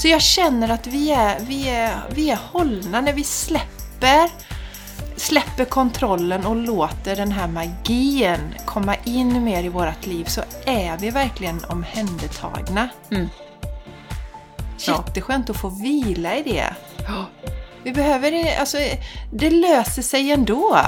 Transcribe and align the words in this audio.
Så 0.00 0.08
jag 0.08 0.22
känner 0.22 0.68
att 0.68 0.86
vi 0.86 1.10
är, 1.10 1.40
vi 1.40 1.68
är, 1.68 1.94
vi 2.10 2.30
är 2.30 2.38
hållna 2.52 3.00
när 3.00 3.12
vi 3.12 3.24
släpper 3.24 4.30
släpper 5.16 5.64
kontrollen 5.64 6.46
och 6.46 6.56
låter 6.56 7.16
den 7.16 7.32
här 7.32 7.46
magin 7.48 8.54
komma 8.66 8.96
in 9.04 9.44
mer 9.44 9.64
i 9.64 9.68
vårt 9.68 10.06
liv 10.06 10.24
så 10.24 10.40
är 10.66 10.98
vi 10.98 11.10
verkligen 11.10 11.64
omhändertagna. 11.64 12.88
Mm. 13.10 13.28
Jätteskönt 14.78 15.50
att 15.50 15.60
få 15.60 15.68
vila 15.68 16.36
i 16.36 16.42
det. 16.42 16.74
Vi 17.82 17.92
behöver 17.92 18.30
det, 18.30 18.56
alltså, 18.56 18.78
det 19.32 19.50
löser 19.50 20.02
sig 20.02 20.32
ändå. 20.32 20.78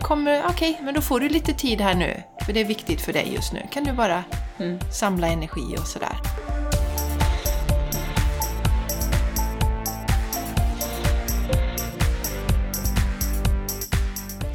Kommer, 0.00 0.42
okej, 0.48 0.80
men 0.82 0.94
då 0.94 1.00
får 1.00 1.20
du 1.20 1.28
lite 1.28 1.52
tid 1.52 1.80
här 1.80 1.94
nu, 1.94 2.22
för 2.46 2.52
det 2.52 2.60
är 2.60 2.64
viktigt 2.64 3.00
för 3.00 3.12
dig 3.12 3.32
just 3.34 3.52
nu. 3.52 3.62
Kan 3.70 3.84
du 3.84 3.92
bara 3.92 4.24
Mm. 4.58 4.78
samla 4.92 5.26
energi 5.26 5.76
och 5.78 5.86
sådär. 5.86 6.16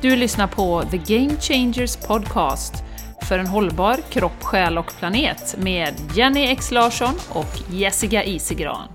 Du 0.05 0.15
lyssnar 0.15 0.47
på 0.47 0.83
The 0.91 0.97
Game 0.97 1.39
Changers 1.39 1.95
Podcast 1.95 2.73
för 3.21 3.39
en 3.39 3.47
hållbar 3.47 3.97
kropp, 4.09 4.43
själ 4.43 4.77
och 4.77 4.97
planet 4.99 5.55
med 5.57 5.93
Jenny 6.15 6.45
X 6.45 6.71
Larsson 6.71 7.15
och 7.29 7.71
Jessica 7.71 8.23
Isigran. 8.23 8.87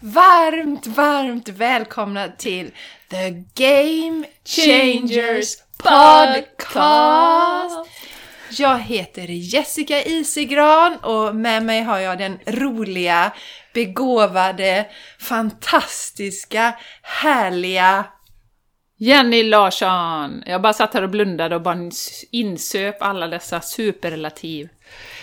Varmt, 0.00 0.86
varmt 0.86 1.48
välkomna 1.48 2.28
till 2.28 2.70
The 3.10 3.30
Game 3.54 4.24
Changers 4.44 5.56
Podcast! 5.78 7.90
Jag 8.50 8.78
heter 8.78 9.26
Jessica 9.26 10.02
Isigran 10.02 10.96
och 10.96 11.36
med 11.36 11.62
mig 11.62 11.82
har 11.82 11.98
jag 11.98 12.18
den 12.18 12.38
roliga, 12.46 13.32
begåvade, 13.74 14.86
fantastiska, 15.18 16.74
härliga 17.02 18.04
Jenny 19.00 19.42
Larsson! 19.42 20.42
Jag 20.46 20.62
bara 20.62 20.72
satt 20.72 20.94
här 20.94 21.02
och 21.02 21.10
blundade 21.10 21.56
och 21.56 21.62
bara 21.62 21.90
insöp 22.30 23.02
alla 23.02 23.26
dessa 23.26 23.60
superrelativ. 23.60 24.68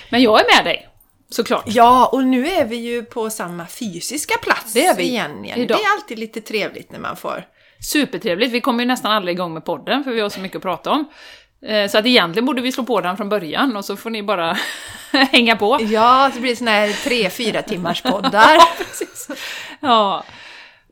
Men 0.10 0.22
jag 0.22 0.40
är 0.40 0.56
med 0.56 0.66
dig, 0.66 0.88
såklart. 1.30 1.64
Ja, 1.68 2.10
och 2.12 2.24
nu 2.24 2.48
är 2.48 2.66
vi 2.66 2.76
ju 2.76 3.04
på 3.04 3.30
samma 3.30 3.68
fysiska 3.68 4.38
plats 4.42 4.74
Det 4.74 4.86
är 4.86 4.96
vi. 4.96 5.04
igen. 5.04 5.46
igen. 5.46 5.68
Det 5.68 5.74
är 5.74 5.94
alltid 5.98 6.20
lite 6.20 6.42
trevligt 6.42 6.92
när 6.92 7.00
man 7.00 7.16
får... 7.16 7.48
Supertrevligt. 7.80 8.52
Vi 8.52 8.62
kommer 8.62 8.80
ju 8.80 8.88
nästan 8.88 9.12
aldrig 9.12 9.36
igång 9.36 9.54
med 9.54 9.66
podden 9.66 10.04
för 10.04 10.12
vi 10.12 10.22
har 10.22 10.30
så 10.30 10.40
mycket 10.40 10.56
att 10.56 10.62
prata 10.62 10.92
om. 10.92 11.06
Eh, 11.62 11.90
Så 11.90 11.98
att 11.98 12.06
egentligen 12.06 12.46
borde 12.46 12.62
vi 12.62 12.72
slå 12.72 12.84
på 12.84 13.02
den 13.02 13.18
från 13.18 13.30
början 13.30 13.76
och 13.78 13.86
så 13.86 13.96
får 13.98 14.10
ni 14.10 14.24
bara 14.24 14.58
hänga 15.32 15.56
på. 15.56 15.80
Ja, 15.82 16.32
så 16.34 16.40
blir 16.40 16.50
det 16.52 16.56
såna 16.56 16.72
här 16.72 16.94
tre, 17.04 17.30
fyra 17.30 17.62
timmars 17.62 18.02
poddar. 18.02 18.58
Ja. 19.80 20.24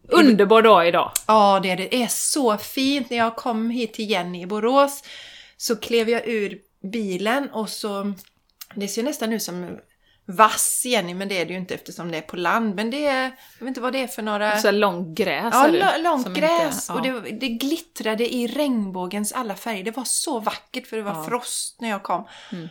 Underbar 0.09 0.61
dag 0.61 0.87
idag. 0.87 1.11
Ja, 1.27 1.59
det 1.63 1.71
är, 1.71 1.77
det 1.77 1.95
är 2.03 2.07
så 2.07 2.57
fint. 2.57 3.09
När 3.09 3.17
jag 3.17 3.35
kom 3.35 3.69
hit 3.69 3.93
till 3.93 4.09
Jenny 4.09 4.41
i 4.41 4.45
Borås 4.45 5.03
så 5.57 5.75
klev 5.75 6.09
jag 6.09 6.27
ur 6.27 6.57
bilen 6.91 7.49
och 7.49 7.69
så... 7.69 8.13
Det 8.75 8.87
ser 8.87 9.03
nästan 9.03 9.33
ut 9.33 9.41
som 9.43 9.77
vass 10.25 10.85
Jenny, 10.85 11.13
men 11.13 11.27
det 11.27 11.41
är 11.41 11.45
det 11.45 11.53
ju 11.53 11.59
inte 11.59 11.73
eftersom 11.75 12.11
det 12.11 12.17
är 12.17 12.21
på 12.21 12.35
land. 12.35 12.75
Men 12.75 12.89
det 12.91 13.05
är... 13.05 13.23
Jag 13.23 13.59
vet 13.59 13.67
inte 13.67 13.81
vad 13.81 13.93
det 13.93 14.03
är 14.03 14.07
för 14.07 14.21
några... 14.21 14.57
Så 14.57 14.71
långt 14.71 15.17
gräs 15.17 15.53
Ja, 15.53 15.67
är 15.67 16.03
långt 16.03 16.27
gräs. 16.27 16.89
Inte, 16.89 17.01
Och 17.01 17.07
ja. 17.07 17.19
det, 17.21 17.31
det 17.31 17.47
glittrade 17.49 18.33
i 18.33 18.47
regnbågens 18.47 19.31
alla 19.33 19.55
färger. 19.55 19.83
Det 19.83 19.97
var 19.97 20.03
så 20.05 20.39
vackert 20.39 20.87
för 20.87 20.97
det 20.97 21.03
var 21.03 21.15
Ja. 21.15 21.23
frost 21.23 21.81
när 21.81 21.89
jag 21.89 22.03
kom. 22.03 22.27
Mm. 22.51 22.67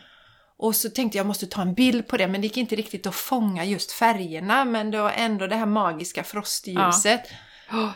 Och 0.56 0.76
så 0.76 0.90
tänkte 0.90 1.18
jag 1.18 1.26
måste 1.26 1.46
ta 1.46 1.62
en 1.62 1.74
bild 1.74 2.08
på 2.08 2.16
det, 2.16 2.26
men 2.28 2.40
det 2.40 2.46
gick 2.46 2.56
inte 2.56 2.76
riktigt 2.76 3.06
att 3.06 3.14
fånga 3.14 3.64
just 3.64 3.92
färgerna. 3.92 4.64
Men 4.64 4.90
det 4.90 5.02
var 5.02 5.10
ändå 5.16 5.46
det 5.46 5.56
här 5.56 5.66
magiska 5.66 6.24
frostljuset. 6.24 7.20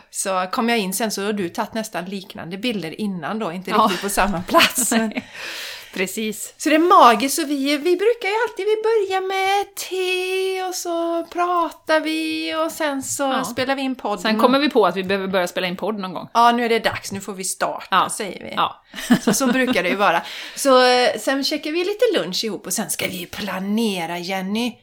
Så 0.09 0.47
kom 0.51 0.69
jag 0.69 0.77
in 0.79 0.93
sen 0.93 1.11
så 1.11 1.25
har 1.25 1.33
du 1.33 1.49
tagit 1.49 1.73
nästan 1.73 2.05
liknande 2.05 2.57
bilder 2.57 3.01
innan 3.01 3.39
då, 3.39 3.51
inte 3.51 3.71
Ja. 3.71 3.77
riktigt 3.83 4.01
på 4.01 4.09
samma 4.09 4.41
plats. 4.41 4.93
Precis. 5.97 6.53
så 6.57 6.69
det 6.69 6.75
är 6.75 6.79
magiskt, 6.79 7.35
så 7.35 7.45
vi, 7.45 7.77
vi 7.77 7.97
brukar 7.97 8.27
ju 8.27 8.35
alltid 8.49 8.65
vi 8.65 8.75
börjar 8.83 9.21
med 9.27 9.75
te 9.75 10.63
och 10.63 10.75
så 10.75 11.23
pratar 11.25 11.99
vi 11.99 12.55
och 12.55 12.71
sen 12.71 13.03
så 13.03 13.23
Ja. 13.23 13.43
spelar 13.43 13.75
vi 13.75 13.81
in 13.81 13.95
podden. 13.95 14.21
Sen 14.21 14.39
kommer 14.39 14.59
vi 14.59 14.69
på 14.69 14.85
att 14.85 14.95
vi 14.95 15.03
behöver 15.03 15.27
börja 15.27 15.47
spela 15.47 15.67
in 15.67 15.75
podd 15.75 15.99
någon 15.99 16.13
gång. 16.13 16.27
Ja, 16.33 16.51
nu 16.51 16.65
är 16.65 16.69
det 16.69 16.79
dags, 16.79 17.11
nu 17.11 17.21
får 17.21 17.33
vi 17.33 17.43
starta, 17.43 17.85
Ja. 17.91 18.09
säger 18.09 18.43
vi. 18.43 18.53
Ja. 18.55 18.83
Så, 19.21 19.33
så 19.33 19.47
brukar 19.47 19.83
det 19.83 19.89
ju 19.89 19.95
vara. 19.95 20.21
Så 20.55 20.85
eh, 20.85 21.09
sen 21.19 21.43
käkar 21.43 21.71
vi 21.71 21.77
lite 21.79 22.05
lunch 22.19 22.43
ihop 22.43 22.65
och 22.65 22.73
sen 22.73 22.89
ska 22.89 23.07
vi 23.07 23.25
planera, 23.25 24.17
Jenny. 24.17 24.73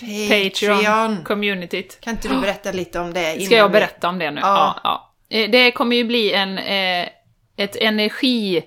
Patreon. 0.00 0.78
Patreon, 0.78 1.24
communityt. 1.24 2.00
Kan 2.00 2.12
inte 2.12 2.28
du 2.28 2.36
berätta 2.40 2.72
lite 2.72 3.00
om 3.00 3.12
det? 3.14 3.32
Ska 3.32 3.40
innan 3.40 3.58
jag 3.58 3.68
vi- 3.68 3.72
berätta 3.72 4.08
om 4.08 4.18
det 4.18 4.30
nu? 4.30 4.40
Ja. 4.40 4.80
Ja. 4.84 5.14
Eh, 5.30 5.50
Det 5.50 5.70
kommer 5.72 5.96
ju 5.96 6.04
bli 6.04 6.32
en, 6.32 6.58
eh, 6.58 7.08
ett 7.56 7.76
energi, 7.76 8.62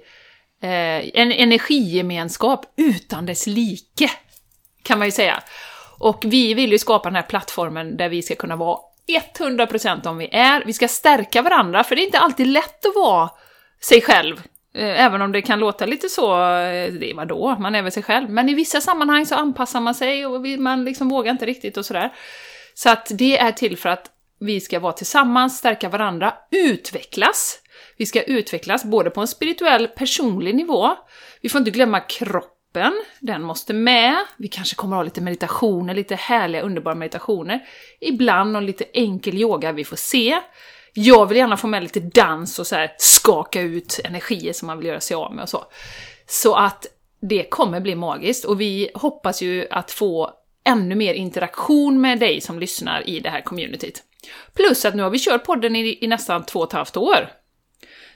Eh, 0.61 1.09
en 1.13 1.31
energigemenskap 1.31 2.65
utan 2.75 3.25
dess 3.25 3.47
like, 3.47 4.09
kan 4.83 4.99
man 4.99 5.07
ju 5.07 5.11
säga. 5.11 5.43
Och 5.99 6.23
vi 6.27 6.53
vill 6.53 6.71
ju 6.71 6.79
skapa 6.79 7.09
den 7.09 7.15
här 7.15 7.23
plattformen 7.23 7.97
där 7.97 8.09
vi 8.09 8.21
ska 8.21 8.35
kunna 8.35 8.55
vara 8.55 8.79
100% 9.39 10.07
om 10.07 10.17
vi 10.17 10.29
är. 10.31 10.63
Vi 10.65 10.73
ska 10.73 10.87
stärka 10.87 11.41
varandra, 11.41 11.83
för 11.83 11.95
det 11.95 12.01
är 12.01 12.05
inte 12.05 12.19
alltid 12.19 12.47
lätt 12.47 12.85
att 12.85 12.95
vara 12.95 13.29
sig 13.81 14.01
själv. 14.01 14.41
Eh, 14.75 15.05
även 15.05 15.21
om 15.21 15.31
det 15.31 15.41
kan 15.41 15.59
låta 15.59 15.85
lite 15.85 16.09
så, 16.09 16.33
eh, 16.33 16.93
det 16.93 17.11
är 17.11 17.15
vadå, 17.15 17.55
man 17.59 17.75
är 17.75 17.81
väl 17.81 17.91
sig 17.91 18.03
själv. 18.03 18.29
Men 18.29 18.49
i 18.49 18.53
vissa 18.53 18.81
sammanhang 18.81 19.25
så 19.25 19.35
anpassar 19.35 19.79
man 19.79 19.95
sig 19.95 20.25
och 20.25 20.41
man 20.59 20.85
liksom 20.85 21.09
vågar 21.09 21.31
inte 21.31 21.45
riktigt 21.45 21.77
och 21.77 21.85
sådär. 21.85 22.13
Så 22.73 22.89
att 22.89 23.11
det 23.11 23.37
är 23.37 23.51
till 23.51 23.77
för 23.77 23.89
att 23.89 24.11
vi 24.39 24.61
ska 24.61 24.79
vara 24.79 24.93
tillsammans, 24.93 25.57
stärka 25.57 25.89
varandra, 25.89 26.33
utvecklas. 26.51 27.59
Vi 27.97 28.05
ska 28.05 28.21
utvecklas 28.23 28.85
både 28.85 29.09
på 29.09 29.21
en 29.21 29.27
spirituell, 29.27 29.87
personlig 29.87 30.55
nivå. 30.55 30.95
Vi 31.41 31.49
får 31.49 31.59
inte 31.59 31.71
glömma 31.71 31.99
kroppen, 31.99 32.93
den 33.19 33.43
måste 33.43 33.73
med. 33.73 34.15
Vi 34.37 34.47
kanske 34.47 34.75
kommer 34.75 34.95
att 34.95 34.99
ha 34.99 35.03
lite 35.03 35.21
meditationer, 35.21 35.93
lite 35.93 36.15
härliga, 36.15 36.61
underbara 36.61 36.95
meditationer. 36.95 37.67
Ibland 37.99 38.51
någon 38.51 38.65
lite 38.65 38.85
enkel 38.93 39.35
yoga 39.35 39.71
vi 39.71 39.83
får 39.83 39.95
se. 39.95 40.39
Jag 40.93 41.25
vill 41.25 41.37
gärna 41.37 41.57
få 41.57 41.67
med 41.67 41.83
lite 41.83 41.99
dans 41.99 42.59
och 42.59 42.67
så 42.67 42.75
här 42.75 42.95
skaka 42.97 43.61
ut 43.61 43.99
energier 44.03 44.53
som 44.53 44.67
man 44.67 44.77
vill 44.77 44.87
göra 44.87 44.99
sig 44.99 45.15
av 45.15 45.35
med 45.35 45.43
och 45.43 45.49
så. 45.49 45.63
Så 46.27 46.55
att 46.55 46.85
det 47.21 47.43
kommer 47.43 47.79
bli 47.79 47.95
magiskt 47.95 48.45
och 48.45 48.61
vi 48.61 48.89
hoppas 48.93 49.41
ju 49.41 49.67
att 49.71 49.91
få 49.91 50.31
ännu 50.63 50.95
mer 50.95 51.13
interaktion 51.13 52.01
med 52.01 52.19
dig 52.19 52.41
som 52.41 52.59
lyssnar 52.59 53.09
i 53.09 53.19
det 53.19 53.29
här 53.29 53.41
communityt. 53.41 54.03
Plus 54.53 54.85
att 54.85 54.95
nu 54.95 55.03
har 55.03 55.09
vi 55.09 55.19
kört 55.19 55.45
podden 55.45 55.75
i, 55.75 55.97
i 56.01 56.07
nästan 56.07 56.45
två 56.45 56.59
och 56.59 56.67
ett 56.67 56.73
halvt 56.73 56.97
år. 56.97 57.29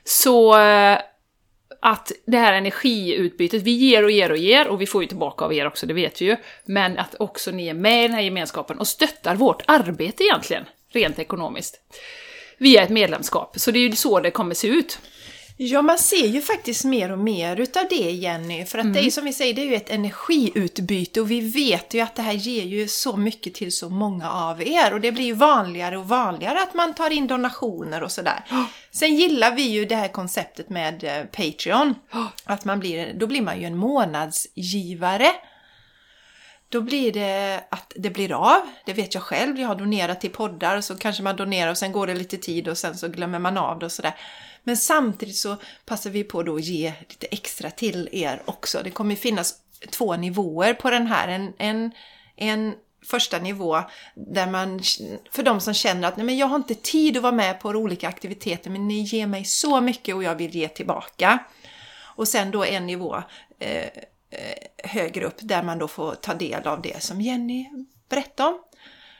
Så 0.03 0.59
eh, 0.59 0.99
att 1.81 2.11
det 2.25 2.37
här 2.37 2.53
energiutbytet, 2.53 3.63
vi 3.63 3.71
ger 3.71 4.03
och 4.03 4.11
ger 4.11 4.31
och 4.31 4.37
ger, 4.37 4.67
och 4.67 4.81
vi 4.81 4.85
får 4.85 5.03
ju 5.03 5.07
tillbaka 5.07 5.45
av 5.45 5.53
er 5.53 5.67
också, 5.67 5.85
det 5.85 5.93
vet 5.93 6.21
vi 6.21 6.25
ju, 6.25 6.37
men 6.65 6.97
att 6.97 7.15
också 7.19 7.51
ni 7.51 7.67
är 7.67 7.73
med 7.73 7.99
i 7.99 8.07
den 8.07 8.15
här 8.15 8.21
gemenskapen 8.21 8.79
och 8.79 8.87
stöttar 8.87 9.35
vårt 9.35 9.63
arbete 9.67 10.23
egentligen, 10.23 10.65
rent 10.89 11.19
ekonomiskt. 11.19 11.81
Via 12.57 12.83
ett 12.83 12.89
medlemskap, 12.89 13.59
så 13.59 13.71
det 13.71 13.79
är 13.79 13.89
ju 13.89 13.95
så 13.95 14.19
det 14.19 14.31
kommer 14.31 14.55
se 14.55 14.67
ut. 14.67 14.99
Ja, 15.63 15.81
man 15.81 15.97
ser 15.97 16.27
ju 16.27 16.41
faktiskt 16.41 16.85
mer 16.85 17.11
och 17.11 17.19
mer 17.19 17.59
utav 17.59 17.83
det, 17.89 17.95
Jenny. 18.11 18.65
För 18.65 18.77
att 18.77 18.83
det 18.85 18.89
är 18.89 18.91
Mm. 18.91 19.03
ju 19.05 19.11
som 19.11 19.25
vi 19.25 19.33
säger, 19.33 19.53
det 19.53 19.61
är 19.61 19.65
ju 19.65 19.75
ett 19.75 19.89
energiutbyte 19.89 21.21
och 21.21 21.31
vi 21.31 21.39
vet 21.41 21.93
ju 21.93 21.99
att 21.99 22.15
det 22.15 22.21
här 22.21 22.33
ger 22.33 22.63
ju 22.63 22.87
så 22.87 23.17
mycket 23.17 23.53
till 23.53 23.71
så 23.71 23.89
många 23.89 24.31
av 24.31 24.61
er. 24.61 24.93
Och 24.93 25.01
det 25.01 25.11
blir 25.11 25.23
ju 25.25 25.33
vanligare 25.33 25.97
och 25.97 26.07
vanligare 26.07 26.61
att 26.61 26.73
man 26.73 26.93
tar 26.93 27.09
in 27.09 27.27
donationer 27.27 28.03
och 28.03 28.11
sådär. 28.11 28.43
Sen 28.91 29.15
gillar 29.15 29.55
vi 29.55 29.61
ju 29.61 29.85
det 29.85 29.95
här 29.95 30.07
konceptet 30.07 30.69
med 30.69 31.03
eh, 31.03 31.23
Patreon. 31.25 31.95
Att 32.43 32.65
man 32.65 32.79
blir, 32.79 33.13
då 33.13 33.27
blir 33.27 33.41
man 33.41 33.59
ju 33.59 33.65
en 33.65 33.77
månadsgivare. 33.77 35.27
Då 36.69 36.81
blir 36.81 37.11
det 37.13 37.63
att 37.71 37.93
det 37.95 38.09
blir 38.09 38.31
av. 38.33 38.61
Det 38.85 38.93
vet 38.93 39.13
jag 39.13 39.23
själv. 39.23 39.59
Jag 39.59 39.67
har 39.67 39.75
donerat 39.75 40.21
till 40.21 40.29
poddar 40.31 40.81
så 40.81 40.95
kanske 40.95 41.23
man 41.23 41.35
donerar 41.35 41.71
och 41.71 41.77
sen 41.77 41.91
går 41.91 42.07
det 42.07 42.13
lite 42.15 42.37
tid 42.37 42.67
och 42.67 42.77
sen 42.77 42.97
så 42.97 43.07
glömmer 43.07 43.39
man 43.39 43.57
av 43.57 43.79
det 43.79 43.85
och 43.85 43.91
sådär. 43.91 44.13
Men 44.63 44.77
samtidigt 44.77 45.35
så 45.35 45.57
passar 45.85 46.09
vi 46.09 46.23
på 46.23 46.43
då 46.43 46.55
att 46.55 46.63
ge 46.63 46.93
lite 47.09 47.27
extra 47.27 47.71
till 47.71 48.09
er 48.11 48.41
också. 48.45 48.81
Det 48.83 48.91
kommer 48.91 49.15
finnas 49.15 49.55
två 49.89 50.15
nivåer 50.15 50.73
på 50.73 50.89
den 50.89 51.07
här. 51.07 51.27
En, 51.27 51.53
en, 51.57 51.91
en 52.35 52.73
första 53.05 53.39
nivå 53.39 53.81
där 54.15 54.47
man, 54.47 54.81
för 55.31 55.43
de 55.43 55.59
som 55.59 55.73
känner 55.73 56.07
att 56.07 56.17
nej 56.17 56.25
men 56.25 56.37
jag 56.37 56.47
har 56.47 56.55
inte 56.55 56.75
tid 56.75 57.17
att 57.17 57.23
vara 57.23 57.31
med 57.33 57.59
på 57.59 57.69
olika 57.69 58.07
aktiviteter 58.07 58.69
men 58.69 58.87
ni 58.87 59.01
ger 59.01 59.27
mig 59.27 59.45
så 59.45 59.81
mycket 59.81 60.15
och 60.15 60.23
jag 60.23 60.35
vill 60.35 60.55
ge 60.55 60.67
tillbaka. 60.67 61.39
Och 62.15 62.27
sen 62.27 62.51
då 62.51 62.65
en 62.65 62.85
nivå 62.87 63.23
eh, 63.59 63.83
eh, 64.29 64.57
högre 64.83 65.25
upp 65.25 65.37
där 65.39 65.63
man 65.63 65.79
då 65.79 65.87
får 65.87 66.15
ta 66.15 66.33
del 66.33 66.67
av 66.67 66.81
det 66.81 67.03
som 67.03 67.21
Jenny 67.21 67.69
berättade 68.09 68.49
om. 68.49 68.59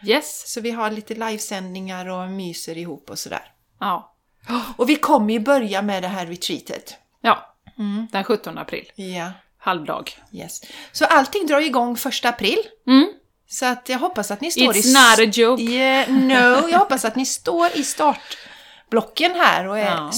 Yes. 0.03 0.51
Så 0.53 0.61
vi 0.61 0.71
har 0.71 0.91
lite 0.91 1.13
livesändningar 1.13 2.05
och 2.09 2.29
myser 2.29 2.77
ihop 2.77 3.09
och 3.09 3.19
sådär. 3.19 3.51
Ja. 3.79 4.10
Och 4.77 4.89
vi 4.89 4.95
kommer 4.95 5.33
ju 5.33 5.39
börja 5.39 5.81
med 5.81 6.03
det 6.03 6.07
här 6.07 6.25
retreatet. 6.25 6.95
Ja. 7.21 7.55
Den 8.11 8.23
17 8.23 8.57
april. 8.57 8.91
Ja. 8.95 9.31
halvdag. 9.57 10.11
Yes. 10.33 10.61
Så 10.91 11.05
allting 11.05 11.47
drar 11.47 11.61
igång 11.61 11.97
första 11.97 12.29
april. 12.29 12.57
Mm. 12.87 13.07
Så 13.49 13.65
att 13.65 13.89
jag 13.89 13.99
hoppas 13.99 14.31
att 14.31 14.41
ni 14.41 14.51
står 14.51 14.73
It's 14.73 14.87
i... 14.87 14.93
not 14.93 15.27
a 15.27 15.31
joke. 15.33 15.63
Yeah, 15.63 16.09
no, 16.11 16.69
jag 16.71 16.79
hoppas 16.79 17.05
att 17.05 17.15
ni 17.15 17.25
står 17.25 17.69
i 17.77 17.83
startblocken 17.83 19.31
här 19.35 19.67
och 19.67 19.79
är 19.79 19.85
Ja. 19.85 20.11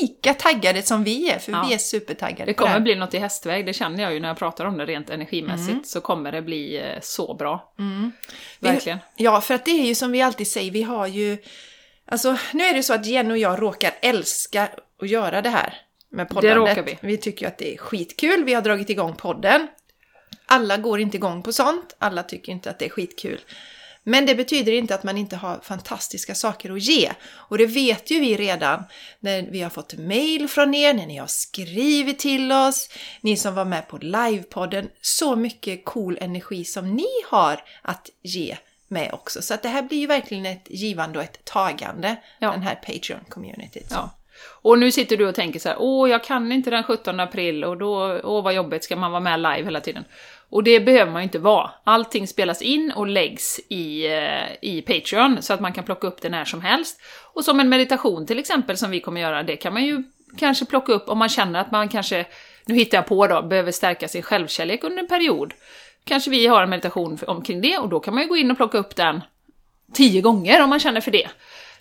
lika 0.00 0.34
taggade 0.34 0.82
som 0.82 1.04
vi 1.04 1.30
är, 1.30 1.38
för 1.38 1.52
Ja. 1.52 1.64
vi 1.68 1.74
är 1.74 1.78
supertaggade 1.78 2.42
Det 2.44 2.46
det 2.50 2.54
kommer 2.54 2.70
här. 2.72 2.80
bli 2.80 2.94
något 2.94 3.14
i 3.14 3.18
hästväg, 3.18 3.66
det 3.66 3.72
känner 3.72 4.02
jag 4.02 4.14
ju 4.14 4.20
när 4.20 4.28
jag 4.28 4.38
pratar 4.38 4.64
om 4.64 4.76
det 4.78 4.86
rent 4.86 5.10
energimässigt, 5.10 5.70
Mm. 5.70 5.84
så 5.84 6.00
kommer 6.00 6.32
det 6.32 6.42
bli 6.42 6.76
eh, 6.78 7.00
så 7.02 7.34
bra. 7.34 7.72
Verkligen. 8.60 8.98
Ja, 9.16 9.40
för 9.40 9.54
att 9.54 9.64
det 9.64 9.70
är 9.70 9.86
ju 9.86 9.94
som 9.94 10.12
vi 10.12 10.22
alltid 10.22 10.46
säger, 10.46 10.70
vi 10.70 10.82
har 10.82 11.06
ju... 11.06 11.38
Alltså, 12.06 12.36
nu 12.52 12.64
är 12.64 12.74
det 12.74 12.82
så 12.82 12.94
att 12.94 13.06
Jenny 13.06 13.34
och 13.34 13.38
jag 13.38 13.62
råkar 13.62 13.94
älska 14.00 14.68
att 15.02 15.08
göra 15.08 15.42
det 15.42 15.50
här 15.50 15.74
med 16.10 16.28
poddandet. 16.28 16.56
råkar 16.56 16.82
vi. 16.82 16.98
Vi 17.00 17.16
tycker 17.16 17.42
ju 17.44 17.48
att 17.48 17.58
det 17.58 17.74
är 17.74 17.78
skitkul, 17.78 18.44
vi 18.44 18.54
har 18.54 18.62
dragit 18.62 18.90
igång 18.90 19.14
podden. 19.14 19.68
Alla 20.46 20.76
går 20.76 21.00
inte 21.00 21.16
igång 21.16 21.42
på 21.42 21.52
sånt, 21.52 21.96
alla 21.98 22.22
tycker 22.22 22.52
inte 22.52 22.70
att 22.70 22.78
det 22.78 22.84
är 22.84 22.90
skitkul. 22.90 23.40
Men 24.08 24.26
det 24.26 24.34
betyder 24.34 24.72
inte 24.72 24.94
att 24.94 25.04
man 25.04 25.18
inte 25.18 25.36
har 25.36 25.60
fantastiska 25.62 26.34
saker 26.34 26.72
att 26.72 26.82
ge. 26.82 27.12
Och 27.32 27.58
det 27.58 27.66
vet 27.66 28.10
ju 28.10 28.20
vi 28.20 28.36
redan 28.36 28.84
när 29.20 29.42
vi 29.42 29.60
har 29.60 29.70
fått 29.70 29.94
mail 29.98 30.48
från 30.48 30.74
er, 30.74 30.94
när 30.94 31.06
ni 31.06 31.16
har 31.16 31.26
skrivit 31.26 32.18
till 32.18 32.52
oss, 32.52 32.88
ni 33.20 33.36
som 33.36 33.54
var 33.54 33.64
med 33.64 33.88
på 33.88 33.98
livepodden. 33.98 34.88
Så 35.00 35.36
mycket 35.36 35.84
cool 35.84 36.18
energi 36.20 36.64
som 36.64 36.94
ni 36.94 37.08
har 37.30 37.64
att 37.82 38.10
ge 38.22 38.56
med 38.88 39.10
också. 39.12 39.42
Så 39.42 39.54
att 39.54 39.62
det 39.62 39.68
här 39.68 39.82
blir 39.82 39.98
ju 39.98 40.06
verkligen 40.06 40.46
ett 40.46 40.66
givande 40.70 41.18
och 41.18 41.24
ett 41.24 41.44
tagande, 41.44 42.16
Ja. 42.38 42.50
den 42.50 42.62
här 42.62 42.78
Patreon-communityt. 42.86 43.86
Ja. 43.90 44.10
Och 44.62 44.78
nu 44.78 44.92
sitter 44.92 45.16
du 45.16 45.28
och 45.28 45.34
tänker 45.34 45.60
så 45.60 45.68
här, 45.68 45.76
åh, 45.80 46.10
jag 46.10 46.24
kan 46.24 46.52
inte 46.52 46.70
den 46.70 46.82
17 46.82 47.20
april 47.20 47.64
och 47.64 47.76
då, 47.76 48.20
åh 48.24 48.44
vad 48.44 48.54
jobbigt, 48.54 48.84
ska 48.84 48.96
man 48.96 49.10
vara 49.10 49.20
med 49.20 49.40
live 49.40 49.64
hela 49.64 49.80
tiden? 49.80 50.04
Och 50.48 50.64
det 50.64 50.80
behöver 50.80 51.12
man 51.12 51.22
ju 51.22 51.24
inte 51.24 51.38
vara. 51.38 51.70
Allting 51.84 52.26
spelas 52.26 52.62
in 52.62 52.92
och 52.96 53.06
läggs 53.06 53.60
i, 53.68 54.06
eh, 54.06 54.42
i 54.60 54.82
Patreon 54.82 55.42
så 55.42 55.54
att 55.54 55.60
man 55.60 55.72
kan 55.72 55.84
plocka 55.84 56.06
upp 56.06 56.20
det 56.20 56.28
när 56.28 56.44
som 56.44 56.60
helst. 56.60 57.00
Och 57.32 57.44
som 57.44 57.60
en 57.60 57.68
meditation 57.68 58.26
till 58.26 58.38
exempel 58.38 58.76
som 58.76 58.90
vi 58.90 59.00
kommer 59.00 59.20
göra, 59.20 59.42
det 59.42 59.56
kan 59.56 59.72
man 59.72 59.84
ju 59.84 60.02
kanske 60.38 60.64
plocka 60.64 60.92
upp 60.92 61.08
om 61.08 61.18
man 61.18 61.28
känner 61.28 61.60
att 61.60 61.70
man 61.70 61.88
kanske, 61.88 62.26
nu 62.64 62.74
hittar 62.74 62.98
jag 62.98 63.06
på 63.06 63.26
då, 63.26 63.42
behöver 63.42 63.72
stärka 63.72 64.08
sin 64.08 64.22
självkärlek 64.22 64.84
under 64.84 64.98
en 64.98 65.08
period. 65.08 65.54
Kanske 66.08 66.30
vi 66.30 66.46
har 66.46 66.62
en 66.62 66.70
meditation 66.70 67.18
omkring 67.26 67.60
det 67.60 67.78
och 67.78 67.88
då 67.88 68.00
kan 68.00 68.14
man 68.14 68.22
ju 68.22 68.28
gå 68.28 68.36
in 68.36 68.50
och 68.50 68.56
plocka 68.56 68.78
upp 68.78 68.96
den 68.96 69.22
tio 69.92 70.20
gånger 70.20 70.62
om 70.62 70.70
man 70.70 70.80
känner 70.80 71.00
för 71.00 71.10
det. 71.10 71.28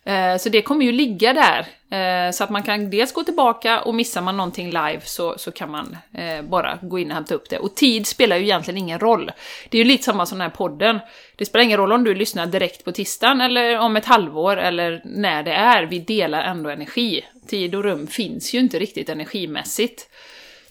Eh, 0.06 0.38
så 0.38 0.50
det 0.50 0.62
kommer 0.62 0.86
ju 0.86 0.92
ligga 0.92 1.34
där, 1.34 1.66
eh, 2.00 2.32
så 2.32 2.44
att 2.44 2.50
man 2.50 2.64
kan 2.64 2.90
dels 2.90 3.14
gå 3.14 3.24
tillbaka 3.24 3.82
och 3.82 3.96
missar 3.96 4.22
man 4.22 4.38
någonting 4.38 4.66
live 4.66 5.02
så, 5.04 5.38
så 5.38 5.52
kan 5.52 5.72
man 5.72 5.98
eh, 6.14 6.42
bara 6.42 6.80
gå 6.82 7.00
in 7.00 7.08
och 7.08 7.16
hämta 7.16 7.36
upp 7.36 7.50
det. 7.50 7.60
Och 7.60 7.76
tid 7.76 8.08
spelar 8.08 8.38
ju 8.38 8.44
egentligen 8.44 8.78
ingen 8.78 9.00
roll. 9.00 9.32
Det 9.70 9.78
är 9.78 9.84
ju 9.84 9.88
lite 9.88 10.04
samma 10.04 10.26
som 10.26 10.38
den 10.38 10.50
här 10.50 10.58
podden. 10.58 11.00
Det 11.36 11.46
spelar 11.46 11.64
ingen 11.64 11.78
roll 11.78 11.92
om 11.92 12.04
du 12.04 12.16
lyssnar 12.16 12.46
direkt 12.46 12.86
på 12.86 12.92
tisdagen 12.92 13.42
eller 13.42 13.80
om 13.80 13.96
ett 13.96 14.06
halvår 14.06 14.58
eller 14.58 15.02
när 15.06 15.44
det 15.44 15.54
är. 15.54 15.84
Vi 15.84 16.00
delar 16.00 16.44
ändå 16.44 16.70
energi. 16.70 17.26
Tid 17.48 17.76
och 17.76 17.84
rum 17.84 18.08
finns 18.08 18.54
ju 18.54 18.60
inte 18.60 18.80
riktigt 18.80 19.10
energimässigt. 19.10 20.10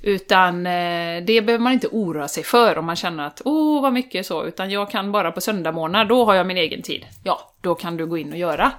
Utan 0.06 0.66
eh, 0.66 1.24
det 1.24 1.42
behöver 1.42 1.58
man 1.58 1.72
inte 1.72 1.88
oroa 1.88 2.28
sig 2.28 2.44
för 2.44 2.78
om 2.78 2.84
man 2.86 2.96
känner 2.96 3.26
att 3.26 3.42
åh 3.44 3.82
vad 3.82 3.92
mycket 3.92 4.26
så, 4.26 4.46
utan 4.46 4.70
jag 4.70 4.90
kan 4.90 5.12
bara 5.12 5.32
på 5.32 5.40
söndagmorgnar 5.40 6.04
då 6.04 6.24
har 6.24 6.34
jag 6.34 6.46
min 6.46 6.56
egen 6.56 6.82
tid. 6.82 7.06
Ja, 7.22 7.54
då 7.60 7.74
kan 7.74 7.96
du 7.96 8.06
gå 8.06 8.18
in 8.18 8.32
och 8.32 8.38
göra 8.38 8.72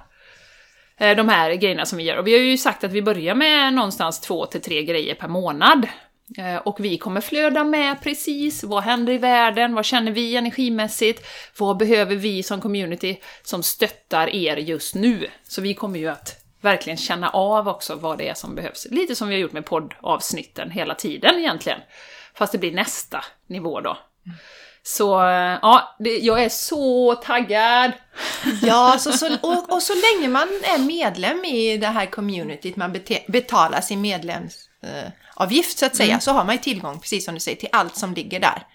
eh, 0.98 1.16
de 1.16 1.28
här 1.28 1.54
grejerna 1.54 1.86
som 1.86 1.98
vi 1.98 2.04
gör. 2.04 2.16
Och 2.16 2.26
vi 2.26 2.32
har 2.32 2.40
ju 2.40 2.58
sagt 2.58 2.84
att 2.84 2.92
vi 2.92 3.02
börjar 3.02 3.34
med 3.34 3.74
någonstans 3.74 4.20
två 4.20 4.46
till 4.46 4.60
tre 4.60 4.82
grejer 4.82 5.14
per 5.14 5.28
månad. 5.28 5.86
Eh, 6.38 6.56
Och 6.56 6.84
vi 6.84 6.98
kommer 6.98 7.20
flöda 7.20 7.64
med 7.64 8.02
precis, 8.02 8.64
vad 8.64 8.82
händer 8.82 9.12
i 9.12 9.18
världen, 9.18 9.74
vad 9.74 9.84
känner 9.84 10.12
vi 10.12 10.36
energimässigt, 10.36 11.26
vad 11.58 11.76
behöver 11.76 12.16
vi 12.16 12.42
som 12.42 12.60
community 12.60 13.16
som 13.42 13.62
stöttar 13.62 14.34
er 14.34 14.56
just 14.56 14.94
nu? 14.94 15.26
Så 15.42 15.60
vi 15.62 15.74
kommer 15.74 15.98
ju 15.98 16.08
att 16.08 16.45
verkligen 16.60 16.96
känna 16.96 17.30
av 17.30 17.68
också 17.68 17.94
vad 17.94 18.18
det 18.18 18.28
är 18.28 18.34
som 18.34 18.54
behövs. 18.54 18.86
Lite 18.90 19.14
som 19.14 19.28
vi 19.28 19.34
har 19.34 19.40
gjort 19.40 19.52
med 19.52 19.64
poddavsnitten 19.64 20.70
hela 20.70 20.94
tiden 20.94 21.38
egentligen. 21.38 21.80
Fast 22.34 22.52
det 22.52 22.58
blir 22.58 22.72
nästa 22.72 23.24
nivå 23.46 23.80
då. 23.80 23.98
Så 24.82 25.20
eh, 25.20 25.58
ja, 25.62 25.96
det, 25.98 26.18
jag 26.18 26.44
är 26.44 26.48
så 26.48 27.14
taggad! 27.14 27.92
Ja, 28.62 28.96
så, 28.98 29.12
så, 29.12 29.34
och, 29.42 29.72
och 29.72 29.82
så 29.82 29.92
länge 29.94 30.28
man 30.28 30.48
är 30.48 30.78
medlem 30.78 31.44
i 31.44 31.76
det 31.76 31.86
här 31.86 32.06
communityt, 32.06 32.76
man 32.76 32.92
bete, 32.92 33.22
betalar 33.28 33.80
sin 33.80 34.00
medlemsavgift 34.00 35.76
eh, 35.76 35.78
så 35.78 35.86
att 35.86 35.96
säga, 35.96 36.20
så 36.20 36.32
har 36.32 36.44
man 36.44 36.54
ju 36.54 36.60
tillgång, 36.60 37.00
precis 37.00 37.24
som 37.24 37.34
du 37.34 37.40
säger, 37.40 37.56
till 37.56 37.68
allt 37.72 37.96
som 37.96 38.14
ligger 38.14 38.40
där. 38.40 38.66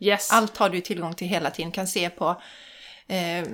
Yes. 0.00 0.32
Allt 0.32 0.56
har 0.56 0.68
du 0.68 0.80
tillgång 0.80 1.14
till 1.14 1.26
hela 1.26 1.50
tiden. 1.50 1.72
Kan 1.72 1.86
se 1.86 2.10
på 2.10 2.42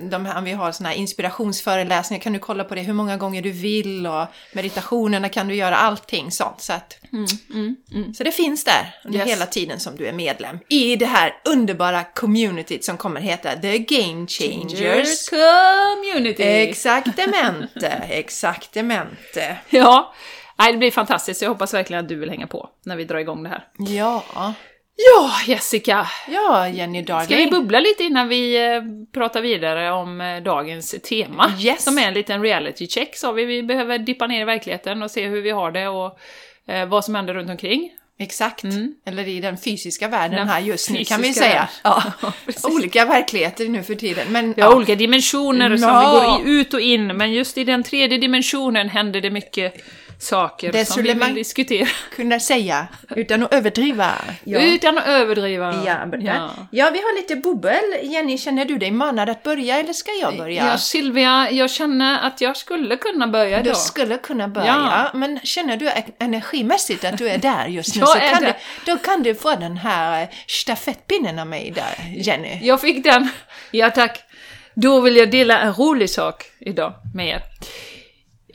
de 0.09 0.25
här, 0.25 0.41
vi 0.41 0.51
har 0.51 0.71
såna 0.71 0.89
här 0.89 0.95
inspirationsföreläsningar, 0.95 2.21
kan 2.21 2.33
du 2.33 2.39
kolla 2.39 2.63
på 2.63 2.75
det 2.75 2.81
hur 2.81 2.93
många 2.93 3.17
gånger 3.17 3.41
du 3.41 3.51
vill 3.51 4.07
och 4.07 4.25
meditationerna 4.53 5.29
kan 5.29 5.47
du 5.47 5.55
göra 5.55 5.75
allting 5.75 6.31
sånt. 6.31 6.61
Så, 6.61 6.73
att, 6.73 6.97
så 8.17 8.23
det 8.23 8.31
finns 8.31 8.63
där 8.63 8.95
under 9.05 9.19
Yes. 9.19 9.29
hela 9.29 9.45
tiden 9.45 9.79
som 9.79 9.95
du 9.95 10.07
är 10.07 10.13
medlem 10.13 10.59
i 10.69 10.95
det 10.95 11.05
här 11.05 11.33
underbara 11.45 12.03
communityt 12.03 12.85
som 12.85 12.97
kommer 12.97 13.21
heta 13.21 13.55
The 13.55 13.77
Game 13.77 14.27
Changers. 14.27 15.29
Community! 15.29 16.43
Exaktamente, 16.43 17.87
exaktamente. 18.09 19.57
Ja, 19.69 20.13
Nej, 20.57 20.71
det 20.71 20.77
blir 20.77 20.91
fantastiskt. 20.91 21.41
Jag 21.41 21.49
hoppas 21.49 21.73
verkligen 21.73 22.03
att 22.03 22.09
du 22.09 22.15
vill 22.15 22.29
hänga 22.29 22.47
på 22.47 22.69
när 22.85 22.95
vi 22.95 23.03
drar 23.05 23.17
igång 23.19 23.43
det 23.43 23.49
här. 23.49 23.67
Ja, 23.77 24.23
Ja, 24.97 25.31
Jessica! 25.47 26.07
ja 26.27 26.69
Jenny 26.69 27.01
Darling. 27.01 27.25
Ska 27.25 27.35
vi 27.35 27.47
bubbla 27.47 27.79
lite 27.79 28.03
innan 28.03 28.27
vi 28.27 28.65
eh, 28.65 28.81
pratar 29.13 29.41
vidare 29.41 29.91
om 29.91 30.21
eh, 30.21 30.43
dagens 30.43 30.95
tema? 31.09 31.51
Yes. 31.59 31.83
Som 31.83 31.97
är 31.97 32.07
en 32.07 32.13
liten 32.13 32.41
reality 32.41 32.87
check, 32.87 33.15
sa 33.15 33.31
vi. 33.31 33.45
Vi 33.45 33.63
behöver 33.63 33.97
dippa 33.97 34.27
ner 34.27 34.41
i 34.41 34.45
verkligheten 34.45 35.03
och 35.03 35.11
se 35.11 35.27
hur 35.27 35.41
vi 35.41 35.49
har 35.51 35.71
det 35.71 35.87
och 35.87 36.19
eh, 36.67 36.85
vad 36.85 37.05
som 37.05 37.15
händer 37.15 37.33
runt 37.33 37.49
omkring. 37.49 37.91
Exakt. 38.19 38.63
Eller 39.05 39.27
i 39.27 39.39
den 39.39 39.57
fysiska 39.57 40.07
världen 40.07 40.33
Mm. 40.33 40.47
Den 40.47 40.53
här 40.55 40.61
just 40.61 40.89
nu 40.89 41.03
kan 41.05 41.21
vi 41.21 41.33
säga. 41.33 41.69
Ja. 41.83 42.03
Olika 42.63 43.05
verkligheter 43.05 43.65
nu 43.65 43.83
för 43.83 43.95
tiden. 43.95 44.27
Men 44.29 44.53
Vi 44.53 44.61
har 44.61 44.69
ja. 44.69 44.75
olika 44.75 44.95
dimensioner 44.95 45.77
som 45.77 45.89
Ja. 45.89 46.37
vi 46.37 46.43
går 46.43 46.53
ut 46.53 46.73
och 46.73 46.81
in, 46.81 47.07
men 47.07 47.33
just 47.33 47.57
i 47.57 47.63
den 47.63 47.83
tredje 47.83 48.17
dimensionen 48.17 48.89
händer 48.89 49.21
det 49.21 49.29
mycket 49.29 49.73
saker 50.19 50.71
Det 50.71 50.85
som 50.85 50.91
skulle 50.93 51.07
vi 51.07 51.13
vill 51.13 51.19
man- 51.19 51.33
diskutera. 51.33 51.87
kunna 52.15 52.39
säga 52.39 52.87
utan 53.15 53.43
att 53.43 53.53
överdriva. 53.53 54.11
Ja. 54.43 54.59
Utan 54.61 54.97
att 54.97 55.07
överdriva. 55.07 55.83
Ja, 55.85 56.05
ja. 56.21 56.49
ja, 56.71 56.89
vi 56.93 56.99
har 56.99 57.15
lite 57.15 57.35
bubbel. 57.35 57.81
Jenny, 58.03 58.37
känner 58.37 58.65
du 58.65 58.77
dig 58.77 58.91
manad 58.91 59.29
att 59.29 59.43
börja 59.43 59.79
eller 59.79 59.93
ska 59.93 60.11
jag 60.21 60.37
börja? 60.37 60.65
Ja, 60.67 60.77
Silvia, 60.77 61.51
jag 61.51 61.69
känner 61.71 62.19
att 62.27 62.41
jag 62.41 62.57
skulle 62.57 62.97
kunna 62.97 63.27
börja 63.27 63.63
Du 63.63 63.69
då. 63.69 63.75
skulle 63.75 64.17
kunna 64.17 64.47
börja, 64.47 64.67
Ja. 64.67 65.11
men 65.19 65.39
känner 65.43 65.77
du 65.77 65.91
energimässigt 66.19 67.05
att 67.05 67.17
du 67.17 67.29
är 67.29 67.37
där 67.37 67.67
just 67.67 67.95
nu 67.95 67.99
Jag 68.01 68.09
så 68.09 68.19
kan 68.19 68.43
du, 68.43 68.53
då 68.85 68.97
kan 68.97 69.23
du 69.23 69.35
få 69.35 69.55
den 69.55 69.77
här 69.77 70.21
eh, 70.21 70.27
stafettpinnen 70.47 71.39
av 71.39 71.47
mig 71.47 71.71
där, 71.75 72.13
Jenny. 72.15 72.59
Jag 72.61 72.81
fick 72.81 73.03
den. 73.03 73.29
Ja, 73.71 73.89
tack. 73.91 74.21
Då 74.73 74.99
vill 75.01 75.15
jag 75.15 75.31
dela 75.31 75.59
en 75.59 75.73
rolig 75.73 76.09
sak 76.09 76.43
idag 76.59 76.93
med 77.15 77.27
er. 77.27 77.41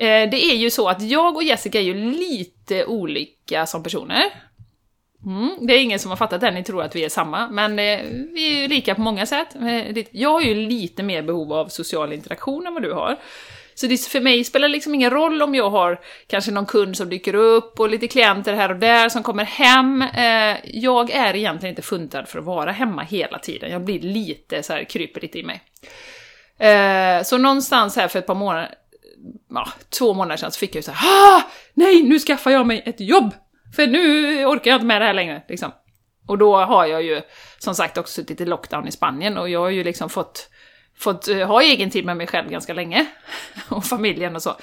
Eh, 0.01 0.31
det 0.31 0.45
är 0.45 0.57
ju 0.57 0.71
så 0.71 0.89
att 0.89 1.03
jag 1.03 1.37
och 1.37 1.43
Jessica 1.43 1.79
är 1.79 1.83
ju 1.83 1.95
lite 1.95 2.85
olika 2.85 3.67
som 3.67 3.83
personer. 3.83 4.23
Mm, 5.27 5.57
det 5.61 5.75
är 5.75 5.79
ingen 5.79 5.99
som 5.99 6.11
har 6.11 6.17
fattat 6.17 6.41
det, 6.41 6.51
ni 6.51 6.65
tror 6.65 6.83
att 6.83 6.97
vi 6.97 7.05
är 7.05 7.09
samma, 7.09 7.49
men 7.49 7.79
eh, 7.79 8.01
vi 8.35 8.57
är 8.57 8.61
ju 8.63 8.69
lika 8.69 8.95
på 8.95 9.01
många 9.01 9.27
sätt. 9.27 9.55
Eh, 9.55 10.05
jag 10.11 10.31
har 10.31 10.41
ju 10.41 10.55
lite 10.55 11.03
mer 11.03 11.23
behov 11.23 11.53
av 11.53 11.69
social 11.69 12.13
interaktion 12.13 12.67
än 12.67 12.75
vad 12.75 12.83
du 12.83 12.93
har. 12.93 13.17
Så 13.75 13.87
det, 13.87 14.01
för 14.01 14.21
mig 14.21 14.45
spelar 14.45 14.69
det 14.69 14.73
liksom 14.73 14.95
ingen 14.95 15.11
roll 15.11 15.43
om 15.43 15.55
jag 15.55 15.71
har 15.71 16.01
kanske 16.27 16.51
någon 16.51 16.67
kund 16.67 16.97
som 16.97 17.09
dyker 17.09 17.35
upp 17.35 17.81
och 17.81 17.89
lite 17.89 18.09
klienter 18.09 18.55
här 18.55 18.71
och 18.71 18.77
där 18.77 19.09
som 19.09 19.23
kommer 19.23 19.45
hem. 19.45 20.03
Eh, 20.03 20.57
jag 20.65 21.11
är 21.11 21.37
egentligen 21.37 21.73
inte 21.73 21.83
funtad 21.83 22.29
för 22.29 22.39
att 22.39 22.45
vara 22.45 22.73
hemma 22.73 23.03
hela 23.03 23.39
tiden. 23.39 23.71
Jag 23.71 23.85
blir 23.85 24.01
lite 24.01 24.63
så 24.63 24.73
här, 24.73 24.85
kryper 24.85 25.21
lite 25.21 25.39
i 25.39 25.43
mig. 25.43 25.63
Eh, 26.61 27.23
så 27.23 27.39
någonstans 27.39 27.97
här 27.97 28.09
för 28.09 28.19
ett 28.19 28.27
par 28.27 28.35
månader, 28.35 28.75
ja, 29.51 29.69
två 29.99 30.15
månader 30.15 30.37
sedan 30.37 30.53
så 30.53 30.59
fick 30.59 30.71
jag 30.71 30.79
ju 30.79 30.83
så 30.83 30.93
här, 30.93 31.37
ah, 31.37 31.43
nej, 31.75 32.03
nu 32.03 32.19
skaffar 32.19 32.51
jag 32.51 32.67
mig 32.67 32.83
ett 32.87 33.01
jobb! 33.01 33.35
För 33.77 33.87
nu 33.87 34.45
orkar 34.47 34.71
jag 34.71 34.77
inte 34.77 34.87
med 34.87 35.01
det 35.01 35.07
här 35.07 35.15
längre, 35.15 35.43
liksom. 35.49 35.73
Och 36.29 36.39
då 36.39 36.57
har 36.57 36.87
jag 36.87 37.03
ju, 37.03 37.21
som 37.59 37.75
sagt, 37.75 37.99
också 37.99 38.13
suttit 38.13 38.41
i 38.41 38.45
lockdown 38.45 38.89
i 38.89 38.93
Spanien 38.93 39.39
och 39.39 39.49
jag 39.49 39.61
har 39.61 39.71
ju 39.71 39.85
liksom 39.85 40.11
fått, 40.11 40.49
fått 40.99 41.29
eh, 41.29 41.47
ha 41.47 41.63
egen 41.63 41.91
tid 41.91 42.05
med 42.05 42.17
mig 42.17 42.27
själv 42.27 42.51
ganska 42.51 42.75
länge. 42.75 43.07
och 43.69 43.85
familjen 43.85 44.37
och 44.37 44.43
så. 44.43 44.57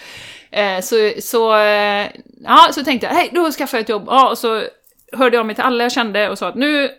Eh, 0.52 0.82
så, 0.82 1.12
så, 1.20 1.58
eh, 1.58 2.08
ja, 2.44 2.70
så 2.72 2.84
tänkte 2.84 3.08
jag, 3.08 3.14
hej, 3.14 3.30
då 3.34 3.52
skaffar 3.52 3.78
jag 3.78 3.84
ett 3.84 3.90
jobb. 3.90 4.04
Ja, 4.08 4.30
och 4.30 4.38
så 4.38 4.64
hörde 5.12 5.38
jag 5.38 5.46
mig 5.46 5.56
till 5.56 5.64
alla 5.64 5.84
jag 5.84 5.92
kände 5.92 6.30
och 6.30 6.38
sa 6.38 6.48
att 6.48 6.56
nu, 6.56 6.90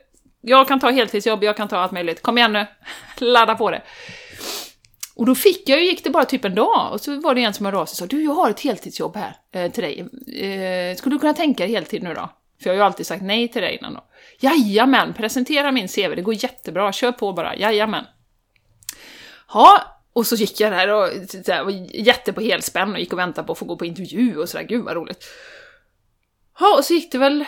jag 0.41 0.69
kan 0.69 0.81
ta 0.81 0.91
heltidsjobb, 0.91 1.45
jag 1.45 1.57
kan 1.57 1.69
ta 1.69 1.79
allt 1.79 1.93
möjligt. 1.93 2.23
Kom 2.23 2.39
igen 2.39 2.53
nu, 2.53 2.67
ladda 3.27 3.55
på 3.55 3.71
det. 3.71 3.83
Och 5.19 5.27
då 5.27 5.35
fick 5.35 5.69
jag 5.69 5.81
ju, 5.81 5.87
gick 5.87 6.05
det 6.05 6.11
bara 6.11 6.25
typ 6.25 6.45
en 6.45 6.55
dag, 6.55 6.93
och 6.93 7.01
så 7.01 7.21
var 7.21 7.35
det 7.35 7.45
en 7.45 7.55
som 7.55 7.67
hörde 7.67 7.79
av 7.79 7.87
sig 7.87 7.93
och 7.93 7.97
sa 7.97 8.07
du, 8.07 8.25
jag 8.25 8.33
har 8.33 8.51
ett 8.51 8.61
heltidsjobb 8.61 9.17
här 9.17 9.37
eh, 9.53 9.73
till 9.73 9.83
dig. 9.83 10.01
Eh, 10.01 10.97
skulle 10.97 11.15
du 11.15 11.19
kunna 11.19 11.35
tänka 11.35 11.65
dig 11.65 11.73
heltid 11.73 12.03
nu 12.03 12.15
då? 12.15 12.31
För 12.63 12.71
jag 12.71 12.71
har 12.71 12.75
ju 12.75 12.83
alltid 12.83 13.07
sagt 13.07 13.23
nej 13.23 13.49
till 13.49 13.63
dig 13.63 13.77
innan 13.81 13.95
då. 13.95 14.05
Jajamän, 14.41 15.15
presentera 15.15 15.73
min 15.73 15.89
CV, 15.89 16.15
det 16.17 16.23
går 16.23 16.35
jättebra, 16.35 16.93
kör 16.93 17.13
på 17.13 17.33
bara, 17.33 17.57
jajamän. 17.57 18.05
Ja, 19.53 19.83
och 20.13 20.27
så 20.27 20.37
gick 20.37 20.61
jag 20.61 20.73
där 20.73 20.89
och 20.89 21.11
så 21.31 21.65
var 21.65 21.97
jätte 21.97 22.33
på 22.33 22.41
helspänn 22.41 22.93
och 22.93 23.01
gick 23.01 23.13
och 23.13 23.19
väntade 23.19 23.47
på 23.47 23.53
att 23.53 23.59
få 23.59 23.65
gå 23.65 23.77
på 23.77 23.87
intervju 23.87 24.37
och 24.37 24.49
sådär, 24.49 24.65
gud 24.65 24.85
vad 24.85 24.97
roligt. 24.97 25.25
Ja, 26.61 26.77
och 26.79 26.85
så 26.85 26.95
gick 26.95 27.13
det 27.13 27.19
väl 27.19 27.45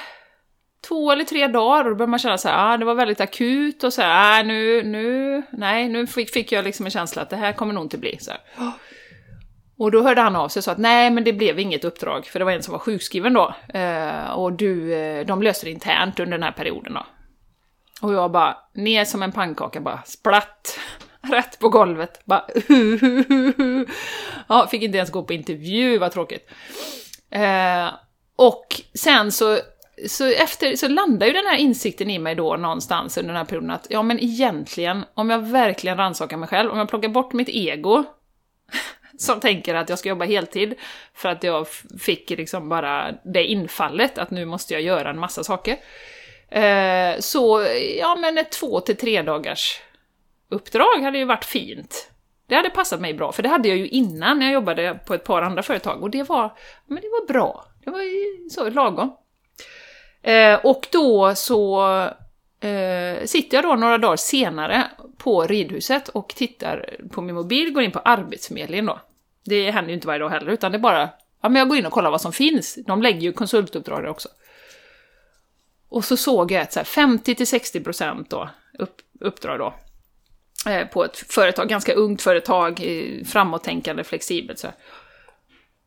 två 0.88 1.12
eller 1.12 1.24
tre 1.24 1.46
dagar 1.46 1.84
och 1.84 1.90
då 1.90 1.96
började 1.96 2.10
man 2.10 2.18
känna 2.18 2.38
så 2.38 2.48
här, 2.48 2.74
ah, 2.74 2.76
det 2.76 2.84
var 2.84 2.94
väldigt 2.94 3.20
akut 3.20 3.84
och 3.84 3.92
så 3.92 4.02
här, 4.02 4.40
ah, 4.40 4.42
nu, 4.42 4.82
nu, 4.82 5.42
nej, 5.50 5.88
nu 5.88 6.06
fick, 6.06 6.30
fick 6.30 6.52
jag 6.52 6.64
liksom 6.64 6.86
en 6.86 6.90
känsla 6.90 7.22
att 7.22 7.30
det 7.30 7.36
här 7.36 7.52
kommer 7.52 7.74
nog 7.74 7.84
inte 7.84 7.98
bli 7.98 8.18
så 8.20 8.30
här. 8.30 8.40
Och 9.80 9.90
då 9.90 10.02
hörde 10.02 10.20
han 10.20 10.36
av 10.36 10.48
sig 10.48 10.60
och 10.60 10.64
sa 10.64 10.72
att 10.72 10.78
nej, 10.78 11.10
men 11.10 11.24
det 11.24 11.32
blev 11.32 11.58
inget 11.58 11.84
uppdrag, 11.84 12.26
för 12.26 12.38
det 12.38 12.44
var 12.44 12.52
en 12.52 12.62
som 12.62 12.72
var 12.72 12.78
sjukskriven 12.78 13.32
då. 13.32 13.54
Eh, 13.74 14.30
och 14.30 14.52
du, 14.52 14.94
eh, 14.94 15.26
de 15.26 15.42
löste 15.42 15.66
det 15.66 15.70
internt 15.70 16.20
under 16.20 16.38
den 16.38 16.42
här 16.42 16.52
perioden 16.52 16.94
då. 16.94 17.06
Och 18.00 18.14
jag 18.14 18.30
bara, 18.30 18.56
ner 18.74 19.04
som 19.04 19.22
en 19.22 19.32
pannkaka, 19.32 19.80
bara 19.80 20.02
splatt, 20.04 20.78
rätt 21.20 21.58
på 21.58 21.68
golvet. 21.68 22.20
Bara, 22.24 22.44
ja, 24.48 24.68
fick 24.70 24.82
inte 24.82 24.98
ens 24.98 25.10
gå 25.10 25.22
på 25.22 25.32
intervju, 25.32 25.98
vad 25.98 26.12
tråkigt. 26.12 26.50
Eh, 27.30 27.88
och 28.36 28.66
sen 28.94 29.32
så, 29.32 29.58
så, 30.08 30.26
efter, 30.26 30.76
så 30.76 30.88
landar 30.88 31.26
ju 31.26 31.32
den 31.32 31.46
här 31.46 31.56
insikten 31.56 32.10
i 32.10 32.18
mig 32.18 32.34
då 32.34 32.56
någonstans 32.56 33.18
under 33.18 33.28
den 33.28 33.36
här 33.36 33.44
perioden 33.44 33.70
att 33.70 33.86
ja, 33.90 34.02
men 34.02 34.18
egentligen, 34.20 35.04
om 35.14 35.30
jag 35.30 35.38
verkligen 35.38 35.96
rannsakar 35.96 36.36
mig 36.36 36.48
själv, 36.48 36.70
om 36.70 36.78
jag 36.78 36.88
plockar 36.88 37.08
bort 37.08 37.32
mitt 37.32 37.48
ego, 37.48 38.04
som 39.18 39.40
tänker 39.40 39.74
att 39.74 39.88
jag 39.88 39.98
ska 39.98 40.08
jobba 40.08 40.24
heltid 40.24 40.74
för 41.14 41.28
att 41.28 41.42
jag 41.42 41.66
fick 42.00 42.30
liksom 42.30 42.68
bara 42.68 43.14
det 43.24 43.44
infallet 43.44 44.18
att 44.18 44.30
nu 44.30 44.44
måste 44.44 44.74
jag 44.74 44.82
göra 44.82 45.10
en 45.10 45.18
massa 45.18 45.44
saker. 45.44 45.76
Eh, 46.48 47.18
så, 47.18 47.66
ja 47.98 48.16
men 48.16 48.38
ett 48.38 48.50
två 48.50 48.80
till 48.80 48.96
tre 48.96 49.22
dagars 49.22 49.80
uppdrag 50.48 51.02
hade 51.02 51.18
ju 51.18 51.24
varit 51.24 51.44
fint. 51.44 52.10
Det 52.46 52.54
hade 52.54 52.70
passat 52.70 53.00
mig 53.00 53.14
bra, 53.14 53.32
för 53.32 53.42
det 53.42 53.48
hade 53.48 53.68
jag 53.68 53.78
ju 53.78 53.88
innan 53.88 54.38
när 54.38 54.46
jag 54.46 54.52
jobbade 54.52 55.00
på 55.06 55.14
ett 55.14 55.24
par 55.24 55.42
andra 55.42 55.62
företag 55.62 56.02
och 56.02 56.10
det 56.10 56.22
var, 56.22 56.56
men 56.86 57.02
det 57.02 57.08
var 57.08 57.26
bra. 57.26 57.64
Det 57.84 57.90
var 57.90 58.02
ju 58.02 58.48
så 58.50 58.70
lagom. 58.70 59.16
Eh, 60.22 60.54
och 60.54 60.88
då 60.92 61.34
så 61.34 61.84
eh, 62.60 63.24
sitter 63.24 63.56
jag 63.56 63.64
då 63.64 63.74
några 63.74 63.98
dagar 63.98 64.16
senare 64.16 64.90
på 65.18 65.46
ridhuset 65.46 66.08
och 66.08 66.28
tittar 66.28 66.96
på 67.10 67.22
min 67.22 67.34
mobil, 67.34 67.72
går 67.72 67.82
in 67.82 67.90
på 67.90 67.98
Arbetsförmedlingen 67.98 68.86
då. 68.86 69.00
Det 69.44 69.70
händer 69.70 69.88
ju 69.88 69.94
inte 69.94 70.06
varje 70.06 70.18
dag 70.18 70.30
heller, 70.30 70.52
utan 70.52 70.72
det 70.72 70.78
är 70.78 70.80
bara, 70.80 71.08
ja 71.42 71.48
men 71.48 71.56
jag 71.56 71.68
går 71.68 71.78
in 71.78 71.86
och 71.86 71.92
kollar 71.92 72.10
vad 72.10 72.20
som 72.20 72.32
finns. 72.32 72.78
De 72.86 73.02
lägger 73.02 73.20
ju 73.20 73.32
konsultuppdrag 73.32 74.02
där 74.02 74.08
också. 74.08 74.28
Och 75.88 76.04
så 76.04 76.16
såg 76.16 76.52
jag 76.52 76.62
ett 76.62 76.72
så 76.72 76.80
50-60% 76.80 78.26
då, 78.28 78.50
upp, 78.78 78.96
uppdrag 79.20 79.58
då, 79.58 79.74
eh, 80.70 80.86
på 80.86 81.04
ett 81.04 81.16
företag, 81.16 81.68
ganska 81.68 81.92
ungt 81.92 82.22
företag, 82.22 82.80
eh, 82.82 83.24
framåttänkande, 83.24 84.04
flexibelt 84.04 84.58
så 84.58 84.66
här. 84.66 84.76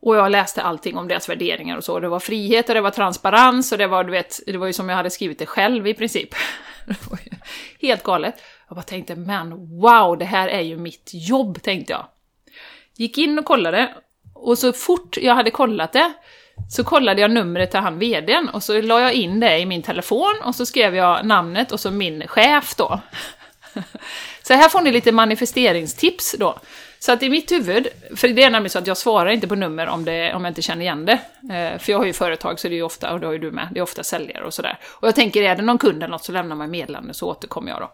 Och 0.05 0.15
jag 0.15 0.31
läste 0.31 0.61
allting 0.61 0.97
om 0.97 1.07
deras 1.07 1.29
värderingar 1.29 1.77
och 1.77 1.83
så. 1.83 1.99
Det 1.99 2.09
var 2.09 2.19
frihet 2.19 2.69
och 2.69 2.75
det 2.75 2.81
var 2.81 2.91
transparens 2.91 3.71
och 3.71 3.77
det 3.77 3.87
var, 3.87 4.03
du 4.03 4.11
vet, 4.11 4.39
det 4.45 4.57
var 4.57 4.67
ju 4.67 4.73
som 4.73 4.89
jag 4.89 4.95
hade 4.95 5.09
skrivit 5.09 5.39
det 5.39 5.45
själv 5.45 5.87
i 5.87 5.93
princip. 5.93 6.29
Helt 7.81 8.03
galet. 8.03 8.35
Jag 8.67 8.75
bara 8.75 8.83
tänkte, 8.83 9.15
men 9.15 9.79
wow, 9.81 10.17
det 10.17 10.25
här 10.25 10.47
är 10.47 10.61
ju 10.61 10.77
mitt 10.77 11.11
jobb, 11.13 11.61
tänkte 11.61 11.93
jag. 11.93 12.05
Gick 12.97 13.17
in 13.17 13.39
och 13.39 13.45
kollade, 13.45 13.93
och 14.33 14.57
så 14.57 14.73
fort 14.73 15.17
jag 15.17 15.35
hade 15.35 15.51
kollat 15.51 15.93
det, 15.93 16.13
så 16.69 16.83
kollade 16.83 17.21
jag 17.21 17.31
numret 17.31 17.71
till 17.71 17.79
han 17.79 17.99
vdn 17.99 18.49
och 18.49 18.63
så 18.63 18.81
la 18.81 19.01
jag 19.01 19.13
in 19.13 19.39
det 19.39 19.59
i 19.59 19.65
min 19.65 19.81
telefon 19.81 20.35
och 20.43 20.55
så 20.55 20.65
skrev 20.65 20.95
jag 20.95 21.25
namnet 21.25 21.71
och 21.71 21.79
så 21.79 21.91
min 21.91 22.27
chef 22.27 22.75
då. 22.75 22.99
Så 24.43 24.53
här 24.53 24.69
får 24.69 24.81
ni 24.81 24.91
lite 24.91 25.11
manifesteringstips 25.11 26.35
då. 26.39 26.59
Så 27.03 27.11
att 27.11 27.23
i 27.23 27.29
mitt 27.29 27.51
huvud, 27.51 27.87
för 28.15 28.27
det 28.27 28.43
är 28.43 28.49
nämligen 28.49 28.69
så 28.69 28.79
att 28.79 28.87
jag 28.87 28.97
svarar 28.97 29.29
inte 29.29 29.47
på 29.47 29.55
nummer 29.55 29.87
om, 29.87 30.05
det, 30.05 30.33
om 30.33 30.43
jag 30.45 30.51
inte 30.51 30.61
känner 30.61 30.81
igen 30.81 31.05
det. 31.05 31.19
Eh, 31.53 31.79
för 31.79 31.91
jag 31.91 31.97
har 31.97 32.05
ju 32.05 32.13
företag 32.13 32.59
så 32.59 32.67
det 32.67 32.73
är 32.73 32.77
ju 32.77 32.83
ofta, 32.83 33.13
och 33.13 33.19
det 33.19 33.25
har 33.25 33.33
ju 33.33 33.39
du 33.39 33.51
med, 33.51 33.67
det 33.71 33.79
är 33.79 33.81
ofta 33.81 34.03
säljare 34.03 34.45
och 34.45 34.53
sådär. 34.53 34.79
Och 34.89 35.07
jag 35.07 35.15
tänker, 35.15 35.41
är 35.41 35.55
det 35.55 35.61
någon 35.61 35.77
kund 35.77 36.03
eller 36.03 36.11
något 36.11 36.23
så 36.23 36.31
lämnar 36.31 36.55
man 36.55 36.71
meddelande 36.71 37.13
så 37.13 37.29
återkommer 37.29 37.71
jag 37.71 37.81
då. 37.81 37.91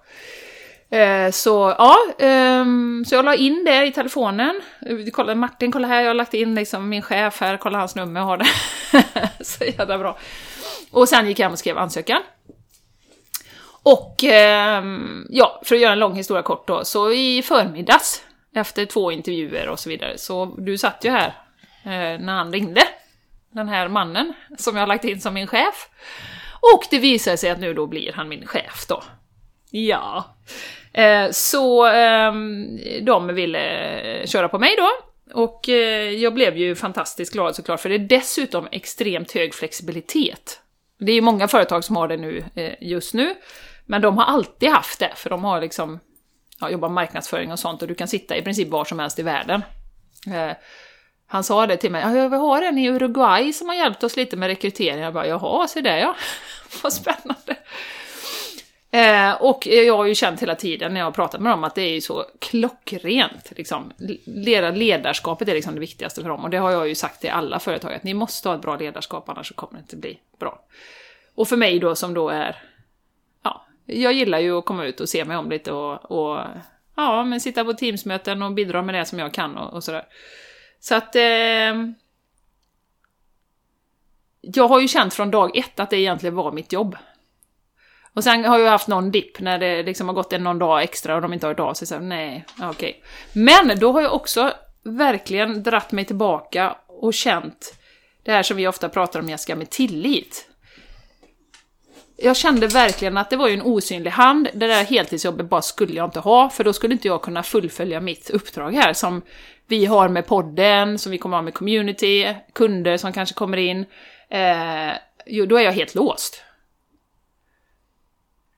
Eh, 0.97 1.31
så 1.31 1.75
ja, 1.77 1.97
eh, 2.19 2.65
så 3.05 3.15
jag 3.15 3.25
la 3.25 3.35
in 3.35 3.63
det 3.65 3.85
i 3.85 3.91
telefonen. 3.91 4.61
Eh, 4.85 4.97
kolla, 5.13 5.35
Martin, 5.35 5.71
kolla 5.71 5.87
här, 5.87 6.01
jag 6.01 6.09
har 6.09 6.13
lagt 6.13 6.33
in 6.33 6.55
liksom 6.55 6.89
min 6.89 7.01
chef 7.01 7.41
här, 7.41 7.57
kolla 7.57 7.77
hans 7.77 7.95
nummer, 7.95 8.19
jag 8.19 8.27
har 8.27 8.37
det. 8.37 8.47
så 9.45 9.63
jävla 9.63 9.97
bra. 9.97 10.17
Och 10.91 11.09
sen 11.09 11.27
gick 11.27 11.39
jag 11.39 11.45
hem 11.45 11.53
och 11.53 11.59
skrev 11.59 11.77
ansökan. 11.77 12.21
Och 13.83 14.23
ehm, 14.23 15.27
ja, 15.29 15.61
för 15.65 15.75
att 15.75 15.81
göra 15.81 15.93
en 15.93 15.99
lång 15.99 16.15
historia 16.15 16.43
kort 16.43 16.67
då, 16.67 16.85
så 16.85 17.11
i 17.11 17.41
förmiddags, 17.41 18.23
efter 18.59 18.85
två 18.85 19.11
intervjuer 19.11 19.69
och 19.69 19.79
så 19.79 19.89
vidare, 19.89 20.17
så 20.17 20.45
du 20.45 20.77
satt 20.77 21.05
ju 21.05 21.09
här 21.09 21.27
eh, 21.83 22.19
när 22.19 22.33
han 22.33 22.51
ringde, 22.51 22.81
den 23.53 23.69
här 23.69 23.87
mannen 23.87 24.33
som 24.57 24.75
jag 24.75 24.81
har 24.81 24.87
lagt 24.87 25.05
in 25.05 25.21
som 25.21 25.33
min 25.33 25.47
chef. 25.47 25.89
Och 26.73 26.83
det 26.89 26.99
visade 26.99 27.37
sig 27.37 27.49
att 27.49 27.59
nu 27.59 27.73
då 27.73 27.87
blir 27.87 28.13
han 28.13 28.29
min 28.29 28.47
chef 28.47 28.85
då. 28.87 29.03
Ja. 29.71 30.35
Eh, 30.93 31.29
så 31.31 31.87
eh, 31.87 32.33
de 33.01 33.27
ville 33.27 34.27
köra 34.27 34.49
på 34.49 34.59
mig 34.59 34.75
då. 34.77 34.89
Och 35.33 35.69
eh, 35.69 36.09
jag 36.09 36.33
blev 36.33 36.57
ju 36.57 36.75
fantastiskt 36.75 37.33
glad 37.33 37.55
såklart, 37.55 37.79
för 37.79 37.89
det 37.89 37.95
är 37.95 37.99
dessutom 37.99 38.67
extremt 38.71 39.31
hög 39.31 39.53
flexibilitet. 39.53 40.61
Det 40.99 41.11
är 41.11 41.15
ju 41.15 41.21
många 41.21 41.47
företag 41.47 41.83
som 41.83 41.95
har 41.95 42.07
det 42.07 42.17
nu, 42.17 42.43
eh, 42.55 42.73
just 42.81 43.13
nu, 43.13 43.35
men 43.85 44.01
de 44.01 44.17
har 44.17 44.25
alltid 44.25 44.69
haft 44.69 44.99
det, 44.99 45.11
för 45.15 45.29
de 45.29 45.43
har 45.43 45.61
liksom 45.61 45.99
ja, 46.61 46.69
jobbar 46.69 46.89
marknadsföring 46.89 47.51
och 47.51 47.59
sånt 47.59 47.81
och 47.81 47.87
du 47.87 47.95
kan 47.95 48.07
sitta 48.07 48.37
i 48.37 48.41
princip 48.41 48.69
var 48.69 48.85
som 48.85 48.99
helst 48.99 49.19
i 49.19 49.23
världen. 49.23 49.63
Eh, 50.27 50.51
han 51.27 51.43
sa 51.43 51.67
det 51.67 51.77
till 51.77 51.91
mig, 51.91 52.01
ja, 52.01 52.27
vi 52.27 52.37
har 52.37 52.61
en 52.61 52.77
i 52.77 52.89
Uruguay 52.89 53.53
som 53.53 53.67
har 53.67 53.75
hjälpt 53.75 54.03
oss 54.03 54.17
lite 54.17 54.37
med 54.37 54.47
rekrytering. 54.47 55.01
Jag 55.01 55.13
bara, 55.13 55.27
jaha, 55.27 55.67
se 55.67 55.81
där 55.81 55.97
ja. 55.97 56.15
Vad 56.83 56.93
spännande. 56.93 57.55
Eh, 58.91 59.41
och 59.41 59.67
jag 59.67 59.97
har 59.97 60.05
ju 60.05 60.15
känt 60.15 60.41
hela 60.41 60.55
tiden 60.55 60.93
när 60.93 60.99
jag 60.99 61.07
har 61.07 61.11
pratat 61.11 61.41
med 61.41 61.51
dem 61.51 61.63
att 61.63 61.75
det 61.75 61.81
är 61.81 61.93
ju 61.93 62.01
så 62.01 62.25
klockrent. 62.39 63.51
Liksom. 63.55 63.91
Ledarskapet 64.73 65.47
är 65.47 65.53
liksom 65.53 65.73
det 65.73 65.79
viktigaste 65.79 66.21
för 66.21 66.29
dem. 66.29 66.43
Och 66.43 66.49
det 66.49 66.57
har 66.57 66.71
jag 66.71 66.87
ju 66.87 66.95
sagt 66.95 67.21
till 67.21 67.29
alla 67.29 67.59
företag, 67.59 67.93
att 67.93 68.03
ni 68.03 68.13
måste 68.13 68.49
ha 68.49 68.55
ett 68.55 68.61
bra 68.61 68.77
ledarskap, 68.77 69.29
annars 69.29 69.51
kommer 69.55 69.73
det 69.73 69.79
inte 69.79 69.95
bli 69.95 70.19
bra. 70.39 70.61
Och 71.35 71.47
för 71.47 71.57
mig 71.57 71.79
då, 71.79 71.95
som 71.95 72.13
då 72.13 72.29
är... 72.29 72.63
Jag 73.89 74.13
gillar 74.13 74.39
ju 74.39 74.57
att 74.57 74.65
komma 74.65 74.85
ut 74.85 74.99
och 74.99 75.09
se 75.09 75.25
mig 75.25 75.37
om 75.37 75.49
lite 75.49 75.71
och, 75.71 76.11
och 76.11 76.45
ja, 76.95 77.23
men 77.23 77.41
sitta 77.41 77.65
på 77.65 77.73
Teamsmöten 77.73 78.43
och 78.43 78.53
bidra 78.53 78.81
med 78.81 78.95
det 78.95 79.05
som 79.05 79.19
jag 79.19 79.33
kan 79.33 79.57
och, 79.57 79.73
och 79.73 79.83
sådär. 79.83 80.05
Så 80.79 80.95
att... 80.95 81.15
Eh, 81.15 81.73
jag 84.41 84.67
har 84.67 84.79
ju 84.79 84.87
känt 84.87 85.13
från 85.13 85.31
dag 85.31 85.57
ett 85.57 85.79
att 85.79 85.89
det 85.89 85.97
egentligen 85.97 86.35
var 86.35 86.51
mitt 86.51 86.73
jobb. 86.73 86.97
Och 88.13 88.23
sen 88.23 88.45
har 88.45 88.59
jag 88.59 88.71
haft 88.71 88.87
någon 88.87 89.11
dipp 89.11 89.39
när 89.39 89.59
det 89.59 89.83
liksom 89.83 90.07
har 90.07 90.15
gått 90.15 90.33
en 90.33 90.43
någon 90.43 90.59
dag 90.59 90.83
extra 90.83 91.15
och 91.15 91.21
de 91.21 91.33
inte 91.33 91.45
har 91.45 91.53
hört 91.53 91.59
av 91.59 91.73
sig. 91.73 91.87
Så 91.87 91.99
nej, 91.99 92.45
okej. 92.61 92.69
Okay. 92.69 92.93
Men 93.43 93.79
då 93.79 93.91
har 93.91 94.01
jag 94.01 94.13
också 94.13 94.53
verkligen 94.83 95.63
dratt 95.63 95.91
mig 95.91 96.05
tillbaka 96.05 96.75
och 96.87 97.13
känt 97.13 97.79
det 98.23 98.31
här 98.31 98.43
som 98.43 98.57
vi 98.57 98.67
ofta 98.67 98.89
pratar 98.89 99.19
om, 99.19 99.29
jag 99.29 99.39
ska 99.39 99.55
med 99.55 99.69
tillit. 99.69 100.48
Jag 102.21 102.37
kände 102.37 102.67
verkligen 102.67 103.17
att 103.17 103.29
det 103.29 103.35
var 103.35 103.47
ju 103.47 103.53
en 103.53 103.61
osynlig 103.61 104.11
hand, 104.11 104.49
det 104.53 104.67
där 104.67 104.83
heltidsjobbet 104.83 105.49
bara 105.49 105.61
skulle 105.61 105.93
jag 105.93 106.07
inte 106.07 106.19
ha, 106.19 106.49
för 106.49 106.63
då 106.63 106.73
skulle 106.73 106.93
inte 106.93 107.07
jag 107.07 107.21
kunna 107.21 107.43
fullfölja 107.43 107.99
mitt 107.99 108.29
uppdrag 108.29 108.75
här 108.75 108.93
som 108.93 109.21
vi 109.67 109.85
har 109.85 110.09
med 110.09 110.25
podden, 110.25 110.99
som 110.99 111.11
vi 111.11 111.17
kommer 111.17 111.37
ha 111.37 111.41
med 111.41 111.53
community, 111.53 112.35
kunder 112.53 112.97
som 112.97 113.13
kanske 113.13 113.35
kommer 113.35 113.57
in. 113.57 113.85
Eh, 114.29 115.45
då 115.47 115.57
är 115.57 115.61
jag 115.61 115.71
helt 115.71 115.95
låst. 115.95 116.43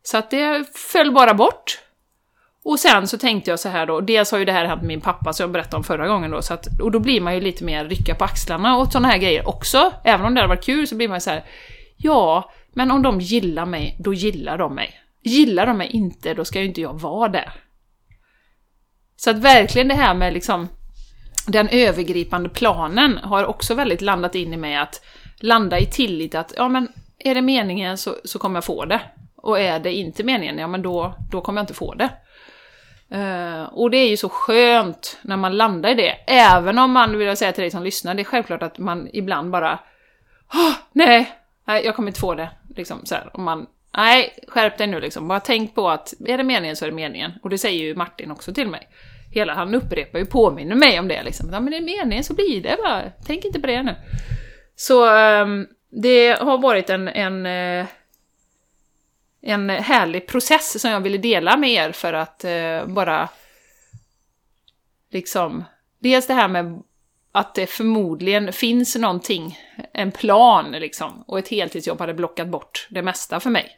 Så 0.03 0.18
att 0.18 0.32
det 0.32 0.65
föll 0.75 1.12
bara 1.12 1.34
bort. 1.34 1.80
Och 2.63 2.80
sen 2.80 3.08
så 3.08 3.18
tänkte 3.18 3.50
jag 3.50 3.60
så 3.60 3.70
här 3.70 3.86
då, 3.86 4.01
dels 4.01 4.32
har 4.32 4.39
ju 4.39 4.46
det 4.46 4.51
här 4.51 4.65
hänt 4.65 4.82
med 4.82 4.88
min 4.88 5.01
pappa 5.01 5.34
som 5.34 5.44
jag 5.44 5.51
berättade 5.51 5.77
om 5.77 5.84
förra 5.84 6.08
gången 6.08 6.32
då, 6.32 6.41
så 6.41 6.53
att, 6.53 6.68
och 6.82 6.91
då 6.91 7.00
blir 7.00 7.22
man 7.22 7.36
ju 7.36 7.41
lite 7.41 7.63
mer 7.63 7.86
rycka 7.86 8.15
på 8.15 8.24
axlarna 8.24 8.77
åt 8.77 8.91
sådana 8.91 9.08
här 9.08 9.18
grejer 9.18 9.48
också. 9.48 9.94
Även 10.03 10.25
om 10.25 10.34
det 10.34 10.41
hade 10.41 10.56
varit 10.56 10.65
kul 10.65 10.88
så 10.88 10.96
blir 10.96 11.08
man 11.08 11.18
ju 11.18 11.22
så 11.22 11.30
här, 11.30 11.44
ja, 11.98 12.51
men 12.74 12.92
om 12.92 13.01
de 13.01 13.20
gillar 13.20 13.66
mig, 13.66 13.96
då 14.00 14.13
gillar 14.13 14.58
de 14.58 14.75
mig. 14.75 14.94
Gillar 15.24 15.66
de 15.66 15.78
mig 15.78 15.88
inte, 15.88 16.34
då 16.34 16.46
ska 16.46 16.60
ju 16.60 16.66
inte 16.66 16.82
jag 16.82 17.00
vara 17.00 17.30
där. 17.30 17.54
Så 19.16 19.30
att 19.30 19.38
verkligen 19.38 19.88
det 19.88 19.96
här 19.96 20.13
med 20.13 20.34
liksom 20.34 20.68
den 21.48 21.70
övergripande 21.70 22.50
planen 22.50 23.18
har 23.18 23.46
också 23.46 23.74
väldigt 23.74 24.01
landat 24.01 24.36
in 24.36 24.54
i 24.54 24.58
mig 24.58 24.75
att 24.75 25.01
landa 25.40 25.80
i 25.80 25.86
tillit 25.86 26.36
att, 26.36 26.54
ja 26.58 26.70
men 26.70 26.88
är 27.20 27.36
det 27.36 27.42
meningen 27.42 27.98
så, 27.98 28.16
så 28.24 28.40
kommer 28.40 28.58
jag 28.58 28.66
få 28.66 28.86
det. 28.86 29.01
Och 29.36 29.60
är 29.60 29.80
det 29.80 29.94
inte 29.94 30.24
meningen, 30.24 30.58
ja 30.58 30.68
men 30.68 30.82
då, 30.82 31.16
då 31.32 31.42
kommer 31.42 31.60
jag 31.60 31.63
inte 31.63 31.74
få 31.74 31.94
det. 31.94 32.10
Uh, 33.16 33.63
och 33.63 33.92
det 33.92 33.98
är 33.98 34.10
ju 34.10 34.18
så 34.18 34.30
skönt 34.30 35.20
när 35.22 35.38
man 35.38 35.58
landar 35.58 35.90
i 35.90 35.96
det. 35.96 36.16
Även 36.28 36.78
om 36.78 36.92
man, 36.92 37.18
vill 37.18 37.28
jag 37.28 37.38
säga 37.38 37.51
till 37.51 37.62
dig 37.62 37.72
som 37.72 37.84
lyssnar, 37.84 38.13
det 38.13 38.22
är 38.22 38.24
självklart 38.24 38.63
att 38.63 38.78
man 38.78 39.10
ibland 39.13 39.51
bara 39.51 39.80
oh, 40.54 40.74
nej, 40.92 41.32
nej, 41.68 41.86
jag 41.86 41.96
kommer 41.96 42.10
inte 42.10 42.20
få 42.20 42.36
det. 42.36 42.50
Liksom, 42.75 43.06
så 43.06 43.16
här, 43.16 43.30
om 43.34 43.44
man, 43.44 43.68
nej, 43.98 44.44
skärp 44.48 44.78
dig 44.78 44.88
nu 44.88 45.00
liksom. 45.00 45.28
Bara 45.28 45.40
tänk 45.40 45.75
på 45.75 45.90
att 45.90 46.13
är 46.28 46.38
det 46.38 46.44
meningen 46.44 46.75
så 46.75 46.86
är 46.86 46.90
det 46.90 46.96
meningen. 46.96 47.32
Och 47.44 47.50
det 47.50 47.58
säger 47.58 47.84
ju 47.84 47.96
Martin 47.96 48.32
också 48.32 48.54
till 48.54 48.68
mig. 48.68 48.88
Hela 49.32 49.54
han 49.54 49.75
upprepar 49.75 50.20
ju, 50.20 50.25
påminner 50.25 50.75
mig 50.75 51.00
om 51.00 51.08
det 51.08 51.24
liksom. 51.24 51.50
Ja 51.54 51.60
men 51.60 51.72
det 51.72 51.78
är 51.78 51.82
meningen 51.82 52.24
så 52.24 52.34
blir 52.34 52.62
det 52.62 52.78
bara. 52.84 53.12
Tänk 53.25 53.46
inte 53.46 53.60
på 53.60 53.68
det 53.68 53.84
nu. 53.84 53.96
Så 54.75 55.16
um, 55.42 55.68
det 55.90 56.42
har 56.42 56.58
varit 56.58 56.90
en, 56.90 57.08
en, 57.08 57.46
eh, 57.46 57.86
en 59.42 59.70
härlig 59.70 60.28
process 60.28 60.82
som 60.82 60.92
jag 60.92 61.01
ville 61.01 61.18
dela 61.18 61.58
med 61.58 61.70
er 61.70 61.92
för 61.92 62.13
att 62.13 62.46
uh, 62.46 62.94
bara 62.94 63.30
liksom, 65.12 65.63
dels 66.00 66.28
det 66.28 66.34
här 66.34 66.48
med 66.48 66.84
att 67.32 67.56
det 67.56 67.68
förmodligen 67.68 68.54
finns 68.54 68.96
någonting, 68.96 69.60
en 69.94 70.12
plan 70.12 70.72
liksom, 70.72 71.24
och 71.28 71.40
ett 71.40 71.48
heltidsjobb 71.48 72.00
hade 72.00 72.14
blockat 72.14 72.48
bort 72.48 72.88
det 72.90 73.02
mesta 73.02 73.40
för 73.40 73.50
mig. 73.50 73.78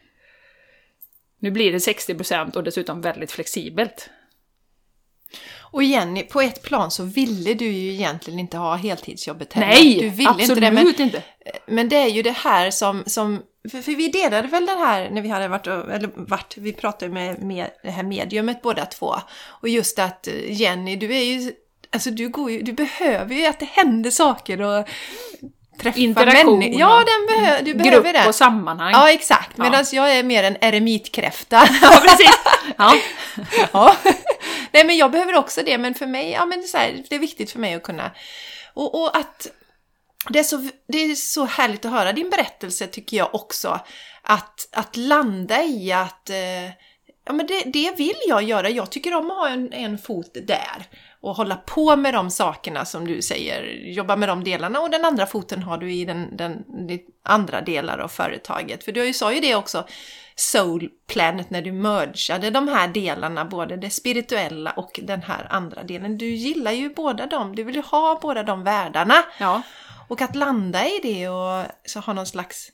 Nu 1.40 1.52
blir 1.52 1.72
det 1.72 1.78
60% 1.78 2.56
och 2.56 2.64
dessutom 2.64 3.02
väldigt 3.02 3.32
flexibelt. 3.32 4.10
Och 5.74 5.84
Jenny, 5.84 6.24
på 6.24 6.42
ett 6.42 6.64
plan 6.64 6.92
så 6.92 7.04
ville 7.04 7.54
du 7.54 7.66
ju 7.66 7.94
egentligen 7.94 8.40
inte 8.40 8.58
ha 8.58 8.76
heltidsjobbet 8.76 9.54
heller. 9.54 9.68
Nej, 9.68 10.00
du 10.00 10.10
ville 10.10 10.30
absolut 10.30 10.50
inte. 10.50 10.62
Det, 10.62 10.72
men, 10.72 11.02
inte. 11.02 11.24
men 11.68 11.90
det 11.90 11.96
är 11.96 12.08
ju 12.08 12.22
det 12.22 12.32
här 12.32 12.72
som, 12.72 13.04
som 13.06 13.42
för, 13.72 13.82
för, 13.82 13.92
vi 13.92 14.08
delade 14.08 14.48
väl 14.48 14.66
den 14.66 14.78
här 14.78 15.10
när 15.10 15.22
vi 15.22 15.30
hade 15.30 15.48
varit, 15.48 15.68
eller 15.68 16.10
varit, 16.16 16.58
vi 16.58 16.74
pratade 16.74 17.12
med, 17.12 17.42
med 17.42 17.70
det 17.84 17.92
här 17.92 18.04
mediumet 18.04 18.62
båda 18.62 18.86
två. 18.86 19.16
Och 19.46 19.70
just 19.70 20.00
att 20.00 20.28
eh, 20.28 20.62
Jenny, 20.62 20.96
du 20.96 21.16
är 21.16 21.24
ju, 21.24 21.52
alltså 21.94 22.12
du 22.12 22.30
går 22.30 22.52
ju, 22.52 22.62
du 22.62 22.74
behöver 22.74 23.36
ju 23.36 23.46
att 23.46 23.60
det 23.60 23.66
händer 23.66 24.12
saker 24.12 24.62
och 24.62 24.88
träffa 25.82 26.00
Interaktion 26.00 26.60
människor. 26.60 26.80
Ja, 26.80 27.04
den 27.06 27.38
behö 27.38 27.62
du 27.62 27.74
behöver 27.74 28.04
grupp 28.04 28.14
det. 28.14 28.28
och 28.28 28.36
sammanhang. 28.36 28.92
Ja, 28.92 29.12
exakt. 29.12 29.52
Ja. 29.56 29.64
Medan 29.64 29.86
jag 29.92 30.18
är 30.18 30.24
mer 30.24 30.44
en 30.44 30.58
eremitkräfta. 30.62 31.68
Ja, 31.82 32.02
precis. 32.02 32.40
Ja. 32.78 32.96
ja. 33.74 33.96
Nej, 34.72 34.86
men 34.86 34.98
jag 34.98 35.12
behöver 35.12 35.36
också 35.36 35.62
det, 35.66 35.78
men 35.78 35.94
för 35.94 36.08
mig, 36.08 36.32
ja 36.32 36.46
men 36.46 36.62
det 36.62 36.78
är, 36.78 36.78
här, 36.78 37.04
det 37.10 37.16
är 37.16 37.20
viktigt 37.20 37.52
för 37.52 37.60
mig 37.60 37.74
att 37.74 37.84
kunna... 37.84 38.12
Och, 38.74 39.02
och 39.02 39.18
att 39.18 39.48
det 40.30 40.40
är, 40.40 40.44
så, 40.44 40.70
det 40.88 40.98
är 40.98 41.16
så 41.16 41.46
härligt 41.46 41.86
att 41.86 41.92
höra 41.92 42.14
din 42.14 42.30
berättelse 42.30 42.88
tycker 42.88 43.18
jag 43.18 43.36
också. 43.36 43.80
Att, 44.22 44.68
att 44.72 44.98
landa 44.98 45.64
i 45.64 45.92
att 45.92 46.30
eh, 46.30 46.66
ja, 47.26 47.34
men 47.34 47.48
det, 47.48 47.64
det 47.66 47.98
vill 47.98 48.16
jag 48.28 48.44
göra. 48.44 48.70
Jag 48.70 48.90
tycker 48.90 49.14
om 49.14 49.32
att 49.32 49.38
ha 49.38 49.50
en, 49.50 49.74
en 49.74 49.98
fot 49.98 50.34
där 50.34 50.88
och 51.24 51.36
hålla 51.36 51.56
på 51.56 51.96
med 51.96 52.13
de 52.13 52.30
sakerna 52.30 52.86
som 52.86 53.08
du 53.08 53.22
säger, 53.22 53.63
jobba 53.86 54.15
med 54.15 54.30
de 54.30 54.44
delarna 54.44 54.80
och 54.80 54.89
den 54.89 55.06
andra 55.06 55.25
foten 55.25 55.63
har 55.63 55.77
du 55.77 55.94
i 55.94 56.06
den, 56.06 56.38
den, 56.38 56.63
den 56.88 57.00
andra 57.24 57.62
delar 57.62 57.98
av 57.98 58.08
företaget. 58.08 58.84
För 58.84 58.92
du 58.92 59.13
sa 59.13 59.34
ju 59.34 59.39
det 59.39 59.56
också, 59.56 59.88
Soul 60.36 60.89
Planet, 61.08 61.50
när 61.50 61.62
du 61.62 61.72
mergade 61.72 62.50
de 62.50 62.68
här 62.68 62.88
delarna, 62.88 63.46
både 63.46 63.77
det 63.77 63.89
spirituella 63.89 64.72
och 64.72 65.00
den 65.03 65.22
här 65.22 65.48
andra 65.50 65.84
delen. 65.84 66.18
Du 66.18 66.30
gillar 66.30 66.72
ju 66.72 66.89
båda 66.89 67.25
dem, 67.25 67.56
du 67.56 67.63
vill 67.63 67.75
ju 67.75 67.82
ha 67.82 68.20
båda 68.22 68.44
de 68.44 68.63
världarna. 68.63 69.15
Ja. 69.39 69.62
Och 70.08 70.22
att 70.22 70.36
landa 70.36 70.86
i 70.86 71.00
det 71.03 71.30
och 71.30 71.65
så 71.86 72.00
ha 72.00 72.13
någon 72.13 72.25
slags 72.25 72.72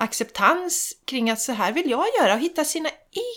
acceptans 0.00 0.92
kring 1.04 1.30
att 1.30 1.40
så 1.40 1.52
här 1.52 1.72
vill 1.72 1.90
jag 1.90 2.04
göra 2.20 2.34
och 2.34 2.40
hitta 2.40 2.64
sina 2.64 2.88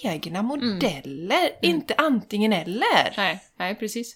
egna 0.04 0.42
modeller, 0.42 1.52
inte 1.62 1.94
antingen 1.98 2.54
eller. 2.54 3.14
Nej, 3.18 3.40
nej, 3.58 3.76
precis. 3.76 4.16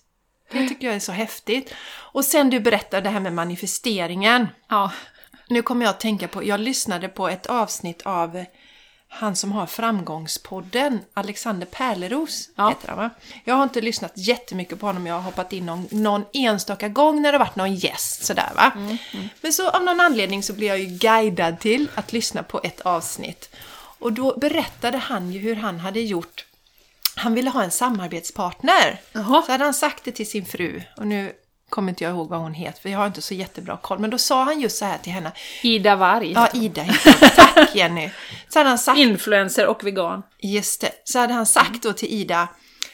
Det 0.51 0.67
tycker 0.67 0.87
jag 0.87 0.95
är 0.95 0.99
så 0.99 1.11
häftigt. 1.11 1.73
Och 2.13 2.25
sen 2.25 2.49
du 2.49 2.59
berättade 2.59 3.01
det 3.01 3.09
här 3.09 3.19
med 3.19 3.33
manifesteringen. 3.33 4.47
Ja. 4.69 4.91
Nu 5.49 5.61
kommer 5.61 5.85
jag 5.85 5.89
att 5.89 5.99
tänka 5.99 6.27
på, 6.27 6.43
jag 6.43 6.59
lyssnade 6.59 7.07
på 7.07 7.29
ett 7.29 7.45
avsnitt 7.45 8.01
av 8.01 8.45
han 9.15 9.35
som 9.35 9.51
har 9.51 9.65
Framgångspodden, 9.65 10.99
Alexander 11.13 11.67
Pärleros 11.67 12.49
Ja. 12.55 12.69
heter 12.69 12.87
han 12.87 12.97
va? 12.97 13.09
Jag 13.43 13.55
har 13.55 13.63
inte 13.63 13.81
lyssnat 13.81 14.11
jättemycket 14.15 14.79
på 14.79 14.85
honom, 14.85 15.07
jag 15.07 15.15
har 15.15 15.21
hoppat 15.21 15.53
in 15.53 15.65
någon, 15.65 15.87
någon 15.91 16.25
enstaka 16.33 16.89
gång 16.89 17.21
när 17.21 17.31
det 17.31 17.37
varit 17.37 17.55
någon 17.55 17.75
gäst 17.75 18.25
sådär 18.25 18.51
va. 18.55 18.71
Men 19.41 19.53
så 19.53 19.69
av 19.69 19.83
någon 19.83 19.99
anledning 19.99 20.43
så 20.43 20.53
blir 20.53 20.67
jag 20.67 20.79
ju 20.79 20.85
guidad 20.85 21.59
till 21.59 21.87
att 21.95 22.13
lyssna 22.13 22.43
på 22.43 22.61
ett 22.63 22.81
avsnitt. 22.81 23.49
Och 23.99 24.13
då 24.13 24.37
berättade 24.37 24.97
han 24.97 25.31
ju 25.31 25.39
hur 25.39 25.55
han 25.55 25.79
hade 25.79 25.99
gjort 25.99 26.45
han 27.15 27.33
ville 27.33 27.49
ha 27.49 27.63
en 27.63 27.71
samarbetspartner. 27.71 29.01
Jaha. 29.11 29.43
Så 29.45 29.51
hade 29.51 29.63
han 29.63 29.73
sagt 29.73 30.03
det 30.03 30.11
till 30.11 30.29
sin 30.29 30.45
fru. 30.45 30.81
Och 30.97 31.07
nu 31.07 31.33
kommer 31.69 31.89
inte 31.89 32.03
jag 32.03 32.13
ihåg 32.13 32.29
vad 32.29 32.39
hon 32.39 32.53
heter, 32.53 32.81
för 32.81 32.89
jag 32.89 32.99
har 32.99 33.07
inte 33.07 33.21
så 33.21 33.33
jättebra 33.33 33.77
koll. 33.77 33.99
Men 33.99 34.09
då 34.09 34.17
sa 34.17 34.43
han 34.43 34.61
just 34.61 34.77
så 34.77 34.85
här 34.85 34.97
till 34.97 35.11
henne. 35.11 35.31
Ida 35.61 35.95
Varg. 35.95 36.31
Ja, 36.31 36.49
Ida 36.53 36.81
heter. 36.81 37.29
Tack 37.35 37.75
Jenny. 37.75 38.09
Så 38.49 38.59
hade 38.59 38.69
han 38.69 38.79
sagt, 38.79 38.97
Influencer 38.97 39.67
och 39.67 39.83
vegan. 39.83 40.23
just 40.39 40.81
det, 40.81 40.91
så 41.03 41.19
hade 41.19 41.33
han 41.33 41.45
sagt 41.45 41.83
då 41.83 41.93
till 41.93 42.09
Ida. 42.09 42.47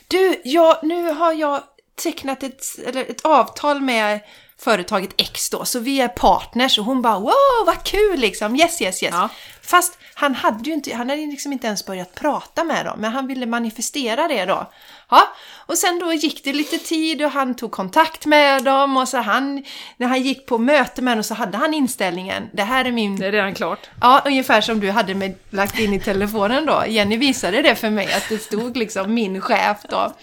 Du, 0.08 0.42
jag, 0.44 0.78
nu 0.84 1.12
har 1.12 1.34
jag 1.34 1.64
tecknat 2.04 2.44
ett, 2.44 2.64
eller 2.88 3.02
ett 3.02 3.22
avtal 3.22 3.82
med 3.82 4.20
företaget 4.58 5.10
X 5.18 5.50
då, 5.50 5.66
så 5.66 5.80
vi 5.80 6.02
är 6.02 6.08
partners. 6.08 6.80
Och 6.80 6.86
hon 6.86 7.02
bara 7.02 7.20
wow, 7.20 7.66
vad 7.66 7.84
kul 7.84 8.20
liksom, 8.20 8.56
yes, 8.56 8.82
yes, 8.82 9.04
yes. 9.04 9.14
Ja. 9.14 9.30
Fast 9.62 9.98
han 10.14 10.36
hade 10.36 10.64
ju 10.64 10.74
inte, 10.74 10.96
han 10.96 11.10
hade 11.10 11.22
liksom 11.22 11.54
inte 11.54 11.68
ens 11.68 11.86
börjat 11.86 12.16
prata 12.16 12.64
med 12.64 12.86
dem, 12.86 13.00
men 13.00 13.12
han 13.12 13.28
ville 13.28 13.46
manifestera 13.46 14.28
det 14.28 14.46
då. 14.46 14.72
Ja, 15.12 15.36
och 15.66 15.78
sen 15.78 16.00
då 16.00 16.14
gick 16.14 16.44
det 16.44 16.54
lite 16.54 16.78
tid 16.78 17.26
och 17.26 17.32
han 17.32 17.56
tog 17.56 17.72
kontakt 17.72 18.26
med 18.26 18.64
dem 18.64 18.98
och 18.98 19.08
så 19.08 19.18
han, 19.18 19.64
när 19.98 20.08
han 20.08 20.22
gick 20.22 20.46
på 20.46 20.58
möte 20.58 21.02
med 21.02 21.18
dem 21.18 21.24
så 21.24 21.34
hade 21.34 21.58
han 21.58 21.74
inställningen, 21.74 22.50
det 22.54 22.64
här 22.64 22.86
är 22.86 22.92
min 22.92 23.20
Det 23.20 23.28
är 23.28 23.32
redan 23.32 23.54
klart. 23.54 23.90
Ja, 24.02 24.22
ungefär 24.26 24.62
som 24.62 24.80
du 24.80 24.92
hade 24.92 25.16
med, 25.16 25.36
lagt 25.50 25.80
in 25.80 25.94
i 25.94 26.00
telefonen 26.00 26.66
då. 26.66 26.84
Jenny 26.88 27.18
visade 27.18 27.62
det 27.62 27.76
för 27.76 27.90
mig, 27.90 28.14
att 28.14 28.30
det 28.30 28.38
stod 28.38 28.78
liksom 28.78 29.14
min 29.14 29.42
chef 29.42 29.78
då. 29.90 30.14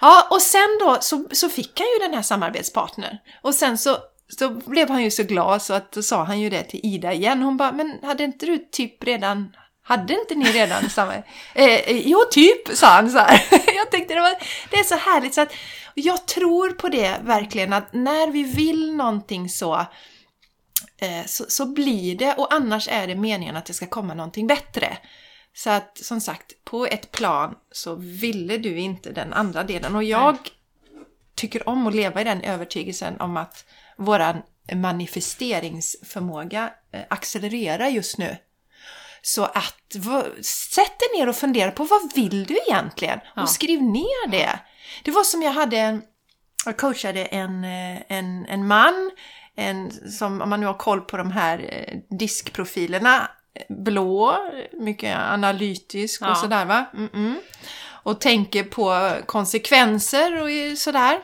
Ja, 0.00 0.26
och 0.30 0.42
sen 0.42 0.78
då 0.80 0.98
så, 1.00 1.24
så 1.32 1.48
fick 1.48 1.80
han 1.80 1.86
ju 1.86 2.08
den 2.08 2.14
här 2.14 2.22
samarbetspartnern. 2.22 3.16
Och 3.42 3.54
sen 3.54 3.78
så, 3.78 3.96
så 4.38 4.48
blev 4.48 4.90
han 4.90 5.02
ju 5.02 5.10
så 5.10 5.22
glad 5.22 5.62
så 5.62 5.74
att 5.74 5.92
då 5.92 6.02
sa 6.02 6.24
han 6.24 6.40
ju 6.40 6.50
det 6.50 6.62
till 6.62 6.80
Ida 6.82 7.12
igen. 7.12 7.42
Hon 7.42 7.56
bara, 7.56 7.72
men 7.72 7.98
hade 8.02 8.24
inte 8.24 8.46
du 8.46 8.58
typ 8.72 9.04
redan 9.04 9.52
hade 9.82 10.14
inte 10.14 10.34
ni 10.34 10.52
redan 10.52 10.90
samma... 10.90 11.14
Eh, 11.54 11.64
eh, 11.64 12.08
jo, 12.08 12.18
typ, 12.30 12.68
sa 12.68 12.86
han 12.86 13.10
så 13.10 13.18
här. 13.18 13.42
Jag 13.76 13.90
tänkte 13.90 14.14
det, 14.14 14.20
var, 14.20 14.34
det 14.70 14.76
är 14.76 14.84
så 14.84 14.96
härligt 14.96 15.34
så 15.34 15.40
att 15.40 15.52
jag 15.94 16.26
tror 16.26 16.70
på 16.70 16.88
det 16.88 17.20
verkligen 17.22 17.72
att 17.72 17.92
när 17.92 18.30
vi 18.30 18.42
vill 18.42 18.96
någonting 18.96 19.48
så 19.48 19.74
eh, 20.98 21.26
så, 21.26 21.44
så 21.48 21.66
blir 21.66 22.16
det 22.16 22.34
och 22.34 22.54
annars 22.54 22.88
är 22.88 23.06
det 23.06 23.14
meningen 23.14 23.56
att 23.56 23.66
det 23.66 23.72
ska 23.72 23.86
komma 23.86 24.14
någonting 24.14 24.46
bättre. 24.46 24.98
Så 25.54 25.70
att 25.70 25.98
som 25.98 26.20
sagt, 26.20 26.64
på 26.64 26.86
ett 26.86 27.12
plan 27.12 27.54
så 27.72 27.94
ville 27.94 28.58
du 28.58 28.78
inte 28.78 29.12
den 29.12 29.32
andra 29.32 29.64
delen 29.64 29.96
och 29.96 30.04
jag 30.04 30.36
tycker 31.34 31.68
om 31.68 31.86
att 31.86 31.94
leva 31.94 32.20
i 32.20 32.24
den 32.24 32.42
övertygelsen 32.42 33.20
om 33.20 33.36
att 33.36 33.64
våran 33.96 34.42
manifesteringsförmåga 34.74 36.70
eh, 36.92 37.02
accelererar 37.08 37.88
just 37.88 38.18
nu. 38.18 38.36
Så 39.22 39.44
att 39.44 39.76
sätt 40.44 40.98
dig 40.98 41.18
ner 41.18 41.28
och 41.28 41.36
fundera 41.36 41.70
på 41.70 41.84
vad 41.84 42.14
vill 42.14 42.44
du 42.44 42.58
egentligen? 42.68 43.20
Ja. 43.36 43.42
Och 43.42 43.48
skriv 43.50 43.82
ner 43.82 44.30
det. 44.30 44.58
Det 45.04 45.10
var 45.10 45.24
som 45.24 45.42
jag 45.42 45.52
hade 45.52 45.76
en, 45.78 46.02
jag 46.66 46.76
coachade 46.76 47.24
en, 47.24 47.64
eh, 47.64 48.02
en, 48.08 48.46
en 48.46 48.66
man, 48.66 49.10
en, 49.56 50.10
som 50.12 50.40
om 50.40 50.50
man 50.50 50.60
nu 50.60 50.66
har 50.66 50.74
koll 50.74 51.00
på 51.00 51.16
de 51.16 51.30
här 51.30 51.58
eh, 51.58 52.16
diskprofilerna, 52.18 53.30
eh, 53.54 53.76
blå, 53.76 54.36
mycket 54.80 55.18
analytisk 55.18 56.22
och 56.22 56.28
Ja. 56.28 56.34
sådär 56.34 56.64
va. 56.64 56.84
Mm-mm. 56.94 57.34
Och 58.02 58.20
tänker 58.20 58.64
på 58.64 59.12
konsekvenser 59.26 60.42
och 60.42 60.78
sådär. 60.78 61.18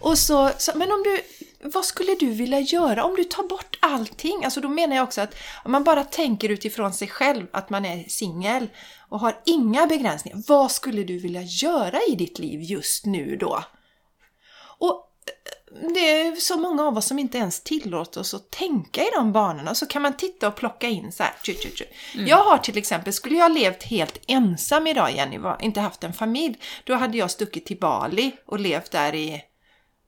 Och 0.00 0.18
så, 0.18 0.50
så, 0.58 0.72
men 0.74 0.92
om 0.92 1.02
du, 1.02 1.20
vad 1.62 1.84
skulle 1.84 2.14
du 2.14 2.30
vilja 2.30 2.60
göra 2.60 3.04
om 3.04 3.16
du 3.16 3.24
tar 3.24 3.42
bort 3.42 3.78
allting? 3.80 4.44
Alltså 4.44 4.60
då 4.60 4.68
menar 4.68 4.96
jag 4.96 5.02
också 5.02 5.20
att 5.20 5.34
om 5.64 5.72
man 5.72 5.84
bara 5.84 6.04
tänker 6.04 6.48
utifrån 6.48 6.92
sig 6.92 7.08
själv 7.08 7.46
att 7.52 7.70
man 7.70 7.84
är 7.84 8.04
singel 8.08 8.68
och 9.08 9.20
har 9.20 9.40
inga 9.46 9.86
begränsningar. 9.86 10.42
Vad 10.46 10.70
skulle 10.70 11.04
du 11.04 11.18
vilja 11.18 11.42
göra 11.42 11.98
i 12.08 12.14
ditt 12.14 12.38
liv 12.38 12.62
just 12.62 13.06
nu 13.06 13.36
då? 13.36 13.64
Och 14.78 15.06
eh, 15.26 15.88
det 15.94 16.20
är 16.20 16.36
så 16.36 16.58
många 16.58 16.86
av 16.86 16.96
oss 16.96 17.06
som 17.06 17.18
inte 17.18 17.38
ens 17.38 17.60
tillåter 17.60 18.20
oss 18.20 18.34
att 18.34 18.50
tänka 18.50 19.02
i 19.02 19.10
de 19.14 19.32
banorna. 19.32 19.74
Så 19.74 19.86
kan 19.86 20.02
man 20.02 20.16
titta 20.16 20.48
och 20.48 20.56
plocka 20.56 20.88
in 20.88 21.12
så 21.12 21.22
här. 21.22 21.34
Tju, 21.42 21.54
tju, 21.54 21.70
tju. 21.74 21.84
Jag 22.14 22.44
har 22.44 22.58
till 22.58 22.78
exempel, 22.78 23.12
skulle 23.12 23.36
jag 23.36 23.52
levt 23.52 23.82
helt 23.82 24.18
ensam 24.26 24.86
idag 24.86 25.12
Jenny, 25.12 25.38
inte 25.60 25.80
haft 25.80 26.04
en 26.04 26.12
familj, 26.12 26.58
då 26.84 26.94
hade 26.94 27.18
jag 27.18 27.30
stuckit 27.30 27.66
till 27.66 27.78
Bali 27.78 28.32
och 28.46 28.60
levt 28.60 28.90
där 28.90 29.14
i 29.14 29.42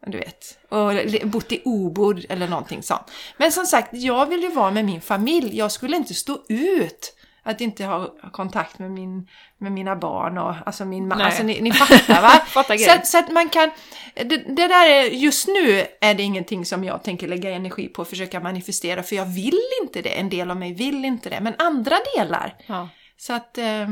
du 0.07 0.19
vet, 0.19 0.59
och 0.69 0.93
bott 1.29 1.53
i 1.53 1.63
Obod 1.65 2.25
eller 2.29 2.49
någonting 2.49 2.83
sånt. 2.83 3.11
Men 3.37 3.53
som 3.53 3.67
sagt, 3.67 3.89
jag 3.93 4.27
vill 4.27 4.43
ju 4.43 4.51
vara 4.51 4.71
med 4.71 4.85
min 4.85 5.01
familj. 5.01 5.57
Jag 5.57 5.73
skulle 5.73 5.97
inte 5.97 6.15
stå 6.15 6.39
ut 6.49 7.17
Att 7.45 7.61
inte 7.61 7.85
ha 7.85 8.15
kontakt 8.33 8.79
med, 8.79 8.91
min, 8.91 9.29
med 9.59 9.73
mina 9.73 9.97
barn 9.97 10.39
och 10.39 10.55
alltså 10.67 10.85
min 10.85 11.09
man. 11.09 11.21
Alltså 11.21 11.43
ni, 11.43 11.61
ni 11.61 11.73
fattar 11.73 12.23
va? 12.23 12.29
Fattar 12.47 12.77
så, 12.77 12.91
att, 12.91 13.07
så 13.07 13.19
att 13.19 13.33
man 13.33 13.49
kan... 13.49 13.71
Det, 14.15 14.37
det 14.37 14.69
där 14.69 14.91
är, 14.91 15.05
just 15.05 15.49
nu 15.49 15.87
är 16.01 16.15
det 16.15 16.23
ingenting 16.23 16.65
som 16.65 16.85
jag 16.85 17.03
tänker 17.03 17.29
lägga 17.29 17.51
energi 17.51 17.89
på 17.89 18.03
att 18.03 18.09
försöka 18.09 18.41
manifestera 18.41 19.03
för 19.03 19.17
jag 19.17 19.27
vill 19.27 19.61
inte 19.83 20.03
det. 20.03 20.19
En 20.19 20.29
del 20.29 20.51
av 20.51 20.57
mig 20.57 20.75
vill 20.75 21.05
inte 21.05 21.31
det. 21.31 21.41
Men 21.41 21.55
andra 21.59 21.97
delar. 22.17 22.57
Ja. 22.67 22.89
Så 23.17 23.33
att 23.33 23.59
eh, 23.59 23.89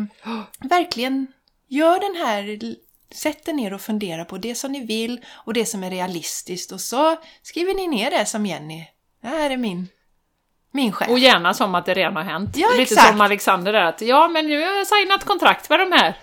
verkligen 0.60 1.26
gör 1.68 2.00
den 2.00 2.26
här... 2.26 2.74
Sätt 3.14 3.48
er 3.48 3.52
ner 3.52 3.72
och 3.72 3.80
fundera 3.80 4.24
på 4.24 4.38
det 4.38 4.54
som 4.54 4.72
ni 4.72 4.86
vill 4.86 5.24
och 5.34 5.52
det 5.52 5.66
som 5.66 5.84
är 5.84 5.90
realistiskt 5.90 6.72
och 6.72 6.80
så 6.80 7.16
skriver 7.42 7.74
ni 7.74 7.88
ner 7.88 8.10
det 8.10 8.26
som 8.26 8.46
Jenny. 8.46 8.86
Det 9.22 9.28
här 9.28 9.50
är 9.50 9.56
min, 9.56 9.88
min 10.72 10.92
chef. 10.92 11.08
Och 11.08 11.18
gärna 11.18 11.54
som 11.54 11.74
att 11.74 11.86
det 11.86 11.94
redan 11.94 12.16
har 12.16 12.22
hänt. 12.22 12.56
Ja, 12.56 12.68
Lite 12.70 12.82
exakt. 12.82 13.08
som 13.08 13.20
Alexander 13.20 13.72
där, 13.72 13.84
att 13.84 14.00
ja 14.00 14.28
men 14.28 14.46
nu 14.46 14.62
har 14.64 14.72
jag 14.72 14.86
signat 14.86 15.24
kontrakt 15.24 15.70
med 15.70 15.80
de 15.80 15.92
här. 15.92 16.16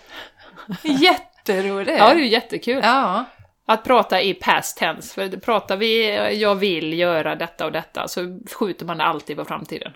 Jätteroligt! 0.84 1.97
Ja, 2.00 2.13
det 2.13 2.21
är 2.21 2.26
jättekul. 2.26 2.80
Ja. 2.84 3.26
Att 3.65 3.84
prata 3.84 4.21
i 4.21 4.34
past 4.34 4.78
tense, 4.78 5.13
för 5.13 5.38
pratar 5.38 5.78
vi 5.78 6.15
jag 6.41 6.56
vill 6.56 6.93
göra 6.93 7.36
detta 7.36 7.65
och 7.65 7.71
detta 7.71 8.08
så 8.08 8.39
skjuter 8.52 8.86
man 8.86 8.97
det 8.97 9.04
alltid 9.04 9.38
på 9.38 9.45
framtiden. 9.45 9.91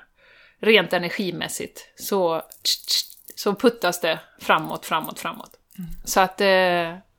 Rent 0.62 0.94
energimässigt 0.94 1.80
så, 1.96 2.42
så 3.36 3.56
puttas 3.56 4.02
det 4.02 4.20
framåt, 4.42 4.86
framåt, 4.86 5.20
framåt. 5.20 5.61
Så 6.04 6.20
att, 6.20 6.42
eh, 6.42 6.48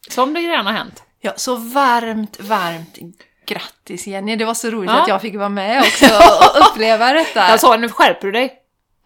som 0.08 0.34
det 0.34 0.40
redan 0.40 0.66
har 0.66 0.72
hänt. 0.72 1.02
Ja, 1.20 1.32
så 1.36 1.56
varmt, 1.56 2.40
varmt 2.40 2.98
grattis 3.46 4.06
Jenny. 4.06 4.36
Det 4.36 4.44
var 4.44 4.54
så 4.54 4.70
roligt 4.70 4.90
Ja. 4.90 5.02
att 5.02 5.08
jag 5.08 5.20
fick 5.20 5.34
vara 5.36 5.48
med 5.48 5.80
också 5.82 6.06
och 6.06 6.60
uppleva 6.70 7.12
detta. 7.12 7.48
Jag 7.50 7.60
sa 7.60 7.76
nu 7.76 7.88
skärper 7.88 8.26
du 8.26 8.32
dig. 8.32 8.58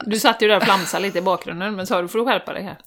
Du 0.05 0.19
satt 0.21 0.43
ju 0.43 0.49
där 0.49 0.57
och 0.57 0.63
flamsade 0.63 1.03
lite 1.03 1.19
i 1.19 1.23
bakgrunden, 1.23 1.77
men 1.77 1.87
sa 1.87 2.03
du 2.03 2.09
får 2.09 2.19
du 2.19 2.25
skärpa 2.25 2.53
dig 2.53 2.63
här. 2.63 2.79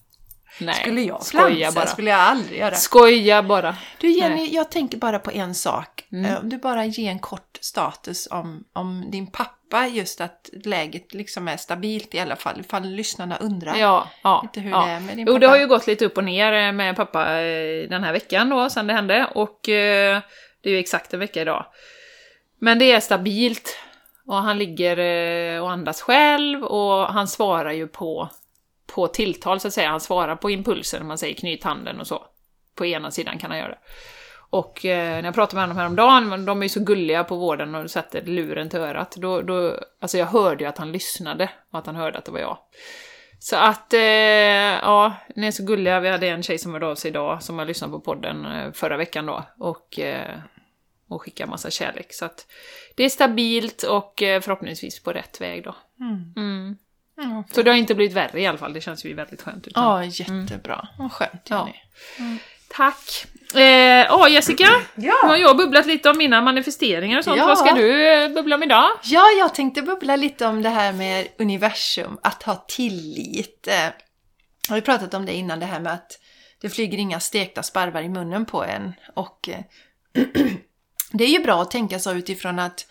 Nej, 0.58 0.74
skulle 0.74 1.00
jag 1.00 1.22
skoja 1.22 1.56
flamsa? 1.56 1.80
bara. 1.80 1.86
skulle 1.86 2.10
jag 2.10 2.20
aldrig 2.20 2.58
göra. 2.60 2.74
Skoja 2.74 3.42
bara. 3.42 3.76
Du 3.98 4.10
Jenny, 4.10 4.48
jag 4.54 4.70
tänker 4.70 4.98
bara 4.98 5.18
på 5.18 5.30
en 5.30 5.54
sak. 5.54 6.04
Mm. 6.12 6.24
Eh, 6.24 6.38
Om 6.40 6.48
du 6.48 6.58
bara 6.58 6.84
ger 6.84 7.10
en 7.10 7.18
kort 7.18 7.58
status 7.60 8.28
om, 8.30 8.64
om 8.72 9.10
din 9.10 9.26
pappa, 9.26 9.86
just 9.86 10.20
att 10.20 10.50
läget 10.64 11.14
liksom 11.14 11.48
är 11.48 11.56
stabilt 11.56 12.14
i 12.14 12.18
alla 12.18 12.36
fall, 12.36 12.60
ifall 12.60 12.84
lyssnarna 12.84 13.36
undrar. 13.36 13.76
Ja, 13.76 14.08
ja. 14.22 14.40
Inte 14.44 14.60
hur 14.60 14.70
ja. 14.70 14.86
det 14.86 14.90
är 14.92 15.00
med 15.00 15.16
din 15.16 15.26
Jo, 15.26 15.34
det 15.34 15.40
pappa. 15.40 15.50
har 15.50 15.58
ju 15.58 15.66
gått 15.66 15.86
lite 15.86 16.04
upp 16.04 16.16
och 16.16 16.24
ner 16.24 16.52
eh, 16.52 16.72
med 16.72 16.96
pappa 16.96 17.40
eh, 17.40 17.88
den 17.88 18.04
här 18.04 18.12
veckan 18.12 18.48
då, 18.48 18.70
sen 18.70 18.86
det 18.86 18.92
hände. 18.92 19.26
Och 19.34 19.68
eh, 19.68 20.20
det 20.62 20.68
är 20.68 20.72
ju 20.72 20.78
exakt 20.78 21.14
en 21.14 21.20
vecka 21.20 21.40
idag. 21.42 21.66
Men 22.58 22.78
det 22.78 22.92
är 22.92 23.00
stabilt. 23.00 23.76
Och 24.26 24.36
han 24.36 24.58
ligger 24.58 24.98
och 25.60 25.70
andas 25.70 26.02
själv 26.02 26.64
och 26.64 27.06
han 27.06 27.28
svarar 27.28 27.72
ju 27.72 27.86
på, 27.88 28.28
på 28.94 29.08
tilltal 29.08 29.60
så 29.60 29.68
att 29.68 29.74
säga. 29.74 29.90
Han 29.90 30.00
svarar 30.00 30.36
på 30.36 30.50
impulser 30.50 30.98
när 30.98 31.06
man 31.06 31.18
säger 31.18 31.34
knyt 31.34 31.64
handen 31.64 32.00
och 32.00 32.06
så. 32.06 32.26
På 32.74 32.86
ena 32.86 33.10
sidan 33.10 33.38
kan 33.38 33.50
han 33.50 33.60
göra 33.60 33.68
det. 33.68 33.78
Och 34.50 34.84
eh, 34.84 35.16
när 35.16 35.24
jag 35.24 35.34
pratade 35.34 35.54
med 35.54 35.62
honom 35.62 35.76
häromdagen, 35.76 36.28
men 36.28 36.44
de 36.44 36.58
är 36.58 36.62
ju 36.62 36.68
så 36.68 36.80
gulliga 36.80 37.24
på 37.24 37.36
vården 37.36 37.74
och 37.74 37.90
sätter 37.90 38.22
luren 38.22 38.68
till 38.68 38.78
örat. 38.78 39.16
Då, 39.16 39.42
då, 39.42 39.76
alltså 40.00 40.18
jag 40.18 40.26
hörde 40.26 40.64
ju 40.64 40.70
att 40.70 40.78
han 40.78 40.92
lyssnade 40.92 41.50
och 41.72 41.78
att 41.78 41.86
han 41.86 41.96
hörde 41.96 42.18
att 42.18 42.24
det 42.24 42.32
var 42.32 42.40
jag. 42.40 42.58
Så 43.38 43.56
att, 43.56 43.92
eh, 43.92 44.00
ja, 44.00 45.16
ni 45.36 45.46
är 45.46 45.50
så 45.50 45.64
gulliga. 45.64 46.00
Vi 46.00 46.08
hade 46.08 46.28
en 46.28 46.42
tjej 46.42 46.58
som 46.58 46.72
hörde 46.72 46.86
av 46.86 46.94
sig 46.94 47.08
idag 47.08 47.42
som 47.42 47.58
har 47.58 47.66
lyssnat 47.66 47.90
på 47.90 48.00
podden 48.00 48.46
eh, 48.46 48.72
förra 48.72 48.96
veckan 48.96 49.26
då. 49.26 49.44
Och, 49.58 49.98
eh, 49.98 50.38
och 51.08 51.22
skickar 51.22 51.46
massa 51.46 51.70
kärlek. 51.70 52.12
Så 52.12 52.24
att 52.24 52.46
det 52.96 53.04
är 53.04 53.08
stabilt 53.08 53.82
och 53.82 54.22
eh, 54.22 54.40
förhoppningsvis 54.40 55.02
på 55.02 55.12
rätt 55.12 55.40
väg 55.40 55.64
då. 55.64 55.74
Mm. 56.00 56.32
Mm. 56.36 56.76
Mm. 57.22 57.44
Så 57.52 57.62
det 57.62 57.70
har 57.70 57.76
inte 57.78 57.94
blivit 57.94 58.16
värre 58.16 58.40
i 58.40 58.46
alla 58.46 58.58
fall. 58.58 58.72
Det 58.72 58.80
känns 58.80 59.04
ju 59.04 59.14
väldigt 59.14 59.42
skönt. 59.42 59.66
Utan. 59.66 59.84
Ja, 59.84 60.04
jättebra. 60.04 60.88
Vad 60.98 61.12
skönt 61.12 61.46
Ja. 61.48 61.68
Jenny. 62.18 62.38
Tack! 62.68 63.24
Eh, 63.54 63.60
Ja, 64.08 64.28
Jessica. 64.28 64.68
Ja. 64.94 65.14
Nu 65.22 65.28
har 65.28 65.36
jag 65.36 65.56
bubblat 65.56 65.86
lite 65.86 66.10
om 66.10 66.18
mina 66.18 66.40
manifesteringar 66.40 67.18
och 67.18 67.24
sånt. 67.24 67.36
Ja. 67.38 67.46
Vad 67.46 67.58
ska 67.58 67.72
du 67.74 68.08
eh, 68.08 68.28
bubbla 68.28 68.54
om 68.56 68.62
idag? 68.62 68.88
Ja, 69.04 69.24
jag 69.38 69.54
tänkte 69.54 69.82
bubbla 69.82 70.16
lite 70.16 70.46
om 70.46 70.62
det 70.62 70.68
här 70.68 70.92
med 70.92 71.28
universum, 71.38 72.18
att 72.22 72.42
ha 72.42 72.64
tillit. 72.68 73.66
Eh, 73.68 73.74
Jag 73.74 73.92
har 74.68 74.76
ju 74.76 74.82
pratat 74.82 75.14
om 75.14 75.26
det 75.26 75.32
innan, 75.32 75.60
det 75.60 75.66
här 75.66 75.80
med 75.80 75.92
att 75.92 76.18
det 76.60 76.68
flyger 76.70 76.98
inga 76.98 77.20
stekta 77.20 77.62
sparvar 77.62 78.02
i 78.02 78.08
munnen 78.08 78.46
på 78.46 78.64
en. 78.64 78.92
Och 79.14 79.48
eh, 79.48 79.60
det 81.12 81.24
är 81.24 81.28
ju 81.28 81.38
bra 81.38 81.62
att 81.62 81.70
tänka 81.70 81.98
så 81.98 82.12
utifrån 82.12 82.58
att, 82.58 82.86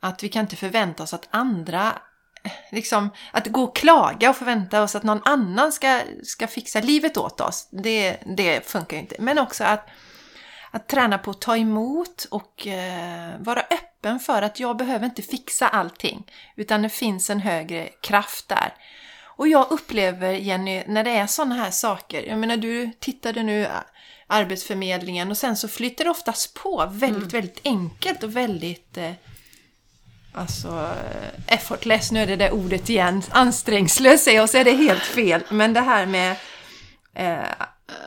att 0.00 0.22
vi 0.22 0.28
kan 0.28 0.42
inte 0.42 0.56
förvänta 0.56 1.02
oss 1.02 1.14
att 1.14 1.28
andra 1.30 1.92
Liksom, 2.70 3.10
att 3.32 3.46
gå 3.46 3.62
och 3.62 3.76
klaga 3.76 4.30
och 4.30 4.36
förvänta 4.36 4.82
oss 4.82 4.94
att 4.94 5.02
någon 5.02 5.22
annan 5.24 5.72
ska, 5.72 6.00
ska 6.22 6.46
fixa 6.46 6.80
livet 6.80 7.16
åt 7.16 7.40
oss. 7.40 7.68
Det, 7.70 8.16
det 8.36 8.66
funkar 8.66 8.96
ju 8.96 9.00
inte. 9.00 9.16
Men 9.18 9.38
också 9.38 9.64
att, 9.64 9.88
att 10.70 10.88
träna 10.88 11.18
på 11.18 11.30
att 11.30 11.40
ta 11.40 11.56
emot 11.56 12.26
och 12.30 12.66
eh, 12.66 13.32
vara 13.38 13.60
öppen 13.60 14.20
för 14.20 14.42
att 14.42 14.60
jag 14.60 14.76
behöver 14.76 15.06
inte 15.06 15.22
fixa 15.22 15.68
allting. 15.68 16.26
Utan 16.56 16.82
det 16.82 16.88
finns 16.88 17.30
en 17.30 17.40
högre 17.40 17.88
kraft 18.02 18.48
där. 18.48 18.74
Och 19.36 19.48
jag 19.48 19.66
upplever, 19.70 20.32
Jenny, 20.32 20.82
när 20.86 21.04
det 21.04 21.10
är 21.10 21.26
sådana 21.26 21.54
här 21.54 21.70
saker. 21.70 22.22
Jag 22.22 22.38
menar, 22.38 22.56
du 22.56 22.90
tittade 23.00 23.42
nu 23.42 23.64
ä, 23.64 23.70
Arbetsförmedlingen 24.26 25.30
och 25.30 25.38
sen 25.38 25.56
så 25.56 25.68
flyter 25.68 26.04
det 26.04 26.10
oftast 26.10 26.54
på 26.54 26.88
väldigt, 26.90 27.34
väldigt 27.34 27.60
enkelt 27.64 28.22
och 28.22 28.36
väldigt 28.36 28.96
eh, 28.96 29.12
Alltså, 30.36 30.68
eh, 30.68 31.54
effortless, 31.54 32.12
nu 32.12 32.20
är 32.22 32.26
det 32.26 32.36
det 32.36 32.50
ordet 32.50 32.88
igen. 32.90 33.22
Ansträngslös 33.30 34.24
säger 34.24 34.38
jag 34.40 34.50
så 34.50 34.58
är 34.58 34.64
det 34.64 34.72
helt 34.72 35.02
fel. 35.02 35.40
Men 35.50 35.72
det 35.72 35.80
här 35.80 36.06
med 36.06 36.36
eh, 37.14 37.38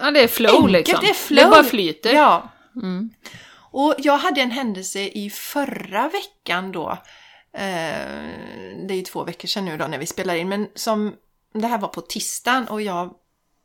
Ja, 0.01 0.11
det 0.11 0.19
är 0.23 0.27
flow 0.27 0.55
enkelt, 0.55 0.71
liksom. 0.71 0.99
det 1.01 1.09
är 1.09 1.13
flow. 1.13 1.43
Det 1.43 1.49
bara 1.51 1.63
flyter. 1.63 2.13
Ja, 2.13 2.49
Mm. 2.75 3.09
och 3.71 3.95
jag 3.97 4.17
hade 4.17 4.41
en 4.41 4.51
händelse 4.51 4.99
i 4.99 5.29
förra 5.29 6.09
veckan 6.09 6.71
då. 6.71 6.89
Eh, 7.53 8.07
det 8.87 8.93
är 8.93 8.95
ju 8.95 9.01
två 9.01 9.23
veckor 9.23 9.47
sedan 9.47 9.65
nu 9.65 9.77
då 9.77 9.87
när 9.87 9.97
vi 9.97 10.05
spelar 10.05 10.35
in. 10.35 10.49
Men 10.49 10.67
som, 10.75 11.15
det 11.53 11.67
här 11.67 11.77
var 11.77 11.87
på 11.87 12.01
tisdagen 12.01 12.67
och 12.67 12.81
jag, 12.81 13.13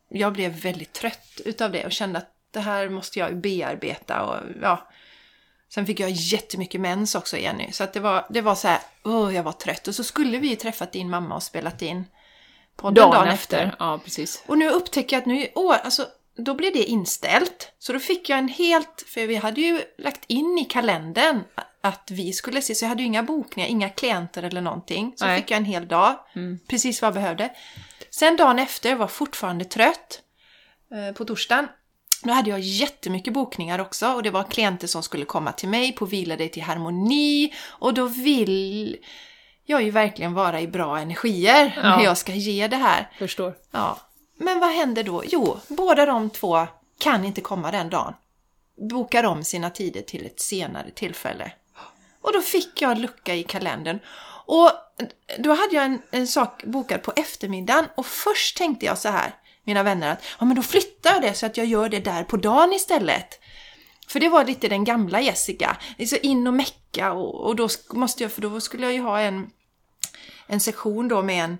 jag 0.08 0.32
blev 0.32 0.52
väldigt 0.52 0.92
trött 0.92 1.40
utav 1.44 1.72
det 1.72 1.84
och 1.84 1.92
kände 1.92 2.18
att 2.18 2.30
det 2.50 2.60
här 2.60 2.88
måste 2.88 3.18
jag 3.18 3.36
bearbeta. 3.40 4.22
Och, 4.22 4.36
ja. 4.62 4.88
Sen 5.74 5.86
fick 5.86 6.00
jag 6.00 6.10
jättemycket 6.10 6.80
mens 6.80 7.14
också 7.14 7.36
Jenny. 7.38 7.72
Så 7.72 7.84
att 7.84 7.92
det 7.92 8.00
var, 8.00 8.26
det 8.30 8.40
var 8.40 8.54
så 8.54 8.68
här, 8.68 8.78
åh 9.04 9.34
jag 9.34 9.42
var 9.42 9.52
trött. 9.52 9.88
Och 9.88 9.94
så 9.94 10.04
skulle 10.04 10.38
vi 10.38 10.48
ju 10.48 10.56
träffat 10.56 10.92
din 10.92 11.10
mamma 11.10 11.34
och 11.34 11.42
spelat 11.42 11.82
in 11.82 12.04
podden 12.76 13.10
Dagen, 13.10 13.28
efter. 13.28 13.74
Ja, 13.78 14.00
precis. 14.04 14.42
och 14.46 14.58
nu 14.58 14.70
upptäcker 14.70 15.16
jag 15.16 15.20
att 15.20 15.26
nu 15.26 15.48
år, 15.54 15.74
alltså 15.74 16.06
då 16.36 16.54
blev 16.54 16.72
det 16.72 16.84
inställt. 16.84 17.72
Så 17.78 17.92
då 17.92 17.98
fick 17.98 18.28
jag 18.28 18.38
en 18.38 18.48
helt, 18.48 19.04
för 19.06 19.26
vi 19.26 19.36
hade 19.36 19.60
ju 19.60 19.80
lagt 19.98 20.24
in 20.26 20.58
i 20.58 20.64
kalendern 20.64 21.40
att 21.80 22.10
vi 22.10 22.32
skulle 22.32 22.62
se, 22.62 22.74
så 22.74 22.84
jag 22.84 22.88
hade 22.88 23.02
ju 23.02 23.06
inga 23.06 23.22
bokningar, 23.22 23.68
inga 23.68 23.88
klienter 23.88 24.42
eller 24.42 24.60
någonting. 24.60 25.12
Så 25.16 25.26
Nej. 25.26 25.40
fick 25.40 25.50
jag 25.50 25.56
en 25.56 25.64
hel 25.64 25.88
dag, 25.88 26.18
Mm. 26.34 26.58
precis 26.68 27.02
vad 27.02 27.06
jag 27.06 27.14
behövde. 27.14 27.50
Sen 28.10 28.36
dagen 28.36 28.58
efter 28.58 28.94
var 28.94 29.02
jag 29.02 29.10
fortfarande 29.10 29.64
trött, 29.64 30.20
eh, 30.94 31.14
på 31.14 31.24
torsdagen. 31.24 31.68
Då 32.24 32.32
hade 32.32 32.50
jag 32.50 32.60
jättemycket 32.60 33.32
bokningar 33.32 33.78
också 33.78 34.06
och 34.12 34.22
det 34.22 34.30
var 34.30 34.44
klienter 34.44 34.86
som 34.86 35.02
skulle 35.02 35.24
komma 35.24 35.52
till 35.52 35.68
mig 35.68 35.92
på 35.92 36.04
Vila 36.06 36.36
dig 36.36 36.48
till 36.48 36.62
harmoni 36.62 37.54
och 37.66 37.94
då 37.94 38.06
vill 38.06 38.96
jag 39.64 39.82
ju 39.82 39.90
verkligen 39.90 40.34
vara 40.34 40.60
i 40.60 40.68
bra 40.68 40.98
energier 40.98 41.72
Ja. 41.82 41.96
när 41.96 42.04
jag 42.04 42.18
ska 42.18 42.32
ge 42.32 42.68
det 42.68 42.76
här. 42.76 43.10
Förstår. 43.18 43.54
Ja, 43.70 43.98
men 44.36 44.60
vad 44.60 44.70
händer 44.70 45.02
då? 45.02 45.22
Jo, 45.26 45.58
båda 45.68 46.06
de 46.06 46.30
två 46.30 46.66
kan 46.98 47.24
inte 47.24 47.40
komma 47.40 47.70
den 47.70 47.90
dagen. 47.90 48.14
Bokar 48.90 49.24
om 49.24 49.44
sina 49.44 49.70
tider 49.70 50.02
till 50.02 50.26
ett 50.26 50.40
senare 50.40 50.90
tillfälle. 50.90 51.52
Och 52.20 52.32
då 52.32 52.40
fick 52.40 52.82
jag 52.82 52.98
lucka 52.98 53.34
i 53.34 53.42
kalendern. 53.42 53.98
Och 54.46 54.70
då 55.38 55.50
hade 55.50 55.74
jag 55.74 55.84
en, 55.84 56.02
en 56.10 56.26
sak 56.26 56.64
bokad 56.64 57.02
på 57.02 57.12
eftermiddagen 57.16 57.84
och 57.94 58.06
först 58.06 58.56
tänkte 58.56 58.86
jag 58.86 58.98
så 58.98 59.08
här, 59.08 59.34
mina 59.64 59.82
vänner, 59.82 60.12
att 60.12 60.22
ja, 60.38 60.44
men 60.44 60.56
då 60.56 60.62
flyttar 60.62 61.12
jag 61.12 61.22
det 61.22 61.34
så 61.34 61.46
att 61.46 61.56
jag 61.56 61.66
gör 61.66 61.88
det 61.88 62.00
där 62.00 62.24
på 62.24 62.36
dagen 62.36 62.72
istället. 62.72 63.40
För 64.08 64.20
det 64.20 64.28
var 64.28 64.44
lite 64.44 64.68
den 64.68 64.84
gamla 64.84 65.20
Jessica. 65.20 65.76
Så 66.06 66.16
in 66.16 66.46
och 66.46 66.54
mecka 66.54 67.12
och, 67.12 67.46
och 67.46 67.56
då 67.56 67.68
måste 67.90 68.22
jag, 68.22 68.32
för 68.32 68.42
då 68.42 68.60
skulle 68.60 68.86
jag 68.86 68.92
ju 68.92 69.00
ha 69.00 69.20
en, 69.20 69.50
en 70.46 70.60
sektion 70.60 71.08
då 71.08 71.22
med 71.22 71.44
en 71.44 71.58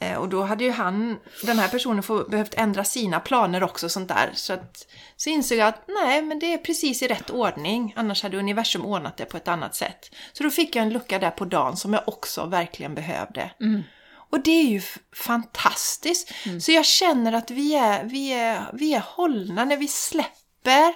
eh, 0.00 0.18
och 0.18 0.28
då 0.28 0.42
hade 0.42 0.64
ju 0.64 0.70
han, 0.70 1.18
den 1.42 1.58
här 1.58 1.68
personen, 1.68 2.02
få, 2.02 2.24
behövt 2.28 2.54
ändra 2.54 2.84
sina 2.84 3.20
planer 3.20 3.62
också 3.62 3.86
och 3.86 3.92
sånt 3.92 4.08
där. 4.08 4.30
Så, 4.34 4.52
att, 4.52 4.86
så 5.16 5.30
insåg 5.30 5.58
jag 5.58 5.68
att 5.68 5.88
nej, 5.88 6.22
men 6.22 6.38
det 6.38 6.54
är 6.54 6.58
precis 6.58 7.02
i 7.02 7.08
rätt 7.08 7.30
ordning. 7.30 7.92
Annars 7.96 8.22
hade 8.22 8.38
universum 8.38 8.86
ordnat 8.86 9.16
det 9.16 9.24
på 9.24 9.36
ett 9.36 9.48
annat 9.48 9.74
sätt. 9.74 10.14
Så 10.32 10.44
då 10.44 10.50
fick 10.50 10.76
jag 10.76 10.82
en 10.82 10.92
lucka 10.92 11.18
där 11.18 11.30
på 11.30 11.44
dagen 11.44 11.76
som 11.76 11.92
jag 11.92 12.02
också 12.06 12.46
verkligen 12.46 12.94
behövde. 12.94 13.50
Mm. 13.60 13.82
Och 14.30 14.40
det 14.40 14.50
är 14.50 14.68
ju 14.68 14.82
fantastiskt. 15.12 16.32
Så 16.60 16.72
jag 16.72 16.86
känner 16.86 17.32
att 17.32 17.50
vi 17.50 17.74
är, 17.74 18.04
vi, 18.04 18.32
är, 18.32 18.70
vi 18.72 18.94
är 18.94 19.00
hållna 19.00 19.64
när 19.64 19.76
vi 19.76 19.88
släpper 19.88 20.94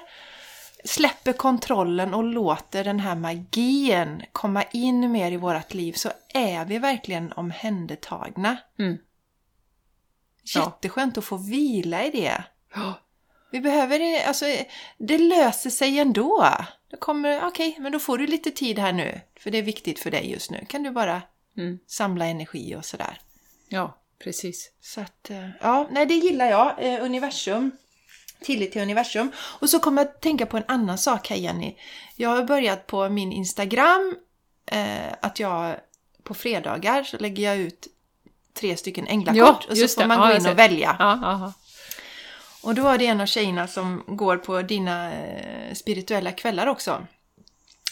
släpper 0.85 1.33
kontrollen 1.33 2.14
och 2.14 2.25
låter 2.25 2.85
den 2.85 3.01
här 3.01 3.14
magin 3.14 4.23
komma 4.33 4.62
in 4.62 5.12
mer 5.12 5.33
i 5.33 5.37
vårt 5.37 5.75
liv 5.75 5.93
så 5.93 6.11
är 6.35 6.64
vi 6.64 6.79
verkligen 6.79 7.33
omhändertagna. 7.33 8.57
Mm. 8.79 8.99
Jätteskönt 10.55 11.19
att 11.19 11.25
få 11.25 11.37
vila 11.37 12.05
i 12.05 12.11
det. 12.11 12.45
Vi 13.53 13.61
behöver 13.61 13.99
det, 13.99 14.25
alltså 14.25 14.47
det 14.99 15.19
löser 15.19 15.71
sig 15.71 15.99
ändå. 15.99 16.49
Kommer, 16.99 17.47
okej, 17.47 17.77
men 17.81 17.93
då 17.93 17.99
får 17.99 18.19
du 18.19 18.27
lite 18.27 18.51
tid 18.51 18.79
här 18.79 18.93
nu. 18.93 19.21
För 19.40 19.51
det 19.51 19.59
är 19.59 19.62
viktigt 19.62 19.99
för 19.99 20.11
dig 20.11 20.33
just 20.33 20.51
nu. 20.51 20.64
Kan 20.69 20.83
du 20.83 20.90
bara 20.90 21.23
Mm. 21.57 21.79
samla 21.87 22.27
energi 22.27 22.75
och 22.77 22.85
sådär. 22.85 23.21
ja, 23.69 23.97
precis. 24.19 24.71
Så 24.81 25.01
att, 25.01 25.31
eh, 25.31 25.49
ja, 25.61 25.89
nej 25.91 26.07
det 26.07 26.15
gillar 26.15 26.47
jag. 26.47 26.75
Eh, 26.79 27.05
universum. 27.05 27.71
Tillit 28.41 28.73
till 28.73 28.83
universum. 28.83 29.33
Och 29.39 29.71
så 29.71 29.79
kommer 29.81 30.03
jag 30.03 30.09
att 30.11 30.21
tänka 30.21 30.47
på 30.47 30.57
en 30.57 30.65
annan 30.69 30.99
sak 30.99 31.29
här 31.29 31.37
Jenny. 31.37 31.77
Jag 32.17 32.29
har 32.31 32.45
börjat 32.45 32.87
på 32.87 33.09
min 33.09 33.33
Instagram 33.33 34.17
eh, 34.67 35.13
att 35.23 35.41
jag 35.41 35.77
på 36.23 36.35
fredagar 36.35 37.03
så 37.05 37.19
lägger 37.19 37.45
jag 37.45 37.57
ut 37.57 37.87
tre 38.55 38.77
stycken 38.77 39.07
änglakort 39.07 39.65
Ja, 39.67 39.71
och 39.71 39.79
så 39.79 39.89
får 39.89 40.03
det. 40.03 40.09
man 40.09 40.29
gå 40.29 40.37
in 40.37 40.47
och 40.47 40.59
välja. 40.59 40.97
Ja. 40.99 41.53
Och 42.63 42.75
då 42.75 42.89
är 42.89 42.99
det 42.99 43.07
en 43.07 43.21
av 43.21 43.27
tjejerna 43.27 43.67
som 43.67 44.05
går 44.07 44.37
på 44.37 44.63
dina 44.63 45.13
eh, 45.13 45.75
spirituella 45.75 46.33
kvällar 46.33 46.67
också. 46.67 47.07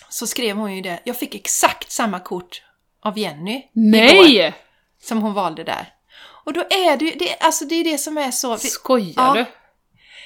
Så 0.08 0.26
skrev 0.26 0.56
hon 0.56 0.74
ju 0.76 0.82
det. 0.82 1.00
Jag 1.04 1.16
fick 1.16 1.34
exakt 1.34 1.90
samma 1.92 2.20
kort 2.20 2.62
av 3.02 3.18
Jenny 3.18 3.54
igår, 3.56 3.64
Nej! 3.74 4.54
som 5.02 5.22
hon 5.22 5.34
valde 5.34 5.64
där. 5.64 5.92
Och 6.44 6.52
då 6.52 6.60
är 6.60 6.96
det 6.96 7.04
ju, 7.04 7.10
det, 7.10 7.36
alltså 7.40 7.64
det 7.64 7.74
är 7.74 7.84
det 7.84 7.98
som 7.98 8.18
är 8.18 8.30
så... 8.30 8.56
Skojar 8.56 9.12
Ja. 9.16 9.34
du? 9.34 9.44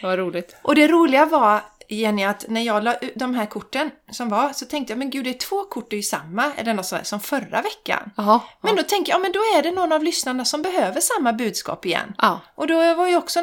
Vad 0.02 0.18
roligt. 0.18 0.56
Och 0.62 0.74
det 0.74 0.88
roliga 0.88 1.26
var, 1.26 1.60
Jenny, 1.88 2.24
att 2.24 2.44
när 2.48 2.60
jag 2.60 2.84
la 2.84 2.94
ut 2.94 3.12
de 3.14 3.34
här 3.34 3.46
korten 3.46 3.90
som 4.10 4.28
var 4.28 4.52
så 4.52 4.66
tänkte 4.66 4.92
jag, 4.92 4.98
men 4.98 5.10
gud, 5.10 5.24
det 5.24 5.30
är 5.30 5.34
två 5.38 5.64
kort, 5.64 5.90
det 5.90 5.94
är 5.96 5.98
ju 5.98 6.02
samma, 6.02 6.52
eller 6.56 6.74
något 6.74 6.86
sånt, 6.86 7.06
som 7.06 7.20
förra 7.20 7.62
veckan. 7.62 8.10
Jaha. 8.16 8.40
Men 8.60 8.76
då 8.76 8.82
tänker 8.82 9.12
jag, 9.12 9.18
ja 9.18 9.22
men 9.22 9.32
då 9.32 9.38
är 9.38 9.62
det 9.62 9.70
någon 9.70 9.92
av 9.92 10.02
lyssnarna 10.02 10.44
som 10.44 10.62
behöver 10.62 11.00
samma 11.00 11.32
budskap 11.32 11.86
igen. 11.86 12.14
Ja. 12.18 12.40
Och 12.54 12.66
då 12.66 12.94
var 12.94 13.08
ju 13.08 13.16
också 13.16 13.40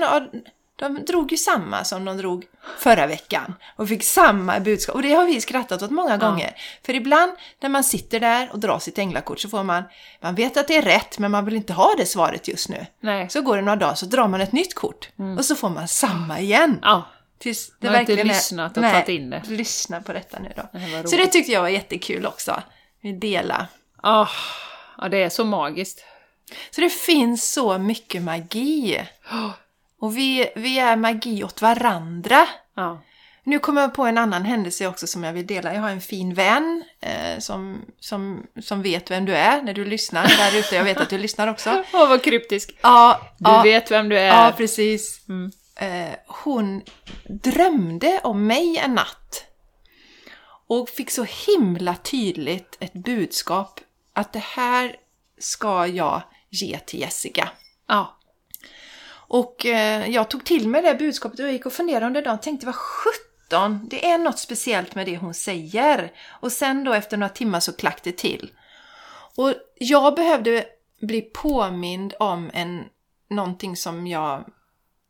de 0.80 1.06
drog 1.06 1.32
ju 1.32 1.38
samma 1.38 1.84
som 1.84 2.06
de 2.06 2.18
drog 2.18 2.46
förra 2.78 3.08
veckan 3.08 3.54
och 3.76 3.90
fick 3.90 4.04
samma 4.04 4.60
budskap. 4.60 4.96
Och 4.96 5.02
det 5.02 5.14
har 5.14 5.26
vi 5.26 5.42
skrattat 5.42 5.82
åt 5.82 5.92
många 5.92 6.18
gånger. 6.18 6.56
För 6.86 6.96
ibland 6.96 7.32
när 7.62 7.70
man 7.70 7.84
sitter 7.84 8.20
där 8.20 8.50
och 8.52 8.60
drar 8.60 8.80
sitt 8.80 8.98
änglakort 8.98 9.40
så 9.40 9.50
får 9.50 9.64
man, 9.64 9.84
man 10.22 10.36
vet 10.36 10.58
att 10.58 10.68
det 10.68 10.78
är 10.78 10.82
rätt 10.82 11.20
men 11.20 11.32
man 11.32 11.46
vill 11.46 11.56
inte 11.56 11.74
ha 11.74 11.94
det 11.98 12.06
svaret 12.06 12.48
just 12.48 12.70
nu. 12.70 12.86
Nej. 13.00 13.30
Så 13.30 13.42
går 13.42 13.56
det 13.56 13.62
några 13.62 13.76
dagar 13.76 13.96
så 13.96 14.06
drar 14.06 14.28
man 14.28 14.42
ett 14.42 14.52
nytt 14.52 14.76
kort 14.76 15.10
och 15.38 15.46
så 15.46 15.56
får 15.56 15.70
man 15.70 15.88
samma 15.88 16.40
igen. 16.40 16.80
Ja. 16.82 17.04
Tills 17.40 17.72
Man 17.80 17.94
har 17.94 18.00
inte 18.00 18.24
lyssnat 18.24 18.78
och 18.78 18.82
Nej, 18.82 18.92
tagit 18.92 19.10
in 19.10 19.30
det. 19.30 19.44
lyssna 19.48 20.02
på 20.02 20.14
detta 20.14 20.40
nu 20.40 20.54
då. 20.56 20.80
Vad 20.94 21.10
så 21.10 21.16
det 21.16 21.28
tyckte 21.28 21.52
jag 21.52 21.62
var 21.62 21.70
jättekul 21.70 22.26
också. 22.26 22.62
Vi 23.02 23.12
dela. 23.12 23.68
Ah, 24.04 24.28
ja, 24.98 25.10
det 25.10 25.18
är 25.18 25.30
så 25.30 25.46
magiskt. 25.46 26.04
Så 26.72 26.82
det 26.82 26.90
finns 26.90 27.52
så 27.52 27.78
mycket 27.78 28.22
magi. 28.22 29.02
Och 30.00 30.18
vi, 30.18 30.50
vi 30.56 30.80
är 30.80 30.96
magi 30.96 31.44
åt 31.44 31.62
varandra. 31.62 32.48
Ja. 32.76 33.02
Nu 33.44 33.60
kommer 33.60 33.82
jag 33.82 33.94
på 33.94 34.04
en 34.06 34.18
annan 34.18 34.46
händelse 34.46 34.88
också 34.88 35.08
som 35.08 35.24
jag 35.24 35.34
vill 35.34 35.48
dela. 35.48 35.74
Jag 35.74 35.82
har 35.82 35.90
en 35.90 36.02
fin 36.02 36.34
vän 36.34 36.84
eh, 37.02 37.40
som, 37.40 37.86
som, 38.00 38.46
som 38.62 38.82
vet 38.82 39.12
vem 39.12 39.26
du 39.26 39.36
är 39.36 39.62
när 39.62 39.74
du 39.74 39.86
lyssnar 39.86 40.28
där 40.28 40.60
ute. 40.60 40.76
Jag 40.76 40.84
vet 40.84 40.98
att 40.98 41.10
du 41.10 41.18
lyssnar 41.18 41.48
också. 41.48 41.84
Åh, 41.94 42.10
vad 42.10 42.24
kryptisk. 42.24 42.78
Ja, 42.82 43.20
Du 43.38 43.50
ja, 43.52 43.62
vet 43.62 43.92
vem 43.92 44.10
du 44.10 44.20
är. 44.20 44.28
ja 44.28 44.54
precis. 44.58 45.22
Mm. 45.30 45.52
Eh, 45.76 46.16
hon 46.28 46.82
drömde 47.30 48.20
om 48.24 48.48
mig 48.48 48.78
en 48.78 48.96
natt. 48.96 49.46
Och 50.68 50.90
fick 50.90 51.12
så 51.12 51.26
himla 51.48 51.96
tydligt 51.96 52.78
ett 52.80 52.94
budskap 52.94 53.80
att 54.14 54.34
det 54.34 54.44
här 54.44 54.96
ska 55.40 55.88
jag 55.88 56.22
ge 56.50 56.80
till 56.80 57.00
Jessica. 57.00 57.50
Ja. 57.88 58.16
Och 59.30 59.66
eh, 59.66 60.10
jag 60.10 60.30
tog 60.30 60.46
till 60.46 60.68
mig 60.68 60.82
det 60.82 60.96
budskapet 60.96 61.40
och 61.40 61.46
jag 61.46 61.54
gick 61.54 61.66
och 61.66 61.74
funderade 61.74 62.06
under 62.06 62.22
dagen 62.22 62.36
och 62.36 62.42
tänkte 62.42 62.66
vad 62.66 62.76
sjutton, 62.76 63.88
det 63.90 64.06
är 64.10 64.18
något 64.18 64.40
speciellt 64.40 64.96
med 64.96 65.06
det 65.06 65.18
hon 65.18 65.34
säger. 65.34 66.12
Och 66.30 66.52
sen 66.52 66.84
då 66.84 66.94
efter 66.94 67.18
några 67.18 67.30
timmar 67.34 67.60
så 67.60 67.74
klack 67.74 68.04
det 68.04 68.18
till. 68.18 68.52
Och 69.36 69.54
jag 69.80 70.16
behövde 70.16 70.66
bli 71.02 71.22
påmind 71.22 72.14
om 72.20 72.50
en, 72.54 72.84
någonting 73.30 73.76
som 73.78 74.08
jag 74.08 74.46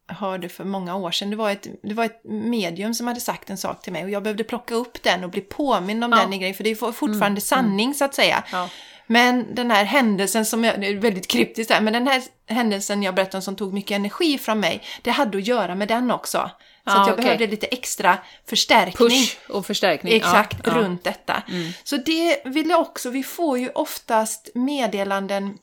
hörde 0.08 0.50
för 0.50 0.64
många 0.64 0.96
år 0.96 1.12
sedan. 1.12 1.30
Det 1.30 1.36
var, 1.36 1.52
ett, 1.52 1.68
det 1.84 1.94
var 1.94 2.06
ett 2.06 2.22
medium 2.24 2.94
som 2.94 3.08
hade 3.08 3.20
sagt 3.20 3.50
en 3.50 3.58
sak 3.58 3.82
till 3.82 3.94
mig 3.94 4.04
och 4.04 4.10
jag 4.10 4.24
behövde 4.24 4.44
plocka 4.44 4.76
upp 4.76 5.04
den 5.04 5.24
och 5.24 5.30
bli 5.30 5.42
påmind 5.42 6.04
om 6.04 6.12
Ja. 6.12 6.18
den 6.18 6.34
i 6.34 6.38
grejen, 6.38 6.56
för 6.56 6.64
det 6.64 6.70
är 6.70 6.92
fortfarande 6.92 7.42
sanning 7.42 7.94
så 7.94 8.06
att 8.06 8.16
säga. 8.16 8.44
Ja. 8.52 8.70
Men 9.12 9.56
den 9.56 9.72
här 9.72 9.86
händelsen 9.86 10.46
som 10.46 10.64
jag, 10.64 10.82
det 10.82 10.88
är 10.88 10.96
väldigt 10.96 11.28
kryptiskt 11.28 11.72
här, 11.72 11.82
men 11.82 11.94
den 11.94 12.08
här 12.08 12.24
händelsen 12.48 13.04
jag 13.04 13.16
berättade 13.16 13.38
om 13.38 13.42
som 13.42 13.56
tog 13.56 13.74
mycket 13.74 13.96
energi 13.96 14.38
från 14.38 14.60
mig, 14.60 14.84
det 15.02 15.12
hade 15.12 15.38
att 15.38 15.48
göra 15.48 15.76
med 15.76 15.88
den 15.88 16.12
också. 16.12 16.38
Så 16.38 16.50
Ja, 16.84 17.02
att 17.02 17.08
jag 17.08 17.14
okej. 17.14 17.24
behövde 17.24 17.48
lite 17.48 17.66
extra 17.66 18.18
förstärkning. 18.50 19.10
Push 19.10 19.38
och 19.50 19.66
förstärkning. 19.66 20.14
Exakt, 20.14 20.58
ja. 20.64 20.72
Mm. 20.72 20.84
runt 20.84 21.04
detta. 21.04 21.44
Så 21.84 21.98
det 21.98 22.42
vill 22.46 22.70
jag 22.70 22.82
också, 22.82 23.10
vi 23.10 23.24
får 23.24 23.60
ju 23.60 23.70
oftast 23.70 24.50
meddelanden 24.54 25.58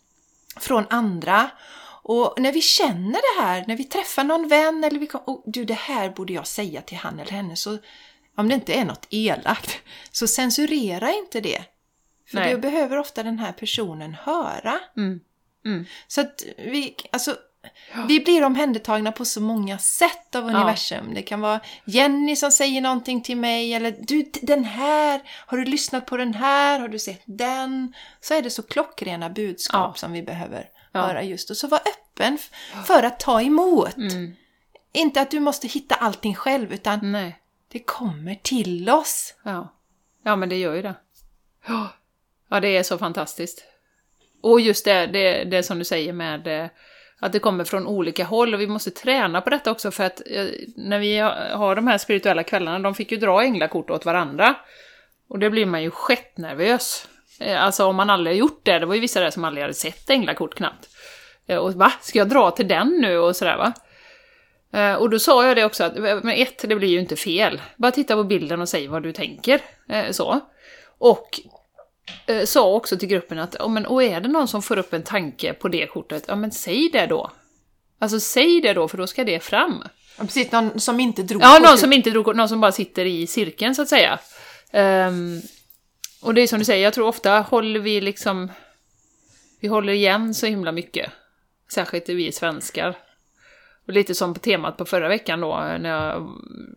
från 0.56 0.84
andra. 0.90 1.50
Och 2.02 2.34
när 2.38 2.52
vi 2.52 2.60
känner 2.60 3.36
det 3.36 3.42
här, 3.42 3.64
när 3.66 3.76
vi 3.76 3.84
träffar 3.84 4.24
någon 4.24 4.48
vän 4.48 4.84
eller 4.84 4.98
vi 4.98 5.08
oh, 5.26 5.40
du 5.46 5.64
det 5.64 5.74
här 5.74 6.10
borde 6.10 6.32
jag 6.32 6.46
säga 6.46 6.82
till 6.82 6.96
han 6.96 7.20
eller 7.20 7.32
henne, 7.32 7.56
så 7.56 7.78
om 8.36 8.48
det 8.48 8.54
inte 8.54 8.74
är 8.74 8.84
något 8.84 9.06
elakt, 9.10 9.78
så 10.12 10.26
censurera 10.26 11.12
inte 11.12 11.40
det. 11.40 11.64
För 12.26 12.34
Nej. 12.38 12.54
det 12.54 12.58
behöver 12.58 12.98
ofta 12.98 13.22
den 13.22 13.38
här 13.38 13.52
personen 13.52 14.14
höra. 14.14 14.78
Mm. 14.96 15.20
Mm. 15.64 15.84
Så 16.06 16.20
att 16.20 16.42
vi, 16.58 16.96
alltså, 17.12 17.36
vi 18.08 18.20
blir 18.20 18.44
omhändertagna 18.44 19.12
på 19.12 19.24
så 19.24 19.40
många 19.40 19.78
sätt 19.78 20.34
av 20.34 20.44
universum. 20.44 21.14
Det 21.14 21.22
kan 21.22 21.40
vara 21.40 21.60
Jenny 21.84 22.36
som 22.36 22.50
säger 22.50 22.80
någonting 22.80 23.22
till 23.22 23.36
mig 23.36 23.74
eller 23.74 23.96
du, 24.00 24.30
den 24.42 24.64
här, 24.64 25.20
har 25.46 25.58
du 25.58 25.64
lyssnat 25.64 26.06
på 26.06 26.16
den 26.16 26.34
här, 26.34 26.80
har 26.80 26.88
du 26.88 26.98
sett 26.98 27.22
den? 27.24 27.94
Så 28.20 28.34
är 28.34 28.42
det 28.42 28.50
så 28.50 28.62
klockrena 28.62 29.30
budskap 29.30 29.90
Ja. 29.94 29.98
som 30.00 30.12
vi 30.12 30.22
behöver 30.22 30.68
Ja. 30.92 31.00
höra 31.00 31.22
just 31.22 31.50
och 31.50 31.56
så 31.56 31.68
var 31.68 31.78
öppen 31.80 32.38
för 32.86 33.02
att 33.02 33.20
ta 33.20 33.42
emot. 33.42 33.96
Mm. 33.96 34.36
Inte 34.92 35.20
att 35.20 35.30
du 35.30 35.40
måste 35.40 35.66
hitta 35.68 35.94
allting 35.94 36.34
själv 36.34 36.72
utan 36.72 37.12
Nej. 37.12 37.38
det 37.68 37.78
kommer 37.78 38.34
till 38.34 38.90
oss. 38.90 39.34
Ja. 39.42 39.74
ja, 40.24 40.36
men 40.36 40.48
det 40.48 40.56
gör 40.56 40.74
ju 40.74 40.82
det. 40.82 40.94
Ja. 42.50 42.60
Det 42.60 42.76
är 42.76 42.82
så 42.82 42.98
fantastiskt. 42.98 43.64
Och 44.42 44.60
just 44.60 44.84
det, 44.84 45.06
det, 45.06 45.44
det 45.44 45.62
som 45.62 45.78
du 45.78 45.84
säger 45.84 46.12
med 46.12 46.46
eh, 46.62 46.66
att 47.20 47.32
det 47.32 47.38
kommer 47.38 47.64
från 47.64 47.86
olika 47.86 48.24
håll 48.24 48.54
och 48.54 48.60
vi 48.60 48.66
måste 48.66 48.90
träna 48.90 49.40
på 49.40 49.50
detta 49.50 49.70
också 49.70 49.90
för 49.90 50.04
att 50.04 50.22
eh, 50.26 50.46
när 50.76 50.98
vi 50.98 51.18
har- 51.18 51.74
de 51.76 51.86
här 51.86 51.98
spirituella 51.98 52.42
kvällarna, 52.42 52.78
de 52.78 52.94
fick 52.94 53.12
ju 53.12 53.18
dra 53.18 53.42
änglakort 53.42 53.90
åt 53.90 54.04
varandra. 54.04 54.54
Och 55.28 55.38
det 55.38 55.50
blir 55.50 55.66
man 55.66 55.82
ju 55.82 55.90
skitnervös. 55.90 57.08
Eh, 57.40 57.62
alltså 57.64 57.84
om 57.84 57.96
man 57.96 58.10
aldrig 58.10 58.36
har 58.36 58.38
gjort 58.38 58.60
det, 58.64 58.78
det 58.78 58.86
var 58.86 58.94
ju 58.94 59.00
vissa 59.00 59.20
där 59.20 59.30
som 59.30 59.44
aldrig 59.44 59.62
hade 59.62 59.74
sett 59.74 60.10
änglakort 60.10 60.54
knappt. 60.54 60.88
Och 61.60 61.74
va, 61.74 61.92
ska 62.00 62.18
jag 62.18 62.28
dra 62.28 62.50
till 62.50 62.68
den 62.68 62.88
nu 63.00 63.18
och 63.18 63.36
sådär 63.36 63.56
va? 63.56 63.72
Och 64.98 65.10
då 65.10 65.18
sa 65.18 65.46
jag 65.46 65.56
det 65.56 65.64
också 65.64 65.84
att, 65.84 65.96
men 65.96 66.28
ett, 66.28 66.68
det 66.68 66.76
blir 66.76 66.88
ju 66.88 67.00
inte 67.00 67.16
fel. 67.16 67.60
Bara 67.76 67.92
titta 67.92 68.14
på 68.16 68.24
bilden 68.24 68.60
och 68.60 68.68
säg 68.68 68.86
vad 68.88 69.02
du 69.02 69.12
tänker. 69.12 69.60
Så. 70.12 70.40
Och 70.98 71.40
eh, 72.26 72.44
sa 72.44 72.72
också 72.74 72.98
till 72.98 73.08
gruppen 73.08 73.38
att, 73.38 73.56
ja 73.58 73.68
men 73.68 73.86
och 73.86 74.02
är 74.02 74.20
det 74.20 74.28
någon 74.28 74.48
som 74.48 74.62
får 74.62 74.78
upp 74.78 74.92
en 74.92 75.02
tanke 75.02 75.52
på 75.52 75.68
det 75.68 75.86
kortet, 75.86 76.24
ja 76.28 76.36
men 76.36 76.52
säg 76.52 76.88
det 76.92 77.06
då. 77.06 77.30
Alltså 77.98 78.20
säg 78.20 78.60
det 78.60 78.72
då, 78.72 78.88
för 78.88 78.98
då 78.98 79.06
ska 79.06 79.24
det 79.24 79.40
fram. 79.40 79.82
Och 80.18 80.24
Precis, 80.26 80.52
någon 80.52 80.80
som 80.80 81.00
inte 81.00 81.22
drog 81.22 81.42
Ja, 81.42 81.52
någon 81.52 81.62
kortet. 81.62 81.80
som 81.80 81.92
inte 81.92 82.10
drog, 82.10 82.36
någon 82.36 82.48
som 82.48 82.60
bara 82.60 82.72
sitter 82.72 83.04
i 83.04 83.26
cirkeln 83.26 83.74
så 83.74 83.82
att 83.82 83.88
säga. 83.88 84.18
Ehm, 84.72 85.40
och 86.22 86.34
det 86.34 86.40
är 86.40 86.46
som 86.46 86.58
du 86.58 86.64
säger, 86.64 86.84
jag 86.84 86.94
tror 86.94 87.06
ofta 87.06 87.40
håller 87.40 87.80
vi 87.80 88.00
liksom, 88.00 88.50
vi 89.60 89.68
håller 89.68 89.92
igen 89.92 90.34
så 90.34 90.46
himla 90.46 90.72
mycket. 90.72 91.10
Särskilt 91.72 92.08
vi 92.08 92.32
svenskar. 92.32 92.96
Och 93.86 93.92
lite 93.92 94.14
som 94.14 94.34
på 94.34 94.40
temat 94.40 94.76
på 94.76 94.84
förra 94.84 95.08
veckan 95.08 95.40
då, 95.40 95.56
när 95.80 95.90
jag, 95.90 96.30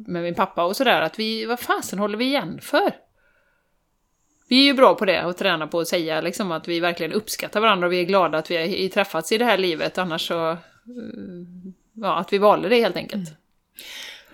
med 0.07 0.23
min 0.23 0.35
pappa 0.35 0.63
och 0.63 0.75
sådär, 0.77 1.01
att 1.01 1.19
vi, 1.19 1.45
vad 1.45 1.59
fasen 1.59 1.99
håller 1.99 2.17
vi 2.17 2.25
igen 2.25 2.59
för? 2.61 2.91
Vi 4.49 4.59
är 4.59 4.63
ju 4.63 4.73
bra 4.73 4.95
på 4.95 5.05
det, 5.05 5.21
att 5.21 5.37
träna 5.37 5.67
på 5.67 5.79
att 5.79 5.87
säga 5.87 6.21
liksom 6.21 6.51
att 6.51 6.67
vi 6.67 6.79
verkligen 6.79 7.13
uppskattar 7.13 7.59
varandra 7.59 7.87
och 7.87 7.93
vi 7.93 7.99
är 7.99 8.03
glada 8.03 8.37
att 8.37 8.51
vi 8.51 8.57
har 8.57 8.89
träffats 8.89 9.31
i 9.31 9.37
det 9.37 9.45
här 9.45 9.57
livet, 9.57 9.97
annars 9.97 10.27
så... 10.27 10.51
Eh, 10.51 10.57
ja, 11.93 12.17
att 12.17 12.33
vi 12.33 12.37
valde 12.37 12.69
det 12.69 12.79
helt 12.79 12.95
enkelt. 12.95 13.29
Mm. 13.29 13.35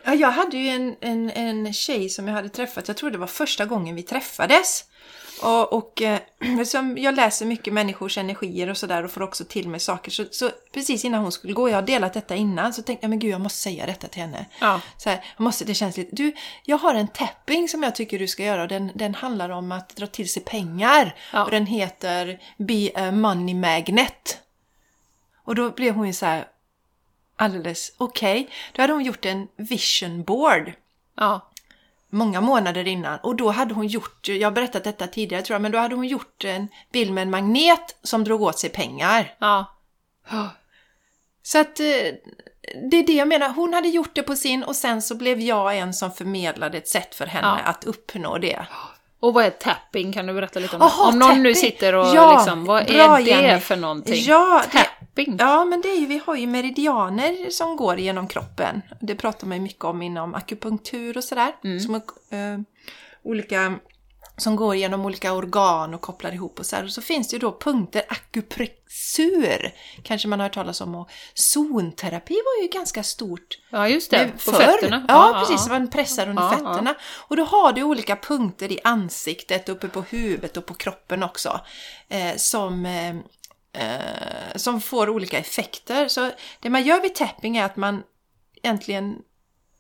Ja, 0.04 0.14
jag 0.14 0.32
hade 0.32 0.58
ju 0.58 0.68
en, 0.70 0.96
en, 1.02 1.30
en 1.30 1.74
tjej 1.74 2.10
som 2.10 2.28
jag 2.28 2.36
hade 2.36 2.50
träffat, 2.50 2.88
jag 2.88 2.98
tror 2.98 3.12
det 3.12 3.18
var 3.18 3.28
första 3.28 3.66
gången 3.66 3.96
vi 3.96 4.04
träffades. 4.04 4.86
Och, 5.42 5.74
och 5.74 6.02
eh, 6.02 6.20
som 6.66 6.98
jag 6.98 7.16
läser 7.16 7.46
mycket 7.46 7.74
människors 7.74 8.18
energier 8.18 8.70
och 8.70 8.78
sådär 8.78 9.04
och 9.04 9.12
får 9.12 9.22
också 9.22 9.46
till 9.46 9.70
mig 9.70 9.80
saker. 9.80 10.12
Så, 10.12 10.26
så 10.32 10.50
precis 10.74 11.06
innan 11.06 11.22
hon 11.22 11.32
skulle 11.32 11.54
gå, 11.54 11.70
jag 11.70 11.76
har 11.76 11.82
delat 11.82 12.14
detta 12.14 12.36
innan, 12.36 12.74
så 12.74 12.82
tänkte 12.82 13.04
jag 13.04 13.10
men 13.10 13.20
gud 13.20 13.32
jag 13.32 13.42
måste 13.42 13.60
säga 13.60 13.86
detta 13.86 14.08
till 14.08 14.22
henne. 14.22 14.46
Ja. 14.60 14.82
Så 14.98 15.10
här, 15.10 15.26
jag 15.38 15.44
måste, 15.44 15.66
det 15.66 15.74
känns 15.74 15.98
lite, 15.98 16.16
du, 16.16 16.34
jag 16.64 16.78
har 16.78 16.96
en 16.96 17.08
tapping 17.08 17.68
som 17.68 17.84
jag 17.84 17.96
tycker 17.96 18.20
du 18.20 18.28
ska 18.28 18.44
göra 18.44 18.62
och 18.62 18.68
den, 18.68 18.92
den 18.96 19.16
handlar 19.16 19.50
om 19.50 19.72
att 19.72 19.96
dra 19.96 20.08
till 20.08 20.30
sig 20.30 20.44
pengar. 20.44 21.16
Ja. 21.34 21.44
Och 21.44 21.52
den 21.52 21.66
heter 21.66 22.40
Be 22.58 22.90
a 22.96 23.12
Money 23.12 23.56
Magnet. 23.56 24.40
Och 25.44 25.56
då 25.56 25.70
blev 25.70 25.96
hon 25.96 26.08
ju 26.08 26.14
så 26.14 26.26
här, 26.26 26.48
alldeles 27.36 27.92
okej. 27.98 28.50
Då 28.74 28.82
hade 28.82 28.94
hon 28.94 29.04
gjort 29.04 29.26
en 29.26 29.48
vision 29.58 30.24
board 30.24 30.74
Ja. 31.16 31.52
Många 32.16 32.42
månader 32.42 32.88
innan 32.88 33.20
och 33.24 33.36
då 33.36 33.50
hade 33.52 33.74
hon 33.74 33.88
gjort, 33.88 34.28
jag 34.28 34.48
har 34.48 34.52
berättat 34.52 34.84
detta 34.84 35.08
tidigare 35.08 35.44
tror 35.44 35.56
jag, 35.56 35.62
men 35.62 35.72
då 35.72 35.78
hade 35.78 35.96
hon 35.96 36.08
gjort 36.08 36.44
en 36.44 36.68
bild 36.94 37.14
med 37.14 37.22
en 37.22 37.30
magnet 37.32 37.96
som 38.04 38.24
drog 38.24 38.42
åt 38.42 38.60
sig 38.60 38.70
pengar. 38.70 39.34
Ja. 39.40 39.66
Så 41.44 41.60
att 41.60 41.80
eh, 41.80 41.86
det 42.92 42.98
är 42.98 43.04
det 43.08 43.14
jag 43.14 43.28
menar, 43.28 43.50
hon 43.50 43.74
hade 43.74 43.88
gjort 43.88 44.16
det 44.16 44.24
på 44.24 44.36
sin 44.36 44.64
och 44.64 44.76
sen 44.76 45.02
så 45.02 45.16
blev 45.16 45.40
jag 45.40 45.78
en 45.78 45.94
som 45.94 46.12
förmedlade 46.12 46.78
ett 46.78 46.88
sätt 46.88 47.16
för 47.16 47.26
henne 47.26 47.62
Ja. 47.64 47.70
att 47.72 47.84
uppnå 47.84 48.38
det. 48.38 48.66
Och 49.20 49.34
vad 49.34 49.46
är 49.46 49.50
tapping? 49.50 50.14
Kan 50.14 50.28
du 50.28 50.34
berätta 50.34 50.60
lite 50.60 50.76
om 50.76 50.82
Jaha, 50.82 51.06
det? 51.06 51.14
Om 51.14 51.20
någon 51.20 51.44
nu 51.44 51.54
tapping. 51.54 51.72
sitter 51.72 51.96
och 51.96 52.06
Ja, 52.16 52.36
liksom, 52.38 52.66
vad 52.66 52.90
är 52.90 53.18
det 53.18 53.22
Jenny. 53.30 53.60
för 53.60 53.76
någonting? 53.76 54.24
Ja, 54.24 54.64
det- 54.72 54.88
tapping? 55.16 55.36
Ja, 55.40 55.66
men 55.66 55.82
det 55.82 55.90
är 55.90 56.00
ju, 56.00 56.06
vi 56.06 56.22
har 56.26 56.36
ju 56.36 56.48
meridianer 56.48 57.50
som 57.50 57.76
går 57.76 58.00
genom 58.00 58.28
kroppen. 58.28 58.82
Det 59.02 59.16
pratar 59.16 59.48
man 59.48 59.58
ju 59.58 59.64
mycket 59.64 59.84
om 59.84 60.02
inom 60.02 60.36
akupunktur 60.36 61.18
och 61.18 61.24
sådär. 61.24 61.54
Som, 61.80 61.96
eh, 61.96 62.60
olika, 63.24 63.80
som 64.38 64.56
går 64.56 64.76
genom 64.76 65.06
olika 65.06 65.34
organ 65.34 65.94
och 65.94 66.02
kopplar 66.02 66.32
ihop 66.34 66.60
och 66.60 66.66
så 66.66 66.76
här. 66.76 66.84
Och 66.84 66.92
så 66.92 67.02
finns 67.02 67.28
det 67.28 67.34
ju 67.36 67.40
då 67.40 67.58
punkter, 67.60 68.04
akupressur 68.08 69.72
kanske 70.04 70.28
man 70.28 70.40
har 70.40 70.46
hört 70.46 70.54
talas 70.54 70.82
om. 70.82 70.96
Och 70.96 71.10
zonterapi 71.34 72.34
var 72.34 72.64
ju 72.64 72.68
ganska 72.70 73.04
stort 73.04 73.60
Ja, 73.70 73.88
just 73.90 74.12
det. 74.12 74.32
På 74.46 74.52
förr- 74.52 74.72
fötterna. 74.82 75.06
Ja, 75.08 75.46
precis. 75.48 75.70
Man 75.70 75.90
pressar 75.90 76.30
under 76.30 76.44
Ja, 76.44 76.50
fötterna. 76.52 76.96
Och 77.28 77.36
då 77.38 77.44
har 77.44 77.74
du 77.74 77.84
olika 77.84 78.16
punkter 78.16 78.72
i 78.72 78.80
ansiktet, 78.84 79.70
uppe 79.70 79.88
på 79.88 80.02
huvudet 80.02 80.58
och 80.58 80.66
på 80.66 80.74
kroppen 80.74 81.24
också. 81.24 81.60
Eh, 82.10 82.36
som, 82.36 82.86
eh, 82.86 83.16
eh, 83.80 84.56
som 84.56 84.82
får 84.82 85.10
olika 85.10 85.38
effekter. 85.38 86.08
Så 86.08 86.32
det 86.60 86.70
man 86.70 86.84
gör 86.84 87.02
vid 87.02 87.16
tapping 87.16 87.58
är 87.58 87.66
att 87.66 87.76
man 87.76 88.04
egentligen, 88.64 89.16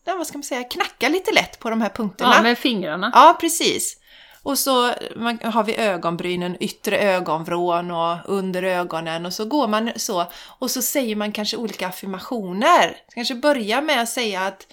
ja, 0.05 0.15
vad 0.15 0.27
ska 0.27 0.37
man 0.37 0.43
säga, 0.43 0.63
knackar 0.63 1.09
lite 1.09 1.31
lätt 1.31 1.59
på 1.59 1.69
de 1.69 1.81
här 1.81 1.89
punkterna. 1.89 2.33
Ja, 2.35 2.41
med 2.41 2.57
fingrarna. 2.57 3.11
Ja, 3.13 3.37
precis. 3.39 3.97
Och 4.43 4.57
så 4.59 4.93
man, 5.15 5.39
har 5.43 5.63
vi 5.63 5.75
ögonbrynen, 5.75 6.57
yttre 6.59 6.97
ögonvrån 6.97 7.91
och 7.91 8.17
under 8.25 8.63
ögonen 8.63 9.25
och 9.25 9.33
så 9.33 9.45
går 9.45 9.67
man 9.67 9.91
så 9.95 10.25
och 10.59 10.71
så 10.71 10.81
säger 10.81 11.15
man 11.15 11.31
kanske 11.31 11.57
olika 11.57 11.87
affirmationer. 11.87 12.97
Kanske 13.13 13.35
börja 13.35 13.81
med 13.81 14.01
att 14.01 14.09
säga 14.09 14.41
att 14.41 14.67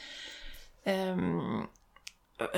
ehm, 0.85 1.67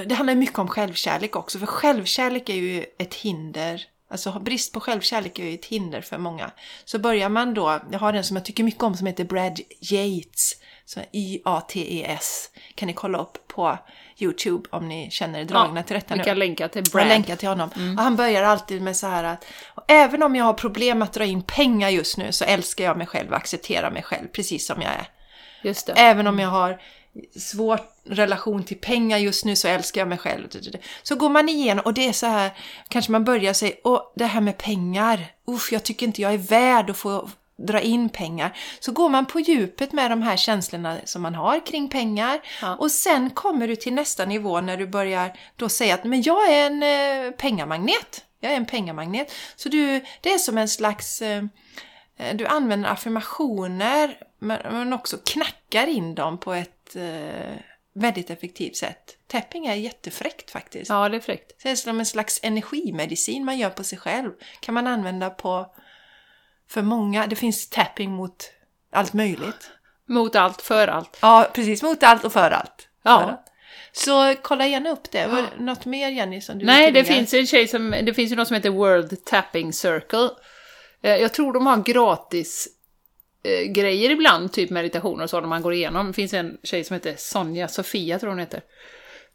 det 0.07 0.14
handlar 0.14 0.35
mycket 0.35 0.59
om 0.59 0.68
självkärlek 0.68 1.37
också, 1.37 1.59
för 1.59 1.66
självkärlek 1.66 2.48
är 2.48 2.55
ju 2.55 2.85
ett 2.98 3.14
hinder. 3.14 3.83
Alltså 4.14 4.38
brist 4.38 4.72
på 4.72 4.81
självkärlek 4.81 5.38
är 5.38 5.44
ju 5.44 5.55
ett 5.55 5.64
hinder 5.64 6.00
för 6.00 6.18
många. 6.18 6.50
Så 6.85 6.98
börjar 6.98 7.29
man 7.29 7.55
då, 7.55 7.81
jag 7.92 7.98
har 7.98 8.12
en 8.12 8.24
som 8.24 8.37
jag 8.37 8.44
tycker 8.44 8.64
mycket 8.64 8.83
om 8.83 8.96
som 8.96 9.07
heter 9.07 9.24
Brad 9.24 9.61
Yates. 9.81 10.53
Så 10.85 11.00
Y-A-T-E-S. 11.12 12.50
Kan 12.74 12.87
ni 12.87 12.92
kolla 12.92 13.18
upp 13.18 13.48
på 13.48 13.79
YouTube 14.18 14.68
om 14.72 14.88
ni 14.88 15.11
känner 15.11 15.40
er 15.40 15.44
dragna 15.44 15.83
till 15.83 15.94
detta 15.94 16.14
vi 16.14 16.18
nu. 16.18 16.24
kan 16.24 16.38
länka 16.38 16.68
till 16.68 16.83
Jag 16.87 16.92
Brad. 16.92 17.09
länkar 17.09 17.37
till 17.37 17.48
honom. 17.48 17.70
Och 17.98 18.03
han 18.05 18.16
börjar 18.16 18.42
alltid 18.42 18.83
med 18.83 18.96
så 18.96 19.07
här 19.07 19.24
att 19.24 19.44
och 19.74 19.85
även 19.88 20.22
om 20.22 20.37
jag 20.37 20.44
har 20.44 20.53
problem 20.55 21.03
att 21.03 21.12
dra 21.12 21.24
in 21.24 21.42
pengar 21.42 21.88
just 21.88 22.16
nu 22.16 22.33
så 22.33 22.44
älskar 22.44 22.85
jag 22.85 22.96
mig 22.98 23.07
själv 23.07 23.31
och 23.31 23.37
accepterar 23.37 23.90
mig 23.90 24.03
själv 24.03 24.29
precis 24.29 24.66
som 24.66 24.83
jag 24.83 24.90
är. 24.92 25.09
Just 25.62 25.87
det. 25.87 25.92
Även 25.92 26.27
om 26.27 26.38
jag 26.38 26.48
har 26.48 26.81
svår 27.38 27.81
relation 28.05 28.64
till 28.64 28.79
pengar 28.79 29.18
just 29.18 29.44
nu 29.44 29.57
så 29.57 29.68
älskar 29.68 30.00
jag 30.00 30.09
mig 30.09 30.18
själv. 30.18 30.48
Så 31.03 31.14
går 31.16 31.29
man 31.29 31.48
igenom 31.48 31.85
och 31.85 31.94
det 31.94 32.09
är 32.09 32.12
så 32.12 32.27
här, 32.27 32.50
kanske 32.88 33.12
man 33.12 33.24
börjar 33.24 33.53
säga, 33.53 33.74
åh 33.85 34.00
det 34.16 34.24
här 34.27 34.40
med 34.40 34.59
pengar, 34.59 35.27
usch 35.48 35.72
jag 35.72 35.83
tycker 35.83 36.07
inte 36.07 36.22
jag 36.22 36.35
är 36.35 36.38
värd 36.38 36.90
att 36.90 36.96
få 36.96 37.29
dra 37.57 37.81
in 37.81 38.09
pengar. 38.09 38.57
Så 38.81 38.92
går 38.92 39.09
man 39.09 39.27
på 39.27 39.40
djupet 39.40 39.92
med 39.92 40.11
de 40.11 40.22
här 40.22 40.37
känslorna 40.37 40.96
som 41.05 41.22
man 41.22 41.35
har 41.35 41.66
kring 41.66 41.88
pengar 41.88 42.40
Ja. 42.62 42.77
och 42.77 42.90
sen 42.90 43.31
kommer 43.31 43.68
du 43.68 43.77
till 43.77 43.94
nästa 43.94 44.24
nivå 44.24 44.61
när 44.61 44.77
du 44.77 44.87
börjar 44.87 45.33
då 45.57 45.68
säga 45.68 45.94
att 45.94 46.05
men 46.05 46.22
jag 46.22 46.53
är 46.53 46.66
en 46.66 46.83
eh, 46.83 47.31
pengamagnet. 47.31 48.24
Jag 48.40 48.53
är 48.53 48.57
en 48.57 48.66
pengamagnet. 48.66 49.33
Så 49.57 49.68
du, 49.68 50.05
det 50.20 50.33
är 50.33 50.38
som 50.38 50.59
en 50.59 50.68
slags 50.68 51.22
eh, 51.22 51.44
Eh, 52.16 52.37
Du 52.37 52.46
använder 52.46 52.88
affirmationer 52.88 54.16
men 54.44 54.92
också 54.92 55.18
knackar 55.24 55.87
in 55.87 56.14
dem 56.14 56.38
på 56.38 56.54
ett 56.54 56.96
eh, 56.96 57.57
väldigt 57.94 58.30
effektivt 58.30 58.76
sätt. 58.76 59.16
Tapping 59.26 59.66
är 59.66 59.74
jättefräckt 59.74 60.50
faktiskt. 60.50 60.90
Ja, 60.90 61.09
det 61.09 61.16
är 61.16 61.20
fräckt. 61.20 61.62
Det 61.62 61.70
är 61.70 61.76
som 61.76 61.98
en 61.98 62.07
slags 62.07 62.40
energimedicin 62.42 63.44
man 63.44 63.59
gör 63.59 63.70
på 63.70 63.85
sig 63.85 63.98
själv. 63.98 64.30
Kan 64.61 64.74
man 64.74 64.87
använda 64.87 65.30
på 65.30 65.74
för 66.70 66.83
många. 66.83 67.26
Det 67.26 67.37
finns 67.37 67.70
tapping 67.70 68.11
mot 68.11 68.50
allt 68.92 69.12
möjligt. 69.12 69.70
Mot 70.09 70.37
allt, 70.37 70.62
för 70.62 70.88
allt. 70.88 71.18
Ja, 71.22 71.50
precis. 71.54 71.83
Mot 71.83 72.02
allt 72.02 72.24
och 72.24 72.33
för 72.33 72.50
allt. 72.50 72.88
Ja. 73.02 73.20
För 73.20 73.28
allt. 73.28 73.40
Så 73.92 74.35
kolla 74.42 74.66
gärna 74.66 74.90
upp 74.90 75.11
det. 75.11 75.26
Var 75.26 75.42
det 75.42 75.64
något 75.64 75.85
mer 75.85 76.09
Jenny 76.09 76.40
som 76.40 76.59
du 76.59 76.64
Nej, 76.64 76.92
det 76.92 77.04
finns 77.04 77.35
en 77.35 77.46
tjej 77.46 77.68
som, 77.68 77.90
det 77.90 78.14
finns 78.14 78.33
ju 78.33 78.37
något 78.37 78.48
som 78.48 78.54
heter 78.54 78.70
World 78.70 79.24
Tapping 79.24 79.72
Circle. 79.72 80.30
Eh, 81.02 81.16
Jag 81.16 81.35
tror 81.35 81.52
de 81.52 81.66
har 81.66 81.76
gratis 81.76 82.68
eh, 83.44 83.72
grejer 83.72 84.11
ibland, 84.11 84.52
typ 84.52 84.70
meditationer 84.70 85.24
och 85.24 85.30
så, 85.30 85.40
när 85.40 85.48
man 85.48 85.62
går 85.62 85.72
igenom. 85.72 86.07
Det 86.07 86.12
finns 86.12 86.35
en 86.35 86.59
tjej 86.62 86.85
som 86.85 86.94
heter 86.94 87.14
Sonja 87.16 87.68
Sofia, 87.68 88.18
tror 88.18 88.30
hon 88.30 88.38
heter. 88.38 88.61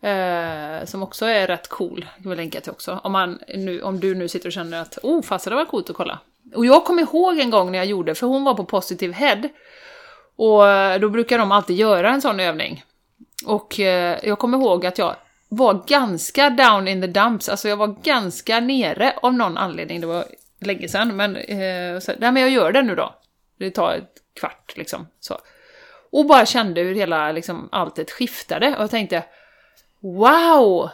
Eh, 0.02 0.86
som 0.86 1.04
också 1.04 1.26
är 1.26 1.48
rätt 1.48 1.68
cool, 1.68 2.06
kan 2.24 2.30
vi 2.30 2.36
länka 2.36 2.62
till 2.62 2.72
också. 2.72 3.00
Om, 3.04 3.12
man 3.12 3.40
nu, 3.48 3.82
om 3.82 4.00
du 4.00 4.16
nu 4.16 4.28
sitter 4.28 4.48
och 4.48 4.54
känner 4.54 4.82
att 4.82 4.98
oh, 5.04 5.22
fast 5.22 5.46
det 5.46 5.56
var 5.56 5.66
coolt 5.66 5.90
att 5.90 5.96
kolla. 5.96 6.20
Och 6.56 6.66
jag 6.66 6.86
kommer 6.86 7.02
ihåg 7.02 7.40
en 7.40 7.50
gång 7.50 7.72
när 7.72 7.78
jag 7.78 7.88
gjorde, 7.88 8.16
för 8.16 8.28
hon 8.28 8.44
var 8.44 8.54
på 8.54 8.66
Positive 8.66 9.14
Head. 9.14 9.50
Och 10.36 10.68
eh, 10.68 11.00
då 11.00 11.10
brukar 11.10 11.38
de 11.38 11.52
alltid 11.52 11.76
göra 11.76 12.10
en 12.10 12.22
sån 12.22 12.40
övning. 12.40 12.84
Och 13.46 13.80
eh, 13.80 14.20
jag 14.24 14.40
kommer 14.40 14.58
ihåg 14.58 14.86
att 14.86 14.98
jag 14.98 15.16
var 15.50 15.84
ganska 15.88 16.50
down 16.50 16.88
in 16.88 17.02
the 17.02 17.08
dumps, 17.08 17.50
alltså 17.50 17.70
jag 17.70 17.78
var 17.78 17.96
ganska 18.04 18.60
nere 18.60 19.14
av 19.22 19.34
någon 19.34 19.58
anledning, 19.58 20.02
det 20.02 20.08
var 20.08 20.26
länge 20.60 20.88
sedan, 20.88 21.16
men, 21.16 21.36
eh, 21.36 22.00
så, 22.00 22.12
nej, 22.18 22.32
men 22.32 22.42
jag 22.42 22.52
gör 22.52 22.72
det 22.72 22.82
nu 22.82 22.96
då. 22.96 23.16
Det 23.60 23.72
tar 23.72 23.94
ett 23.94 24.16
kvart 24.40 24.78
liksom. 24.78 25.08
Så. 25.20 25.38
Och 26.12 26.26
bara 26.26 26.46
kände 26.46 26.82
hur 26.82 26.96
hela 26.96 27.32
liksom, 27.32 27.70
alltet 27.72 28.12
skiftade 28.12 28.76
och 28.76 28.84
jag 28.84 28.92
tänkte 28.92 29.24
Wow! 30.02 30.90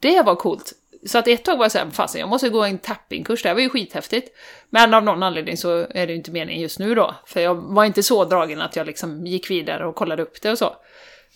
Det 0.00 0.22
var 0.22 0.34
coolt! 0.34 0.72
Så 1.06 1.18
att 1.18 1.28
ett 1.28 1.44
tag 1.44 1.56
var 1.56 1.64
jag 1.64 1.72
såhär, 1.72 1.90
fasen 1.90 2.20
jag 2.20 2.28
måste 2.28 2.48
gå 2.48 2.64
en 2.64 2.78
tappingkurs, 2.78 3.42
det 3.42 3.48
här 3.48 3.54
var 3.54 3.62
ju 3.62 3.68
skithäftigt. 3.68 4.36
Men 4.70 4.94
av 4.94 5.04
någon 5.04 5.22
anledning 5.22 5.56
så 5.56 5.78
är 5.78 6.06
det 6.06 6.12
ju 6.12 6.16
inte 6.16 6.30
meningen 6.30 6.62
just 6.62 6.78
nu 6.78 6.94
då. 6.94 7.14
För 7.26 7.40
jag 7.40 7.54
var 7.54 7.84
inte 7.84 8.02
så 8.02 8.24
dragen 8.24 8.60
att 8.60 8.76
jag 8.76 8.86
liksom 8.86 9.26
gick 9.26 9.50
vidare 9.50 9.86
och 9.86 9.94
kollade 9.94 10.22
upp 10.22 10.42
det 10.42 10.50
och 10.50 10.58
så. 10.58 10.76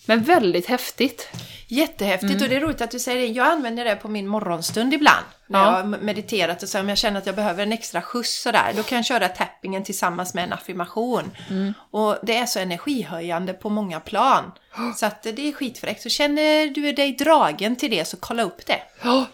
Men 0.05 0.23
väldigt 0.23 0.65
häftigt. 0.65 1.29
Jättehäftigt 1.67 2.31
Mm. 2.31 2.43
och 2.43 2.49
det 2.49 2.55
är 2.55 2.59
roligt 2.59 2.81
att 2.81 2.91
du 2.91 2.99
säger 2.99 3.21
det. 3.21 3.27
Jag 3.27 3.47
använder 3.47 3.85
det 3.85 3.95
på 3.95 4.07
min 4.07 4.27
morgonstund 4.27 4.93
ibland. 4.93 5.25
När 5.47 5.59
Ja. 5.59 5.65
jag 5.65 5.71
har 5.71 5.83
mediterat 5.83 6.63
och 6.63 6.69
så 6.69 6.79
om 6.79 6.89
jag 6.89 6.97
känner 6.97 7.17
att 7.17 7.25
jag 7.25 7.35
behöver 7.35 7.63
en 7.63 7.71
extra 7.71 8.01
skjuts 8.01 8.41
sådär. 8.41 8.73
Då 8.75 8.83
kan 8.83 8.95
jag 8.95 9.05
köra 9.05 9.27
tappingen 9.27 9.83
tillsammans 9.83 10.33
med 10.33 10.43
en 10.43 10.53
affirmation. 10.53 11.31
Mm. 11.49 11.73
Och 11.91 12.17
det 12.23 12.35
är 12.37 12.45
så 12.45 12.59
energihöjande 12.59 13.53
på 13.53 13.69
många 13.69 13.99
plan. 13.99 14.51
Så 14.95 15.05
att 15.05 15.23
det 15.23 15.47
är 15.49 15.51
skitfräckt. 15.53 16.01
Så 16.01 16.09
känner 16.09 16.67
du 16.67 16.91
dig 16.91 17.11
dragen 17.13 17.75
till 17.75 17.91
det 17.91 18.05
så 18.05 18.17
kolla 18.17 18.43
upp 18.43 18.65
det. 18.65 18.79
Ja, 19.03 19.25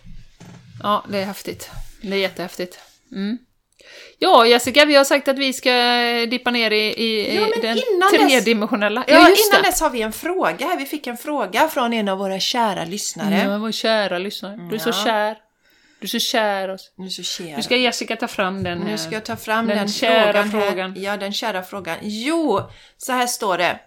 ja 0.83 1.05
det 1.09 1.17
är 1.19 1.25
häftigt. 1.25 1.69
Det 2.01 2.07
är 2.15 2.19
jättehäftigt. 2.19 2.79
Mm. 3.11 3.37
Ja, 4.19 4.45
Jessica, 4.47 4.85
vi 4.85 4.95
har 4.95 5.03
sagt 5.03 5.27
att 5.27 5.37
vi 5.39 5.53
ska 5.53 5.71
dippa 6.29 6.51
ner 6.51 6.71
i, 6.71 6.77
i, 7.03 7.35
Ja, 7.35 7.47
den 7.61 7.77
dess- 7.77 8.09
tredimensionella. 8.11 9.03
Ja, 9.07 9.29
just 9.29 9.49
innan 9.53 9.61
det. 9.63 9.69
dess 9.69 9.81
har 9.81 9.89
vi 9.89 10.01
en 10.01 10.11
fråga 10.13 10.65
här. 10.67 10.77
Vi 10.77 10.85
fick 10.85 11.07
en 11.07 11.17
fråga 11.17 11.67
från 11.67 11.93
en 11.93 12.07
av 12.07 12.17
våra 12.17 12.39
kära 12.39 12.85
lyssnare. 12.85 13.43
Ja, 13.51 13.57
vår 13.57 13.71
kära 13.71 14.17
lyssnare. 14.17 14.55
Du 14.69 14.75
är 14.75 14.79
så 14.79 14.89
Ja. 14.89 14.93
kär. 15.05 15.37
Du 15.99 16.05
är 16.05 16.09
så 16.09 16.19
kär 16.19 16.69
oss. 16.69 16.91
Nu 16.97 17.09
så 17.09 17.23
kär. 17.23 17.55
Nu 17.57 17.61
ska 17.63 17.75
Jessica 17.77 18.15
ta 18.15 18.27
fram 18.27 18.63
den. 18.63 18.77
Nu 18.79 18.97
ska 18.97 19.11
jag 19.13 19.25
ta 19.25 19.35
fram 19.35 19.67
Den 19.67 19.77
den, 19.77 19.87
kära 19.87 20.43
frågan, 20.43 20.51
frågan. 20.51 20.93
Ja, 20.97 21.17
den 21.17 21.33
kära 21.33 21.63
frågan. 21.63 21.97
Jo, 22.01 22.61
så 22.97 23.11
här 23.13 23.27
står 23.27 23.57
det. 23.57 23.79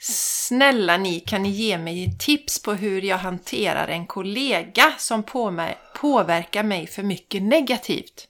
Snälla 0.00 0.96
ni, 0.96 1.20
kan 1.20 1.42
ni 1.42 1.48
ge 1.50 1.78
mig 1.78 2.16
tips 2.18 2.62
på 2.62 2.72
hur 2.72 3.02
jag 3.02 3.16
hanterar 3.18 3.88
en 3.88 4.06
kollega 4.06 4.92
som 4.98 5.22
på 5.22 5.50
mig, 5.50 5.78
påverkar 5.94 6.62
mig 6.62 6.86
för 6.86 7.02
mycket 7.02 7.42
negativt? 7.42 8.28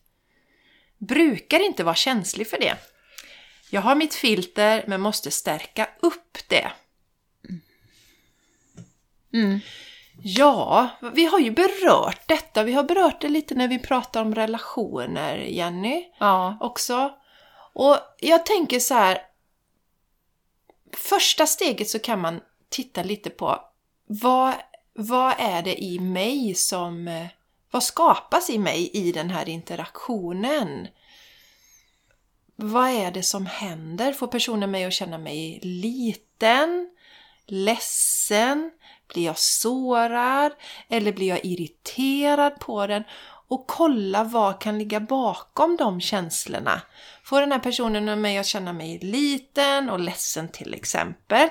Brukar 1.09 1.61
inte 1.61 1.85
vara 1.85 1.95
känslig 1.95 2.51
för 2.51 2.59
det. 2.59 2.77
Jag 3.71 3.81
har 3.81 3.95
mitt 3.95 4.15
filter 4.15 4.85
men 4.87 5.01
måste 5.01 5.31
stärka 5.31 5.89
upp 6.01 6.39
det. 6.49 6.73
Mm. 9.33 9.61
Ja, 10.23 10.89
vi 11.15 11.25
har 11.25 11.39
ju 11.39 11.51
berört 11.51 12.29
detta. 12.29 12.63
Vi 12.63 12.73
har 12.73 12.85
berört 12.85 13.21
det 13.21 13.29
lite 13.29 13.55
när 13.55 13.69
vi 13.69 13.79
pratar 13.79 14.23
om 14.23 14.35
relationer, 14.35 15.37
Jenny 15.37 16.05
Ja. 16.19 16.57
också. 16.61 17.15
Och 17.73 17.99
jag 18.21 18.47
tänker 18.47 18.81
så 18.81 18.95
här. 18.95 19.23
Första 20.97 21.47
steget 21.47 21.89
så 21.89 21.99
kan 21.99 22.21
man 22.21 22.41
titta 22.69 23.03
lite 23.03 23.31
på 23.31 23.61
vad, 24.07 24.55
vad 24.95 25.35
är 25.39 25.63
det 25.63 25.83
i 25.83 25.99
mig 25.99 26.55
som... 26.55 27.27
Vad 27.73 27.83
skapas 27.83 28.51
i 28.51 28.59
mig 28.59 28.91
i 28.93 29.13
den 29.13 29.31
här 29.31 29.49
interaktionen? 29.49 30.89
vad 32.63 32.89
är 32.89 33.11
det 33.11 33.23
som 33.23 33.47
händer? 33.47 34.13
Får 34.13 34.27
personen 34.27 34.71
mig 34.71 34.85
att 34.85 34.93
känna 34.93 35.19
mig 35.19 35.61
liten? 35.63 36.89
Ledsen? 37.47 38.71
Blir 39.13 39.25
jag 39.25 39.39
sårad? 39.39 40.53
Eller 40.89 41.13
blir 41.13 41.29
jag 41.29 41.45
irriterad 41.45 42.61
på 42.61 42.87
den? 42.87 43.05
Och 43.49 43.67
kolla 43.67 44.25
vad 44.25 44.61
kan 44.61 44.79
ligga 44.79 45.01
bakom 45.01 45.77
de 45.77 46.01
känslorna. 46.01 46.83
Får 47.25 47.41
den 47.41 47.53
här 47.53 47.59
personen 47.59 48.21
mig 48.21 48.39
att 48.39 48.47
känna 48.47 48.73
mig 48.73 48.99
liten 48.99 49.91
och 49.91 50.01
ledsen 50.01 50.49
till 50.49 50.75
exempel, 50.75 51.49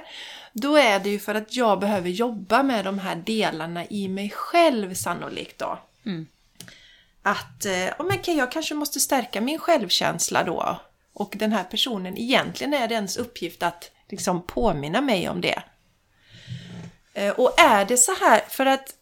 då 0.53 0.76
är 0.78 0.99
det 0.99 1.09
ju 1.09 1.19
för 1.19 1.36
att 1.36 1.55
jag 1.55 1.80
behöver 1.80 2.09
jobba 2.09 2.63
med 2.63 2.86
de 2.86 2.99
här 2.99 3.15
delarna 3.15 3.86
i 3.86 4.07
mig 4.07 4.30
själv 4.30 4.93
sannolikt 4.93 5.59
då. 5.59 5.80
Mm. 6.06 6.28
Att 7.24 7.66
eh, 7.66 7.88
okay, 7.99 8.36
jag 8.36 8.52
kanske 8.52 8.76
måste 8.76 8.99
stärka 8.99 9.41
min 9.41 9.60
självkänsla 9.60 10.43
då. 10.43 10.80
Och 11.14 11.34
den 11.38 11.52
här 11.52 11.64
personen, 11.64 12.18
egentligen 12.18 12.74
är 12.74 12.88
det 12.88 12.95
ens 12.95 13.18
uppgift 13.18 13.64
att 13.64 13.91
liksom 14.10 14.41
påminna 14.41 15.02
mig 15.02 15.30
om 15.30 15.41
det. 15.41 15.64
Eh, 17.14 17.32
och 17.32 17.60
är 17.60 17.86
det 17.86 17.97
så 17.97 18.16
här, 18.16 18.41
för 18.49 18.66
att 18.66 18.95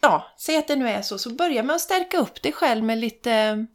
ja, 0.00 0.34
säg 0.38 0.56
att 0.56 0.68
det 0.68 0.76
nu 0.76 0.88
är 0.88 1.02
så, 1.02 1.18
så 1.18 1.30
börja 1.30 1.62
med 1.62 1.76
att 1.76 1.82
stärka 1.82 2.18
upp 2.18 2.42
dig 2.42 2.52
själv 2.52 2.84
med 2.84 2.98
lite 2.98 3.66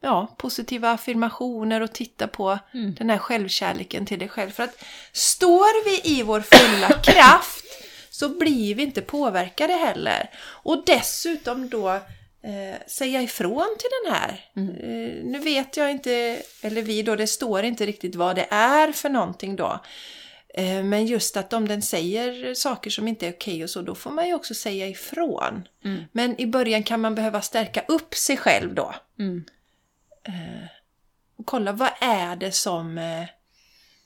ja, 0.00 0.34
positiva 0.38 0.90
affirmationer 0.90 1.80
och 1.80 1.92
titta 1.92 2.28
på 2.28 2.58
mm. 2.74 2.94
den 2.94 3.10
här 3.10 3.18
självkärleken 3.18 4.06
till 4.06 4.18
dig 4.18 4.28
själv. 4.28 4.50
För 4.50 4.62
att 4.62 4.84
står 5.12 5.84
vi 5.84 6.18
i 6.18 6.22
vår 6.22 6.40
fulla 6.40 6.88
kraft 7.02 7.65
så 8.18 8.28
blir 8.28 8.74
vi 8.74 8.82
inte 8.82 9.02
påverkade 9.02 9.72
heller. 9.72 10.30
Och 10.38 10.82
dessutom 10.86 11.68
då 11.68 11.88
eh, 12.42 12.80
säga 12.86 13.22
ifrån 13.22 13.76
till 13.78 13.90
den 14.04 14.14
här. 14.14 14.44
Mm. 14.56 14.70
Eh, 14.70 15.24
nu 15.24 15.38
vet 15.38 15.76
jag 15.76 15.90
inte, 15.90 16.42
eller 16.62 16.82
vi 16.82 17.02
då, 17.02 17.16
det 17.16 17.26
står 17.26 17.62
inte 17.62 17.86
riktigt 17.86 18.14
vad 18.14 18.36
det 18.36 18.46
är 18.50 18.92
för 18.92 19.08
någonting 19.08 19.56
då. 19.56 19.80
Eh, 20.54 20.82
men 20.84 21.06
just 21.06 21.36
att 21.36 21.52
om 21.52 21.68
den 21.68 21.82
säger 21.82 22.54
saker 22.54 22.90
som 22.90 23.08
inte 23.08 23.26
är 23.26 23.32
okej 23.32 23.64
och 23.64 23.70
så, 23.70 23.82
då 23.82 23.94
får 23.94 24.10
man 24.10 24.26
ju 24.26 24.34
också 24.34 24.54
säga 24.54 24.88
ifrån. 24.88 25.68
Mm. 25.84 26.02
Men 26.12 26.40
i 26.40 26.46
början 26.46 26.82
kan 26.82 27.00
man 27.00 27.14
behöva 27.14 27.42
stärka 27.42 27.84
upp 27.88 28.14
sig 28.14 28.36
själv 28.36 28.74
då. 28.74 28.94
Mm. 29.18 29.44
Eh, 30.22 30.66
och 31.38 31.46
kolla, 31.46 31.72
vad 31.72 31.90
är 32.00 32.36
det 32.36 32.52
som... 32.52 32.98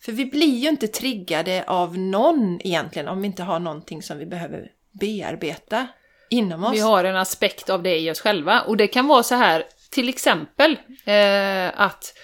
För 0.05 0.13
vi 0.13 0.27
blir 0.27 0.59
ju 0.59 0.69
inte 0.69 0.89
triggade 0.89 1.65
av 1.67 1.99
någon 1.99 2.61
egentligen 2.65 3.09
om 3.09 3.21
vi 3.21 3.27
inte 3.27 3.43
har 3.43 3.59
någonting 3.59 4.03
som 4.03 4.19
vi 4.19 4.27
behöver 4.27 4.69
bearbeta 5.01 5.87
inom 6.31 6.65
oss. 6.65 6.75
Vi 6.75 6.81
har 6.81 7.05
en 7.05 7.17
aspekt 7.17 7.71
av 7.71 7.83
det 7.83 7.99
i 7.99 8.11
oss 8.11 8.21
själva. 8.21 8.61
Och 8.61 8.77
det 8.77 8.87
kan 8.87 9.07
vara 9.07 9.23
så 9.23 9.35
här, 9.35 9.65
till 9.91 10.09
exempel, 10.09 10.79
eh, 11.05 11.81
att 11.81 12.15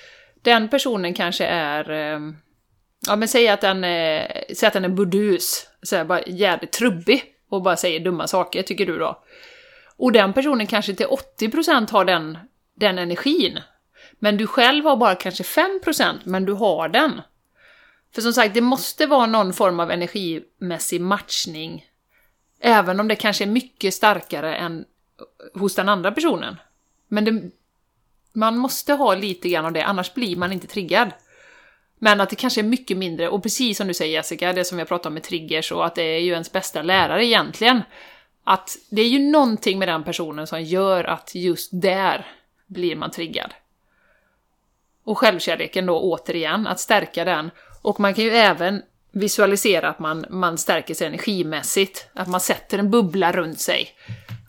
den 0.43 0.69
personen 0.69 1.15
kanske 1.15 1.47
är... 1.47 1.91
Eh, 1.91 2.21
ja 3.07 3.17
men 3.17 3.29
säg 3.29 3.49
att 3.49 3.61
den, 3.61 3.85
eh, 3.85 4.27
säg 4.55 4.67
att 4.67 4.73
den 4.73 4.85
är 4.85 4.89
burdus, 4.89 5.67
så 5.83 5.97
här, 5.97 6.05
bara 6.05 6.23
jävligt 6.27 6.73
trubbig 6.73 7.25
och 7.51 7.63
bara 7.63 7.77
säger 7.77 8.01
dumma 8.01 8.27
saker, 8.27 8.63
tycker 8.63 8.87
du 8.87 8.99
då. 8.99 9.23
Och 9.97 10.13
den 10.13 10.33
personen 10.33 10.67
kanske 10.67 10.95
till 10.95 11.07
80% 11.07 11.91
har 11.91 12.05
den, 12.05 12.39
den 12.77 12.99
energin. 12.99 13.59
Men 14.19 14.37
du 14.37 14.47
själv 14.47 14.85
har 14.85 14.97
bara 14.97 15.15
kanske 15.15 15.43
5% 15.43 16.15
men 16.25 16.45
du 16.45 16.53
har 16.53 16.89
den. 16.89 17.21
För 18.17 18.23
som 18.23 18.33
sagt, 18.33 18.55
det 18.55 18.61
måste 18.61 19.07
vara 19.07 19.27
någon 19.27 19.53
form 19.53 19.81
av 19.81 19.91
energimässig 19.91 21.01
matchning. 21.01 21.87
Även 22.61 23.01
om 23.01 23.09
det 23.09 23.17
kanske 23.17 23.45
är 23.45 23.49
mycket 23.49 23.95
starkare 23.95 24.57
än 24.57 24.85
hos 25.55 25.75
den 25.75 25.89
andra 25.89 26.13
personen. 26.13 26.57
Men 27.09 27.25
det, 27.25 27.51
man 28.33 28.59
måste 28.59 28.93
ha 28.93 29.15
lite 29.15 29.49
grann 29.49 29.65
av 29.65 29.73
det, 29.73 29.85
annars 29.85 30.15
blir 30.15 30.37
man 30.37 30.53
inte 30.53 30.67
triggad. 30.67 31.11
Men 31.99 32.21
att 32.21 32.31
det 32.31 32.37
kanske 32.37 32.61
är 32.61 32.63
mycket 32.63 32.97
mindre, 32.97 33.29
och 33.29 33.43
precis 33.43 33.79
som 33.79 33.89
du 33.89 33.95
säger 33.95 34.13
Jessica, 34.13 34.53
det 34.53 34.65
som 34.65 34.79
jag 34.79 34.89
pratade 34.89 35.09
om 35.09 35.15
med 35.15 35.23
triggers 35.23 35.73
och 35.73 35.87
att 35.87 35.95
det 35.95 36.03
är 36.03 36.21
ju 36.21 36.33
ens 36.33 36.53
bästa 36.53 36.83
lärare 36.83 37.27
egentligen. 37.27 37.83
Att 38.45 38.77
det 38.91 39.03
är 39.03 39.09
ju 39.09 39.19
någonting 39.19 39.79
med 39.79 39.89
den 39.89 40.05
personen 40.05 40.47
som 40.47 40.63
gör 40.63 41.05
att 41.05 41.35
just 41.35 41.71
där 41.73 42.27
blir 42.67 42.97
man 42.97 43.11
triggad. 43.11 43.55
Och 45.05 45.19
självkärleken 45.19 45.87
då 45.87 46.01
återigen, 46.01 46.67
att 46.67 46.81
stärka 46.81 47.25
den. 47.25 47.51
Och 47.87 48.01
man 48.01 48.15
kan 48.15 48.25
ju 48.25 48.31
även 48.31 48.83
visualisera 49.13 49.89
att 49.89 49.99
man, 49.99 50.27
man 50.31 50.59
stärker 50.59 50.95
sig 50.95 51.07
energimässigt. 51.07 52.09
Att 52.15 52.29
man 52.29 52.41
sätter 52.41 52.79
en 52.79 52.91
bubbla 52.91 53.33
runt 53.33 53.61
sig. 53.61 53.89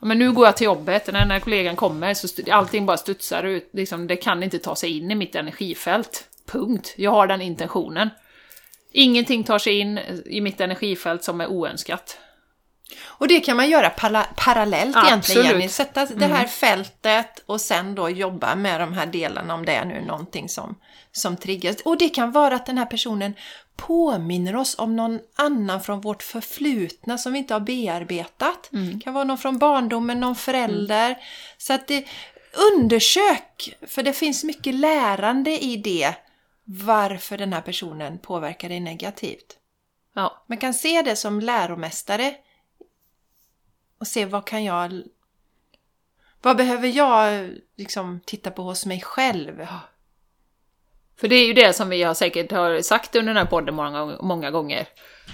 Men 0.02 0.20
nu 0.20 0.32
går 0.32 0.46
jag 0.46 0.58
till 0.58 0.66
jobbet, 0.66 1.08
när 1.08 1.20
den 1.20 1.32
här 1.32 1.40
kollegan 1.40 1.76
kommer 1.76 2.14
så 2.14 2.28
allting 2.52 2.86
bara 2.86 2.98
studsar 2.98 3.44
ut. 3.44 3.70
Liksom, 3.74 4.08
det 4.08 4.16
kan 4.16 4.44
inte 4.44 4.60
ta 4.60 4.76
sig 4.76 4.98
in 4.98 5.12
i 5.12 5.16
mitt 5.16 5.36
energifält. 5.36 6.26
Punkt. 6.52 6.94
Jag 6.98 7.12
har 7.12 7.28
den 7.28 7.42
intentionen. 7.42 8.10
Ingenting 8.92 9.44
tar 9.44 9.60
sig 9.60 9.80
in 9.80 10.00
i 10.26 10.42
mitt 10.42 10.62
energifält 10.62 11.24
som 11.24 11.42
är 11.42 11.48
oönskat. 11.48 12.18
Och 13.04 13.28
det 13.28 13.40
kan 13.40 13.58
man 13.58 13.70
göra 13.70 13.90
para 13.90 14.26
parallellt 14.36 14.96
Absolut. 14.96 15.10
egentligen, 15.10 15.46
Jenny. 15.46 15.70
Sätta 15.70 16.06
det 16.06 16.26
här 16.26 16.36
mm. 16.36 16.48
fältet 16.48 17.44
och 17.46 17.62
sen 17.62 17.96
då 17.96 18.10
jobba 18.10 18.56
med 18.56 18.82
de 18.82 18.94
här 18.94 19.06
delarna 19.06 19.54
om 19.54 19.66
det 19.66 19.76
är 19.76 19.86
nu 19.86 20.02
någonting 20.02 20.50
som, 20.50 20.76
som 21.18 21.38
triggas. 21.38 21.82
Och 21.86 21.98
det 21.98 22.10
kan 22.10 22.32
vara 22.32 22.56
att 22.56 22.66
den 22.66 22.78
här 22.78 22.86
personen 22.86 23.34
påminner 23.76 24.56
oss 24.56 24.76
om 24.80 24.96
någon 24.96 25.20
annan 25.36 25.82
från 25.82 26.02
vårt 26.02 26.24
förflutna 26.24 27.18
som 27.18 27.34
vi 27.34 27.40
inte 27.40 27.54
har 27.54 27.62
bearbetat. 27.62 28.70
Mm. 28.74 28.94
Det 28.94 29.04
kan 29.04 29.14
vara 29.14 29.24
någon 29.24 29.38
från 29.38 29.58
barndomen, 29.58 30.20
någon 30.20 30.36
förälder. 30.36 31.06
Mm. 31.06 31.20
Så 31.58 31.74
att 31.74 31.88
det, 31.88 32.06
undersök! 32.74 33.78
För 33.88 34.04
det 34.04 34.14
finns 34.14 34.44
mycket 34.44 34.76
lärande 34.76 35.64
i 35.64 35.78
det 35.78 36.16
varför 36.64 37.38
den 37.38 37.54
här 37.54 37.62
personen 37.62 38.18
påverkar 38.18 38.70
dig 38.70 38.80
negativt. 38.80 39.58
Ja. 40.14 40.44
Man 40.48 40.58
kan 40.58 40.74
se 40.74 41.02
det 41.02 41.16
som 41.16 41.40
läromästare 41.40 42.36
och 43.98 44.08
se 44.08 44.26
vad 44.26 44.46
kan 44.46 44.64
jag... 44.64 45.04
Vad 46.42 46.58
behöver 46.58 46.88
jag 46.88 47.52
liksom 47.76 48.20
titta 48.26 48.52
på 48.52 48.64
hos 48.64 48.86
mig 48.86 49.02
själv? 49.02 49.68
För 51.20 51.28
det 51.28 51.36
är 51.36 51.48
ju 51.48 51.54
det 51.54 51.74
som 51.74 51.90
vi 51.90 52.04
har 52.04 52.14
säkert 52.14 52.52
har 52.52 52.82
sagt 52.82 53.16
under 53.16 53.34
den 53.34 53.38
här 53.38 53.50
podden 53.50 53.76
många, 53.76 54.18
många 54.22 54.52
gånger. 54.52 54.88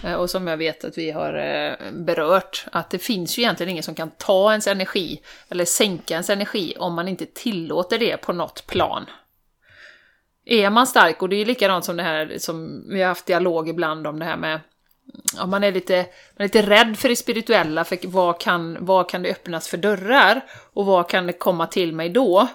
Eh, 0.04 0.14
och 0.14 0.30
som 0.30 0.48
jag 0.48 0.58
vet 0.58 0.84
att 0.84 0.98
vi 0.98 1.12
har 1.12 1.34
eh, 1.34 1.92
berört. 1.92 2.66
Att 2.72 2.90
det 2.90 3.00
finns 3.00 3.38
ju 3.38 3.42
egentligen 3.42 3.70
ingen 3.70 3.84
som 3.84 3.96
kan 3.96 4.12
ta 4.18 4.52
ens 4.52 4.68
energi 4.68 5.22
eller 5.50 5.66
sänka 5.66 6.14
ens 6.14 6.30
energi 6.30 6.76
om 6.80 6.94
man 6.94 7.08
inte 7.08 7.26
tillåter 7.26 8.00
det 8.00 8.18
på 8.18 8.34
något 8.34 8.68
plan. 8.68 9.06
Är 10.46 10.70
man 10.70 10.88
stark, 10.88 11.22
och 11.22 11.30
det 11.30 11.36
är 11.36 11.38
ju 11.38 11.46
likadant 11.46 11.86
som 11.86 11.98
det 11.98 12.04
här 12.04 12.36
som 12.38 12.86
vi 12.90 13.02
har 13.02 13.08
haft 13.08 13.26
dialog 13.26 13.70
ibland 13.70 14.08
om 14.08 14.20
det 14.20 14.26
här 14.26 14.38
med 14.38 14.60
om 15.42 15.50
man, 15.50 15.64
är 15.64 15.72
lite, 15.72 15.96
man 15.96 16.38
är 16.38 16.44
lite 16.44 16.62
rädd 16.62 16.98
för 16.98 17.10
det 17.10 17.16
spirituella, 17.16 17.84
för 17.84 18.08
vad 18.08 18.40
kan, 18.40 18.86
vad 18.86 19.10
kan 19.10 19.24
det 19.24 19.32
öppnas 19.32 19.68
för 19.68 19.78
dörrar? 19.78 20.42
Och 20.74 20.86
vad 20.86 21.10
kan 21.10 21.28
det 21.28 21.34
komma 21.34 21.68
till 21.68 21.94
mig 21.94 22.10
då? 22.10 22.48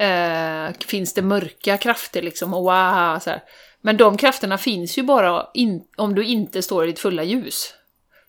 Eh, 0.00 0.72
finns 0.86 1.14
det 1.14 1.22
mörka 1.22 1.76
krafter 1.76 2.22
liksom? 2.22 2.54
Och 2.54 2.62
wow, 2.62 3.18
så 3.18 3.30
här. 3.30 3.42
Men 3.80 3.96
de 3.96 4.16
krafterna 4.16 4.58
finns 4.58 4.98
ju 4.98 5.02
bara 5.02 5.46
in, 5.54 5.84
om 5.96 6.14
du 6.14 6.24
inte 6.24 6.62
står 6.62 6.84
i 6.84 6.86
ditt 6.86 6.98
fulla 6.98 7.24
ljus. 7.24 7.74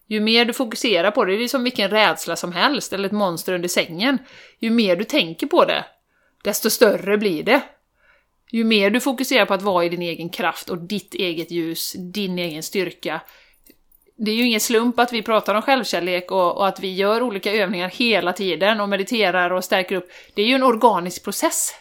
Ju 0.07 0.19
mer 0.19 0.45
du 0.45 0.53
fokuserar 0.53 1.11
på 1.11 1.25
det, 1.25 1.37
det 1.37 1.43
är 1.43 1.47
som 1.47 1.63
vilken 1.63 1.89
rädsla 1.89 2.35
som 2.35 2.51
helst, 2.51 2.93
eller 2.93 3.05
ett 3.05 3.11
monster 3.11 3.53
under 3.53 3.69
sängen. 3.69 4.17
Ju 4.59 4.69
mer 4.69 4.95
du 4.95 5.03
tänker 5.03 5.47
på 5.47 5.65
det, 5.65 5.85
desto 6.43 6.69
större 6.69 7.17
blir 7.17 7.43
det. 7.43 7.61
Ju 8.51 8.63
mer 8.63 8.89
du 8.89 8.99
fokuserar 8.99 9.45
på 9.45 9.53
att 9.53 9.61
vara 9.61 9.85
i 9.85 9.89
din 9.89 10.01
egen 10.01 10.29
kraft 10.29 10.69
och 10.69 10.77
ditt 10.77 11.13
eget 11.13 11.51
ljus, 11.51 11.95
din 11.97 12.39
egen 12.39 12.63
styrka. 12.63 13.21
Det 14.15 14.31
är 14.31 14.35
ju 14.35 14.45
ingen 14.45 14.59
slump 14.59 14.99
att 14.99 15.13
vi 15.13 15.21
pratar 15.21 15.55
om 15.55 15.61
självkärlek 15.61 16.31
och, 16.31 16.57
och, 16.57 16.67
att 16.67 16.79
vi 16.79 16.93
gör 16.93 17.21
olika 17.21 17.51
övningar 17.53 17.89
hela 17.89 18.33
tiden 18.33 18.81
och 18.81 18.89
mediterar 18.89 19.51
och 19.51 19.63
stärker 19.63 19.95
upp. 19.95 20.11
Det 20.33 20.41
är 20.41 20.45
ju 20.45 20.55
en 20.55 20.63
organisk 20.63 21.23
process. 21.23 21.75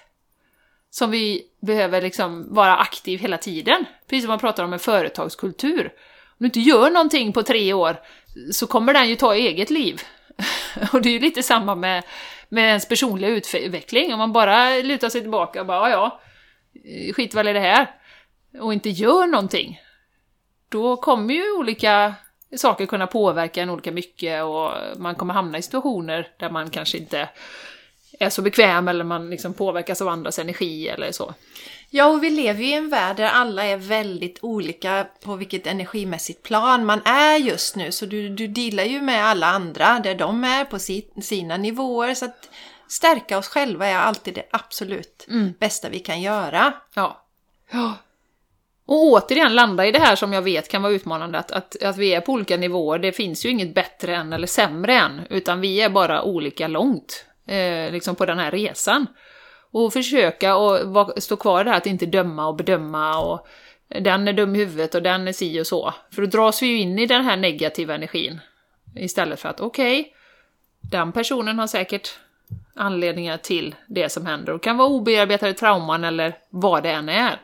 Som 0.91 1.11
vi 1.11 1.43
behöver 1.63 2.03
liksom 2.03 2.55
vara 2.55 2.77
aktiv 2.77 3.21
hela 3.21 3.39
tiden. 3.39 3.85
Precis 4.09 4.25
som 4.25 4.29
man 4.29 4.39
pratar 4.39 4.65
om 4.65 4.73
en 4.73 4.79
företagskultur. 4.79 5.93
Om 6.27 6.37
du 6.39 6.45
inte 6.45 6.61
gör 6.61 6.91
någonting 6.91 7.33
på 7.33 7.43
tre 7.43 7.73
år 7.73 7.97
så 8.53 8.67
kommer 8.67 8.95
den 8.95 9.09
ju 9.09 9.17
ta 9.17 9.35
eget 9.35 9.71
liv. 9.71 10.03
och 10.93 11.03
det 11.03 11.09
är 11.09 11.13
ju 11.13 11.19
lite 11.19 11.43
samma 11.43 11.75
med, 11.75 12.05
med 12.49 12.69
ens 12.69 12.89
personliga 12.89 13.31
utveckling. 13.31 14.13
Om 14.13 14.19
man 14.19 14.33
bara 14.33 14.77
lutar 14.77 15.09
sig 15.09 15.21
tillbaka 15.21 15.61
och 15.61 15.67
bara 15.67 15.91
ja, 15.91 16.21
skit 17.15 17.35
väl 17.35 17.49
i 17.49 17.53
det 17.53 17.61
här, 17.61 17.91
och 18.61 18.73
inte 18.73 18.91
gör 18.91 19.27
någonting, 19.27 19.81
då 20.71 20.97
kommer 20.97 21.35
ju 21.35 21.53
olika 21.53 22.15
saker 22.57 22.87
kunna 22.87 23.07
påverka 23.07 23.63
en 23.63 23.71
olika 23.71 23.93
mycket 23.93 24.45
och 24.45 24.71
man 24.97 25.15
kommer 25.15 25.35
hamna 25.35 25.59
i 25.59 25.63
situationer 25.63 26.29
där 26.39 26.51
man 26.51 26.71
kanske 26.71 26.99
inte 26.99 27.29
är 28.21 28.31
så 28.31 28.43
bekväm 28.43 28.89
eller 28.89 29.05
man 29.05 29.31
liksom 29.31 29.55
påverkas 29.55 30.03
av 30.03 30.09
andras 30.09 30.39
energi 30.39 30.89
eller 30.89 31.13
så. 31.13 31.35
Ja, 31.91 32.07
och 32.07 32.23
vi 32.23 32.31
lever 32.31 32.61
ju 32.63 32.69
i 32.69 32.75
en 32.75 32.89
värld 32.89 33.17
där 33.17 33.29
alla 33.29 33.65
är 33.65 33.77
väldigt 33.77 34.39
olika 34.43 35.07
på 35.25 35.37
vilket 35.37 35.67
energimässigt 35.67 36.43
plan 36.43 36.87
man 36.87 37.01
är 37.05 37.37
just 37.37 37.77
nu. 37.77 37.93
Så 37.93 38.07
du, 38.07 38.29
du 38.29 38.47
dealar 38.47 38.85
ju 38.85 39.01
med 39.01 39.25
alla 39.25 39.47
andra 39.47 39.99
där 39.99 40.15
de 40.15 40.45
är 40.45 40.65
på 40.65 40.79
si, 40.79 41.07
sina 41.23 41.57
nivåer. 41.57 42.15
Så 42.15 42.25
att 42.25 42.49
stärka 42.89 43.39
oss 43.39 43.49
själva 43.49 43.87
är 43.87 43.97
alltid 43.97 44.35
det 44.35 44.47
absolut 44.51 45.27
Mm. 45.29 45.53
bästa 45.61 45.89
vi 45.89 45.99
kan 45.99 46.21
göra. 46.23 46.73
Ja. 46.95 47.27
ja. 47.73 47.95
Och 48.91 49.05
återigen 49.05 49.55
landa 49.55 49.87
i 49.87 49.93
det 49.93 49.99
här 49.99 50.17
som 50.17 50.33
jag 50.33 50.43
vet 50.43 50.69
kan 50.69 50.83
vara 50.83 50.93
utmanande, 50.93 51.39
att, 51.39 51.51
att, 51.51 51.83
att 51.83 51.97
vi 51.97 52.15
är 52.15 52.21
på 52.21 52.33
olika 52.33 52.57
nivåer. 52.57 52.99
Det 52.99 53.13
finns 53.13 53.47
ju 53.47 53.49
inget 53.49 53.75
bättre 53.75 54.17
än 54.17 54.33
eller 54.33 54.47
sämre 54.47 54.95
än, 54.95 55.21
utan 55.31 55.61
vi 55.61 55.81
är 55.81 55.89
bara 55.89 56.23
olika 56.23 56.69
långt 56.69 57.25
eh, 57.47 57.93
liksom 57.93 58.17
på 58.17 58.27
den 58.27 58.39
här 58.39 58.51
resan. 58.51 59.07
Och 59.71 59.93
försöka 59.93 60.57
och 60.57 61.23
stå 61.23 61.37
kvar 61.37 61.65
där 61.65 61.73
att 61.73 61.87
inte 61.87 62.07
döma 62.07 62.47
och 62.47 62.57
bedöma 62.57 63.19
och 63.21 63.47
eh, 63.91 64.03
den 64.03 64.29
är 64.29 64.33
dum 64.33 64.57
i 64.57 64.59
huvudet 64.59 64.95
och 64.95 65.03
den 65.03 65.29
är 65.29 65.33
si 65.33 65.61
och 65.61 65.67
så. 65.67 65.95
För 66.15 66.23
då 66.23 66.29
dras 66.29 66.63
vi 66.63 66.67
ju 66.67 66.79
in 66.79 66.99
i 66.99 67.07
den 67.07 67.25
här 67.25 67.37
negativa 67.37 67.95
energin. 67.95 68.41
Istället 68.97 69.41
för 69.41 69.49
att 69.49 69.61
okej, 69.61 70.15
den 70.81 71.13
personen 71.13 71.59
har 71.59 71.67
säkert 71.67 72.19
anledningar 72.75 73.37
till 73.37 73.75
det 73.87 74.09
som 74.09 74.27
händer. 74.27 74.53
Och 74.53 74.59
det 74.59 74.65
kan 74.65 74.77
vara 74.77 74.89
obearbetade 74.89 75.55
trauman 75.55 76.05
eller 76.05 76.39
vad 76.51 76.83
det 76.83 76.91
än 76.91 77.09
är. 77.09 77.41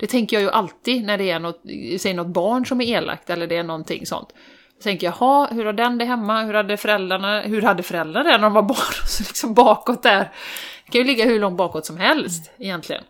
Det 0.00 0.06
tänker 0.06 0.36
jag 0.36 0.42
ju 0.42 0.50
alltid 0.50 1.04
när 1.04 1.18
det 1.18 1.30
är 1.30 1.38
något, 1.38 1.62
säg 2.00 2.14
något 2.14 2.26
barn 2.26 2.66
som 2.66 2.80
är 2.80 2.84
elakt 2.84 3.30
eller 3.30 3.46
det 3.46 3.56
är 3.56 3.62
någonting 3.62 4.06
sånt. 4.06 4.28
Då 4.76 4.82
tänker 4.82 5.06
jag, 5.06 5.14
jaha, 5.20 5.48
hur 5.50 5.64
har 5.64 5.72
den 5.72 5.98
det 5.98 6.04
hemma? 6.04 6.42
Hur 6.42 6.54
hade 6.54 6.76
föräldrarna, 6.76 7.40
hur 7.40 7.62
hade 7.62 7.82
föräldrarna 7.82 8.30
det 8.30 8.36
när 8.36 8.42
de 8.42 8.52
var 8.52 8.62
barn? 8.62 8.92
Så 9.06 9.22
liksom 9.22 9.54
bakåt 9.54 10.02
där. 10.02 10.32
Det 10.84 10.92
kan 10.92 11.00
ju 11.00 11.06
ligga 11.06 11.24
hur 11.24 11.40
långt 11.40 11.56
bakåt 11.56 11.86
som 11.86 11.96
helst 11.96 12.50
egentligen. 12.58 13.04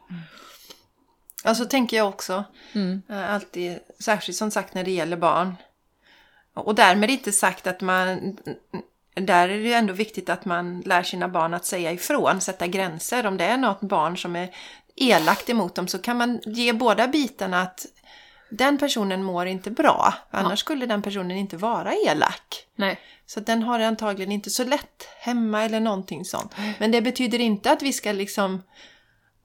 Ja, 1.45 1.55
så 1.55 1.65
tänker 1.65 1.97
jag 1.97 2.09
också. 2.09 2.45
Mm. 2.73 3.03
Eh, 3.09 3.35
Alltid, 3.35 3.79
särskilt 4.01 4.39
som 4.39 4.51
sagt 4.51 4.75
när 4.75 4.85
det 4.85 4.91
gäller 4.91 5.17
barn. 5.17 5.55
Och 6.55 6.75
därmed 6.75 7.11
inte 7.11 7.33
sagt 7.33 7.67
att 7.67 7.81
man... 7.81 8.37
Där 9.15 9.49
är 9.49 9.59
det 9.59 9.69
ju 9.69 9.73
ändå 9.73 9.93
viktigt 9.93 10.29
att 10.29 10.45
man 10.45 10.81
lär 10.81 11.03
sina 11.03 11.29
barn 11.29 11.55
att 11.55 11.65
säga 11.65 11.93
ifrån, 11.93 12.41
sätta 12.41 12.67
gränser. 12.67 13.27
Om 13.27 13.37
det 13.37 13.45
är 13.45 13.57
något 13.57 13.81
barn 13.81 14.17
som 14.17 14.37
är 14.37 14.51
elakt 15.01 15.49
emot 15.49 15.75
dem 15.75 15.89
så 15.89 15.99
kan 15.99 16.17
man 16.17 16.41
ge 16.45 16.73
båda 16.73 17.09
bitarna 17.09 17.63
att 17.63 17.87
den 18.51 18.79
personen 18.79 19.25
mår 19.25 19.47
inte 19.47 19.71
bra. 19.71 20.15
Annars 20.31 20.59
skulle 20.59 20.87
den 20.87 21.03
personen 21.03 21.37
inte 21.37 21.57
vara 21.57 21.93
elak. 21.95 22.67
Nej. 22.77 23.01
Så 23.27 23.41
den 23.41 23.63
har 23.63 23.79
det 23.79 23.87
antagligen 23.87 24.33
inte 24.33 24.51
så 24.51 24.65
lätt 24.65 25.09
hemma 25.19 25.65
eller 25.65 25.81
någonting 25.81 26.25
sånt. 26.25 26.55
Men 26.79 26.91
det 26.91 27.03
betyder 27.03 27.39
inte 27.39 27.71
att 27.71 27.83
vi 27.83 27.93
ska 27.93 28.13
liksom... 28.13 28.63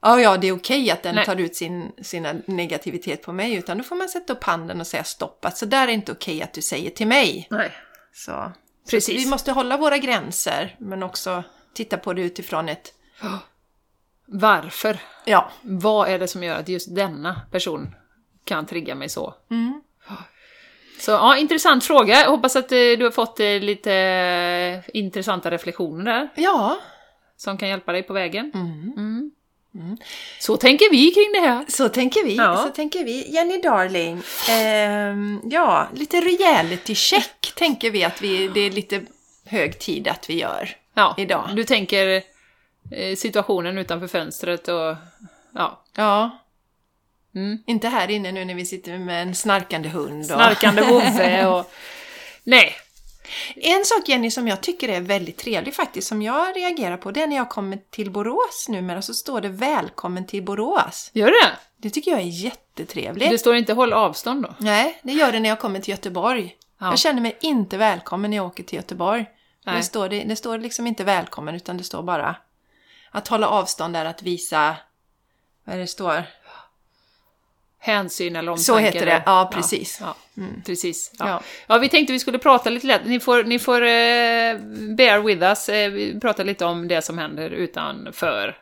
Ja, 0.00 0.20
ja, 0.20 0.36
det 0.36 0.46
är 0.46 0.52
okej 0.52 0.90
att 0.90 1.02
den 1.02 1.14
Nej. 1.14 1.24
tar 1.24 1.36
ut 1.36 1.56
sin, 1.56 1.92
sina 2.02 2.34
negativitet 2.46 3.22
på 3.22 3.32
mig. 3.32 3.54
Utan 3.54 3.78
då 3.78 3.84
får 3.84 3.96
man 3.96 4.08
sätta 4.08 4.32
upp 4.32 4.44
handen 4.44 4.80
och 4.80 4.86
säga 4.86 5.04
stopp. 5.04 5.44
Att 5.44 5.58
så 5.58 5.66
där 5.66 5.88
är 5.88 5.92
inte 5.92 6.12
okej 6.12 6.42
att 6.42 6.52
du 6.52 6.62
säger 6.62 6.90
till 6.90 7.06
mig. 7.06 7.46
Nej. 7.50 7.72
Så, 8.12 8.52
Precis. 8.90 9.14
så 9.14 9.24
vi 9.24 9.30
måste 9.30 9.52
hålla 9.52 9.76
våra 9.76 9.98
gränser. 9.98 10.76
Men 10.78 11.02
också 11.02 11.44
titta 11.74 11.96
på 11.96 12.12
det 12.12 12.22
utifrån 12.22 12.68
ett... 12.68 12.92
Varför? 14.26 14.98
Ja, 15.24 15.50
Vad 15.62 16.08
är 16.08 16.18
det 16.18 16.28
som 16.28 16.42
gör 16.42 16.58
att 16.58 16.68
just 16.68 16.94
denna 16.94 17.40
person 17.50 17.94
kan 18.44 18.66
trigga 18.66 18.94
mig 18.94 19.08
så? 19.08 19.34
Mm. 19.50 19.82
Så 20.98 21.10
ja, 21.10 21.36
intressant 21.36 21.84
fråga. 21.84 22.20
Jag 22.20 22.30
hoppas 22.30 22.56
att 22.56 22.72
eh, 22.72 22.78
du 22.78 23.04
har 23.04 23.10
fått 23.10 23.40
eh, 23.40 23.60
lite 23.60 23.92
eh, 23.92 24.90
intressanta 24.96 25.50
reflektioner 25.50 26.04
där, 26.04 26.28
ja. 26.34 26.78
som 27.36 27.58
kan 27.58 27.68
hjälpa 27.68 27.92
dig 27.92 28.02
på 28.02 28.12
vägen. 28.12 28.50
Mm. 28.54 29.30
Mm. 29.74 29.96
Så 30.40 30.56
tänker 30.56 30.90
vi 30.90 31.10
kring 31.10 31.32
det 31.32 31.48
här. 31.48 31.64
Så 31.68 31.88
tänker 31.88 32.24
vi. 32.24 32.36
Ja. 32.36 32.56
Så 32.56 32.68
tänker 32.68 33.04
vi. 33.04 33.34
Jenny 33.34 33.60
Darling. 33.60 34.22
ehm, 34.50 35.40
ja, 35.44 35.88
lite 35.94 36.20
reality 36.20 36.94
check 36.94 37.52
tänker 37.56 37.90
vi 37.90 38.04
att 38.04 38.22
vi, 38.22 38.48
det 38.48 38.60
är 38.60 38.70
lite 38.70 39.02
hög 39.44 39.78
tid 39.78 40.08
att 40.08 40.30
vi 40.30 40.40
gör. 40.40 40.76
Ja, 40.94 41.14
Idag. 41.18 41.50
Du 41.54 41.64
tänker 41.64 42.08
eh, 42.16 42.22
situationen 43.16 43.78
utanför 43.78 44.06
fönstret 44.06 44.68
och 44.68 44.96
ja, 45.54 45.82
Ja. 45.96 46.38
Mm. 47.34 47.58
Inte 47.66 47.88
här 47.88 48.10
inne 48.10 48.32
nu 48.32 48.44
när 48.44 48.54
vi 48.54 48.66
sitter 48.66 48.98
med 48.98 49.22
en 49.22 49.34
snarkande 49.34 49.88
hund. 49.88 50.20
Och... 50.20 50.26
snarkande 50.26 50.82
vovve 50.82 51.46
och... 51.58 51.70
Nej, 52.44 52.72
En 53.56 53.84
sak 53.84 54.08
Jenny 54.08 54.30
som 54.30 54.48
jag 54.48 54.60
tycker 54.60 54.88
är 54.88 55.00
väldigt 55.00 55.36
trevlig 55.36 55.74
faktiskt, 55.74 56.08
som 56.08 56.22
jag 56.22 56.56
reagerar 56.56 56.96
på, 56.96 57.10
det 57.10 57.22
är 57.22 57.26
när 57.26 57.36
jag 57.36 57.48
kommer 57.48 57.78
till 57.90 58.10
Borås 58.10 58.66
numera 58.68 59.02
så 59.02 59.14
står 59.14 59.40
det 59.40 59.48
Välkommen 59.48 60.26
till 60.26 60.42
Borås. 60.42 61.10
gör 61.12 61.26
det? 61.26 61.52
Det 61.76 61.90
tycker 61.90 62.10
jag 62.10 62.20
är 62.20 62.24
jättetrevligt. 62.24 63.30
Det 63.30 63.38
står 63.38 63.56
inte 63.56 63.72
håll 63.72 63.92
avstånd 63.92 64.42
då? 64.42 64.54
Nej, 64.58 65.00
det 65.02 65.12
gör 65.12 65.32
det 65.32 65.40
när 65.40 65.48
jag 65.48 65.60
kommer 65.60 65.80
till 65.80 65.90
Göteborg. 65.90 66.56
Ja. 66.80 66.90
Jag 66.90 66.98
känner 66.98 67.20
mig 67.20 67.36
inte 67.40 67.76
välkommen 67.76 68.30
när 68.30 68.36
jag 68.36 68.46
åker 68.46 68.62
till 68.62 68.76
Göteborg. 68.76 69.26
Det 69.64 69.82
står, 69.82 70.08
det, 70.08 70.24
det 70.24 70.36
står 70.36 70.58
liksom 70.58 70.86
inte 70.86 71.04
välkommen 71.04 71.54
utan 71.54 71.76
det 71.76 71.84
står 71.84 72.02
bara 72.02 72.36
att 73.16 73.28
hålla 73.28 73.48
avstånd 73.48 73.96
är 73.96 74.04
att 74.04 74.22
visa, 74.22 74.76
vad 75.64 75.74
är 75.76 75.80
det 75.80 75.86
står? 75.86 76.22
Hänsyn 77.78 78.36
eller 78.36 78.50
omtanke. 78.52 78.64
Så 78.64 78.76
heter 78.78 79.06
det, 79.06 79.22
ja 79.26 79.50
precis. 79.54 79.98
Ja, 80.00 80.14
precis. 80.66 81.12
Ja. 81.18 81.28
Ja. 81.28 81.42
Ja. 81.66 81.78
vi 81.78 81.88
tänkte 81.88 82.12
vi 82.12 82.18
skulle 82.18 82.38
prata 82.38 82.70
lite 82.70 82.86
lätt. 82.86 83.00
Ni 83.06 83.20
får, 83.20 83.44
ni 83.44 83.58
får 83.58 83.82
eh, 83.82 84.56
bear 84.96 85.18
with 85.20 85.42
us. 85.42 85.68
Eh, 85.68 85.90
vi 85.90 86.20
pratar 86.20 86.44
lite 86.44 86.64
om 86.64 86.88
det 86.88 87.02
som 87.02 87.18
händer 87.18 87.50
utanför 87.50 88.56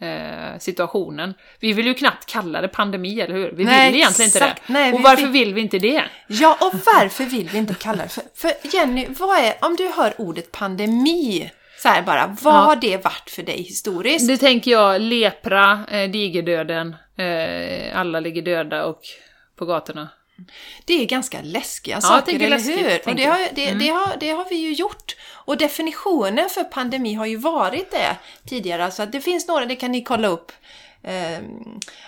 eh, 0.00 0.58
situationen. 0.58 1.34
Vi 1.60 1.72
vill 1.72 1.86
ju 1.86 1.94
knappt 1.94 2.26
kalla 2.26 2.60
det 2.60 2.68
pandemi, 2.68 3.20
eller 3.20 3.34
hur? 3.34 3.52
Vi 3.52 3.64
Nej, 3.64 3.90
vill 3.90 4.00
egentligen 4.00 4.28
inte 4.28 4.38
exakt. 4.38 4.62
det. 4.66 4.72
Nej, 4.72 4.92
och 4.92 4.98
vi- 4.98 5.02
varför 5.04 5.26
vi- 5.26 5.44
vill 5.44 5.54
vi 5.54 5.60
inte 5.60 5.78
det? 5.78 6.04
Ja, 6.26 6.56
och 6.60 6.72
varför 6.86 7.24
vill 7.24 7.48
vi 7.48 7.58
inte 7.58 7.74
kalla 7.74 8.02
det 8.02 8.08
för... 8.08 8.22
För 8.34 8.52
Jenny, 8.62 9.06
vad 9.18 9.38
är, 9.38 9.54
om 9.60 9.76
du 9.76 9.88
hör 9.88 10.14
ordet 10.20 10.52
pandemi, 10.52 11.50
så 11.82 11.88
här 11.88 12.02
bara, 12.02 12.36
vad 12.42 12.54
Ja. 12.54 12.58
har 12.58 12.76
det 12.76 13.04
varit 13.04 13.30
för 13.30 13.42
dig 13.42 13.62
historiskt? 13.62 14.28
Det 14.28 14.36
tänker 14.36 14.70
jag, 14.70 15.00
lepra, 15.00 15.80
eh, 15.90 16.10
digerdöden, 16.10 16.96
eh, 17.18 17.98
alla 18.00 18.20
ligger 18.20 18.42
döda 18.42 18.84
och 18.84 19.00
på 19.56 19.64
gatorna. 19.66 20.08
Det 20.84 21.02
är 21.02 21.06
ganska 21.06 21.38
läskiga 21.42 21.96
jag 21.96 22.02
saker, 22.02 22.34
eller 22.34 22.48
läskigt, 22.48 22.78
hur? 22.78 23.08
Och 23.08 23.14
det 23.14 23.24
har, 23.24 23.38
det, 23.52 23.72
det, 23.72 23.88
har, 23.88 24.16
det 24.20 24.30
har 24.30 24.46
vi 24.50 24.56
ju 24.56 24.72
gjort. 24.72 25.16
Och 25.32 25.56
definitionen 25.56 26.48
för 26.48 26.64
pandemi 26.64 27.14
har 27.14 27.26
ju 27.26 27.36
varit 27.36 27.90
det 27.90 28.16
tidigare. 28.48 28.90
Så 28.90 29.02
att 29.02 29.12
det 29.12 29.20
finns 29.20 29.48
några, 29.48 29.64
det 29.66 29.76
kan 29.76 29.92
ni 29.92 30.02
kolla 30.02 30.28
upp. 30.28 30.52
Eh, 31.02 31.38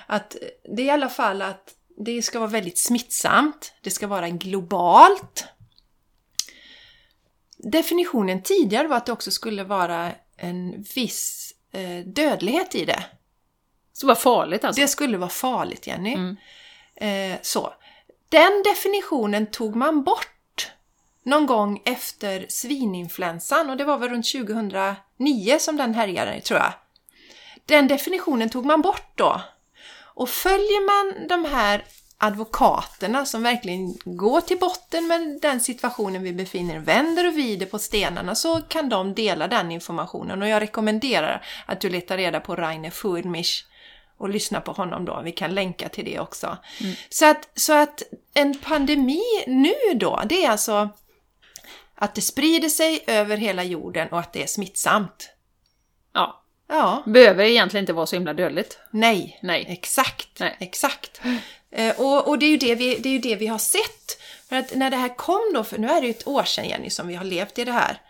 att 0.07 0.37
det 0.77 0.83
är 0.83 0.87
i 0.87 0.91
alla 0.91 1.09
fall 1.09 1.43
att 1.43 1.75
det 2.07 2.23
ska 2.23 2.39
vara 2.39 2.51
väldigt 2.51 2.79
smittsamt. 2.79 3.73
Det 3.83 3.91
ska 3.91 4.07
vara 4.07 4.29
globalt. 4.29 5.45
Definitionen 7.59 8.43
tidigare 8.43 8.89
var 8.89 8.97
att 8.97 9.07
det 9.07 9.13
också 9.13 9.31
skulle 9.31 9.65
vara 9.65 10.13
en 10.37 10.83
viss 10.95 11.55
eh, 11.73 12.07
dödlighet 12.07 12.75
i 12.75 12.85
det. 12.85 13.05
Så 13.93 14.07
vad 14.07 14.19
farligt 14.19 14.65
alltså. 14.65 14.83
Det 14.83 14.89
skulle 14.89 15.19
vara 15.19 15.31
farligt, 15.31 15.87
Jenny. 15.87 16.15
Mm. 16.15 16.37
Eh, 16.97 17.39
så. 17.43 17.75
Den 18.29 18.63
definitionen 18.65 19.47
tog 19.47 19.77
man 19.77 20.03
bort 20.03 20.73
någon 21.23 21.47
gång 21.47 21.83
efter 21.85 22.47
svininfluensan 22.49 23.71
och 23.71 23.77
det 23.77 23.85
var 23.85 23.99
väl 23.99 24.09
runt 24.09 24.33
2009 24.33 25.59
som 25.59 25.77
den 25.77 25.95
härjade, 25.95 26.41
tror 26.41 26.61
jag. 26.61 26.73
Den 27.67 27.89
definitionen 27.89 28.51
tog 28.51 28.65
man 28.65 28.83
bort 28.83 29.13
då. 29.15 29.41
Och 30.15 30.29
följer 30.29 30.87
man 30.87 31.29
de 31.29 31.45
här 31.45 31.85
advokaterna 32.19 33.27
som 33.27 33.43
verkligen 33.43 33.95
går 34.05 34.41
till 34.41 34.59
botten 34.59 35.07
med 35.07 35.39
den 35.43 35.61
situationen 35.61 36.23
vi 36.23 36.33
befinner 36.33 36.79
vänder 36.79 37.27
och 37.27 37.33
vrider 37.33 37.67
på 37.67 37.79
stenarna 37.79 38.35
så 38.35 38.61
kan 38.61 38.89
de 38.89 39.15
dela 39.15 39.49
den 39.49 39.73
informationen 39.73 40.43
och 40.43 40.49
jag 40.49 40.63
rekommenderar 40.63 41.45
att 41.67 41.81
du 41.81 41.91
letar 41.91 42.17
reda 42.17 42.41
på 42.41 42.57
Rainer 42.57 42.91
Fuhrmich 42.91 43.65
och 44.17 44.29
lyssna 44.29 44.61
på 44.61 44.73
honom 44.73 45.05
då. 45.05 45.21
Vi 45.25 45.33
kan 45.33 45.55
länka 45.55 45.89
till 45.89 46.05
det 46.05 46.21
också. 46.21 46.59
Så, 47.09 47.31
att, 47.31 47.49
så 47.55 47.73
att 47.73 48.03
en 48.35 48.59
pandemi 48.59 49.23
nu 49.47 49.75
då, 49.95 50.23
det 50.29 50.45
är 50.45 50.51
alltså 50.51 50.89
att 51.95 52.15
det 52.15 52.21
sprider 52.21 52.69
sig 52.69 53.05
över 53.07 53.37
hela 53.37 53.65
jorden 53.65 54.09
och 54.09 54.19
att 54.19 54.33
det 54.33 54.43
är 54.43 54.47
smittsamt. 54.47 55.31
Ja. 56.13 56.45
Ja, 56.69 57.03
Behöver 57.07 57.45
egentligen 57.45 57.83
inte 57.83 57.93
vara 57.93 58.07
så 58.07 58.17
himla 58.17 58.35
dödligt. 58.35 58.79
nej, 58.91 59.39
Nej. 59.43 59.67
exakt, 59.69 60.41
Nej. 60.41 60.57
exakt. 60.61 61.21
Eh, 61.71 62.01
och 62.01 62.29
och 62.29 62.39
det, 62.39 62.47
är 62.47 62.51
ju 62.51 62.57
det, 62.57 62.75
vi, 62.75 62.97
det 62.99 63.09
är 63.09 63.13
ju 63.13 63.19
det 63.19 63.37
vi 63.37 63.47
har 63.47 63.59
sett. 63.59 64.21
För 64.49 64.57
att 64.57 64.75
när 64.75 64.91
det 64.91 64.97
här 64.97 65.17
kom 65.17 65.51
då, 65.55 65.65
för 65.65 65.79
nu 65.79 65.89
är 65.89 66.01
det 66.01 66.07
ju 66.07 66.11
ett 66.11 66.27
år 66.27 66.43
sedan 66.45 66.69
Jenny 66.69 66.91
som 66.91 67.09
vi 67.09 67.15
har 67.15 67.25
levt 67.25 67.59
i 67.59 67.65
det 67.65 67.73
här. 67.73 68.01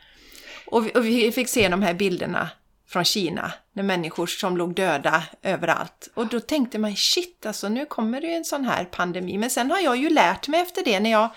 Och 0.67 0.87
vi, 0.87 0.93
och 0.95 1.07
vi 1.07 1.33
fick 1.33 1.49
se 1.49 1.69
de 1.69 1.83
här 1.83 1.95
bilderna 1.95 2.49
från 2.89 3.05
Kina, 3.05 3.53
när 3.73 3.83
människor 3.83 4.27
som 4.27 4.57
låg 4.57 4.75
döda 4.75 5.23
överallt. 5.43 6.09
Och 6.15 6.27
då 6.27 6.41
tänkte 6.41 6.79
man, 6.79 6.97
shit 6.97 7.47
alltså 7.47 7.69
nu 7.69 7.87
kommer 7.87 8.21
det 8.21 8.27
ju 8.27 8.33
en 8.33 8.45
sån 8.45 8.65
här 8.65 8.85
pandemi. 8.85 9.39
Men 9.39 9.51
sen 9.51 9.71
har 9.71 9.79
jag 9.79 9.97
ju 9.97 10.11
lärt 10.11 10.49
mig 10.49 10.61
efter 10.61 10.85
det 10.85 11.01
när 11.01 11.11
jag 11.11 11.29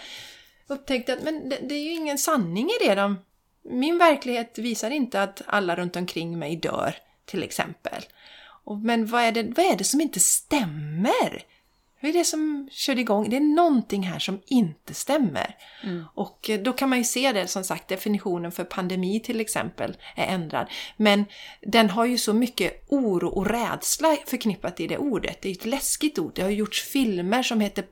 upptäckte 0.67 1.13
att 1.13 1.23
men 1.23 1.49
det, 1.49 1.57
det 1.61 1.75
är 1.75 1.83
ju 1.83 1.91
ingen 1.91 2.17
sanning 2.17 2.69
i 2.69 2.87
det. 2.87 2.95
De, 2.95 3.19
min 3.63 3.97
verklighet 3.97 4.57
visar 4.57 4.91
inte 4.91 5.23
att 5.23 5.41
alla 5.45 5.75
runt 5.75 5.95
omkring 5.95 6.39
mig 6.39 6.55
dör, 6.55 6.95
till 7.25 7.43
exempel. 7.43 8.03
Och, 8.63 8.77
men 8.79 9.05
vad 9.05 9.21
är, 9.21 9.31
det, 9.31 9.43
vad 9.43 9.65
är 9.65 9.77
det 9.77 9.83
som 9.83 10.01
inte 10.01 10.19
stämmer? 10.19 11.43
Det 12.01 12.09
är 12.09 12.13
det 12.13 12.23
som 12.23 12.69
körde 12.71 13.01
igång. 13.01 13.29
Det 13.29 13.35
är 13.35 13.55
någonting 13.55 14.03
här 14.03 14.19
som 14.19 14.41
inte 14.45 14.93
stämmer. 14.93 15.55
Och 16.15 16.49
eh, 16.49 16.61
då 16.61 16.73
kan 16.73 16.89
man 16.89 16.97
ju 16.97 17.03
se 17.03 17.31
det, 17.31 17.47
som 17.47 17.63
sagt, 17.63 17.87
definitionen 17.87 18.51
för 18.51 18.63
pandemi 18.63 19.19
till 19.19 19.39
exempel 19.39 19.97
är 20.15 20.25
ändrad. 20.25 20.67
Men 20.97 21.25
den 21.61 21.89
har 21.89 22.05
ju 22.05 22.17
så 22.17 22.33
mycket 22.33 22.85
oro 22.89 23.27
och 23.27 23.47
rädsla 23.47 24.17
förknippat 24.25 24.79
i 24.79 24.87
det 24.87 24.97
ordet. 24.97 25.41
Det 25.41 25.47
är 25.47 25.53
ju 25.53 25.57
ett 25.57 25.65
läskigt 25.65 26.19
ord. 26.19 26.31
Det 26.35 26.41
har 26.41 26.49
gjorts 26.49 26.83
filmer 26.83 27.43
som 27.43 27.61
heter 27.61 27.85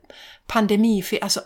pandemifilm. 0.46 1.22
Alltså, 1.22 1.40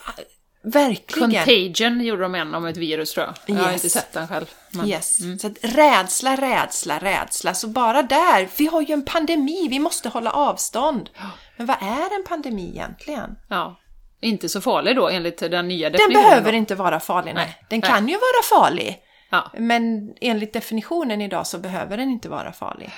verkligen. 0.65 1.31
Contagion 1.31 2.01
gjorde 2.01 2.23
de 2.23 2.35
en 2.35 2.55
om 2.55 2.67
ett 2.67 2.77
virus 2.77 3.13
tror 3.15 3.27
jag. 3.27 3.57
Jag 3.59 3.65
har 3.65 3.73
inte 3.73 3.89
sett 3.91 4.13
den 4.13 4.29
själv. 4.29 4.47
Men... 4.71 4.89
Yes. 4.89 5.19
Så 5.41 5.47
att 5.47 5.57
rädsla, 5.63 6.37
rädsla, 6.37 6.99
rädsla. 6.99 7.55
Så 7.55 7.69
bara 7.69 8.03
där, 8.03 8.49
vi 8.59 8.67
har 8.67 8.83
ju 8.83 8.93
en 8.93 9.05
pandemi, 9.05 9.69
vi 9.71 9.79
måste 9.79 10.09
hålla 10.09 10.31
avstånd. 10.31 11.11
Men 11.57 11.67
vad 11.67 11.77
är 11.81 12.17
en 12.17 12.25
pandemi 12.29 12.71
egentligen? 12.71 13.37
Ja. 13.49 13.81
Inte 14.21 14.49
så 14.49 14.61
farlig 14.61 14.97
då 14.97 15.09
enligt 15.09 15.39
den 15.39 15.69
nya 15.69 15.91
Den 15.91 15.93
definitionen. 15.93 16.29
behöver 16.31 16.53
då. 16.53 16.59
inte 16.59 16.75
vara 16.75 17.01
farlig, 17.01 17.35
nej. 17.35 17.45
Nej, 17.47 17.67
Den 17.71 17.81
nej. 17.81 17.91
kan 17.91 18.09
ju 18.09 18.15
vara 18.15 18.61
farlig. 18.61 18.99
Ja. 19.31 19.51
Men 19.59 20.13
enligt 20.21 20.53
definitionen 20.53 21.21
idag 21.21 21.47
så 21.47 21.59
behöver 21.59 21.97
den 21.97 22.11
inte 22.11 22.29
vara 22.29 22.53
farlig. 22.53 22.91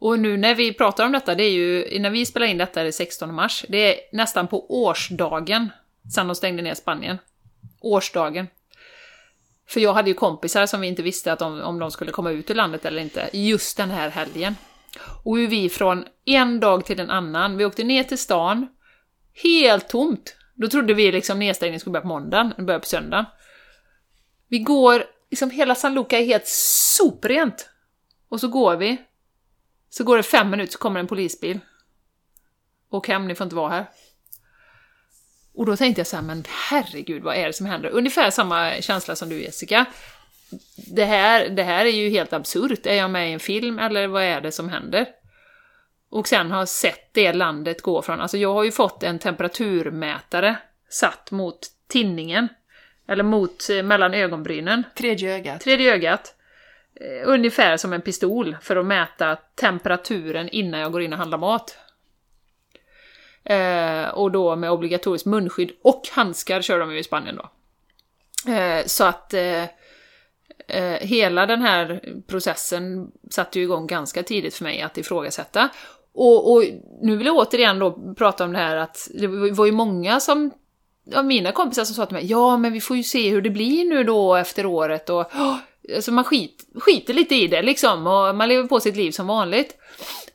Och 0.00 0.18
nu 0.18 0.36
när 0.36 0.54
vi 0.54 0.72
pratar 0.72 1.06
om 1.06 1.12
detta, 1.12 1.34
det 1.34 1.44
är 1.44 1.50
ju, 1.50 1.98
när 2.00 2.10
vi 2.10 2.26
spelar 2.26 2.46
in 2.46 2.58
detta 2.58 2.80
är 2.80 2.84
det 2.84 2.92
16 2.92 3.34
mars, 3.34 3.64
det 3.68 3.78
är 3.78 4.16
nästan 4.16 4.48
på 4.48 4.84
årsdagen 4.84 5.70
sen 6.14 6.26
de 6.26 6.34
stängde 6.34 6.62
ner 6.62 6.74
Spanien. 6.74 7.18
Årsdagen. 7.80 8.46
För 9.68 9.80
jag 9.80 9.94
hade 9.94 10.10
ju 10.10 10.14
kompisar 10.14 10.66
som 10.66 10.80
vi 10.80 10.86
inte 10.86 11.02
visste 11.02 11.32
att 11.32 11.38
de, 11.38 11.60
om 11.60 11.78
de 11.78 11.90
skulle 11.90 12.10
komma 12.10 12.30
ut 12.30 12.50
ur 12.50 12.54
landet 12.54 12.84
eller 12.84 13.02
inte, 13.02 13.30
just 13.32 13.76
den 13.76 13.90
här 13.90 14.08
helgen. 14.10 14.56
Och 15.24 15.36
hur 15.38 15.48
vi 15.48 15.68
från 15.68 16.04
en 16.24 16.60
dag 16.60 16.84
till 16.84 17.00
en 17.00 17.10
annan, 17.10 17.56
vi 17.56 17.64
åkte 17.64 17.84
ner 17.84 18.04
till 18.04 18.18
stan, 18.18 18.68
helt 19.42 19.88
tomt. 19.88 20.36
Då 20.54 20.68
trodde 20.68 20.94
vi 20.94 21.12
liksom 21.12 21.38
nedstängningen 21.38 21.80
skulle 21.80 21.92
börja 21.92 22.02
på 22.02 22.08
måndagen, 22.08 22.52
den 22.56 22.66
började 22.66 22.82
på 22.82 22.88
söndagen. 22.88 23.24
Vi 24.48 24.58
går, 24.58 25.04
liksom 25.30 25.50
hela 25.50 25.74
San 25.74 25.94
Luca 25.94 26.18
är 26.18 26.24
helt 26.24 26.46
soprent. 26.96 27.68
Och 28.28 28.40
så 28.40 28.48
går 28.48 28.76
vi, 28.76 29.02
så 29.90 30.04
går 30.04 30.16
det 30.16 30.22
fem 30.22 30.50
minuter 30.50 30.72
så 30.72 30.78
kommer 30.78 31.00
en 31.00 31.06
polisbil. 31.06 31.58
Åk 32.90 33.08
hem, 33.08 33.28
ni 33.28 33.34
får 33.34 33.44
inte 33.44 33.56
vara 33.56 33.70
här. 33.70 33.86
Och 35.54 35.66
då 35.66 35.76
tänkte 35.76 36.00
jag 36.00 36.06
så 36.06 36.16
här, 36.16 36.22
men 36.22 36.44
herregud, 36.48 37.22
vad 37.22 37.36
är 37.36 37.46
det 37.46 37.52
som 37.52 37.66
händer? 37.66 37.90
Ungefär 37.90 38.30
samma 38.30 38.80
känsla 38.80 39.16
som 39.16 39.28
du 39.28 39.42
Jessica. 39.42 39.86
Det 40.76 41.04
här, 41.04 41.48
det 41.48 41.62
här 41.62 41.84
är 41.84 41.90
ju 41.90 42.08
helt 42.08 42.32
absurt. 42.32 42.86
Är 42.86 42.94
jag 42.94 43.10
med 43.10 43.30
i 43.30 43.32
en 43.32 43.40
film 43.40 43.78
eller 43.78 44.06
vad 44.06 44.22
är 44.22 44.40
det 44.40 44.52
som 44.52 44.68
händer? 44.68 45.06
Och 46.10 46.28
sen 46.28 46.50
har 46.50 46.66
sett 46.66 47.14
det 47.14 47.32
landet 47.32 47.82
gå 47.82 48.02
från, 48.02 48.20
alltså 48.20 48.36
jag 48.36 48.54
har 48.54 48.64
ju 48.64 48.72
fått 48.72 49.02
en 49.02 49.18
temperaturmätare 49.18 50.56
satt 50.88 51.30
mot 51.30 51.58
tinningen. 51.88 52.48
Eller 53.08 53.24
mot, 53.24 53.70
eh, 53.70 53.82
mellan 53.82 54.14
ögonbrynen. 54.14 54.84
Tredje 54.96 55.34
ögat. 55.34 55.60
Tredje 55.60 55.94
ögat. 55.94 56.34
Eh, 56.94 57.28
ungefär 57.28 57.76
som 57.76 57.92
en 57.92 58.00
pistol 58.00 58.56
för 58.62 58.76
att 58.76 58.86
mäta 58.86 59.36
temperaturen 59.54 60.48
innan 60.48 60.80
jag 60.80 60.92
går 60.92 61.02
in 61.02 61.12
och 61.12 61.18
handlar 61.18 61.38
mat. 61.38 61.78
Eh, 63.44 64.08
och 64.08 64.30
då 64.30 64.56
med 64.56 64.70
obligatoriskt 64.70 65.26
munskydd 65.26 65.70
och 65.82 66.02
handskar 66.12 66.62
kör 66.62 66.78
de 66.78 66.92
ju 66.92 66.98
i 66.98 67.04
Spanien 67.04 67.36
då. 67.36 67.50
Eh, 68.52 68.86
så 68.86 69.04
att 69.04 69.34
eh, 69.34 69.62
eh, 70.68 71.00
hela 71.00 71.46
den 71.46 71.62
här 71.62 72.02
processen 72.26 73.10
satte 73.30 73.58
ju 73.58 73.64
igång 73.64 73.86
ganska 73.86 74.22
tidigt 74.22 74.54
för 74.54 74.64
mig 74.64 74.82
att 74.82 74.98
ifrågasätta. 74.98 75.68
Och, 76.14 76.52
och 76.52 76.64
nu 77.02 77.16
vill 77.16 77.26
jag 77.26 77.36
återigen 77.36 77.78
då 77.78 78.14
prata 78.18 78.44
om 78.44 78.52
det 78.52 78.58
här 78.58 78.76
att 78.76 79.08
det 79.14 79.26
var 79.26 79.66
ju 79.66 79.72
många 79.72 80.20
som 80.20 80.50
av 81.14 81.24
mina 81.24 81.52
kompisar 81.52 81.84
som 81.84 81.94
sa 81.94 82.06
till 82.06 82.14
mig 82.14 82.26
ja 82.26 82.56
men 82.56 82.72
vi 82.72 82.80
får 82.80 82.96
ju 82.96 83.02
se 83.02 83.30
hur 83.30 83.42
det 83.42 83.50
blir 83.50 83.84
nu 83.84 84.04
då 84.04 84.34
efter 84.34 84.66
året 84.66 85.10
och 85.10 85.30
alltså 85.94 86.12
man 86.12 86.24
skit, 86.24 86.66
skiter 86.74 87.14
lite 87.14 87.34
i 87.34 87.48
det 87.48 87.62
liksom 87.62 88.06
och 88.06 88.34
man 88.36 88.48
lever 88.48 88.68
på 88.68 88.80
sitt 88.80 88.96
liv 88.96 89.10
som 89.10 89.26
vanligt. 89.26 89.76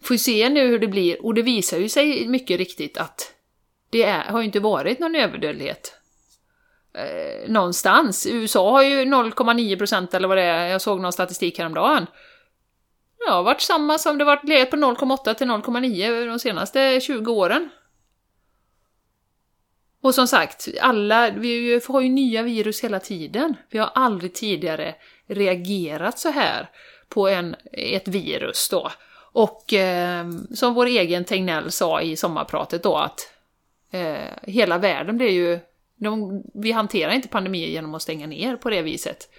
Får 0.02 0.14
ju 0.14 0.18
se 0.18 0.50
nu 0.50 0.68
hur 0.68 0.80
det 0.80 0.88
blir 0.88 1.26
och 1.26 1.34
det 1.34 1.42
visar 1.42 1.78
ju 1.78 1.90
sig 1.90 2.28
mycket 2.28 2.58
riktigt 2.58 2.98
att 2.98 3.34
det 3.90 4.04
är, 4.04 4.24
har 4.24 4.40
ju 4.40 4.46
inte 4.46 4.60
varit 4.60 5.00
någon 5.00 5.16
överdödlighet 5.16 5.94
eh, 6.94 7.50
någonstans. 7.50 8.28
USA 8.28 8.72
har 8.72 8.84
ju 8.84 9.06
0,9% 9.06 10.16
eller 10.16 10.28
vad 10.28 10.38
det 10.38 10.44
är, 10.44 10.68
jag 10.68 10.82
såg 10.82 11.02
någon 11.02 11.14
statistik 11.14 11.60
häromdagen. 11.60 12.08
Ja, 13.20 13.26
det 13.26 13.32
har 13.32 13.44
varit 13.44 13.62
samma 13.62 13.98
som 13.98 14.18
det 14.18 14.26
varit 14.26 14.48
legat 14.48 14.70
på 14.70 14.78
0,8 14.78 15.34
till 15.34 15.48
0,9 15.48 16.28
de 16.28 16.40
senaste 16.40 17.00
20 17.02 17.32
åren. 17.32 17.70
Och 20.02 20.16
som 20.16 20.28
sagt, 20.28 20.68
alla, 20.82 21.30
vi 21.30 21.82
har 21.88 22.02
ju 22.02 22.10
nya 22.10 22.44
virus 22.44 22.84
hela 22.84 23.00
tiden. 23.00 23.56
Vi 23.70 23.80
har 23.80 23.92
aldrig 23.96 24.34
tidigare 24.34 24.96
reagerat 25.28 26.20
så 26.20 26.30
här 26.30 26.70
på 27.10 27.28
en, 27.28 27.56
ett 27.72 28.08
virus 28.08 28.70
då. 28.70 28.92
Och 29.32 29.74
eh, 29.74 30.30
som 30.54 30.74
vår 30.74 30.86
egen 30.86 31.26
Tegnell 31.26 31.72
sa 31.72 32.02
i 32.02 32.16
sommarpratet 32.16 32.84
då 32.84 32.96
att 32.96 33.32
eh, 33.92 34.32
hela 34.44 34.78
världen 34.78 35.18
blir 35.18 35.32
ju... 35.32 35.60
De, 36.00 36.44
vi 36.54 36.72
hanterar 36.72 37.12
inte 37.12 37.28
pandemier 37.28 37.68
genom 37.68 37.96
att 37.96 38.02
stänga 38.02 38.28
ner 38.28 38.56
på 38.56 38.70
det 38.70 38.82
viset. 38.82 39.30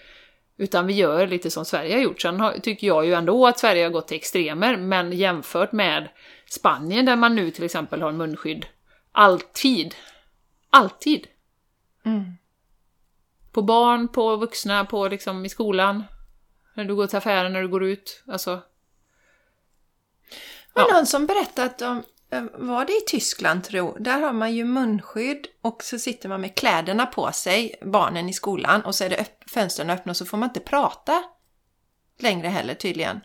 Utan 0.56 0.86
vi 0.86 0.92
gör 0.92 1.26
lite 1.26 1.50
som 1.50 1.64
Sverige 1.64 1.94
har 1.94 2.00
gjort. 2.00 2.20
Sen 2.20 2.40
har, 2.40 2.52
tycker 2.52 2.86
jag 2.86 3.06
ju 3.06 3.14
ändå 3.14 3.46
att 3.46 3.58
Sverige 3.58 3.84
har 3.84 3.90
gått 3.90 4.08
till 4.08 4.16
extremer, 4.16 4.76
men 4.76 5.12
jämfört 5.12 5.72
med 5.72 6.08
Spanien 6.46 7.04
där 7.04 7.16
man 7.16 7.34
nu 7.34 7.50
till 7.50 7.64
exempel 7.64 8.02
har 8.02 8.12
munskydd 8.12 8.66
alltid. 9.12 9.94
Alltid. 10.70 11.26
Mm. 12.04 12.32
På 13.52 13.62
barn, 13.62 14.08
på 14.08 14.36
vuxna, 14.36 14.84
på 14.84 15.08
liksom 15.08 15.44
i 15.44 15.48
skolan. 15.48 16.04
När 16.74 16.84
du 16.84 16.94
går 16.94 17.06
till 17.06 17.18
affären, 17.18 17.52
när 17.52 17.62
du 17.62 17.68
går 17.68 17.84
ut. 17.84 18.22
Alltså, 18.28 18.60
Ja. 20.74 20.86
någon 20.92 21.06
som 21.06 21.26
berättade 21.26 21.66
att 21.66 21.78
de, 21.78 22.02
eh, 22.30 22.42
var 22.54 22.84
det 22.84 22.92
i 22.92 23.00
Tyskland 23.06 23.64
tro, 23.64 23.96
där 24.00 24.20
har 24.20 24.32
man 24.32 24.54
ju 24.54 24.64
munskydd 24.64 25.46
och 25.62 25.82
så 25.82 25.98
sitter 25.98 26.28
man 26.28 26.40
med 26.40 26.54
kläderna 26.54 27.06
på 27.06 27.32
sig, 27.32 27.74
barnen 27.82 28.28
i 28.28 28.32
skolan, 28.32 28.82
och 28.84 28.94
så 28.94 29.04
är 29.04 29.08
det 29.08 29.16
öpp- 29.16 29.50
fönstren 29.50 29.90
öppna 29.90 30.10
och 30.10 30.16
så 30.16 30.26
får 30.26 30.36
man 30.38 30.48
inte 30.48 30.60
prata 30.60 31.22
längre 32.18 32.48
heller 32.48 32.74
tydligen. 32.74 33.20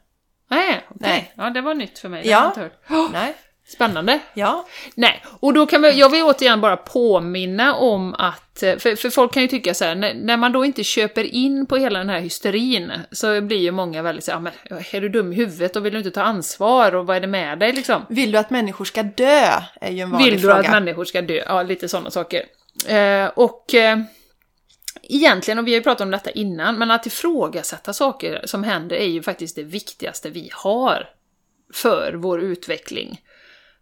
nej, 0.47 0.85
okej. 0.89 0.97
Nej. 0.99 1.33
Ja, 1.37 1.49
det 1.49 1.61
var 1.61 1.73
nytt 1.73 1.99
för 1.99 2.09
mig. 2.09 2.23
Det 2.23 2.31
har 2.31 2.41
jag 2.41 2.45
Ja, 2.45 2.63
inte 2.63 2.75
hört. 2.93 3.11
nej, 3.11 3.35
Spännande. 3.67 4.19
ja, 4.33 4.67
Nej, 4.95 5.23
och 5.39 5.53
då 5.53 5.65
kan 5.65 5.81
vi, 5.81 5.99
jag 5.99 6.09
vill 6.09 6.23
återigen 6.23 6.61
bara 6.61 6.77
påminna 6.77 7.75
om 7.75 8.13
att, 8.13 8.63
eh, 8.63 8.77
för, 8.77 8.95
för 8.95 9.09
folk 9.09 9.33
kan 9.33 9.41
ju 9.41 9.47
tycka 9.47 9.73
så 9.73 9.85
här, 9.85 9.95
när, 9.95 10.13
när 10.13 10.37
man 10.37 10.51
då 10.51 10.65
inte 10.65 10.83
köper 10.83 11.23
in 11.23 11.65
på 11.65 11.77
hela 11.77 11.99
den 11.99 12.09
här 12.09 12.19
hysterin 12.19 12.91
så 13.11 13.41
blir 13.41 13.57
ju 13.57 13.71
många 13.71 14.01
väldigt 14.01 14.23
så 14.25 14.31
här, 14.31 14.37
"Ja, 14.37 14.51
men 14.69 14.83
är 14.91 15.01
du 15.01 15.09
dum 15.09 15.33
i 15.33 15.35
huvudet 15.35 15.75
och 15.75 15.85
vill 15.85 15.93
du 15.93 15.97
inte 15.99 16.11
ta 16.11 16.21
ansvar 16.21 16.95
och 16.95 17.07
vad 17.07 17.17
är 17.17 17.21
det 17.21 17.27
med 17.27 17.59
dig 17.59 17.73
liksom? 17.73 18.05
Vill 18.09 18.31
du 18.31 18.37
att 18.37 18.49
människor 18.49 18.85
ska 18.85 19.03
dö? 19.03 19.49
Är 19.81 19.91
ju 19.91 19.99
en 19.99 20.09
vanlig 20.09 20.25
Vill 20.31 20.41
du 20.41 20.47
fråga. 20.47 20.59
att 20.59 20.71
människor 20.71 21.05
ska 21.05 21.21
dö? 21.21 21.43
Ja, 21.47 21.63
lite 21.63 21.89
sådana 21.89 22.11
saker. 22.11 22.43
Eh, 22.87 23.25
och 23.35 23.73
eh, 23.73 23.99
egentligen, 25.03 25.59
och 25.59 25.67
vi 25.67 25.71
har 25.71 25.77
ju 25.77 25.83
pratat 25.83 26.01
om 26.01 26.11
detta 26.11 26.31
innan, 26.31 26.77
men 26.77 26.91
att 26.91 27.05
ifrågasätta 27.05 27.93
saker 27.93 28.41
som 28.45 28.63
händer 28.63 28.95
är 28.95 29.07
ju 29.07 29.23
faktiskt 29.23 29.55
det 29.55 29.63
viktigaste 29.63 30.29
vi 30.29 30.49
har 30.53 31.09
för 31.73 32.13
vår 32.13 32.41
utveckling. 32.41 33.19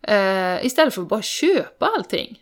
Eh, 0.04 0.66
istället 0.66 0.94
för 0.94 1.02
att 1.02 1.08
bara 1.08 1.22
köpa 1.22 1.86
allting. 1.86 2.40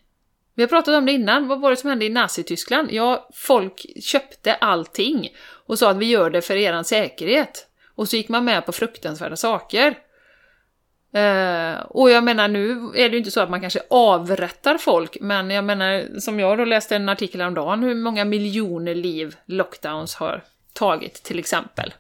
Vi 0.55 0.64
har 0.64 0.68
pratat 0.68 0.95
om 0.95 1.05
det 1.05 1.12
innan, 1.12 1.47
vad 1.47 1.62
var 1.62 1.70
det 1.70 1.76
som 1.76 1.89
hände 1.89 2.05
i 2.05 2.10
Nazityskland? 2.10 2.91
Ja, 2.91 3.30
folk 3.34 3.86
köpte 4.01 4.53
allting 4.53 5.30
och 5.66 5.80
sa 5.80 5.89
att 5.89 5.97
vi 5.97 6.05
gör 6.05 6.30
det 6.30 6.41
för 6.41 6.55
eran 6.55 6.86
säkerhet. 6.86 7.68
Och 7.95 8.10
så 8.10 8.16
gick 8.16 8.30
man 8.30 8.45
med 8.45 8.66
på 8.66 8.72
fruktansvärda 8.72 9.36
saker. 9.36 9.97
Eh, 11.14 11.80
och 11.80 12.10
jag 12.10 12.24
menar, 12.24 12.47
nu 12.47 12.72
är 12.95 13.10
det 13.10 13.12
ju 13.12 13.18
inte 13.18 13.32
så 13.32 13.41
att 13.41 13.49
man 13.49 13.62
kanske 13.62 13.82
avrättar 13.89 14.78
folk, 14.78 15.18
men 15.22 15.49
jag 15.49 15.64
menar, 15.64 16.20
som 16.20 16.39
jag 16.39 16.57
då 16.57 16.66
läste 16.66 16.95
en 16.95 17.10
artikel 17.10 17.41
häromdagen, 17.41 17.84
hur 17.84 17.95
många 17.95 18.26
miljoner 18.26 18.95
liv 18.95 19.36
lockdowns 19.45 20.16
har 20.16 20.43
tagit, 20.74 21.24
till 21.24 21.39
exempel. 21.39 21.93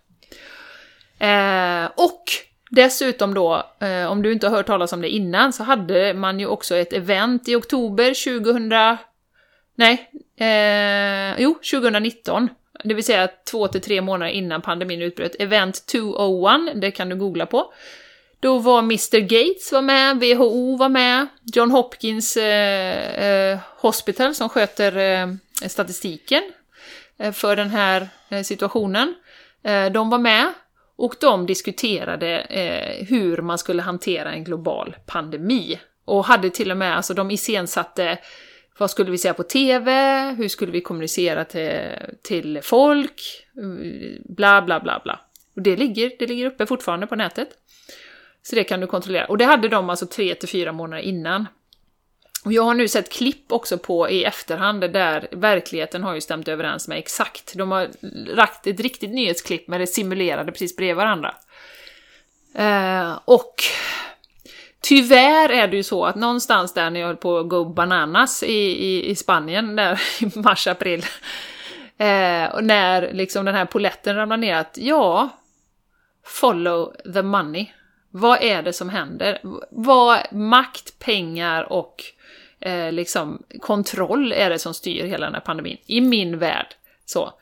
Eh, 1.19 1.85
och 1.95 2.23
dessutom 2.69 3.33
då, 3.33 3.63
eh, 3.79 4.11
om 4.11 4.21
du 4.21 4.33
inte 4.33 4.47
har 4.47 4.55
hört 4.57 4.67
talas 4.67 4.93
om 4.93 5.01
det 5.01 5.09
innan, 5.09 5.53
så 5.53 5.63
hade 5.63 6.13
man 6.13 6.39
ju 6.39 6.45
också 6.45 6.75
ett 6.75 6.93
event 6.93 7.47
i 7.47 7.55
oktober 7.55 8.39
2000... 8.39 8.97
Nej, 9.75 10.09
eh, 10.39 11.41
jo, 11.41 11.53
2019. 11.53 12.49
Det 12.83 12.93
vill 12.93 13.03
säga 13.03 13.29
två 13.51 13.67
till 13.67 13.81
tre 13.81 14.01
månader 14.01 14.31
innan 14.31 14.61
pandemin 14.61 15.01
utbröt. 15.01 15.35
Event 15.39 15.85
201, 15.85 16.81
det 16.81 16.91
kan 16.91 17.09
du 17.09 17.15
googla 17.15 17.45
på. 17.45 17.73
Då 18.39 18.59
var 18.59 18.79
Mr 18.79 19.19
Gates 19.19 19.71
var 19.71 19.81
med, 19.81 20.17
WHO 20.19 20.77
var 20.77 20.89
med, 20.89 21.27
John 21.53 21.71
Hopkins 21.71 22.37
eh, 22.37 23.23
eh, 23.23 23.59
Hospital 23.77 24.35
som 24.35 24.49
sköter 24.49 24.97
eh, 24.97 25.27
statistiken 25.67 26.43
eh, 27.17 27.31
för 27.31 27.55
den 27.55 27.69
här 27.69 28.09
eh, 28.29 28.43
situationen. 28.43 29.15
Eh, 29.63 29.85
de 29.85 30.09
var 30.09 30.19
med 30.19 30.53
och 30.99 31.15
de 31.19 31.45
diskuterade 31.45 32.39
eh, 32.39 33.07
hur 33.07 33.37
man 33.41 33.57
skulle 33.57 33.81
hantera 33.81 34.31
en 34.31 34.43
global 34.43 34.95
pandemi. 35.05 35.79
och 36.05 36.25
hade 36.25 36.49
till 36.49 36.71
och 36.71 36.77
med, 36.77 36.95
alltså 36.95 37.13
de 37.13 37.31
iscensatte 37.31 38.19
vad 38.79 38.91
skulle 38.91 39.11
vi 39.11 39.17
säga 39.17 39.33
på 39.33 39.43
TV? 39.43 39.91
Hur 40.37 40.47
skulle 40.47 40.71
vi 40.71 40.81
kommunicera 40.81 41.45
till, 41.45 41.79
till 42.23 42.59
folk? 42.63 43.21
Eh, 43.57 44.21
bla, 44.25 44.61
bla, 44.61 44.79
bla, 44.79 45.01
bla. 45.03 45.19
Och 45.55 45.61
det 45.61 45.75
ligger, 45.75 46.11
det 46.19 46.27
ligger 46.27 46.45
uppe 46.45 46.65
fortfarande 46.65 47.07
på 47.07 47.15
nätet. 47.15 47.49
Så 48.41 48.55
det 48.55 48.63
kan 48.63 48.79
du 48.79 48.87
kontrollera. 48.87 49.25
Och 49.25 49.37
det 49.37 49.45
hade 49.45 49.67
de 49.67 49.89
alltså 49.89 50.05
tre 50.05 50.35
till 50.35 50.49
fyra 50.49 50.71
månader 50.71 51.03
innan. 51.03 51.47
Och 52.45 52.53
jag 52.53 52.63
har 52.63 52.73
nu 52.73 52.87
sett 52.87 53.11
klipp 53.11 53.51
också 53.51 53.77
på 53.77 54.09
i 54.09 54.23
efterhand 54.23 54.81
där 54.81 55.27
verkligheten 55.31 56.03
har 56.03 56.15
ju 56.15 56.21
stämt 56.21 56.47
överens 56.47 56.87
med 56.87 56.97
exakt. 56.97 57.53
De 57.55 57.71
har 57.71 57.87
lagt 58.35 58.67
ett 58.67 58.79
riktigt 58.79 59.09
nyhetsklipp 59.09 59.67
med 59.67 59.79
det 59.81 59.87
simulerade 59.87 60.51
precis 60.51 60.75
bredvid 60.75 60.95
varandra. 60.95 61.35
Eh, 62.55 63.19
och 63.25 63.55
tyvärr 64.81 65.49
är 65.49 65.67
det 65.67 65.77
ju 65.77 65.83
så 65.83 66.05
att 66.05 66.15
någonstans 66.15 66.73
där 66.73 66.89
när 66.89 66.99
jag 66.99 67.07
höll 67.07 67.15
på 67.15 67.37
att 67.37 67.49
gå 67.49 67.65
bananas 67.65 68.43
i, 68.43 68.85
i, 68.85 69.09
i 69.09 69.15
Spanien, 69.15 69.75
där 69.75 70.01
i 70.21 70.39
mars-april, 70.39 71.05
eh, 71.97 72.61
när 72.61 73.13
liksom 73.13 73.45
den 73.45 73.55
här 73.55 73.65
poletten 73.65 74.15
ramlar 74.15 74.37
ner, 74.37 74.55
att 74.55 74.77
ja, 74.81 75.29
follow 76.25 76.95
the 77.13 77.21
money. 77.21 77.65
Vad 78.11 78.43
är 78.43 78.61
det 78.61 78.73
som 78.73 78.89
händer? 78.89 79.39
Vad 79.71 80.19
makt, 80.31 80.99
pengar 80.99 81.71
och 81.71 82.03
eh, 82.61 82.91
liksom 82.91 83.43
kontroll 83.61 84.31
är 84.31 84.49
det 84.49 84.59
som 84.59 84.73
styr 84.73 85.05
hela 85.05 85.25
den 85.25 85.33
här 85.33 85.41
pandemin, 85.41 85.77
i 85.85 86.01
min 86.01 86.39
värld. 86.39 86.75
Så. 87.05 87.33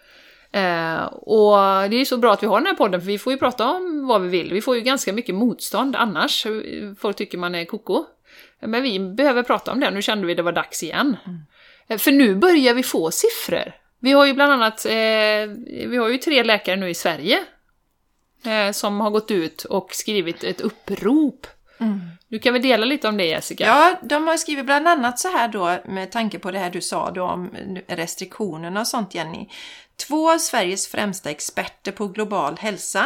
Eh, 0.51 1.03
och 1.05 1.57
det 1.89 1.95
är 1.95 1.99
ju 1.99 2.05
så 2.05 2.18
bra 2.18 2.34
att 2.34 2.43
vi 2.43 2.47
har 2.47 2.57
den 2.57 2.68
här 2.68 2.74
podden, 2.74 3.01
för 3.01 3.07
vi 3.07 3.18
får 3.18 3.34
ju 3.34 3.39
prata 3.39 3.70
om 3.70 4.07
vad 4.07 4.22
vi 4.22 4.28
vill. 4.28 4.53
Vi 4.53 4.61
får 4.61 4.76
ju 4.76 4.82
ganska 4.82 5.13
mycket 5.13 5.36
motstånd 5.36 5.95
annars. 5.95 6.47
Folk 6.99 7.18
tycker 7.18 7.38
man 7.38 7.55
är 7.55 7.65
koko. 7.65 8.05
Men 8.59 8.84
vi 8.84 8.99
behöver 8.99 9.43
prata 9.43 9.72
om 9.72 9.80
det, 9.80 9.91
nu 9.91 10.01
kände 10.01 10.28
vi 10.28 10.34
det 10.34 10.41
var 10.41 10.51
dags 10.51 10.84
igen. 10.84 11.18
Mm. 11.26 11.39
Eh, 11.88 11.97
för 11.97 12.11
nu 12.11 12.36
börjar 12.36 12.74
vi 12.74 12.84
få 12.84 13.11
siffror. 13.11 13.72
Vi 13.99 14.11
har 14.11 14.26
ju 14.26 14.34
bland 14.34 14.53
annat, 14.53 14.86
eh, 14.86 14.91
vi 15.88 15.97
har 15.97 16.09
ju 16.09 16.18
tre 16.18 16.43
läkare 16.43 16.76
nu 16.76 16.89
i 16.89 16.93
Sverige 16.93 17.39
eh, 18.45 18.72
som 18.72 18.99
har 18.99 19.09
gått 19.09 19.32
ut 19.32 19.63
och 19.63 19.93
skrivit 19.93 20.43
ett 20.43 20.61
upprop 20.61 21.47
Mm. 21.80 22.01
Du 22.28 22.39
kan 22.39 22.53
väl 22.53 22.61
dela 22.61 22.86
lite 22.86 23.07
om 23.07 23.17
det 23.17 23.25
Jessica? 23.25 23.65
Ja, 23.65 23.99
de 24.03 24.28
har 24.28 24.38
skrivit 24.38 24.65
bland 24.65 24.88
annat 24.88 25.19
så 25.19 25.28
här 25.28 25.47
då 25.47 25.78
med 25.86 26.11
tanke 26.11 26.39
på 26.39 26.51
det 26.51 26.59
här 26.59 26.69
du 26.69 26.82
sa 26.82 27.11
då 27.11 27.23
om 27.23 27.49
restriktionerna 27.88 28.80
och 28.80 28.88
sånt 28.88 29.15
Jenny. 29.15 29.49
Två 30.07 30.32
av 30.34 30.38
Sveriges 30.38 30.88
främsta 30.88 31.30
experter 31.30 31.91
på 31.91 32.07
global 32.07 32.57
hälsa, 32.57 33.05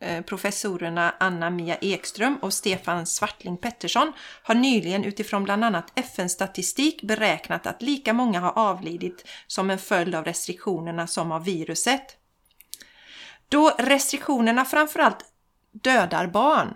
eh, 0.00 0.22
professorerna 0.22 1.14
Anna-Mia 1.20 1.76
Ekström 1.76 2.36
och 2.42 2.54
Stefan 2.54 3.06
Svartling 3.06 3.56
Pettersson 3.56 4.12
har 4.42 4.54
nyligen 4.54 5.04
utifrån 5.04 5.44
bland 5.44 5.64
annat 5.64 5.92
FN-statistik 5.94 7.02
beräknat 7.02 7.66
att 7.66 7.82
lika 7.82 8.12
många 8.12 8.40
har 8.40 8.58
avlidit 8.58 9.28
som 9.46 9.70
en 9.70 9.78
följd 9.78 10.14
av 10.14 10.24
restriktionerna 10.24 11.06
som 11.06 11.32
av 11.32 11.44
viruset. 11.44 12.16
Då 13.48 13.72
restriktionerna 13.78 14.64
framförallt 14.64 15.24
dödar 15.72 16.26
barn 16.26 16.74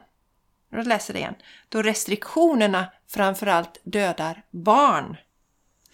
jag 0.79 0.87
läser 0.87 1.13
det 1.13 1.19
igen. 1.19 1.35
Då 1.69 1.83
restriktionerna 1.83 2.87
framförallt 3.09 3.81
dödar 3.85 4.43
barn. 4.51 5.17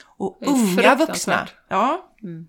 Och 0.07 0.39
unga 0.41 0.95
vuxna. 0.95 1.49
Ja. 1.69 2.13
Mm. 2.23 2.49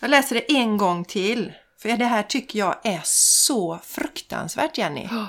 Jag 0.00 0.10
läser 0.10 0.34
det 0.34 0.56
en 0.56 0.76
gång 0.76 1.04
till. 1.04 1.52
För 1.78 1.96
det 1.96 2.04
här 2.04 2.22
tycker 2.22 2.58
jag 2.58 2.86
är 2.86 3.00
så 3.04 3.78
fruktansvärt 3.82 4.78
Jenny. 4.78 5.06
Oh. 5.06 5.26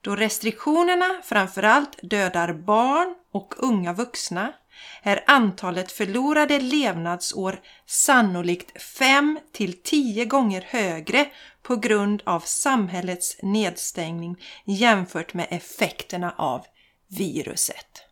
Då 0.00 0.16
restriktionerna 0.16 1.20
framförallt 1.24 1.98
dödar 2.02 2.52
barn 2.52 3.14
och 3.32 3.54
unga 3.56 3.92
vuxna 3.92 4.52
är 5.02 5.24
antalet 5.26 5.92
förlorade 5.92 6.60
levnadsår 6.60 7.60
sannolikt 7.86 8.82
5 8.82 9.38
till 9.52 9.82
10 9.82 10.24
gånger 10.24 10.64
högre 10.68 11.26
på 11.68 11.76
grund 11.76 12.22
av 12.24 12.40
samhällets 12.40 13.36
nedstängning 13.42 14.36
jämfört 14.64 15.34
med 15.34 15.46
effekterna 15.50 16.34
av 16.38 16.66
viruset. 17.08 18.02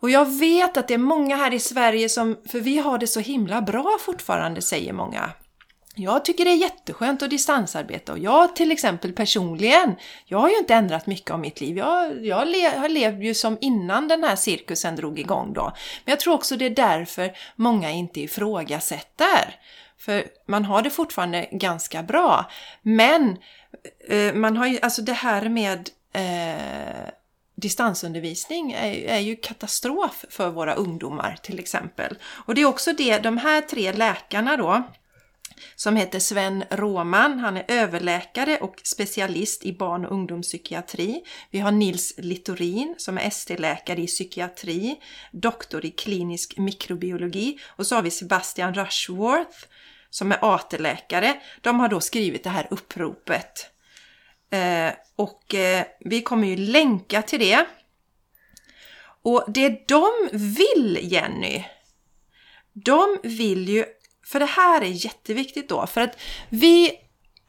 Och 0.00 0.10
jag 0.10 0.38
vet 0.38 0.76
att 0.76 0.88
det 0.88 0.94
är 0.94 0.98
många 0.98 1.36
här 1.36 1.54
i 1.54 1.58
Sverige 1.58 2.08
som, 2.08 2.36
för 2.48 2.60
vi 2.60 2.78
har 2.78 2.98
det 2.98 3.06
så 3.06 3.20
himla 3.20 3.62
bra 3.62 3.98
fortfarande, 4.00 4.62
säger 4.62 4.92
många. 4.92 5.32
Jag 5.94 6.24
tycker 6.24 6.44
det 6.44 6.50
är 6.50 6.56
jätteskönt 6.56 7.22
att 7.22 7.30
distansarbeta 7.30 8.12
och 8.12 8.18
jag 8.18 8.56
till 8.56 8.72
exempel 8.72 9.12
personligen, 9.12 9.96
jag 10.24 10.38
har 10.38 10.48
ju 10.48 10.58
inte 10.58 10.74
ändrat 10.74 11.06
mycket 11.06 11.30
av 11.30 11.40
mitt 11.40 11.60
liv. 11.60 11.76
Jag, 11.78 12.26
jag 12.26 12.48
le, 12.48 12.78
har 12.78 12.88
levt 12.88 13.24
ju 13.24 13.34
som 13.34 13.58
innan 13.60 14.08
den 14.08 14.24
här 14.24 14.36
cirkusen 14.36 14.96
drog 14.96 15.18
igång 15.18 15.52
då. 15.52 15.72
Men 16.04 16.12
jag 16.12 16.20
tror 16.20 16.34
också 16.34 16.56
det 16.56 16.66
är 16.66 16.70
därför 16.70 17.32
många 17.56 17.90
inte 17.90 18.20
ifrågasätter. 18.20 19.56
För 20.04 20.24
man 20.46 20.64
har 20.64 20.82
det 20.82 20.90
fortfarande 20.90 21.48
ganska 21.52 22.02
bra. 22.02 22.50
Men 22.82 23.36
eh, 24.08 24.34
man 24.34 24.56
har 24.56 24.66
ju, 24.66 24.78
alltså 24.82 25.02
det 25.02 25.12
här 25.12 25.48
med 25.48 25.90
eh, 26.12 27.10
distansundervisning 27.54 28.72
är, 28.72 28.92
är, 28.92 29.18
ju 29.18 29.36
katastrof 29.36 30.24
för 30.30 30.50
våra 30.50 30.74
ungdomar 30.74 31.38
till 31.42 31.58
exempel. 31.58 32.18
Och 32.24 32.54
det 32.54 32.60
är 32.60 32.66
också 32.66 32.92
det, 32.92 33.18
de 33.18 33.38
här 33.38 33.60
tre 33.60 33.92
läkarna 33.92 34.56
då, 34.56 34.82
som 35.76 35.96
heter 35.96 36.18
Sven 36.18 36.64
Råman. 36.70 37.38
Han 37.38 37.56
är 37.56 37.64
överläkare 37.68 38.58
och 38.58 38.80
specialist 38.84 39.64
i 39.64 39.72
barn 39.72 40.04
och 40.04 40.12
ungdomspsykiatri. 40.12 41.24
Vi 41.50 41.58
har 41.58 41.72
Nils 41.72 42.14
Littorin 42.16 42.94
som 42.98 43.18
är 43.18 43.22
ST-läkare 43.22 44.00
i 44.02 44.06
psykiatri, 44.06 44.96
doktor 45.30 45.84
i 45.84 45.90
klinisk 45.90 46.58
mikrobiologi 46.58 47.58
och 47.68 47.86
så 47.86 47.94
har 47.94 48.02
vi 48.02 48.10
Sebastian 48.10 48.74
Rushworth 48.74 49.66
som 50.12 50.32
är 50.32 50.38
AT-läkare. 50.54 51.40
De 51.60 51.80
har 51.80 51.88
då 51.88 52.00
skrivit 52.00 52.44
det 52.44 52.50
här 52.50 52.66
uppropet. 52.70 53.70
Eh, 54.50 54.92
och 55.16 55.54
eh, 55.54 55.84
vi 56.00 56.22
kommer 56.22 56.48
ju 56.48 56.56
länka 56.56 57.22
till 57.22 57.40
det. 57.40 57.66
Och 59.22 59.44
det 59.48 59.88
de 59.88 60.10
vill, 60.32 60.98
Jenny, 61.02 61.64
de 62.72 63.18
vill 63.22 63.68
ju 63.68 63.84
för 64.26 64.40
det 64.40 64.46
här 64.46 64.82
är 64.82 64.86
jätteviktigt 65.04 65.68
då, 65.68 65.86
för 65.86 66.00
att 66.00 66.20
vi 66.48 66.98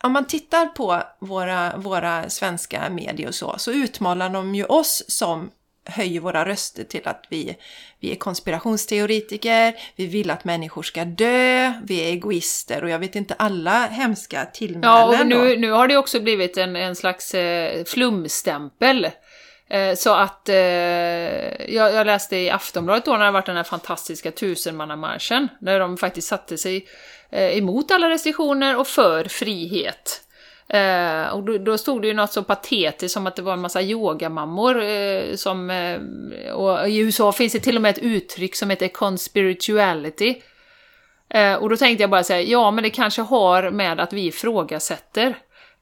om 0.03 0.11
man 0.11 0.27
tittar 0.27 0.65
på 0.65 1.03
våra, 1.19 1.77
våra 1.77 2.29
svenska 2.29 2.89
medier 2.89 3.27
och 3.27 3.35
så, 3.35 3.55
så 3.57 3.71
utmanar 3.71 4.29
de 4.29 4.55
ju 4.55 4.65
oss 4.65 5.03
som 5.07 5.51
höjer 5.85 6.19
våra 6.19 6.45
röster 6.45 6.83
till 6.83 7.07
att 7.07 7.25
vi, 7.29 7.57
vi 7.99 8.11
är 8.11 8.15
konspirationsteoretiker, 8.15 9.73
vi 9.95 10.05
vill 10.05 10.31
att 10.31 10.43
människor 10.43 10.83
ska 10.83 11.05
dö, 11.05 11.73
vi 11.83 11.99
är 12.01 12.11
egoister 12.11 12.83
och 12.83 12.89
jag 12.89 12.99
vet 12.99 13.15
inte 13.15 13.33
alla 13.33 13.87
hemska 13.87 14.45
tillmälen. 14.45 14.89
Ja, 14.89 15.19
och 15.19 15.27
nu, 15.27 15.57
nu 15.57 15.71
har 15.71 15.87
det 15.87 15.97
också 15.97 16.19
blivit 16.19 16.57
en, 16.57 16.75
en 16.75 16.95
slags 16.95 17.33
eh, 17.33 17.83
flumstämpel 17.83 19.07
Eh, 19.73 19.95
så 19.95 20.13
att 20.13 20.49
eh, 20.49 20.55
jag, 21.75 21.93
jag, 21.93 22.05
läste 22.05 22.37
i 22.37 22.49
Aftonbladet 22.49 23.05
då 23.05 23.17
när 23.17 23.25
det 23.25 23.31
varit 23.31 23.45
den 23.45 23.55
här 23.55 23.63
fantastiska 23.63 24.31
tusenmannamarschen, 24.31 25.47
där 25.59 25.79
de 25.79 25.97
faktiskt 25.97 26.27
satte 26.27 26.57
sig 26.57 26.87
eh, 27.29 27.57
emot 27.57 27.91
alla 27.91 28.09
restriktioner 28.09 28.77
och 28.77 28.87
för 28.87 29.23
frihet. 29.23 30.21
Eh, 30.67 31.27
och 31.27 31.43
då, 31.43 31.57
då, 31.57 31.77
stod 31.77 32.01
det 32.01 32.07
ju 32.07 32.13
något 32.13 32.33
så 32.33 32.43
patetiskt 32.43 33.13
som 33.13 33.27
att 33.27 33.35
det 33.35 33.41
var 33.41 33.53
en 33.53 33.61
massa 33.61 33.81
yogamammor 33.81 34.83
eh, 34.83 35.35
som... 35.35 35.69
Eh, 35.69 36.51
och 36.51 36.89
i 36.89 36.97
USA 36.97 37.31
finns 37.31 37.53
det 37.53 37.59
till 37.59 37.75
och 37.75 37.81
med 37.81 37.89
ett 37.89 38.03
uttryck 38.03 38.55
som 38.55 38.69
heter 38.69 38.87
conspirituality. 38.87 40.35
Eh, 41.29 41.53
och 41.53 41.69
då 41.69 41.77
tänkte 41.77 42.03
jag 42.03 42.09
bara 42.09 42.23
säga, 42.23 42.41
ja 42.41 42.71
men 42.71 42.83
det 42.83 42.89
kanske 42.89 43.21
har 43.21 43.71
med 43.71 43.99
att 43.99 44.13
vi 44.13 44.25
ifrågasätter 44.25 45.35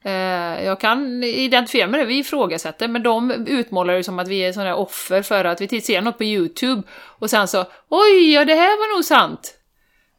Eh, 0.04 0.64
jag 0.64 0.80
kan 0.80 1.24
identifiera 1.24 1.86
mig 1.86 1.98
med 1.98 2.00
det, 2.00 2.14
vi 2.14 2.18
ifrågasätter, 2.18 2.88
men 2.88 3.02
de 3.02 3.30
utmålar 3.46 3.94
det 3.94 4.04
som 4.04 4.18
att 4.18 4.28
vi 4.28 4.38
är 4.38 4.52
sådana 4.52 4.76
offer 4.76 5.22
för 5.22 5.44
att 5.44 5.60
vi 5.60 5.80
ser 5.80 6.02
något 6.02 6.18
på 6.18 6.24
YouTube 6.24 6.82
och 6.92 7.30
sen 7.30 7.48
så 7.48 7.64
oj, 7.88 8.32
ja 8.32 8.44
det 8.44 8.54
här 8.54 8.78
var 8.78 8.96
nog 8.96 9.04
sant. 9.04 9.54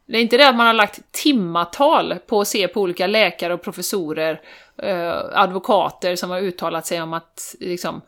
Det 0.06 0.16
är 0.18 0.22
inte 0.22 0.36
det 0.36 0.48
att 0.48 0.56
man 0.56 0.66
har 0.66 0.74
lagt 0.74 1.12
timmatal 1.12 2.14
på 2.26 2.40
att 2.40 2.48
se 2.48 2.68
på 2.68 2.80
olika 2.80 3.06
läkare 3.06 3.54
och 3.54 3.62
professorer, 3.62 4.40
eh, 4.82 5.14
advokater 5.32 6.16
som 6.16 6.30
har 6.30 6.40
uttalat 6.40 6.86
sig 6.86 7.02
om 7.02 7.12
att 7.12 7.54
liksom, 7.60 8.00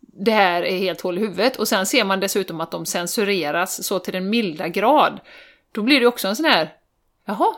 det 0.00 0.32
här 0.32 0.62
är 0.62 0.78
helt 0.78 1.00
hål 1.00 1.18
i 1.18 1.20
huvudet 1.20 1.56
och 1.56 1.68
sen 1.68 1.86
ser 1.86 2.04
man 2.04 2.20
dessutom 2.20 2.60
att 2.60 2.70
de 2.70 2.86
censureras 2.86 3.84
så 3.84 3.98
till 3.98 4.12
den 4.12 4.30
milda 4.30 4.68
grad. 4.68 5.20
Då 5.72 5.82
blir 5.82 6.00
det 6.00 6.06
också 6.06 6.28
en 6.28 6.36
sån 6.36 6.46
här, 6.46 6.72
jaha, 7.26 7.54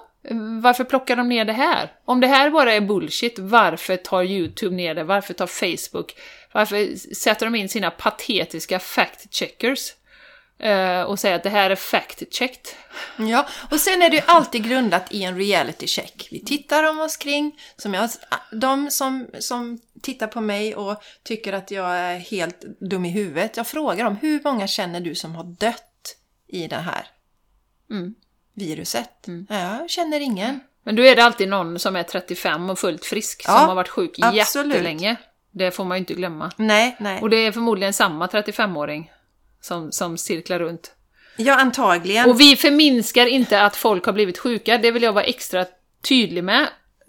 varför 0.63 0.85
plockar 0.85 1.17
de 1.17 1.29
ner 1.29 1.45
det 1.45 1.53
här? 1.53 1.93
Om 2.05 2.21
det 2.21 2.27
här 2.27 2.51
bara 2.51 2.73
är 2.73 2.81
bullshit, 2.81 3.39
varför 3.39 3.97
tar 3.97 4.23
YouTube 4.23 4.77
ner 4.77 4.95
det? 4.95 5.05
Varför 5.05 5.35
tar 5.35 5.47
Facebook? 5.47 6.15
Varför 6.53 6.97
sätter 7.15 7.47
de 7.47 7.55
in 7.55 7.69
sina 7.69 7.91
patetiska 7.91 8.79
fact-checkers? 8.79 9.93
Och 11.07 11.19
säga 11.19 11.37
att 11.37 11.43
det 11.43 11.51
här 11.51 11.71
är 11.71 11.75
fact-checked. 11.77 12.69
Ja, 13.17 13.47
och 13.71 13.81
sen 13.81 14.03
är 14.03 14.11
det 14.11 14.17
ju 14.17 14.23
alltid 14.27 14.65
grundat 14.65 15.13
i 15.13 15.25
en 15.25 15.37
reality 15.39 15.87
check. 15.87 16.29
Vi 16.31 16.45
tittar 16.45 16.85
om 16.85 17.01
oss 17.01 17.17
kring, 17.17 17.61
som 17.77 17.95
jag, 17.95 18.11
de 18.53 18.91
som, 18.91 19.27
som 19.39 19.79
tittar 20.03 20.27
på 20.27 20.41
mig 20.41 20.75
och 20.75 21.03
tycker 21.23 21.53
att 21.53 21.71
jag 21.71 21.97
är 21.97 22.19
helt 22.19 22.65
dum 22.81 23.05
i 23.05 23.11
huvudet, 23.11 23.57
jag 23.57 23.67
frågar 23.67 24.05
dem 24.05 24.17
hur 24.17 24.41
många 24.45 24.67
känner 24.67 25.01
du 25.01 25.15
som 25.15 25.35
har 25.35 25.45
dött 25.45 26.17
i 26.49 26.67
det 26.69 26.77
här 26.77 27.07
Mm. 27.91 28.15
viruset? 28.55 29.25
Ja, 29.49 29.79
jag 29.81 29.91
känner 29.91 30.21
ingen. 30.21 30.61
Men 30.83 30.97
då 30.97 31.03
är 31.03 31.17
det 31.17 31.25
alltid 31.25 31.49
någon 31.49 31.79
som 31.79 31.97
är 31.97 32.03
35 32.03 32.71
och 32.71 32.79
fullt 32.79 33.05
frisk 33.05 33.43
Ja, 33.47 33.59
som 33.59 33.69
har 33.69 33.75
varit 33.75 33.89
sjuk 33.89 34.19
absolut. 34.23 34.75
jättelänge. 34.75 35.17
Det 35.51 35.71
får 35.71 35.85
man 35.85 35.97
ju 35.97 36.01
inte 36.01 36.15
glömma. 36.15 36.53
Nej, 36.57 36.97
nej. 37.01 37.21
Och 37.21 37.31
det 37.31 37.37
är 37.37 37.53
förmodligen 37.53 37.93
samma 37.93 38.27
35-åring 38.27 39.11
som, 39.61 39.93
som 39.93 40.19
cirklar 40.19 40.59
runt. 40.59 40.95
Ja, 41.37 41.55
antagligen. 41.55 42.31
Och 42.31 42.41
vi 42.41 42.57
förminskar 42.57 43.27
inte 43.27 43.63
att 43.63 43.77
folk 43.77 44.07
har 44.07 44.13
blivit 44.13 44.39
sjuka, 44.39 44.79
det 44.79 44.91
vill 44.91 45.03
jag 45.03 45.13
vara 45.13 45.25
extra 45.25 45.67
tydlig 46.09 46.45
med. 46.45 46.69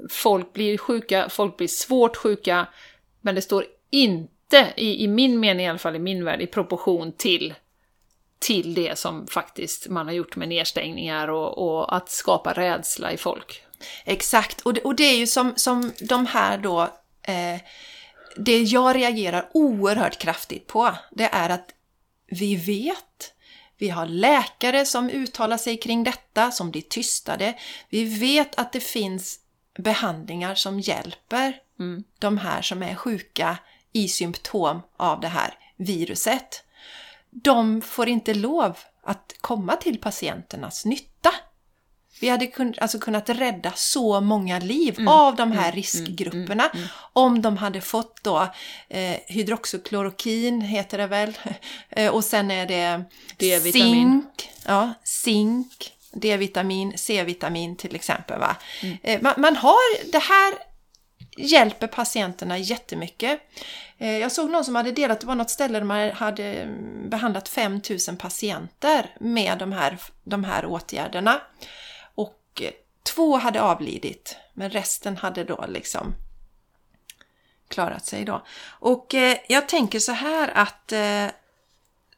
Folk 0.10 0.54
blir 0.54 0.78
sjuka, 0.78 1.30
folk 1.30 1.58
blir 1.58 1.68
svårt 1.68 2.18
sjuka, 2.18 2.68
men 3.22 3.36
det 3.36 3.42
står 3.42 3.66
inte, 3.92 4.74
i, 4.78 5.04
i 5.04 5.08
min 5.08 5.40
mening 5.40 5.66
i 5.66 5.70
alla 5.70 5.80
fall, 5.80 5.96
i 5.96 6.00
min 6.00 6.26
värld, 6.26 6.42
i 6.42 6.48
proportion 6.48 7.12
till, 7.12 7.54
till 8.40 8.74
det 8.74 9.00
som 9.00 9.28
faktiskt 9.28 9.88
man 9.88 10.06
har 10.06 10.14
gjort 10.14 10.36
med 10.36 10.48
nedstängningar 10.48 11.28
och, 11.28 11.58
och 11.58 11.96
att 11.96 12.10
skapa 12.10 12.54
rädsla 12.54 13.12
i 13.12 13.18
folk. 13.18 13.64
Exakt, 14.06 14.62
och 14.62 14.74
det, 14.74 14.82
och 14.82 14.96
det 14.96 15.04
är 15.04 15.18
ju 15.18 15.28
som, 15.28 15.54
som 15.56 15.92
de 16.02 16.26
här 16.26 16.58
då, 16.58 16.82
eh, 17.22 17.62
det 18.38 18.62
jag 18.62 18.96
reagerar 18.96 19.50
oerhört 19.54 20.18
kraftigt 20.18 20.68
på, 20.68 20.96
det 21.12 21.30
är 21.32 21.50
att 21.50 21.70
vi 22.32 22.56
vet, 22.56 23.34
vi 23.78 23.90
har 23.90 24.06
läkare 24.06 24.86
som 24.86 25.10
uttalar 25.10 25.58
sig 25.58 25.78
kring 25.78 26.04
detta, 26.04 26.52
som 26.52 26.72
blir 26.72 26.82
tystade. 26.82 27.54
Vi 27.90 28.04
vet 28.04 28.60
att 28.60 28.72
det 28.72 28.80
finns 28.80 29.40
behandlingar 29.78 30.56
som 30.56 30.80
hjälper 30.80 31.62
Mm. 31.80 32.04
de 32.20 32.38
här 32.38 32.62
som 32.62 32.84
är 32.84 32.96
sjuka 32.96 33.58
i 33.94 34.08
symptom 34.08 34.82
av 34.98 35.20
det 35.20 35.28
här 35.28 35.54
viruset. 35.78 36.64
De 37.30 37.82
får 37.82 38.10
inte 38.10 38.34
lov 38.34 38.78
att 39.04 39.34
komma 39.42 39.76
till 39.76 40.00
patienternas 40.00 40.86
nytta. 40.86 41.34
Vi 42.22 42.30
hade 42.30 42.48
kun, 42.48 42.74
alltså 42.82 43.00
kunnat 43.00 43.30
rädda 43.30 43.72
så 43.76 44.22
många 44.22 44.60
liv 44.60 44.96
Mm. 44.98 45.08
av 45.08 45.36
de 45.36 45.52
här 45.52 45.72
riskgrupperna 45.72 46.70
om 47.14 47.42
de 47.42 47.58
hade 47.58 47.82
fått 47.82 48.24
då 48.24 48.48
eh, 48.90 49.16
hydroxyklorokin 49.28 50.62
heter 50.62 50.98
det 50.98 51.08
väl 51.08 51.38
eh, 51.90 52.12
och 52.14 52.24
sen 52.24 52.52
är 52.52 52.66
det 52.66 53.04
zink, 53.72 54.50
ja, 54.66 54.94
zink, 55.04 55.92
D-vitamin, 56.12 56.94
C-vitamin 56.98 57.76
till 57.76 57.96
exempel. 57.96 58.40
Va? 58.40 58.56
Mm. 58.84 58.98
Eh, 59.04 59.22
man, 59.22 59.34
man 59.38 59.56
har, 59.56 60.12
det 60.12 60.20
här 60.20 60.54
hjälper 61.38 61.88
patienterna 61.88 62.58
jättemycket. 62.58 63.40
Eh, 63.98 64.18
Jag 64.18 64.32
såg 64.32 64.50
någon 64.50 64.66
som 64.66 64.76
hade 64.76 64.92
delat, 64.92 65.20
det 65.22 65.28
var 65.28 65.36
något 65.36 65.50
ställe 65.50 65.80
där 65.80 65.86
man 65.86 66.12
hade 66.12 66.44
mm, 66.44 67.10
behandlat 67.10 67.50
5000 67.50 68.18
patienter 68.18 69.16
med 69.20 69.58
de 69.58 69.72
här, 69.72 69.98
de 70.24 70.44
här 70.44 70.66
åtgärderna. 70.66 71.42
Och 72.68 72.74
två 73.04 73.38
hade 73.38 73.62
avlidit, 73.62 74.36
men 74.54 74.70
resten 74.70 75.18
hade 75.18 75.44
då 75.44 75.66
liksom 75.68 76.16
klarat 77.68 78.06
sig 78.06 78.26
då. 78.26 78.46
Och 78.70 79.16
eh, 79.16 79.38
jag 79.48 79.68
tänker 79.68 80.00
så 80.00 80.12
här 80.12 80.52
att 80.56 80.92
eh, 80.92 81.28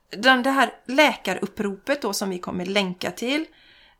den, 0.09 0.43
det 0.43 0.49
här 0.49 0.73
läkaruppropet 0.85 2.01
då 2.01 2.13
som 2.13 2.29
vi 2.29 2.39
kommer 2.39 2.65
länka 2.65 3.11
till 3.11 3.45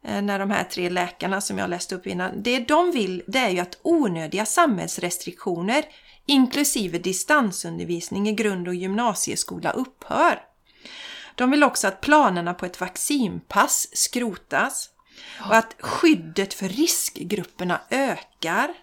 eh, 0.04 0.22
när 0.22 0.40
de 0.40 0.52
här 0.52 0.64
tre 0.64 0.90
läkarna 0.90 1.42
som 1.42 1.58
jag 1.58 1.70
läste 1.70 1.96
upp 1.96 2.08
innan, 2.08 2.44
det 2.44 2.60
de 2.60 2.92
vill 2.92 3.24
det 3.28 3.40
är 3.40 3.50
ju 3.50 3.60
att 3.60 3.80
onödiga 3.82 4.46
samhällsrestriktioner 4.46 5.86
inklusive 6.26 6.98
distansundervisning 6.98 8.30
i 8.30 8.34
grund 8.34 8.68
och 8.68 8.76
gymnasieskola 8.76 9.72
upphör. 9.72 10.42
De 11.36 11.52
vill 11.52 11.64
också 11.64 11.88
att 11.88 12.02
planerna 12.02 12.54
på 12.54 12.66
ett 12.66 12.80
vaccinpass 12.80 13.88
skrotas 13.94 14.90
och 15.40 15.56
att 15.56 15.76
skyddet 15.80 16.54
för 16.54 16.70
riskgrupperna 16.70 17.82
ökar. 17.90 18.74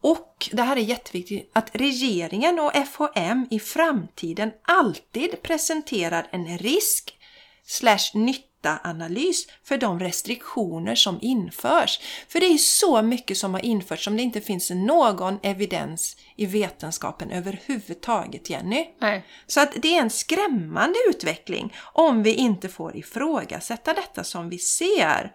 Och 0.00 0.48
det 0.52 0.62
här 0.62 0.76
är 0.76 0.80
jätteviktigt, 0.80 1.50
att 1.52 1.70
regeringen 1.72 2.58
och 2.58 2.72
FHM 2.74 3.46
i 3.50 3.60
framtiden 3.60 4.52
alltid 4.62 5.42
presenterar 5.42 6.28
en 6.30 6.58
risk 6.58 7.18
slash 7.66 8.10
nytta-analys 8.14 9.46
för 9.64 9.78
de 9.78 10.00
restriktioner 10.00 10.94
som 10.94 11.18
införs. 11.22 12.00
För 12.28 12.40
det 12.40 12.46
är 12.46 12.58
så 12.58 13.02
mycket 13.02 13.38
som 13.38 13.54
har 13.54 13.64
införts 13.64 14.04
som 14.04 14.16
det 14.16 14.22
inte 14.22 14.40
finns 14.40 14.70
någon 14.70 15.38
evidens 15.42 16.16
i 16.36 16.46
vetenskapen 16.46 17.30
överhuvudtaget, 17.30 18.50
Jenny. 18.50 18.86
Nej. 19.00 19.26
Så 19.46 19.60
att 19.60 19.72
det 19.76 19.96
är 19.96 20.00
en 20.00 20.10
skrämmande 20.10 20.98
utveckling 21.08 21.74
om 21.92 22.22
vi 22.22 22.34
inte 22.34 22.68
får 22.68 22.96
ifrågasätta 22.96 23.92
detta 23.92 24.24
som 24.24 24.48
vi 24.48 24.58
ser. 24.58 25.32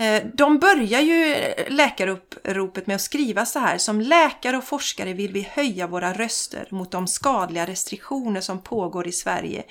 Eh, 0.00 0.22
de 0.34 0.58
börjar 0.58 1.00
ju 1.00 1.34
eh, 1.34 1.72
läkaruppropet 1.72 2.86
med 2.86 2.96
att 2.96 3.02
skriva 3.02 3.46
så 3.46 3.58
här. 3.58 3.78
Som 3.78 4.00
läkare 4.00 4.56
och 4.56 4.64
forskare 4.64 5.12
vill 5.12 5.32
vi 5.32 5.48
höja 5.50 5.86
våra 5.86 6.12
röster 6.12 6.68
mot 6.70 6.90
de 6.90 7.06
skadliga 7.06 7.66
restriktioner 7.66 8.40
som 8.40 8.62
pågår 8.62 9.08
i 9.08 9.12
Sverige. 9.12 9.64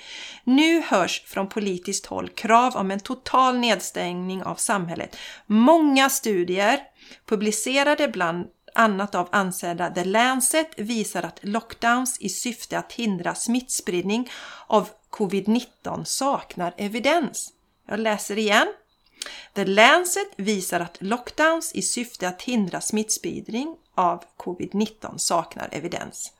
Nu 0.44 0.80
hörs 0.80 1.22
från 1.26 1.48
politiskt 1.48 2.06
håll 2.06 2.28
krav 2.28 2.76
om 2.76 2.90
en 2.90 3.00
total 3.00 3.58
nedstängning 3.58 4.42
av 4.42 4.54
samhället. 4.54 5.16
Många 5.46 6.10
studier 6.10 6.80
publicerade 7.26 8.08
bland 8.08 8.46
annat 8.74 9.14
av 9.14 9.28
ansedda 9.32 9.90
The 9.90 10.04
Lancet 10.04 10.70
visar 10.76 11.22
att 11.22 11.38
lockdowns 11.42 12.20
i 12.20 12.28
syfte 12.28 12.78
att 12.78 12.92
hindra 12.92 13.34
smittspridning 13.34 14.30
av 14.66 14.88
covid-19 15.10 16.04
saknar 16.04 16.74
evidens. 16.76 17.52
Jag 17.90 18.00
läser 18.00 18.38
igen. 18.38 18.66
The 19.54 19.64
Lancet 19.64 20.28
visar 20.36 20.80
att 20.80 20.96
lockdowns 21.00 21.72
i 21.74 21.82
syfte 21.82 22.28
att 22.28 22.42
hindra 22.42 22.80
smittspridning 22.80 23.76
av 23.94 24.24
covid-19 24.36 25.18
saknar 25.18 25.68
evidens. 25.72 26.32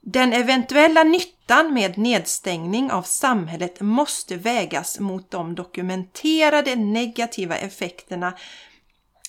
Den 0.00 0.32
eventuella 0.32 1.04
nyttan 1.04 1.74
med 1.74 1.98
nedstängning 1.98 2.90
av 2.90 3.02
samhället 3.02 3.80
måste 3.80 4.36
vägas 4.36 5.00
mot 5.00 5.30
de 5.30 5.54
dokumenterade 5.54 6.76
negativa 6.76 7.56
effekterna 7.56 8.34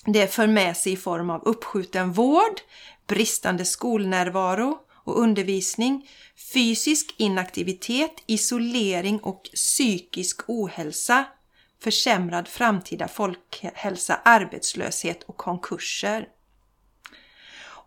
det 0.05 0.33
för 0.33 0.47
med 0.47 0.77
sig 0.77 0.93
i 0.93 0.97
form 0.97 1.29
av 1.29 1.43
uppskjuten 1.43 2.11
vård, 2.11 2.61
bristande 3.07 3.65
skolnärvaro 3.65 4.77
och 5.03 5.19
undervisning, 5.19 6.09
fysisk 6.53 7.15
inaktivitet, 7.17 8.11
isolering 8.25 9.19
och 9.19 9.43
psykisk 9.43 10.41
ohälsa, 10.47 11.25
försämrad 11.83 12.47
framtida 12.47 13.07
folkhälsa, 13.07 14.19
arbetslöshet 14.25 15.23
och 15.23 15.37
konkurser. 15.37 16.27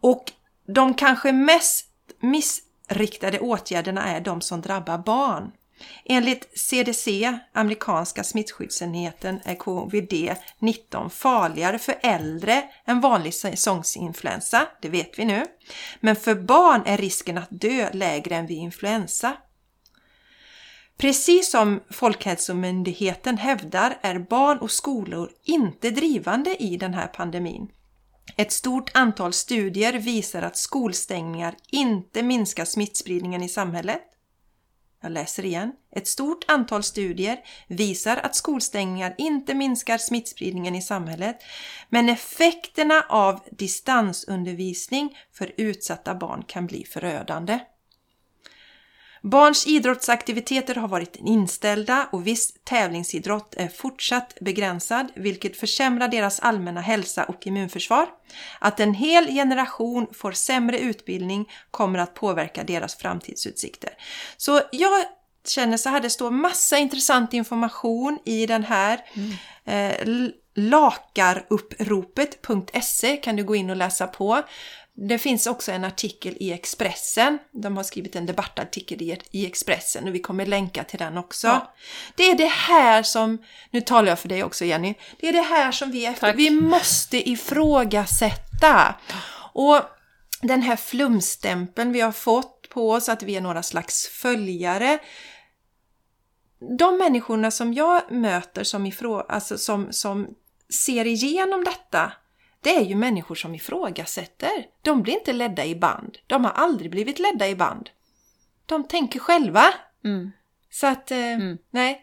Och 0.01 0.33
de 0.67 0.95
kanske 0.95 1.33
mest 1.33 1.87
missriktade 2.21 3.41
åtgärderna 3.41 4.05
är 4.05 4.21
de 4.21 4.41
som 4.41 4.61
drabbar 4.61 4.99
barn. 4.99 5.53
Enligt 6.05 6.59
CDC, 6.59 7.39
amerikanska 7.53 8.25
smittskyddsenheten, 8.25 9.41
är 9.45 9.55
covid-19 9.55 11.09
farligare 11.09 11.79
för 11.79 11.95
äldre 12.03 12.65
än 12.87 13.01
vanlig 13.01 13.35
säsongsinfluensa, 13.35 14.67
det 14.83 14.89
vet 14.89 15.19
vi 15.19 15.25
nu. 15.25 15.45
Men 16.01 16.17
för 16.17 16.35
barn 16.35 16.83
är 16.87 16.97
risken 16.97 17.39
att 17.39 17.49
dö 17.51 17.91
lägre 17.93 18.37
än 18.37 18.47
vid 18.47 18.59
influensa. 18.59 19.37
Precis 20.99 21.51
som 21.51 21.81
Folkhälsomyndigheten 21.91 23.39
hävdar 23.39 23.99
är 24.01 24.19
barn 24.19 24.59
och 24.59 24.71
skolor 24.71 25.31
inte 25.45 25.91
drivande 25.91 26.63
i 26.63 26.77
den 26.77 26.95
här 26.95 27.07
pandemin. 27.07 27.69
Ett 28.37 28.53
stort 28.53 28.91
antal 28.95 29.33
studier 29.33 29.93
visar 29.93 30.43
att 30.43 30.57
skolstängningar 30.57 31.55
inte 31.71 32.23
minskar 32.23 32.65
smittspridningen 32.65 33.43
i 33.43 33.49
samhället. 33.49 34.03
Jag 35.01 35.13
läser 35.13 35.45
igen. 35.45 35.73
Ett 35.97 36.09
stort 36.09 36.45
antal 36.49 36.83
studier 36.83 37.39
visar 37.69 38.17
att 38.17 38.37
skolstängningar 38.37 39.15
inte 39.19 39.55
minskar 39.55 39.99
smittspridningen 39.99 40.75
i 40.75 40.83
samhället, 40.83 41.37
men 41.89 42.09
effekterna 42.09 43.05
av 43.09 43.41
distansundervisning 43.51 45.19
för 45.33 45.53
utsatta 45.57 46.15
barn 46.15 46.43
kan 46.47 46.67
bli 46.67 46.85
förödande. 46.85 47.59
Barns 49.23 49.67
idrottsaktiviteter 49.67 50.75
har 50.75 50.89
varit 50.89 51.17
inställda 51.17 52.09
och 52.13 52.27
viss 52.27 52.55
tävlingsidrott 52.65 53.55
är 53.55 53.69
fortsatt 53.69 54.35
begränsad, 54.41 55.07
vilket 55.15 55.57
försämrar 55.57 56.09
deras 56.09 56.41
allmänna 56.41 56.81
hälsa 56.81 57.25
och 57.25 57.47
immunförsvar. 57.47 58.07
Att 58.59 58.81
en 58.81 58.95
hel 58.95 59.27
generation 59.27 60.07
får 60.13 60.33
sämre 60.33 60.79
utbildning 60.79 61.49
kommer 61.71 61.99
att 61.99 62.15
påverka 62.15 62.65
deras 62.65 62.97
framtidsutsikter. 62.97 63.91
Så 64.37 64.61
jag 64.73 65.05
känner 65.49 65.77
så 65.77 65.89
här, 65.89 66.01
det 66.01 66.11
står 66.11 66.31
massa 66.31 66.79
intressant 66.79 67.35
information 67.35 68.19
i 68.25 68.47
den 68.47 68.65
här. 68.65 69.01
Mm. 69.15 69.33
Eh, 69.65 70.31
lakaruppropet.se 70.57 73.17
kan 73.17 73.37
du 73.37 73.45
gå 73.45 73.57
in 73.57 73.71
och 73.71 73.77
läsa 73.77 74.07
på. 74.07 74.43
Det 74.99 75.19
finns 75.19 75.47
också 75.47 75.73
en 75.73 75.85
artikel 75.85 76.37
i 76.41 76.53
Expressen. 76.53 77.39
De 77.53 77.77
har 77.77 77.85
skrivit 77.85 78.17
en 78.17 78.27
debattartikel 78.27 79.19
i, 79.31 79.47
Expressen 79.47 80.09
och 80.09 80.15
vi 80.15 80.19
kommer 80.19 80.47
länka 80.47 80.85
till 80.85 80.99
den 80.99 81.19
också. 81.19 81.47
Ja. 81.47 81.75
Det 82.17 82.23
är 82.23 82.35
det 82.35 82.51
här 82.51 83.03
som, 83.03 83.39
nu 83.71 83.81
talar 83.81 84.09
jag 84.09 84.19
för 84.19 84.29
dig 84.29 84.45
också 84.45 84.65
Jenny, 84.65 84.95
det 85.21 85.29
är 85.29 85.33
det 85.33 85.41
här 85.41 85.73
som 85.73 85.91
vi 85.91 86.07
efter, 86.07 86.27
Tack. 86.27 86.37
vi 86.37 86.51
måste 86.51 87.31
ifrågasätta. 87.31 88.95
Och 89.53 89.81
den 90.43 90.63
här 90.63 90.77
flumstämpeln 90.77 91.93
vi 91.93 92.01
har 92.01 92.13
fått 92.13 92.69
på 92.69 92.93
oss 92.93 93.09
att 93.09 93.23
vi 93.23 93.37
är 93.37 93.41
några 93.41 93.63
slags 93.63 94.09
följare. 94.09 94.99
De 96.79 96.99
människorna 96.99 97.51
som 97.51 97.75
jag 97.75 98.13
möter 98.13 98.65
som, 98.65 98.87
ifrå, 98.87 99.21
alltså 99.21 99.59
som, 99.59 99.93
som 99.93 100.29
ser 100.69 101.07
igenom 101.07 101.65
detta, 101.65 102.13
det 102.61 102.77
är 102.77 102.85
ju 102.85 102.95
människor 102.95 103.35
som 103.35 103.55
ifrågasätter. 103.55 104.67
De 104.83 105.03
blir 105.03 105.15
inte 105.15 105.33
ledda 105.33 105.65
i 105.65 105.75
band. 105.75 106.19
De 106.27 106.45
har 106.45 106.53
aldrig 106.53 106.91
blivit 106.91 107.19
ledda 107.19 107.49
i 107.49 107.55
band. 107.55 107.91
De 108.67 108.89
tänker 108.89 109.19
själva. 109.19 109.75
Mm. 110.05 110.33
Så 110.71 110.87
att, 110.87 111.11
eh, 111.11 111.39
nej. 111.71 112.03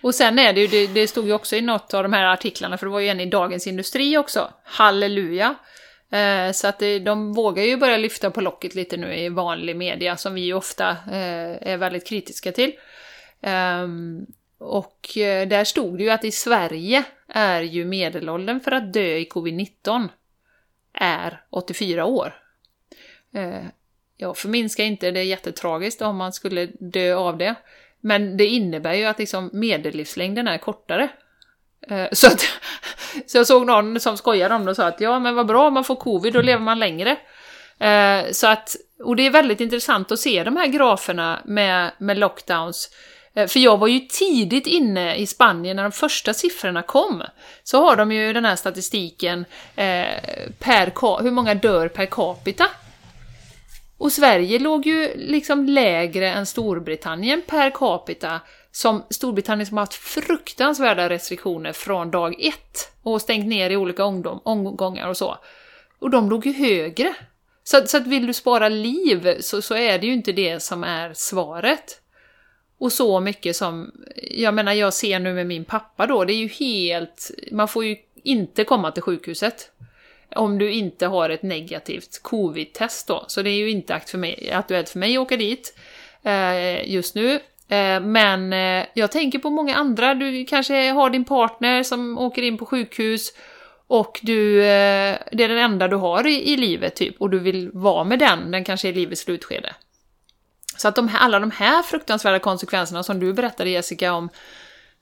Och 0.00 0.14
sen 0.14 0.38
är 0.38 0.52
det 0.52 0.60
ju, 0.60 0.66
det, 0.66 0.86
det 0.86 1.08
stod 1.08 1.26
ju 1.26 1.32
också 1.32 1.56
i 1.56 1.60
något 1.60 1.94
av 1.94 2.02
de 2.02 2.12
här 2.12 2.24
artiklarna, 2.24 2.78
för 2.78 2.86
det 2.86 2.92
var 2.92 3.00
ju 3.00 3.08
en 3.08 3.20
i 3.20 3.26
Dagens 3.26 3.66
Industri 3.66 4.18
också. 4.18 4.52
Halleluja! 4.64 5.54
Eh, 6.10 6.52
så 6.52 6.66
att 6.66 6.78
det, 6.78 6.98
de 6.98 7.32
vågar 7.32 7.62
ju 7.62 7.76
börja 7.76 7.96
lyfta 7.96 8.30
på 8.30 8.40
locket 8.40 8.74
lite 8.74 8.96
nu 8.96 9.14
i 9.14 9.28
vanlig 9.28 9.76
media, 9.76 10.16
som 10.16 10.34
vi 10.34 10.40
ju 10.40 10.54
ofta 10.54 10.90
eh, 10.90 11.72
är 11.72 11.76
väldigt 11.76 12.06
kritiska 12.06 12.52
till. 12.52 12.72
Ehm, 13.40 14.26
och 14.58 15.18
eh, 15.18 15.48
där 15.48 15.64
stod 15.64 15.98
det 15.98 16.04
ju 16.04 16.10
att 16.10 16.24
i 16.24 16.30
Sverige 16.30 17.04
är 17.28 17.62
ju 17.62 17.84
medelåldern 17.84 18.60
för 18.60 18.72
att 18.72 18.92
dö 18.92 19.16
i 19.16 19.28
covid-19 19.28 20.08
är 20.92 21.42
84 21.50 22.04
år. 22.04 22.34
Eh, 23.34 23.64
jag 24.16 24.36
förminskar 24.36 24.84
inte, 24.84 25.10
det 25.10 25.20
är 25.20 25.24
jättetragiskt 25.24 26.02
om 26.02 26.16
man 26.16 26.32
skulle 26.32 26.66
dö 26.66 27.14
av 27.14 27.38
det. 27.38 27.54
Men 28.00 28.36
det 28.36 28.46
innebär 28.46 28.94
ju 28.94 29.04
att 29.04 29.18
liksom 29.18 29.50
medellivslängden 29.52 30.48
är 30.48 30.58
kortare. 30.58 31.08
Eh, 31.88 32.06
så, 32.12 32.26
att, 32.26 32.40
så 33.26 33.38
jag 33.38 33.46
såg 33.46 33.66
någon 33.66 34.00
som 34.00 34.16
skojade 34.16 34.54
om 34.54 34.64
det 34.64 34.70
och 34.70 34.76
sa 34.76 34.86
att 34.86 35.00
ja 35.00 35.18
men 35.18 35.34
vad 35.34 35.46
bra 35.46 35.66
om 35.66 35.74
man 35.74 35.84
får 35.84 35.96
covid, 35.96 36.32
då 36.32 36.42
lever 36.42 36.62
man 36.62 36.78
längre. 36.78 37.16
Så 38.32 38.46
att, 38.46 38.76
och 39.04 39.16
det 39.16 39.26
är 39.26 39.30
väldigt 39.30 39.60
intressant 39.60 40.12
att 40.12 40.18
se 40.18 40.44
de 40.44 40.56
här 40.56 40.66
graferna 40.66 41.42
med, 41.44 41.90
med 41.98 42.18
lockdowns. 42.18 42.90
Eh, 43.36 43.46
för 43.46 43.60
jag 43.60 43.78
var 43.78 43.86
ju 43.86 44.00
tidigt 44.00 44.66
inne 44.66 45.16
i 45.16 45.26
Spanien 45.26 45.76
när 45.76 45.82
de 45.82 45.92
första 45.92 46.34
siffrorna 46.34 46.82
kom. 46.82 47.22
Så 47.62 47.80
har 47.80 47.96
de 47.96 48.12
ju 48.12 48.32
den 48.32 48.44
här 48.44 48.56
statistiken 48.56 49.44
eh, 49.76 50.06
per 50.58 51.22
hur 51.22 51.30
många 51.30 51.54
dör 51.54 51.88
per 51.88 52.06
capita. 52.06 52.66
Och 53.98 54.12
Sverige 54.12 54.58
låg 54.58 54.86
ju 54.86 55.12
liksom 55.16 55.66
lägre 55.66 56.30
än 56.30 56.46
Storbritannien 56.46 57.42
per 57.46 57.70
capita. 57.70 58.40
Som 58.72 59.04
Storbritannien 59.10 59.66
som 59.66 59.76
har 59.76 59.82
haft 59.82 59.94
fruktansvärda 59.94 61.08
restriktioner 61.08 61.72
från 61.72 62.10
dag 62.10 62.44
ett 62.44 62.92
och 63.02 63.22
stängt 63.22 63.46
ner 63.46 63.70
i 63.70 63.76
olika 63.76 64.04
omgång- 64.04 64.40
omgångar 64.44 65.08
och 65.08 65.16
så. 65.16 65.38
Och 65.98 66.10
de 66.10 66.30
låg 66.30 66.46
ju 66.46 66.52
högre. 66.52 67.14
Så, 67.64 67.86
så 67.86 67.96
att 67.96 68.06
vill 68.06 68.26
du 68.26 68.32
spara 68.32 68.68
liv 68.68 69.40
så, 69.40 69.62
så 69.62 69.74
är 69.74 69.98
det 69.98 70.06
ju 70.06 70.12
inte 70.12 70.32
det 70.32 70.60
som 70.60 70.84
är 70.84 71.14
svaret. 71.14 72.00
Och 72.78 72.92
så 72.92 73.20
mycket 73.20 73.56
som, 73.56 73.92
jag 74.16 74.54
menar 74.54 74.72
jag 74.72 74.94
ser 74.94 75.18
nu 75.18 75.34
med 75.34 75.46
min 75.46 75.64
pappa 75.64 76.06
då, 76.06 76.24
det 76.24 76.32
är 76.32 76.36
ju 76.36 76.48
helt, 76.48 77.30
man 77.52 77.68
får 77.68 77.84
ju 77.84 77.96
inte 78.22 78.64
komma 78.64 78.90
till 78.90 79.02
sjukhuset. 79.02 79.72
Om 80.34 80.58
du 80.58 80.72
inte 80.72 81.06
har 81.06 81.30
ett 81.30 81.42
negativt 81.42 82.22
covid-test 82.22 83.08
då. 83.08 83.24
Så 83.28 83.42
det 83.42 83.50
är 83.50 83.58
ju 83.58 83.70
inte 83.70 83.94
aktuellt 83.94 84.88
för 84.88 84.98
mig 84.98 85.16
att 85.16 85.22
åka 85.22 85.36
dit 85.36 85.78
eh, 86.22 86.90
just 86.90 87.14
nu. 87.14 87.40
Eh, 87.68 88.00
men 88.00 88.52
eh, 88.52 88.86
jag 88.94 89.12
tänker 89.12 89.38
på 89.38 89.50
många 89.50 89.74
andra, 89.74 90.14
du 90.14 90.44
kanske 90.44 90.90
har 90.90 91.10
din 91.10 91.24
partner 91.24 91.82
som 91.82 92.18
åker 92.18 92.42
in 92.42 92.58
på 92.58 92.66
sjukhus 92.66 93.32
och 93.86 94.20
du, 94.22 94.58
eh, 94.58 95.18
det 95.32 95.44
är 95.44 95.48
den 95.48 95.58
enda 95.58 95.88
du 95.88 95.96
har 95.96 96.26
i, 96.26 96.52
i 96.52 96.56
livet 96.56 96.96
typ 96.96 97.20
och 97.20 97.30
du 97.30 97.38
vill 97.38 97.70
vara 97.72 98.04
med 98.04 98.18
den, 98.18 98.50
den 98.50 98.64
kanske 98.64 98.88
är 98.88 98.92
i 98.92 98.94
livets 98.94 99.20
slutskede. 99.20 99.74
Så 100.76 100.88
att 100.88 100.94
de 100.94 101.08
här, 101.08 101.18
alla 101.18 101.38
de 101.38 101.50
här 101.50 101.82
fruktansvärda 101.82 102.38
konsekvenserna 102.38 103.02
som 103.02 103.20
du 103.20 103.32
berättade 103.32 103.70
Jessica 103.70 104.12
om, 104.12 104.28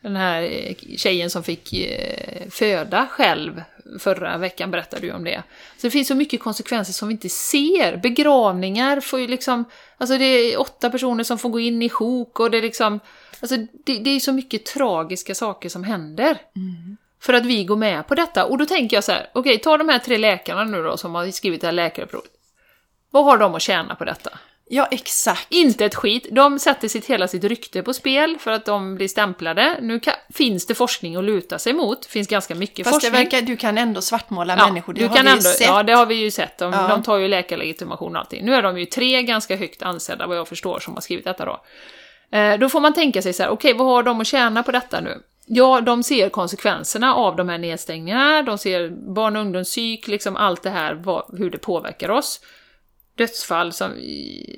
den 0.04 0.16
här 0.16 0.42
eh, 0.42 0.96
tjejen 0.96 1.30
som 1.30 1.42
fick 1.42 1.72
eh, 1.72 2.48
föda 2.50 3.06
själv 3.06 3.62
förra 3.98 4.38
veckan 4.38 4.70
berättade 4.70 5.06
du 5.06 5.12
om 5.12 5.24
det. 5.24 5.42
Så 5.76 5.86
det 5.86 5.90
finns 5.90 6.08
så 6.08 6.14
mycket 6.14 6.40
konsekvenser 6.40 6.92
som 6.92 7.08
vi 7.08 7.12
inte 7.12 7.28
ser. 7.28 7.96
Begravningar 7.96 9.00
får 9.00 9.20
ju 9.20 9.26
liksom, 9.26 9.64
alltså 9.98 10.18
det 10.18 10.24
är 10.24 10.60
åtta 10.60 10.90
personer 10.90 11.24
som 11.24 11.38
får 11.38 11.48
gå 11.48 11.60
in 11.60 11.82
i 11.82 11.88
sjok 11.88 12.40
och 12.40 12.50
det 12.50 12.58
är 12.58 12.62
liksom, 12.62 13.00
alltså 13.40 13.56
det, 13.56 13.98
det 13.98 14.10
är 14.10 14.20
så 14.20 14.32
mycket 14.32 14.66
tragiska 14.66 15.34
saker 15.34 15.68
som 15.68 15.84
händer. 15.84 16.38
För 17.20 17.32
att 17.32 17.46
vi 17.46 17.64
går 17.64 17.76
med 17.76 18.06
på 18.06 18.14
detta. 18.14 18.44
Och 18.44 18.58
då 18.58 18.66
tänker 18.66 18.96
jag 18.96 19.04
så 19.04 19.12
här, 19.12 19.30
okej, 19.32 19.58
ta 19.58 19.76
de 19.76 19.88
här 19.88 19.98
tre 19.98 20.18
läkarna 20.18 20.64
nu 20.64 20.82
då 20.82 20.96
som 20.96 21.14
har 21.14 21.30
skrivit 21.30 21.60
det 21.60 21.66
här 21.66 21.72
läkarprovet. 21.72 22.30
Vad 23.10 23.24
har 23.24 23.38
de 23.38 23.54
att 23.54 23.62
tjäna 23.62 23.94
på 23.94 24.04
detta? 24.04 24.30
Ja, 24.68 24.88
exakt. 24.90 25.46
Inte 25.48 25.84
ett 25.84 25.94
skit. 25.94 26.26
De 26.30 26.58
sätter 26.58 26.88
sitt, 26.88 27.06
hela 27.06 27.28
sitt 27.28 27.44
rykte 27.44 27.82
på 27.82 27.92
spel 27.92 28.36
för 28.40 28.50
att 28.50 28.64
de 28.64 28.94
blir 28.94 29.08
stämplade. 29.08 29.78
Nu 29.80 30.00
kan, 30.00 30.14
finns 30.34 30.66
det 30.66 30.74
forskning 30.74 31.16
att 31.16 31.24
luta 31.24 31.58
sig 31.58 31.72
mot. 31.72 32.02
Det 32.02 32.08
finns 32.08 32.28
ganska 32.28 32.54
mycket 32.54 32.86
Fast 32.86 32.94
forskning. 32.96 33.12
verkar, 33.24 33.42
du 33.42 33.56
kan 33.56 33.78
ändå 33.78 34.00
svartmåla 34.00 34.56
Ja, 34.58 34.66
människor, 34.66 34.92
det 34.92 35.00
du 35.00 35.06
har 35.08 35.16
kan 35.16 35.24
vi 35.24 35.30
ju 35.30 35.36
ändå, 35.36 35.50
sett. 35.50 35.66
Ja, 35.66 35.82
det 35.82 35.92
har 35.92 36.06
vi 36.06 36.14
ju 36.14 36.30
sett. 36.30 36.58
De, 36.58 36.72
Ja. 36.72 36.88
de 36.88 37.02
tar 37.02 37.16
ju 37.16 37.28
läkarlegitimation 37.28 38.14
och 38.16 38.20
allting. 38.20 38.44
Nu 38.44 38.54
är 38.54 38.62
de 38.62 38.78
ju 38.78 38.84
tre 38.84 39.22
ganska 39.22 39.56
högt 39.56 39.82
ansedda, 39.82 40.26
vad 40.26 40.36
jag 40.36 40.48
förstår, 40.48 40.78
som 40.80 40.94
har 40.94 41.00
skrivit 41.00 41.24
detta 41.24 41.44
då. 41.44 41.60
Eh, 42.38 42.58
då 42.58 42.68
får 42.68 42.80
man 42.80 42.92
tänka 42.94 43.22
sig 43.22 43.32
så 43.32 43.42
här, 43.42 43.50
okej, 43.50 43.72
vad 43.74 43.86
har 43.86 44.02
de 44.02 44.20
att 44.20 44.26
tjäna 44.26 44.62
på 44.62 44.72
detta 44.72 45.00
nu? 45.00 45.22
Ja, 45.46 45.80
de 45.80 46.02
ser 46.02 46.28
konsekvenserna 46.28 47.14
av 47.14 47.36
de 47.36 47.48
här 47.48 47.58
nedstängningarna, 47.58 48.42
de 48.42 48.58
ser 48.58 48.88
barn 49.14 49.36
och 49.36 49.42
ungdomspsyk, 49.42 50.08
liksom 50.08 50.36
allt 50.36 50.62
det 50.62 50.70
här, 50.70 50.94
vad, 50.94 51.38
hur 51.38 51.50
det 51.50 51.58
påverkar 51.58 52.10
oss. 52.10 52.40
Dödsfall 53.14 53.72
som... 53.72 53.92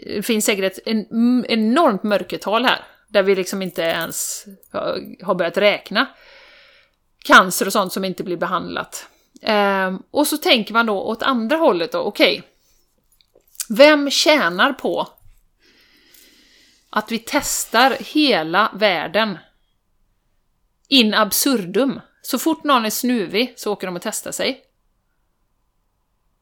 Det 0.06 0.26
finns 0.26 0.44
säkert 0.44 0.64
ett 0.64 0.78
en, 0.86 1.44
enormt 1.48 2.02
mörkertal 2.02 2.64
här, 2.64 2.84
där 3.08 3.22
vi 3.22 3.34
liksom 3.34 3.62
inte 3.62 3.82
ens 3.82 4.44
har- 5.22 5.34
börjat 5.34 5.56
räkna 5.56 6.06
cancer 7.24 7.66
och 7.66 7.72
sånt 7.72 7.92
som 7.92 8.04
inte 8.04 8.24
blir 8.24 8.36
behandlat. 8.36 9.08
Ehm, 9.42 10.02
och 10.10 10.26
så 10.26 10.36
tänker 10.36 10.72
man 10.72 10.86
då 10.86 11.00
åt 11.02 11.22
andra 11.22 11.56
hållet 11.56 11.92
då, 11.92 11.98
okej. 11.98 12.42
Vem 13.68 14.10
tjänar 14.10 14.72
på 14.72 15.08
att 16.90 17.12
vi 17.12 17.18
testar 17.18 17.96
hela 18.00 18.70
världen 18.74 19.38
in 20.88 21.14
absurdum? 21.14 22.00
Så 22.22 22.38
fort 22.38 22.64
någon 22.64 22.84
är 22.84 22.90
snuvig 22.90 23.54
så 23.56 23.72
åker 23.72 23.86
de 23.86 23.96
och 23.96 24.02
testar 24.02 24.32
sig. 24.32 24.65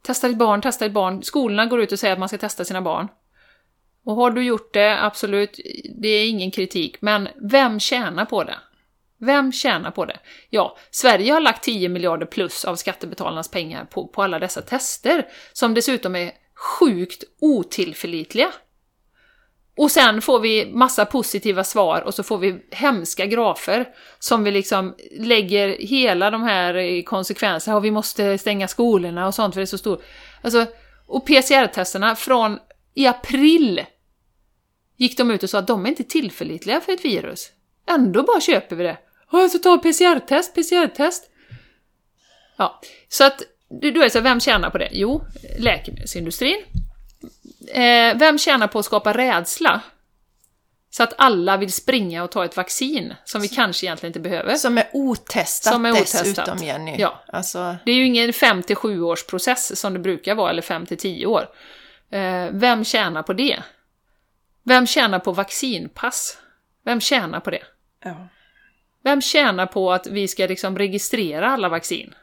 Testa 0.06 0.28
ditt 0.28 0.36
barn, 0.38 0.62
testa 0.62 0.84
ditt 0.84 0.94
barn. 0.94 1.22
Skolorna 1.22 1.66
går 1.66 1.80
ut 1.80 1.92
och 1.92 1.98
säger 1.98 2.12
att 2.12 2.18
man 2.18 2.28
ska 2.28 2.38
testa 2.38 2.64
sina 2.64 2.82
barn. 2.82 3.08
Och 4.04 4.16
har 4.16 4.30
du 4.30 4.44
gjort 4.44 4.74
det, 4.74 5.04
absolut, 5.04 5.60
det 6.02 6.08
är 6.08 6.28
ingen 6.28 6.50
kritik, 6.50 6.96
men 7.00 7.28
vem 7.50 7.80
tjänar 7.80 8.24
på 8.24 8.44
det? 8.44 8.58
Vem 9.20 9.52
tjänar 9.52 9.90
på 9.90 10.04
det? 10.04 10.18
Ja, 10.50 10.76
Sverige 10.90 11.32
har 11.32 11.40
lagt 11.40 11.64
10 11.64 11.88
miljarder 11.88 12.26
plus 12.26 12.64
av 12.64 12.76
skattebetalarnas 12.76 13.50
pengar 13.50 13.84
på, 13.84 14.08
på 14.08 14.22
alla 14.22 14.38
dessa 14.38 14.62
tester, 14.62 15.28
som 15.52 15.74
dessutom 15.74 16.16
är 16.16 16.32
sjukt 16.54 17.24
otillförlitliga. 17.40 18.52
Och 19.76 19.90
sen 19.90 20.22
får 20.22 20.40
vi 20.40 20.66
massa 20.66 21.06
positiva 21.06 21.64
svar 21.64 22.00
och 22.00 22.14
så 22.14 22.22
får 22.22 22.38
vi 22.38 22.62
hemska 22.70 23.26
grafer 23.26 23.88
som 24.18 24.44
vi 24.44 24.50
liksom 24.50 24.94
lägger 25.18 25.68
hela 25.68 26.30
de 26.30 26.42
här 26.42 26.74
eh, 26.74 27.02
konsekvenserna 27.02 27.76
och 27.76 27.84
vi 27.84 27.90
måste 27.90 28.38
stänga 28.38 28.68
skolorna 28.68 29.26
och 29.26 29.34
sånt 29.34 29.54
för 29.54 29.60
det 29.60 29.64
är 29.64 29.66
så 29.66 29.78
stort. 29.78 30.02
Alltså, 30.42 30.66
och 31.06 31.26
PCR-testerna 31.26 32.16
från 32.16 32.58
i 32.94 33.06
april 33.06 33.84
gick 34.96 35.16
de 35.18 35.30
ut 35.30 35.42
och 35.42 35.50
sa 35.50 35.58
att 35.58 35.66
de 35.66 35.84
är 35.84 35.88
inte 35.88 36.04
tillförlitliga 36.04 36.80
för 36.80 36.92
ett 36.92 37.04
virus. 37.04 37.50
Ändå 37.88 38.22
bara 38.22 38.40
köper 38.40 38.76
vi 38.76 38.84
det. 38.84 38.96
Och 39.30 39.50
så 39.50 39.58
tar 39.58 39.78
PCR-test, 39.78 40.54
PCR-test. 40.54 41.30
Ja, 42.56 42.80
så 43.08 43.24
att 43.24 43.42
du 43.80 43.90
du 43.90 44.04
är 44.04 44.08
så 44.08 44.20
vem 44.20 44.40
tjänar 44.40 44.70
på 44.70 44.78
det? 44.78 44.88
Jo, 44.92 45.24
läkemedelsindustrin. 45.58 46.62
Eh, 47.68 48.16
vem 48.16 48.38
tjänar 48.38 48.66
på 48.66 48.78
att 48.78 48.84
skapa 48.84 49.12
rädsla? 49.12 49.80
Så 50.90 51.02
att 51.02 51.14
alla 51.18 51.56
vill 51.56 51.72
springa 51.72 52.24
och 52.24 52.30
ta 52.30 52.44
ett 52.44 52.56
vaccin 52.56 53.14
som 53.24 53.40
vi 53.42 53.48
kanske 53.48 53.86
egentligen 53.86 54.10
inte 54.10 54.20
behöver. 54.20 54.54
Som 54.54 54.78
är 54.78 54.88
otestat, 54.92 55.72
Som 55.72 55.86
är 55.86 55.92
otestat. 55.92 56.24
dessutom, 56.24 56.58
Jenny. 56.58 56.96
Ja. 56.98 57.24
Alltså, 57.28 57.76
Det 57.84 57.90
är 57.90 57.96
ju 57.96 58.06
ingen 58.06 58.32
5-7 58.32 59.00
års 59.00 59.26
process 59.26 59.80
som 59.80 59.92
det 59.92 59.98
brukar 59.98 60.34
vara, 60.34 60.50
eller 60.50 60.62
5-10 60.62 61.26
år. 61.26 61.48
Eh, 62.10 62.48
vem 62.50 62.84
tjänar 62.84 63.22
på 63.22 63.32
det? 63.32 63.62
Vem 64.62 64.86
tjänar 64.86 65.18
på 65.18 65.32
vaccinpass? 65.32 66.38
Vem 66.84 67.00
tjänar 67.00 67.40
på 67.40 67.50
det? 67.50 67.62
Ja. 68.04 68.28
Vem 69.04 69.22
tjänar 69.22 69.66
på 69.66 69.92
att 69.92 70.06
vi 70.06 70.28
ska 70.28 70.46
liksom 70.46 70.78
registrera 70.78 71.50
alla 71.50 71.68
vaccin? 71.68 72.14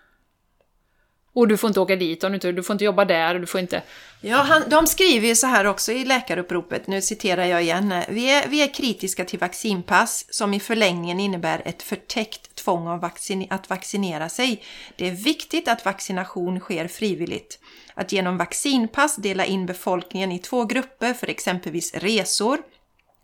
Och 1.34 1.48
du 1.48 1.58
får 1.58 1.68
inte 1.68 1.80
åka 1.80 1.96
dit, 1.96 2.24
och 2.24 2.30
du, 2.30 2.36
inte, 2.36 2.52
du 2.52 2.64
får 2.64 2.74
inte 2.74 2.86
jobba 2.86 3.06
där, 3.06 3.40
du 3.40 3.48
får 3.48 3.60
inte... 3.60 3.82
Ja, 4.22 4.38
han, 4.38 4.64
de 4.68 4.88
skriver 4.88 5.28
ju 5.28 5.36
så 5.36 5.48
här 5.48 5.66
också 5.66 5.92
i 5.92 6.06
läkaruppropet, 6.06 6.88
nu 6.88 7.02
citerar 7.02 7.46
jag 7.46 7.64
igen. 7.64 7.94
Vi 8.10 8.32
är, 8.32 8.48
vi 8.48 8.64
är 8.64 8.74
kritiska 8.74 9.26
till 9.26 9.40
vaccinpass 9.40 10.26
som 10.30 10.54
i 10.54 10.60
förlängningen 10.60 11.20
innebär 11.20 11.62
ett 11.66 11.84
förtäckt 11.84 12.56
tvång 12.56 12.88
av 12.88 13.00
vaccin, 13.00 13.48
att 13.50 13.70
vaccinera 13.70 14.30
sig. 14.30 14.64
Det 14.96 15.08
är 15.08 15.12
viktigt 15.12 15.68
att 15.68 15.86
vaccination 15.86 16.60
sker 16.60 16.88
frivilligt. 16.88 17.60
Att 17.94 18.12
genom 18.12 18.38
vaccinpass 18.38 19.16
dela 19.16 19.46
in 19.46 19.66
befolkningen 19.66 20.32
i 20.32 20.40
två 20.40 20.66
grupper 20.66 21.14
för 21.14 21.28
exempelvis 21.28 21.94
resor, 21.94 22.58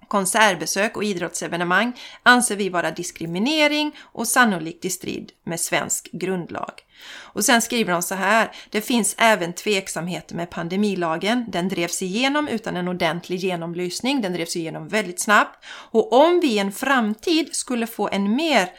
konsertbesök 0.08 0.98
och 0.98 1.04
idrottsevenemang 1.04 2.00
anser 2.24 2.56
vi 2.56 2.70
vara 2.70 2.92
diskriminering 2.92 3.96
och 4.02 4.28
sannolikt 4.28 4.86
i 4.86 4.90
strid 4.90 5.32
med 5.44 5.60
svensk 5.60 6.10
grundlag. 6.12 6.72
Och 7.20 7.46
sen 7.46 7.62
skriver 7.62 7.94
de 7.94 8.02
så 8.02 8.16
här. 8.16 8.52
Det 8.70 8.82
finns 8.82 9.16
även 9.18 9.54
tveksamheter 9.54 10.36
med 10.36 10.50
pandemilagen. 10.50 11.46
Den 11.48 11.70
drevs 11.70 12.02
igenom 12.02 12.48
utan 12.48 12.78
en 12.78 12.88
ordentlig 12.88 13.40
genomlysning. 13.40 14.22
Den 14.22 14.34
drevs 14.34 14.56
igenom 14.56 14.88
väldigt 14.88 15.20
snabbt. 15.20 15.66
Och 15.66 16.14
om 16.14 16.40
vi 16.40 16.48
i 16.48 16.60
en 16.60 16.72
framtid 16.72 17.56
skulle 17.56 17.88
få 17.88 18.10
en 18.10 18.36
mer 18.36 18.70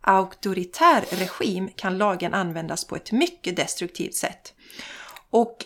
auktoritär 0.00 1.04
regim 1.10 1.68
kan 1.76 1.98
lagen 1.98 2.34
användas 2.34 2.84
på 2.84 2.96
ett 2.96 3.12
mycket 3.12 3.56
destruktivt 3.56 4.14
sätt. 4.14 4.54
Och 5.30 5.56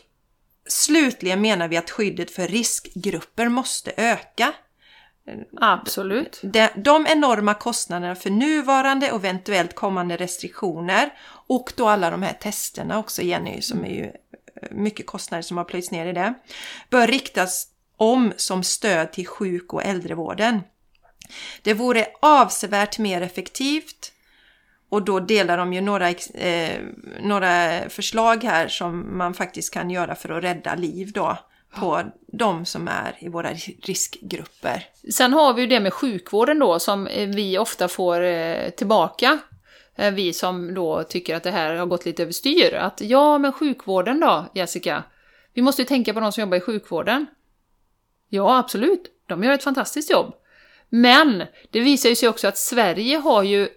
slutligen 0.69 1.41
menar 1.41 1.69
vi 1.69 1.77
att 1.77 1.91
skyddet 1.91 2.31
för 2.31 2.49
riskgrupper 2.49 3.49
måste 3.49 3.93
öka. 3.97 4.53
Absolut. 5.61 6.41
De, 6.43 6.69
de 6.77 7.07
enorma 7.07 7.55
kostnaderna 7.55 8.15
för 8.15 8.31
nuvarande 8.31 9.13
och 9.13 9.19
eventuellt 9.19 9.75
kommande 9.75 10.17
restriktioner 10.17 11.13
och 11.47 11.73
då 11.77 11.89
alla 11.89 12.11
de 12.11 12.23
här 12.23 12.33
testerna 12.33 12.99
också 12.99 13.23
Jenny, 13.23 13.63
som 13.63 13.85
är 13.85 13.91
ju 13.91 14.05
eh, 14.05 14.13
mycket 14.71 15.07
kostnader 15.07 15.43
som 15.43 15.57
har 15.57 15.65
plöjts 15.65 15.91
ner 15.91 16.07
i 16.07 16.13
det, 16.13 16.35
bör 16.91 17.07
riktas 17.07 17.69
om 17.97 18.33
som 18.37 18.63
stöd 18.63 19.13
till 19.13 19.27
sjuk 19.27 19.73
och 19.73 19.85
äldrevården. 19.85 20.61
Det 21.63 21.75
vore 21.75 22.07
avsevärt 22.23 22.99
mer 22.99 23.23
effektivt 23.23 24.13
och 24.89 25.03
då 25.03 25.21
delar 25.21 25.57
de 25.57 25.73
ju 25.73 25.81
några, 25.81 26.11
eh, 26.35 26.81
några 27.21 27.83
förslag 27.89 28.45
här 28.45 28.69
som 28.69 29.19
man 29.19 29.35
faktiskt 29.35 29.75
kan 29.75 29.91
göra 29.91 30.15
för 30.15 30.29
att 30.29 30.45
rädda 30.45 30.75
liv 30.75 31.13
då 31.13 31.39
på 31.81 32.03
de 32.27 32.65
som 32.65 32.89
är 32.89 33.17
i 33.19 33.29
våra 33.29 33.51
riskgrupper. 33.83 34.87
Sen 35.13 35.33
har 35.33 35.55
vi 35.55 35.61
ju 35.63 35.67
det 35.69 35.81
med 35.81 35.93
sjukvården 35.93 36.59
då 36.59 36.79
som 36.79 37.05
vi 37.35 37.59
ofta 37.59 37.89
får 37.89 38.21
eh, 38.23 38.71
tillbaka. 38.71 39.39
Eh, 39.97 40.15
vi 40.15 40.33
som 40.33 40.75
då 40.75 41.03
tycker 41.03 41.37
att 41.37 41.43
det 41.43 41.51
här 41.51 41.75
har 41.75 41.87
gått 41.87 42.05
lite 42.05 42.23
överstyr. 42.23 42.75
Att 42.75 43.01
ja, 43.01 43.39
men 43.39 43.53
sjukvården 43.53 44.21
då, 44.21 44.47
Jessica? 44.55 45.03
Vi 45.53 45.63
måste 45.63 45.83
ju 45.83 45.87
tänka 45.87 46.15
på 46.15 46.21
de 46.21 46.33
som 46.33 46.41
jobbar 46.41 46.57
i 46.57 46.61
sjukvården. 46.61 47.27
Ja, 48.29 48.59
absolut. 48.59 49.03
De 49.27 49.45
gör 49.45 49.53
ett 49.53 49.65
fantastiskt 49.65 50.11
jobb. 50.11 50.35
Men 50.89 51.43
det 51.71 51.81
visar 51.81 52.09
ju 52.09 52.15
sig 52.17 52.29
också 52.29 52.49
att 52.49 52.59
Sverige 52.59 53.17
har 53.17 53.43
ju 53.43 53.69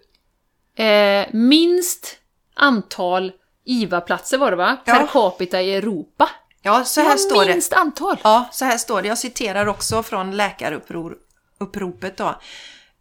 eh, 0.75 1.25
minst 1.31 2.19
antal 2.53 3.31
IVA-platser 3.65 4.37
var 4.37 4.51
det 4.51 4.57
va? 4.57 4.77
Per 4.85 4.99
Ja. 4.99 5.07
capita 5.07 5.61
i 5.61 5.75
Europa. 5.75 6.29
Ja, 6.61 6.83
så 6.83 7.01
här 7.01 7.17
står 7.17 7.45
det. 7.45 7.51
minst 7.51 7.73
antal. 7.73 8.17
Ja, 8.23 8.49
så 8.51 8.65
här 8.65 8.77
står 8.77 9.01
det. 9.01 9.07
Jag 9.07 9.17
citerar 9.17 9.65
också 9.65 10.03
från 10.03 10.37
läkaruppropet 10.37 12.17
då. 12.17 12.35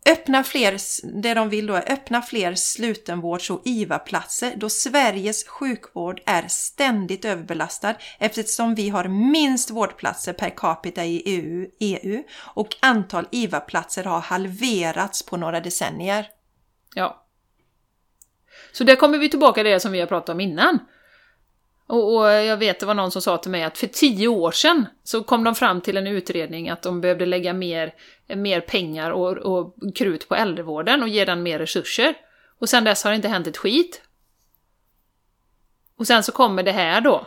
Öppna 0.08 0.44
fler, 0.44 0.78
det 1.22 1.34
de 1.34 1.48
vill 1.48 1.66
då 1.66 1.74
är 1.74 1.92
öppna 1.92 2.22
fler 2.22 2.54
slutenvårds 2.54 3.50
och 3.50 3.62
IVA-platser 3.64 4.52
då 4.56 4.68
Sveriges 4.68 5.48
sjukvård 5.48 6.20
är 6.26 6.48
ständigt 6.48 7.24
överbelastad 7.24 7.94
eftersom 8.18 8.74
vi 8.74 8.88
har 8.88 9.08
minst 9.08 9.70
vårdplatser 9.70 10.32
per 10.32 10.50
capita 10.50 11.04
i 11.04 11.22
EU, 11.24 11.66
EU 11.80 12.22
och 12.54 12.76
antal 12.80 13.28
IVA-platser 13.30 14.04
har 14.04 14.20
halverats 14.20 15.22
på 15.22 15.36
några 15.36 15.60
decennier. 15.60 16.28
Ja. 16.94 17.26
Så 18.72 18.84
där 18.84 18.96
kommer 18.96 19.18
vi 19.18 19.28
tillbaka 19.28 19.62
till 19.62 19.72
det 19.72 19.80
som 19.80 19.92
vi 19.92 20.00
har 20.00 20.06
pratat 20.06 20.28
om 20.28 20.40
innan. 20.40 20.78
Och, 21.86 22.16
och 22.16 22.24
jag 22.26 22.56
vet 22.56 22.80
det 22.80 22.86
var 22.86 22.94
någon 22.94 23.10
som 23.10 23.22
sa 23.22 23.38
till 23.38 23.50
mig 23.50 23.62
att 23.62 23.78
för 23.78 23.86
tio 23.86 24.28
år 24.28 24.50
sedan 24.50 24.86
så 25.04 25.22
kom 25.22 25.44
de 25.44 25.54
fram 25.54 25.80
till 25.80 25.96
en 25.96 26.06
utredning 26.06 26.68
att 26.68 26.82
de 26.82 27.00
behövde 27.00 27.26
lägga 27.26 27.52
mer, 27.52 27.94
mer 28.26 28.60
pengar 28.60 29.10
och, 29.10 29.36
och 29.36 29.74
krut 29.94 30.28
på 30.28 30.34
äldrevården 30.34 31.02
och 31.02 31.08
ge 31.08 31.24
den 31.24 31.42
mer 31.42 31.58
resurser. 31.58 32.14
Och 32.58 32.68
sen 32.68 32.84
dess 32.84 33.04
har 33.04 33.10
det 33.10 33.16
inte 33.16 33.28
hänt 33.28 33.46
ett 33.46 33.56
skit. 33.56 34.02
Och 35.96 36.06
sen 36.06 36.22
så 36.22 36.32
kommer 36.32 36.62
det 36.62 36.72
här 36.72 37.00
då. 37.00 37.26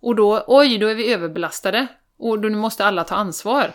Och 0.00 0.16
då, 0.16 0.44
oj, 0.46 0.78
då 0.78 0.86
är 0.86 0.94
vi 0.94 1.12
överbelastade. 1.12 1.86
Och 2.18 2.38
då 2.38 2.48
måste 2.50 2.84
alla 2.84 3.04
ta 3.04 3.14
ansvar. 3.14 3.72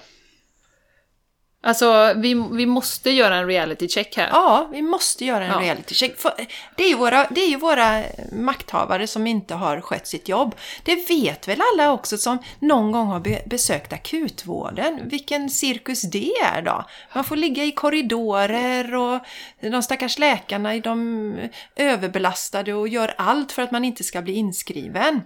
Alltså, 1.65 2.13
vi, 2.15 2.33
vi 2.51 2.65
måste 2.65 3.09
göra 3.11 3.35
en 3.35 3.47
reality 3.47 3.87
check 3.87 4.17
här. 4.17 4.29
Ja, 4.31 4.69
vi 4.71 4.81
måste 4.81 5.25
göra 5.25 5.45
en 5.45 5.51
Ja. 5.51 5.59
reality 5.59 5.95
check. 5.95 6.17
För 6.19 6.33
det, 6.75 6.83
är 6.83 6.89
ju 6.89 6.95
våra, 6.95 7.27
det 7.29 7.41
är 7.41 7.47
ju 7.47 7.57
våra 7.57 8.03
makthavare 8.31 9.07
som 9.07 9.27
inte 9.27 9.53
har 9.55 9.81
skött 9.81 10.07
sitt 10.07 10.29
jobb. 10.29 10.55
Det 10.83 11.09
vet 11.09 11.47
väl 11.47 11.61
alla 11.73 11.91
också 11.91 12.17
som 12.17 12.37
någon 12.59 12.91
gång 12.91 13.07
har 13.07 13.19
be 13.19 13.41
besökt 13.45 13.93
akutvården. 13.93 14.99
Vilken 15.09 15.49
cirkus 15.49 16.01
det 16.01 16.31
är 16.43 16.61
då. 16.61 16.85
Man 17.13 17.23
får 17.23 17.35
ligga 17.35 17.63
i 17.63 17.71
korridorer 17.71 18.95
och 18.95 19.19
de 19.61 19.83
stackars 19.83 20.19
läkarna 20.19 20.77
de 20.79 21.29
är 21.75 21.85
överbelastade 21.85 22.73
och 22.73 22.87
gör 22.87 23.13
allt 23.17 23.51
för 23.51 23.61
att 23.61 23.71
man 23.71 23.85
inte 23.85 24.03
ska 24.03 24.21
bli 24.21 24.33
inskriven. 24.33 25.21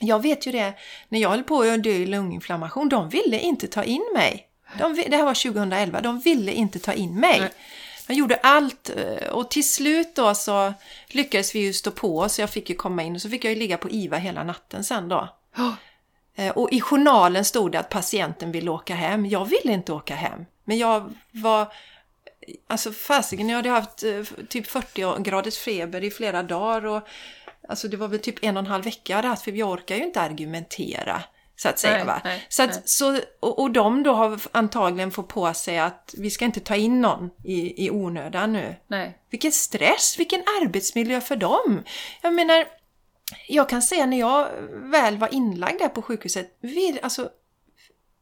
Jag 0.00 0.22
vet 0.22 0.46
ju 0.46 0.52
det, 0.52 0.74
när 1.08 1.18
jag 1.18 1.30
höll 1.30 1.42
på 1.42 1.60
att 1.60 1.82
dö 1.82 1.90
i 1.90 2.06
lunginflammation, 2.06 2.88
de 2.88 3.08
ville 3.08 3.38
inte 3.38 3.66
ta 3.66 3.84
in 3.84 4.04
mig. 4.14 4.46
De, 4.78 5.04
det 5.08 5.16
här 5.16 5.24
var 5.24 5.34
2011, 5.34 6.00
de 6.00 6.18
ville 6.20 6.52
inte 6.52 6.78
ta 6.78 6.92
in 6.92 7.20
mig. 7.20 7.40
Nej. 7.40 7.50
De 8.06 8.14
gjorde 8.14 8.36
allt 8.42 8.90
eh, 8.96 9.28
och 9.28 9.50
till 9.50 9.68
slut 9.70 10.14
då 10.14 10.34
så 10.34 10.74
lyckades 11.08 11.54
vi 11.54 11.58
ju 11.58 11.72
stå 11.72 11.90
på 11.90 12.18
oss. 12.18 12.38
Jag 12.38 12.50
fick 12.50 12.70
ju 12.70 12.76
komma 12.76 13.02
in 13.02 13.14
och 13.14 13.22
så 13.22 13.30
fick 13.30 13.44
jag 13.44 13.52
ju 13.52 13.58
ligga 13.58 13.76
på 13.78 13.90
IVA 13.90 14.16
hela 14.16 14.44
natten 14.44 14.84
sen 14.84 15.08
då. 15.08 15.28
Eh, 16.36 16.50
Och 16.52 16.72
i 16.72 16.80
journalen 16.80 17.44
stod 17.44 17.72
det 17.72 17.78
att 17.78 17.88
patienten 17.90 18.52
ville 18.52 18.70
åka 18.70 18.94
hem. 18.94 19.26
Jag 19.26 19.44
ville 19.44 19.72
inte 19.72 19.92
åka 19.92 20.14
hem. 20.14 20.44
Men 20.64 20.78
jag 20.78 21.14
var... 21.30 21.72
Alltså 22.66 22.92
fasiken, 22.92 23.48
jag 23.48 23.56
hade 23.56 23.70
haft 23.70 24.02
eh, 24.02 24.22
typ 24.48 24.66
40 24.66 25.22
graders 25.22 25.58
feber 25.58 26.04
i 26.04 26.10
flera 26.10 26.42
dagar 26.42 26.86
och 26.86 27.08
alltså 27.68 27.88
det 27.88 27.96
var 27.96 28.08
väl 28.08 28.18
typ 28.20 28.44
en 28.44 28.56
och 28.56 28.60
en 28.62 28.66
halv 28.66 28.84
vecka 28.84 29.02
jag 29.12 29.16
hade 29.16 29.28
haft 29.28 29.42
för 29.44 29.52
jag 29.52 29.70
orkar 29.70 29.96
ju 29.96 30.04
inte 30.04 30.20
argumentera. 30.20 31.22
Så 31.56 31.68
att 31.68 31.78
säga 31.78 31.96
Nej, 31.96 32.06
va. 32.06 32.20
nej, 32.24 32.46
så 32.48 32.62
att, 32.62 32.70
nej. 32.70 32.82
så, 32.84 33.20
och, 33.40 33.58
och 33.58 33.70
de 33.70 34.02
då 34.02 34.12
har 34.12 34.40
antagligen 34.52 35.10
fått 35.10 35.28
på 35.28 35.54
sig 35.54 35.78
att 35.78 36.14
vi 36.18 36.30
ska 36.30 36.44
inte 36.44 36.60
ta 36.60 36.76
in 36.76 37.00
någon 37.00 37.30
i, 37.44 37.86
i 37.86 37.90
onödan 37.90 38.52
nu. 38.52 38.76
Nej. 38.86 39.18
Vilken 39.30 39.52
stress, 39.52 40.18
vilken 40.18 40.40
arbetsmiljö 40.40 41.20
för 41.20 41.36
dem. 41.36 41.82
Jag 42.22 42.34
menar, 42.34 42.64
jag 43.48 43.68
kan 43.68 43.82
säga 43.82 44.06
när 44.06 44.18
jag 44.18 44.48
väl 44.72 45.18
var 45.18 45.34
inlagd 45.34 45.78
där 45.78 45.88
på 45.88 46.02
sjukhuset, 46.02 46.56
vi, 46.60 46.98
alltså 47.02 47.30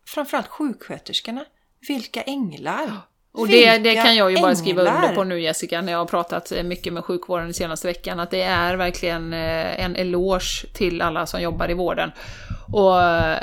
framförallt 0.07 0.49
sjuksköterskorna, 0.49 1.45
vilka 1.89 2.23
änglar! 2.23 3.01
Och 3.35 3.49
det, 3.49 3.79
det 3.79 3.95
kan 3.95 4.17
jag 4.17 4.31
ju 4.31 4.41
bara 4.41 4.55
skriva 4.55 4.83
under 4.83 5.15
på 5.15 5.25
nu 5.25 5.41
Jessica, 5.41 5.81
när 5.81 5.93
jag 5.93 5.99
har 5.99 6.07
pratat 6.07 6.53
eh, 6.53 6.63
mycket 6.63 6.93
med 6.93 7.05
sjukvården 7.05 7.47
den 7.47 7.55
senaste 7.55 7.87
veckan, 7.87 8.21
att 8.21 8.31
det 8.31 8.43
är 8.43 8.77
verkligen 8.77 9.33
eh, 9.33 9.85
en 9.85 9.97
eloge 9.97 10.67
till 10.73 11.03
alla 11.03 11.27
som 11.27 11.43
jobbar 11.43 11.71
i 11.71 11.75
vården. 11.75 12.13
Och 12.73 13.03
eh, 13.03 13.39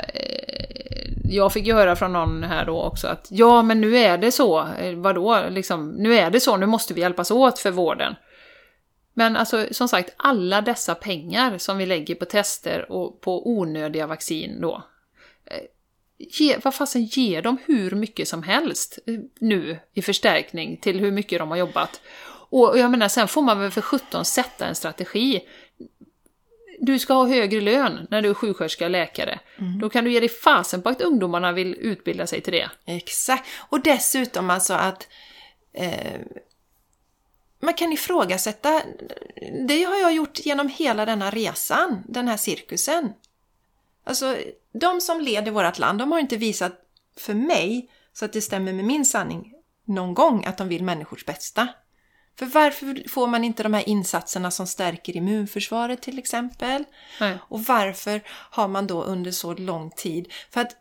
jag 1.24 1.52
fick 1.52 1.66
ju 1.66 1.74
höra 1.74 1.96
från 1.96 2.12
någon 2.12 2.42
här 2.42 2.64
då 2.64 2.82
också 2.82 3.08
att 3.08 3.26
ja, 3.30 3.62
men 3.62 3.80
nu 3.80 3.96
är 3.96 4.18
det 4.18 4.32
så, 4.32 4.68
vadå, 4.96 5.44
liksom, 5.50 5.90
nu 5.90 6.14
är 6.14 6.30
det 6.30 6.40
så, 6.40 6.56
nu 6.56 6.66
måste 6.66 6.94
vi 6.94 7.00
hjälpas 7.00 7.30
åt 7.30 7.58
för 7.58 7.70
vården. 7.70 8.14
Men 9.14 9.36
alltså, 9.36 9.66
som 9.70 9.88
sagt, 9.88 10.14
alla 10.16 10.60
dessa 10.60 10.94
pengar 10.94 11.58
som 11.58 11.78
vi 11.78 11.86
lägger 11.86 12.14
på 12.14 12.24
tester 12.24 12.92
och 12.92 13.20
på 13.20 13.48
onödiga 13.50 14.06
vaccin 14.06 14.60
då, 14.60 14.82
ge, 16.30 16.58
vad 16.64 16.74
fasen 16.74 17.04
ger 17.04 17.42
de 17.42 17.58
hur 17.66 17.90
mycket 17.90 18.28
som 18.28 18.42
helst 18.42 18.98
eh, 19.06 19.14
nu 19.40 19.78
i 19.92 20.02
förstärkning 20.02 20.76
till 20.76 21.00
hur 21.00 21.12
mycket 21.12 21.38
de 21.38 21.50
har 21.50 21.56
jobbat. 21.56 22.00
Och 22.52 22.78
jag 22.78 22.90
menar, 22.90 23.08
sen 23.08 23.28
får 23.28 23.42
man 23.42 23.60
väl 23.60 23.70
för 23.70 23.80
17 23.80 24.24
sätta 24.24 24.66
en 24.66 24.74
strategi. 24.74 25.40
Du 26.78 26.98
ska 26.98 27.14
ha 27.14 27.26
högre 27.26 27.60
lön 27.60 28.06
när 28.10 28.22
du 28.22 28.30
är 28.30 28.34
sjuksköterska 28.34 28.86
eller 28.86 28.98
läkare. 28.98 29.38
Då 29.80 29.90
kan 29.90 30.04
du 30.04 30.12
ge 30.12 30.20
dig 30.20 30.28
fasen 30.28 30.82
på 30.82 30.88
att 30.88 31.00
ungdomarna 31.00 31.52
vill 31.52 31.74
utbilda 31.74 32.26
sig 32.26 32.40
till 32.40 32.52
det. 32.52 32.70
Exakt. 32.84 33.48
Och 33.68 33.80
dessutom 33.80 34.50
alltså 34.50 34.74
att 34.74 35.08
eh, 35.72 36.20
man 37.60 37.74
kan 37.74 37.92
ifrågasätta, 37.92 38.82
det 39.68 39.82
har 39.82 39.96
jag 39.96 40.14
gjort 40.14 40.38
genom 40.38 40.68
hela 40.68 41.06
denna 41.06 41.30
resan, 41.30 42.02
den 42.08 42.28
här 42.28 42.36
cirkusen. 42.36 43.12
Alltså, 44.04 44.36
de 44.72 45.00
som 45.00 45.20
leder 45.20 45.50
vårt 45.50 45.78
land, 45.78 45.98
de 45.98 46.12
har 46.12 46.18
inte 46.18 46.36
visat 46.36 46.72
för 47.16 47.34
mig, 47.34 47.90
så 48.12 48.24
att 48.24 48.32
det 48.32 48.40
stämmer 48.40 48.72
med 48.72 48.84
min 48.84 49.04
sanning, 49.04 49.52
någon 49.84 50.14
gång 50.14 50.44
att 50.44 50.58
de 50.58 50.68
vill 50.68 50.84
människors 50.84 51.24
bästa. 51.24 51.68
För 52.38 52.46
varför 52.46 53.08
får 53.08 53.26
man 53.26 53.44
inte 53.44 53.62
de 53.62 53.74
här 53.74 53.88
insatserna 53.88 54.50
som 54.50 54.66
stärker 54.66 55.16
immunförsvaret 55.16 56.02
till 56.02 56.18
exempel? 56.18 56.84
Nej. 57.20 57.38
Och 57.48 57.64
varför 57.64 58.22
har 58.28 58.68
man 58.68 58.86
då 58.86 59.02
under 59.02 59.30
så 59.30 59.54
lång 59.54 59.90
tid... 59.90 60.32
För 60.50 60.60
att 60.60 60.76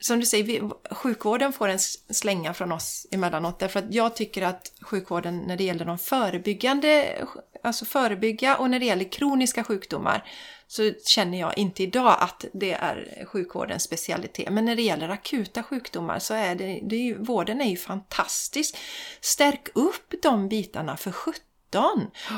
som 0.00 0.20
du 0.20 0.26
säger, 0.26 0.44
vi, 0.44 0.70
sjukvården 0.90 1.52
får 1.52 1.68
en 1.68 1.78
slänga 2.10 2.54
från 2.54 2.72
oss 2.72 3.06
emellanåt 3.10 3.58
därför 3.58 3.78
att 3.78 3.94
jag 3.94 4.16
tycker 4.16 4.42
att 4.42 4.72
sjukvården 4.80 5.38
när 5.38 5.56
det 5.56 5.64
gäller 5.64 5.84
de 5.84 5.98
förebyggande, 5.98 7.24
alltså 7.62 7.84
förebygga 7.84 8.56
och 8.56 8.70
när 8.70 8.78
det 8.78 8.86
gäller 8.86 9.12
kroniska 9.12 9.64
sjukdomar 9.64 10.24
så 10.70 10.92
känner 11.06 11.40
jag 11.40 11.58
inte 11.58 11.82
idag 11.82 12.16
att 12.20 12.44
det 12.52 12.72
är 12.72 13.24
sjukvårdens 13.26 13.82
specialitet. 13.82 14.52
Men 14.52 14.64
när 14.64 14.76
det 14.76 14.82
gäller 14.82 15.08
akuta 15.08 15.62
sjukdomar 15.62 16.18
så 16.18 16.34
är 16.34 16.54
det, 16.54 16.80
det 16.82 16.96
är 16.96 17.00
ju, 17.00 17.18
vården 17.18 17.60
är 17.60 17.70
ju 17.70 17.76
fantastisk. 17.76 18.76
Stärk 19.20 19.68
upp 19.74 20.14
de 20.22 20.48
bitarna 20.48 20.96
för 20.96 21.12
17. 21.12 21.40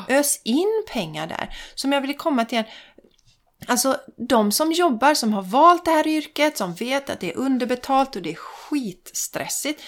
Ös 0.08 0.40
in 0.44 0.84
pengar 0.92 1.26
där. 1.26 1.56
Som 1.74 1.92
jag 1.92 2.00
ville 2.00 2.14
komma 2.14 2.44
till 2.44 2.62
Alltså 3.66 4.00
de 4.16 4.52
som 4.52 4.72
jobbar, 4.72 5.14
som 5.14 5.32
har 5.32 5.42
valt 5.42 5.84
det 5.84 5.90
här 5.90 6.06
yrket, 6.06 6.56
som 6.56 6.74
vet 6.74 7.10
att 7.10 7.20
det 7.20 7.32
är 7.32 7.36
underbetalt 7.36 8.16
och 8.16 8.22
det 8.22 8.30
är 8.30 8.34
skitstressigt. 8.34 9.82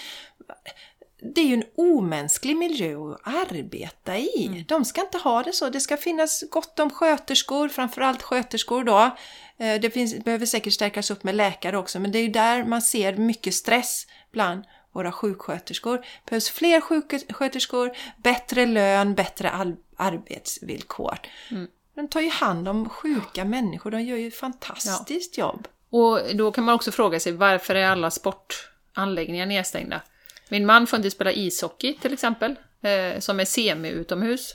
Det 1.24 1.40
är 1.40 1.44
ju 1.44 1.55
en 1.55 1.64
omänsklig 1.76 2.56
miljö 2.56 2.96
att 2.96 3.20
arbeta 3.24 4.18
i. 4.18 4.46
Mm. 4.46 4.64
De 4.68 4.84
ska 4.84 5.01
inte 5.01 5.18
ha 5.18 5.42
det 5.42 5.52
så. 5.52 5.68
Det 5.68 5.80
ska 5.80 5.96
finnas 5.96 6.44
gott 6.51 6.80
om 6.80 6.90
sköterskor, 6.90 7.68
framförallt 7.68 8.22
sköterskor 8.22 8.84
då. 8.84 9.10
Eh, 9.56 9.80
Det 9.80 9.90
finns, 9.90 10.24
behöver 10.24 10.46
säkert 10.46 10.72
stärkas 10.72 11.10
upp 11.10 11.24
med 11.24 11.34
läkare 11.34 11.78
också, 11.78 12.01
men 12.01 12.12
det 12.12 12.18
är 12.18 12.22
ju 12.22 12.28
där 12.28 12.64
man 12.64 12.82
ser 12.82 13.16
mycket 13.16 13.55
stress 13.55 14.06
bland 14.32 14.64
våra 14.92 15.12
sjuksköterskor. 15.12 15.96
Det 15.96 16.30
behövs 16.30 16.51
fler 16.51 16.80
sjuksköterskor, 16.80 17.96
bättre 18.16 18.66
lön, 18.66 19.14
bättre 19.14 19.74
arbetsvillkor. 19.96 21.18
Mm. 21.51 21.66
De 21.94 22.09
tar 22.09 22.20
ju 22.20 22.30
hand 22.30 22.68
om 22.68 22.88
sjuka 22.88 23.44
människor, 23.44 23.90
de 23.90 24.02
gör 24.02 24.16
ju 24.16 24.28
ett 24.28 24.36
fantastiskt 24.36 25.38
jobb. 25.38 25.68
Och 25.90 26.20
då 26.34 26.52
kan 26.52 26.64
man 26.64 26.74
också 26.74 26.92
fråga 26.92 27.20
sig 27.20 27.32
varför 27.32 27.74
är 27.74 27.86
alla 27.86 28.10
sportanläggningar 28.10 29.46
nedstängda? 29.46 30.01
Min 30.49 30.66
man 30.66 30.87
får 30.87 30.97
inte 30.97 31.11
spela 31.11 31.33
ishockey 31.33 31.95
till 31.95 32.12
exempel, 32.12 32.55
eh, 32.83 33.21
som 33.21 33.41
är 33.41 33.45
semi-utomhus. 33.45 34.55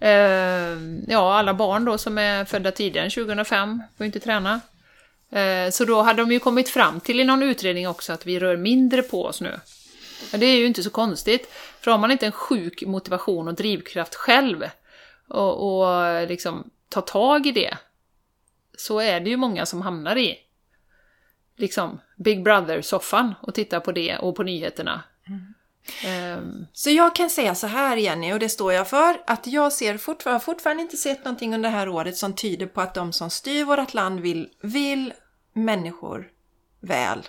Eh, 0.00 0.78
ja, 1.08 1.38
alla 1.38 1.54
barn 1.54 1.84
då 1.84 1.98
som 1.98 2.18
är 2.18 2.44
födda 2.44 2.70
tidigare 2.70 3.04
än 3.04 3.10
2005 3.10 3.82
får 3.96 4.06
inte 4.06 4.20
träna. 4.20 4.60
Eh, 5.30 5.70
så 5.70 5.84
då 5.84 6.02
hade 6.02 6.22
de 6.22 6.32
ju 6.32 6.38
kommit 6.38 6.68
fram 6.68 7.00
till 7.00 7.20
i 7.20 7.24
någon 7.24 7.42
utredning 7.42 7.88
också 7.88 8.12
att 8.12 8.26
vi 8.26 8.38
rör 8.38 8.56
mindre 8.56 9.02
på 9.02 9.24
oss 9.24 9.40
nu. 9.40 9.60
Men 10.30 10.40
det 10.40 10.46
är 10.46 10.56
ju 10.56 10.66
inte 10.66 10.82
så 10.82 10.90
konstigt, 10.90 11.52
för 11.80 11.90
har 11.90 11.98
man 11.98 12.10
inte 12.10 12.26
en 12.26 12.32
sjuk 12.32 12.82
motivation 12.82 13.48
och 13.48 13.54
drivkraft 13.54 14.14
själv 14.14 14.64
och, 15.28 15.80
och 15.80 16.28
liksom 16.28 16.70
ta 16.88 17.00
tag 17.00 17.46
i 17.46 17.52
det, 17.52 17.76
så 18.78 19.00
är 19.00 19.20
det 19.20 19.30
ju 19.30 19.36
många 19.36 19.66
som 19.66 19.82
hamnar 19.82 20.16
i 20.16 20.38
liksom 21.56 22.00
Big 22.16 22.42
Brother-soffan 22.42 23.34
och 23.42 23.54
tittar 23.54 23.80
på 23.80 23.92
det 23.92 24.16
och 24.16 24.36
på 24.36 24.42
nyheterna. 24.42 25.02
Ehm, 26.04 26.66
Så 26.72 26.90
jag 26.90 27.14
kan 27.14 27.30
säga 27.30 27.54
så 27.54 27.66
här 27.66 27.96
Jenny, 27.96 28.32
och 28.32 28.38
det 28.38 28.48
står 28.48 28.72
jag 28.72 28.88
för, 28.88 29.22
att 29.26 29.46
jag 29.46 29.72
ser 29.72 29.98
fortfar- 29.98 30.32
har 30.32 30.38
fortfarande 30.38 30.82
inte 30.82 30.96
sett 30.96 31.24
någonting 31.24 31.54
under 31.54 31.70
det 31.70 31.76
här 31.76 31.88
året 31.88 32.16
som 32.16 32.32
tyder 32.32 32.66
på 32.66 32.80
att 32.80 32.94
de 32.94 33.12
som 33.12 33.30
styr 33.30 33.64
vårt 33.64 33.94
land 33.94 34.20
vill, 34.20 34.48
vill 34.62 35.12
människor 35.52 36.28
väl. 36.80 37.26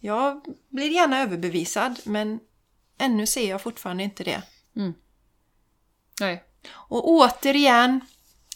Jag 0.00 0.44
blir 0.68 0.90
gärna 0.90 1.22
överbevisad, 1.22 2.00
men 2.04 2.40
ännu 2.98 3.26
ser 3.26 3.50
jag 3.50 3.62
fortfarande 3.62 4.02
inte 4.02 4.24
det. 4.24 4.42
nej. 6.20 6.44
Och 6.72 7.08
återigen, 7.08 8.00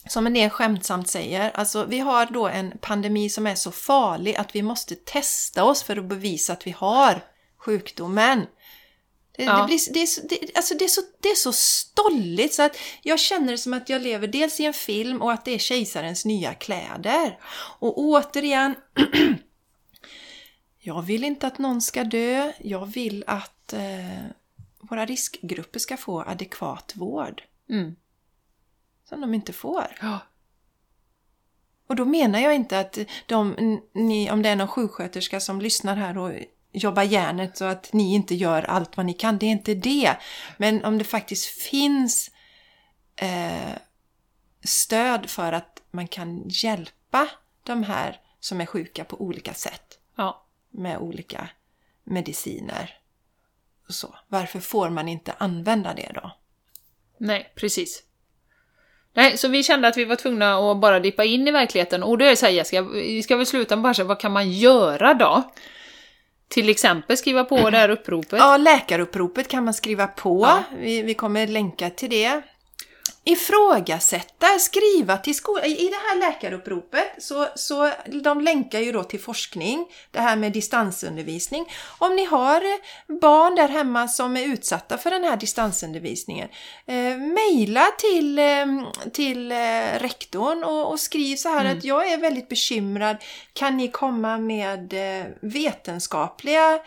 som 0.08 0.26
en 0.26 0.34
del 0.34 0.50
skämtsamt 0.50 1.08
säger, 1.08 1.50
alltså 1.50 1.84
vi 1.84 1.98
har 1.98 2.26
då 2.26 2.48
en 2.48 2.78
pandemi 2.80 3.28
som 3.30 3.46
är 3.46 3.54
så 3.54 3.70
farlig 3.70 4.36
att 4.36 4.54
vi 4.54 4.62
måste 4.62 4.94
testa 4.94 5.64
oss 5.64 5.82
för 5.82 5.96
att 5.96 6.04
bevisa 6.04 6.52
att 6.52 6.66
vi 6.66 6.70
har 6.70 7.20
sjukdomen. 7.64 8.46
Det, 9.36 9.44
Ja. 9.44 9.58
det, 9.60 9.66
blir, 9.66 9.92
det, 9.92 10.02
är 10.02 10.06
så, 10.06 10.20
det, 10.26 10.56
alltså 10.56 10.74
det, 10.74 10.84
är 10.84 10.88
så, 10.88 11.00
det 11.20 11.28
är 11.28 11.34
så 11.34 11.52
stolligt 11.52 12.54
så 12.54 12.62
att 12.62 12.76
jag 13.02 13.18
känner 13.20 13.52
det 13.52 13.58
som 13.58 13.72
att 13.74 13.88
jag 13.88 14.02
lever 14.02 14.26
dels 14.26 14.60
i 14.60 14.64
en 14.64 14.72
film 14.74 15.22
och 15.22 15.32
att 15.32 15.44
det 15.44 15.50
är 15.54 15.58
kejsarens 15.58 16.24
nya 16.24 16.54
kläder. 16.54 17.38
Och 17.78 17.98
återigen, 17.98 18.74
jag 20.78 21.02
vill 21.02 21.24
inte 21.24 21.46
att 21.46 21.58
någon 21.58 21.82
ska 21.82 22.04
dö. 22.04 22.52
Jag 22.60 22.86
vill 22.86 23.24
att 23.26 23.72
eh, 23.72 24.24
våra 24.80 25.06
riskgrupper 25.06 25.78
ska 25.78 25.96
få 25.96 26.22
adekvat 26.22 26.92
vård 26.96 27.42
Mm. 27.70 27.96
som 29.08 29.20
de 29.20 29.34
inte 29.34 29.52
får. 29.52 29.96
Ja. 30.00 30.18
Och 31.86 31.96
då 31.96 32.04
menar 32.04 32.38
jag 32.40 32.54
inte 32.54 32.78
att 32.80 32.98
de, 33.26 33.80
ni, 33.92 34.30
om 34.30 34.42
det 34.42 34.48
är 34.48 34.56
någon 34.56 34.68
sjuksköterska 34.68 35.40
som 35.40 35.60
lyssnar 35.60 35.96
här 35.96 36.18
och 36.18 36.32
jobbar 36.74 37.02
järnet 37.02 37.56
så 37.56 37.64
att 37.64 37.92
ni 37.92 38.14
inte 38.14 38.34
gör 38.34 38.62
allt 38.62 38.96
vad 38.96 39.06
ni 39.06 39.12
kan. 39.12 39.38
Det 39.38 39.46
är 39.46 39.50
inte 39.50 39.74
det. 39.74 40.16
Men 40.56 40.84
om 40.84 40.98
det 40.98 41.04
faktiskt 41.04 41.46
finns 41.46 42.30
eh, 43.16 43.78
stöd 44.64 45.30
för 45.30 45.52
att 45.52 45.82
man 45.90 46.08
kan 46.08 46.42
hjälpa 46.48 47.28
de 47.62 47.82
här 47.82 48.20
som 48.40 48.60
är 48.60 48.66
sjuka 48.66 49.04
på 49.04 49.20
olika 49.20 49.54
sätt 49.54 49.98
ja. 50.16 50.46
med 50.70 50.98
olika 50.98 51.48
mediciner. 52.04 52.94
Och 53.88 53.94
så. 53.94 54.14
Varför 54.28 54.60
får 54.60 54.90
man 54.90 55.08
inte 55.08 55.34
använda 55.38 55.94
det 55.94 56.12
då? 56.14 56.30
Nej, 57.18 57.52
precis. 57.54 58.02
Nej, 59.12 59.38
så 59.38 59.48
vi 59.48 59.62
kände 59.62 59.88
att 59.88 59.96
vi 59.96 60.04
var 60.04 60.16
tvungna 60.16 60.70
att 60.70 60.80
bara 60.80 61.00
dippa 61.00 61.24
in 61.24 61.48
i 61.48 61.50
verkligheten. 61.50 62.02
Och 62.02 62.18
då 62.18 62.24
är 62.24 62.30
det 62.30 62.36
så 62.36 62.46
här, 62.46 62.52
Jessica, 62.52 62.82
vi 62.82 63.22
ska 63.22 63.36
väl 63.36 63.46
sluta 63.46 63.76
med 63.76 63.82
bara 63.82 63.94
säga, 63.94 64.08
vad 64.08 64.20
kan 64.20 64.32
man 64.32 64.52
göra 64.52 65.14
då? 65.14 65.52
Till 66.48 66.68
exempel 66.68 67.16
skriva 67.16 67.44
på 67.44 67.70
det 67.70 67.78
här 67.78 67.88
uppropet. 67.88 68.38
Ja, 68.38 68.56
läkaruppropet 68.56 69.48
kan 69.48 69.64
man 69.64 69.74
skriva 69.74 70.06
på. 70.06 70.42
Ja. 70.42 70.62
Vi, 70.80 71.02
vi 71.02 71.14
kommer 71.14 71.46
länka 71.46 71.90
till 71.90 72.10
det. 72.10 72.42
Ifrågasätta, 73.26 74.46
skriva 74.58 75.16
till 75.16 75.34
skolan. 75.34 75.64
I 75.64 75.88
det 75.88 75.96
här 75.96 76.18
läkaruppropet 76.20 77.06
så, 77.18 77.46
så 77.54 77.90
de 78.22 78.40
länkar 78.40 78.80
ju 78.80 78.92
då 78.92 79.04
till 79.04 79.20
forskning, 79.20 79.86
det 80.10 80.20
här 80.20 80.36
med 80.36 80.52
distansundervisning. 80.52 81.66
Om 81.98 82.16
ni 82.16 82.24
har 82.24 82.62
barn 83.20 83.54
där 83.54 83.68
hemma 83.68 84.08
som 84.08 84.36
är 84.36 84.44
utsatta 84.44 84.98
för 84.98 85.10
den 85.10 85.24
här 85.24 85.36
distansundervisningen, 85.36 86.48
eh, 86.86 87.16
mejla 87.16 87.86
till, 87.98 88.38
eh, 88.38 88.66
till 89.12 89.52
eh, 89.52 89.98
rektorn 89.98 90.64
och, 90.64 90.90
och 90.90 91.00
skriv 91.00 91.36
så 91.36 91.48
här 91.48 91.64
att 91.64 91.84
jag 91.84 92.12
är 92.12 92.18
väldigt 92.18 92.48
bekymrad. 92.48 93.16
Kan 93.52 93.76
ni 93.76 93.88
komma 93.88 94.38
med 94.38 94.92
eh, 94.92 95.26
vetenskapliga 95.40 96.80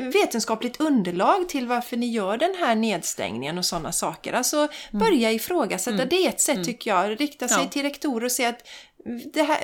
vetenskapligt 0.00 0.80
underlag 0.80 1.48
till 1.48 1.66
varför 1.66 1.96
ni 1.96 2.06
gör 2.06 2.36
den 2.36 2.54
här 2.60 2.74
nedstängningen 2.74 3.58
och 3.58 3.64
sådana 3.64 3.92
saker. 3.92 4.32
Alltså 4.32 4.68
börja 4.92 5.32
ifrågasätta. 5.32 6.04
Det 6.04 6.16
är 6.24 6.28
ett 6.28 6.40
sätt 6.40 6.64
tycker 6.64 6.90
jag. 6.90 7.20
Rikta 7.20 7.48
sig 7.48 7.62
Ja. 7.62 7.68
till 7.68 7.82
rektorer 7.82 8.24
och 8.24 8.32
säga 8.32 8.48
att 8.48 8.68
det 9.32 9.42
här, 9.42 9.58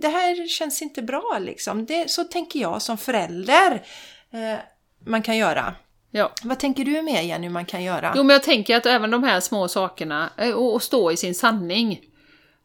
det 0.00 0.08
här 0.08 0.48
känns 0.48 0.82
inte 0.82 1.02
bra 1.02 1.38
liksom. 1.40 1.86
Det, 1.86 2.10
så 2.10 2.24
tänker 2.24 2.60
jag 2.60 2.82
som 2.82 2.98
förälder 2.98 3.82
eh, 4.32 4.58
man 5.06 5.22
kan 5.22 5.36
göra. 5.36 5.74
Ja. 6.10 6.32
Vad 6.42 6.58
tänker 6.58 6.84
du 6.84 7.02
med 7.02 7.26
Jenny 7.26 7.48
man 7.48 7.64
kan 7.64 7.82
göra? 7.82 8.12
Jo, 8.16 8.22
men 8.22 8.34
jag 8.34 8.42
tänker 8.42 8.76
att 8.76 8.86
även 8.86 9.10
de 9.10 9.24
här 9.24 9.40
små 9.40 9.68
sakerna, 9.68 10.30
eh, 10.36 10.50
och, 10.50 10.74
och 10.74 10.82
stå 10.82 11.12
i 11.12 11.16
sin 11.16 11.34
sanning. 11.34 12.00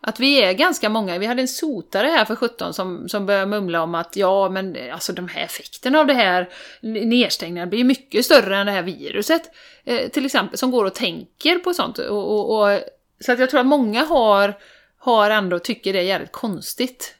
Att 0.05 0.19
vi 0.19 0.43
är 0.43 0.53
ganska 0.53 0.89
många, 0.89 1.17
vi 1.17 1.25
hade 1.25 1.41
en 1.41 1.47
sotare 1.47 2.07
här 2.07 2.25
för 2.25 2.35
17 2.35 2.73
som, 2.73 3.09
som 3.09 3.25
började 3.25 3.45
mumla 3.45 3.81
om 3.81 3.95
att 3.95 4.15
ja, 4.15 4.49
men 4.49 4.77
alltså 4.91 5.13
de 5.13 5.27
här 5.27 5.43
effekterna 5.43 5.99
av 5.99 6.07
det 6.07 6.13
här 6.13 6.49
nedstängningen 6.81 7.69
blir 7.69 7.83
mycket 7.83 8.25
större 8.25 8.57
än 8.57 8.65
det 8.65 8.71
här 8.71 8.83
viruset. 8.83 9.41
Eh, 9.83 10.09
till 10.09 10.25
exempel, 10.25 10.57
som 10.57 10.71
går 10.71 10.85
och 10.85 10.95
tänker 10.95 11.59
på 11.59 11.73
sånt. 11.73 11.97
Och, 11.97 12.31
och, 12.31 12.59
och, 12.59 12.79
så 13.19 13.31
att 13.31 13.39
jag 13.39 13.49
tror 13.49 13.59
att 13.59 13.65
många 13.65 14.03
har, 14.03 14.53
har 14.97 15.29
ändå 15.29 15.59
tycker 15.59 15.93
det 15.93 15.99
är 15.99 16.03
jävligt 16.03 16.31
konstigt. 16.31 17.15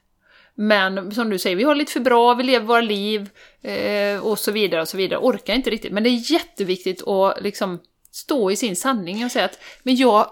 Men 0.55 1.11
som 1.11 1.29
du 1.29 1.39
säger, 1.39 1.55
vi 1.55 1.63
har 1.63 1.75
lite 1.75 1.91
för 1.91 1.99
bra, 1.99 2.33
vi 2.33 2.43
lever 2.43 2.65
våra 2.65 2.81
liv 2.81 3.29
eh, 3.61 4.25
och 4.25 4.39
så 4.39 4.51
vidare 4.51 4.81
och 4.81 4.87
så 4.87 4.97
vidare. 4.97 5.19
Orkar 5.19 5.53
inte 5.53 5.69
riktigt. 5.69 5.93
Men 5.93 6.03
det 6.03 6.09
är 6.09 6.31
jätteviktigt 6.31 7.07
att 7.07 7.41
liksom 7.41 7.79
stå 8.11 8.51
i 8.51 8.55
sin 8.55 8.75
sanning 8.75 9.25
och 9.25 9.31
säga 9.31 9.45
att 9.45 9.59
men 9.83 9.95
jag, 9.95 10.27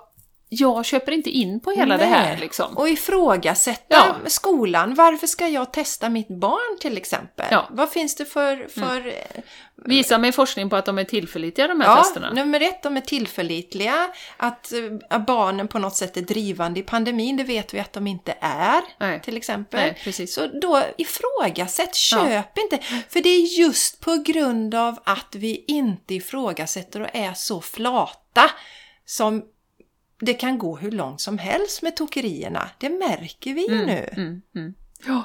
jag 0.53 0.85
köper 0.85 1.11
inte 1.11 1.29
in 1.29 1.59
på 1.59 1.71
hela 1.71 1.97
det 1.97 2.05
här 2.05 2.37
liksom. 2.37 2.77
Och 2.77 2.89
ifrågasätta 2.89 3.83
Ja. 3.89 4.15
skolan. 4.25 4.93
Varför 4.95 5.27
ska 5.27 5.47
jag 5.47 5.73
testa 5.73 6.09
mitt 6.09 6.27
barn 6.27 6.79
till 6.79 6.97
exempel? 6.97 7.45
Ja. 7.51 7.67
Vad 7.71 7.89
finns 7.89 8.15
det 8.15 8.25
för... 8.25 8.67
för 8.79 9.13
Visa 9.85 10.17
mig 10.17 10.31
forskning 10.31 10.69
på 10.69 10.75
att 10.75 10.85
de 10.85 10.97
är 10.97 11.03
tillförlitliga 11.03 11.67
de 11.67 11.81
här 11.81 11.87
Ja, 11.89 11.95
testerna. 12.03 12.31
nummer 12.33 12.61
ett, 12.61 12.83
de 12.83 12.97
är 12.97 13.01
tillförlitliga. 13.01 14.09
Att, 14.37 14.73
eh, 14.73 14.79
att 15.09 15.25
barnen 15.25 15.67
på 15.67 15.79
något 15.79 15.95
sätt 15.95 16.17
är 16.17 16.21
drivande 16.21 16.79
i 16.79 16.83
pandemin, 16.83 17.37
det 17.37 17.43
vet 17.43 17.73
vi 17.73 17.79
att 17.79 17.93
de 17.93 18.07
inte 18.07 18.35
är. 18.41 18.81
Nej. 18.99 19.21
Till 19.21 19.37
exempel. 19.37 19.79
Nej, 19.79 19.97
precis. 20.03 20.33
Så 20.35 20.47
då 20.61 20.83
ifrågasätt, 20.97 21.95
köp 21.95 22.57
inte. 22.57 22.77
För 23.09 23.21
det 23.21 23.29
är 23.29 23.59
just 23.59 23.99
på 24.01 24.15
grund 24.15 24.75
av 24.75 24.99
att 25.03 25.35
vi 25.35 25.65
inte 25.67 26.15
ifrågasätter 26.15 27.01
och 27.01 27.09
är 27.15 27.33
så 27.33 27.61
flata 27.61 28.51
som 29.05 29.43
det 30.21 30.33
kan 30.33 30.57
gå 30.57 30.77
hur 30.77 30.91
långt 30.91 31.21
som 31.21 31.37
helst 31.37 31.81
med 31.81 31.95
tokerierna. 31.95 32.69
Det 32.77 32.89
märker 32.89 33.53
vi 33.53 33.67
ju 33.69 33.85
nu. 33.85 34.09
Mm, 34.11 34.41
mm. 34.55 34.73
Ja, 35.07 35.23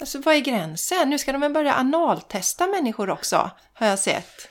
Alltså 0.00 0.18
vad 0.20 0.34
är 0.34 0.38
gränsen? 0.40 1.10
Nu 1.10 1.18
ska 1.18 1.32
de 1.32 1.40
väl 1.40 1.52
börja 1.52 1.74
analtesta 1.74 2.66
människor 2.66 3.10
också, 3.10 3.50
har 3.74 3.86
jag 3.86 3.98
sett. 3.98 4.48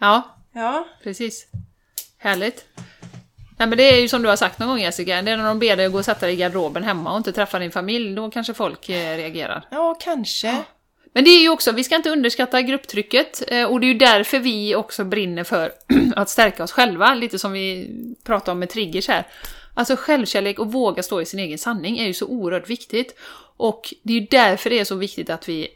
ja, 0.00 0.36
Ja. 0.52 0.86
precis. 1.02 1.46
Härligt. 2.18 2.64
Nej 3.58 3.68
men 3.68 3.78
det 3.78 3.82
är 3.96 4.00
ju 4.00 4.08
som 4.08 4.22
du 4.22 4.28
har 4.28 4.36
sagt 4.36 4.58
någon 4.58 4.68
gång 4.68 4.78
Jessica, 4.78 5.22
det 5.22 5.30
är 5.30 5.36
när 5.36 5.44
de 5.44 5.58
ber 5.58 5.76
dig 5.76 5.86
att 5.86 5.92
gå 5.92 5.98
och 5.98 6.04
sätta 6.04 6.26
dig 6.26 6.34
i 6.34 6.38
garderoben 6.38 6.84
hemma 6.84 7.10
och 7.10 7.16
inte 7.16 7.32
träffa 7.32 7.58
din 7.58 7.70
familj, 7.70 8.14
då 8.14 8.30
kanske 8.30 8.54
folk 8.54 8.88
eh, 8.88 9.16
reagerar. 9.16 9.68
Ja, 9.70 9.96
kanske. 10.00 10.62
Men 11.16 11.24
det 11.24 11.30
är 11.30 11.40
ju 11.40 11.48
också, 11.48 11.72
vi 11.72 11.84
ska 11.84 11.96
inte 11.96 12.10
underskatta 12.10 12.62
grupptrycket 12.62 13.42
eh, 13.48 13.64
och 13.64 13.80
det 13.80 13.86
är 13.86 13.88
ju 13.88 13.98
därför 13.98 14.38
vi 14.38 14.74
också 14.74 15.04
brinner 15.04 15.44
för 15.44 15.72
att 16.16 16.28
stärka 16.28 16.64
oss 16.64 16.72
själva, 16.72 17.14
lite 17.14 17.38
som 17.38 17.52
vi 17.52 17.90
pratade 18.24 18.52
om 18.52 18.58
med 18.58 18.70
triggers 18.70 19.08
här. 19.08 19.26
Alltså 19.74 19.96
självkärlek 19.96 20.58
och 20.58 20.72
våga 20.72 21.02
stå 21.02 21.20
i 21.20 21.24
sin 21.24 21.40
egen 21.40 21.58
sanning 21.58 21.98
är 21.98 22.06
ju 22.06 22.14
så 22.14 22.26
oerhört 22.26 22.70
viktigt. 22.70 23.18
Och 23.56 23.94
det 24.02 24.12
är 24.12 24.20
ju 24.20 24.26
därför 24.30 24.70
det 24.70 24.78
är 24.78 24.84
så 24.84 24.94
viktigt 24.94 25.30
att 25.30 25.48
vi 25.48 25.68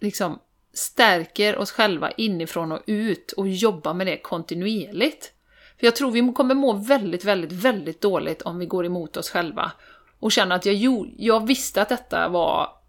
liksom 0.00 0.38
stärker 0.74 1.56
oss 1.56 1.72
själva 1.72 2.10
inifrån 2.10 2.72
och 2.72 2.82
ut 2.86 3.32
och 3.32 3.48
jobbar 3.48 3.94
med 3.94 4.06
det 4.06 4.16
kontinuerligt. 4.16 5.32
För 5.80 5.86
jag 5.86 5.96
tror 5.96 6.10
vi 6.10 6.32
kommer 6.32 6.54
må 6.54 6.72
väldigt, 6.72 7.24
väldigt, 7.24 7.52
väldigt 7.52 8.00
dåligt 8.00 8.42
om 8.42 8.58
vi 8.58 8.66
går 8.66 8.86
emot 8.86 9.16
oss 9.16 9.30
själva 9.30 9.72
och 10.20 10.32
känner 10.32 10.56
att 10.56 10.66
jag, 10.66 11.06
jag 11.18 11.46
visste 11.46 11.82
att 11.82 11.88
detta 11.88 12.28
var 12.28 12.83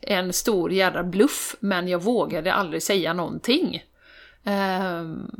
en 0.00 0.32
stor 0.32 0.72
jädra 0.72 1.02
bluff, 1.02 1.56
men 1.60 1.88
jag 1.88 2.02
vågade 2.02 2.54
aldrig 2.54 2.82
säga 2.82 3.12
någonting. 3.12 3.84
Ehm, 4.44 5.30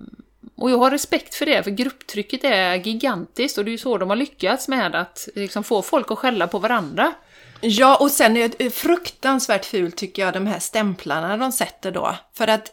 och 0.56 0.70
jag 0.70 0.78
har 0.78 0.90
respekt 0.90 1.34
för 1.34 1.46
det, 1.46 1.62
för 1.62 1.70
grupptrycket 1.70 2.44
är 2.44 2.74
gigantiskt 2.74 3.58
och 3.58 3.64
det 3.64 3.68
är 3.68 3.72
ju 3.72 3.78
så 3.78 3.98
de 3.98 4.08
har 4.08 4.16
lyckats 4.16 4.68
med 4.68 4.94
att 4.94 5.28
liksom, 5.34 5.64
få 5.64 5.82
folk 5.82 6.10
att 6.10 6.18
skälla 6.18 6.46
på 6.46 6.58
varandra. 6.58 7.12
Ja, 7.60 7.96
och 7.96 8.10
sen 8.10 8.36
är 8.36 8.50
det 8.58 8.70
fruktansvärt 8.70 9.64
fult 9.64 9.96
tycker 9.96 10.22
jag, 10.22 10.34
de 10.34 10.46
här 10.46 10.58
stämplarna 10.58 11.36
de 11.36 11.52
sätter 11.52 11.90
då. 11.90 12.16
För 12.34 12.48
att 12.48 12.72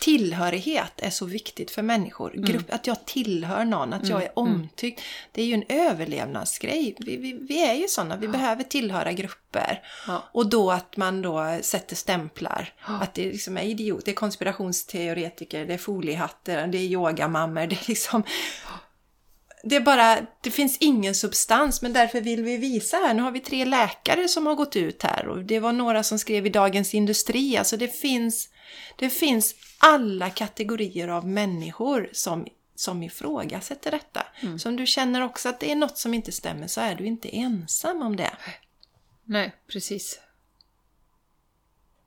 tillhörighet 0.00 0.92
är 0.96 1.10
så 1.10 1.26
viktigt 1.26 1.70
för 1.70 1.82
människor. 1.82 2.32
Grupp, 2.34 2.72
Att 2.72 2.86
jag 2.86 3.06
tillhör 3.06 3.64
någon, 3.64 3.92
att 3.92 4.08
jag 4.08 4.22
är 4.22 4.38
omtyckt. 4.38 5.02
Det 5.32 5.42
är 5.42 5.46
ju 5.46 5.54
en 5.54 5.64
överlevnadsgrej. 5.68 6.96
Vi, 6.98 7.16
vi, 7.16 7.32
vi 7.32 7.66
är 7.66 7.74
ju 7.74 7.88
sådana, 7.88 8.16
vi 8.16 8.28
behöver 8.28 8.64
tillhöra 8.64 9.12
grupper. 9.12 9.82
Ja. 10.06 10.24
Och 10.32 10.48
då 10.48 10.70
att 10.70 10.96
man 10.96 11.22
då 11.22 11.58
sätter 11.62 11.96
stämplar. 11.96 12.72
Att 12.80 13.14
det 13.14 13.24
liksom 13.24 13.56
är 13.56 13.62
idiot, 13.62 14.04
det 14.04 14.10
är 14.10 14.14
konspirationsteoretiker, 14.14 15.66
det 15.66 15.74
är 15.74 15.78
foliehattar, 15.78 16.66
det 16.66 16.78
är 16.78 16.82
yogamammor, 16.82 17.66
det 17.66 17.76
är 17.76 17.88
liksom... 17.88 18.22
Det 19.66 19.76
är 19.76 19.80
bara, 19.80 20.18
det 20.40 20.50
finns 20.50 20.78
ingen 20.80 21.14
substans, 21.14 21.82
men 21.82 21.92
därför 21.92 22.20
vill 22.20 22.42
vi 22.42 22.56
visa 22.56 22.96
här. 22.96 23.14
Nu 23.14 23.22
har 23.22 23.30
vi 23.30 23.40
tre 23.40 23.64
läkare 23.64 24.28
som 24.28 24.46
har 24.46 24.54
gått 24.54 24.76
ut 24.76 25.02
här 25.02 25.28
och 25.28 25.44
det 25.44 25.60
var 25.60 25.72
några 25.72 26.02
som 26.02 26.18
skrev 26.18 26.46
i 26.46 26.50
Dagens 26.50 26.94
Industri. 26.94 27.56
Alltså 27.56 27.76
det 27.76 27.88
finns, 27.88 28.48
det 28.96 29.10
finns 29.10 29.54
alla 29.78 30.30
kategorier 30.30 31.08
av 31.08 31.26
människor 31.26 32.08
som, 32.12 32.46
som 32.74 33.02
ifrågasätter 33.02 33.90
detta. 33.90 34.26
Så 34.58 34.68
om 34.68 34.76
du 34.76 34.86
känner 34.86 35.20
också 35.20 35.48
att 35.48 35.60
det 35.60 35.70
är 35.70 35.76
något 35.76 35.98
som 35.98 36.14
inte 36.14 36.32
stämmer 36.32 36.66
så 36.66 36.80
är 36.80 36.94
du 36.94 37.06
inte 37.06 37.36
ensam 37.36 38.02
om 38.02 38.16
det. 38.16 38.30
Nej, 39.24 39.54
precis. 39.72 40.20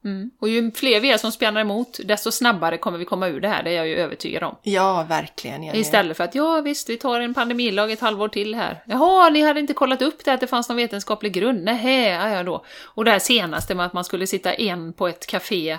Mm. 0.06 0.32
Och 0.40 0.50
ju 0.50 0.72
fler 0.72 1.00
vi 1.00 1.12
är 1.12 1.18
som 1.18 1.32
spjärnar 1.32 1.62
emot, 1.62 2.00
desto 2.06 2.32
snabbare 2.32 2.78
kommer 2.78 2.98
vi 2.98 3.06
komma 3.06 3.28
ur 3.28 3.42
det 3.42 3.48
här, 3.48 3.64
det 3.64 3.70
är 3.70 3.76
jag 3.76 3.88
ju 3.88 3.96
övertygad 3.96 4.44
om. 4.44 4.56
Ja, 4.64 5.06
verkligen. 5.10 5.64
Jenny. 5.64 5.80
Istället 5.80 6.18
för 6.18 6.24
att 6.24 6.36
ja 6.36 6.62
visst, 6.62 6.90
vi 6.90 6.98
tar 6.98 7.20
en 7.20 7.34
pandemilag 7.34 7.92
ett 7.92 8.00
halvår 8.00 8.28
till 8.28 8.56
här. 8.56 8.84
Jaha, 8.88 9.30
ni 9.30 9.42
hade 9.42 9.60
inte 9.60 9.74
kollat 9.74 10.02
upp 10.02 10.26
det 10.26 10.34
att 10.34 10.40
det 10.40 10.48
fanns 10.48 10.70
någon 10.70 10.78
vetenskaplig 10.78 11.34
grund? 11.34 11.64
Nähä, 11.64 12.34
ja 12.36 12.44
då. 12.44 12.66
Och 12.84 13.06
det 13.06 13.12
här 13.12 13.20
senaste 13.20 13.76
med 13.76 13.86
att 13.86 13.94
man 13.94 14.04
skulle 14.04 14.28
sitta 14.28 14.54
en 14.54 14.94
på 14.94 15.08
ett 15.08 15.28
café, 15.28 15.78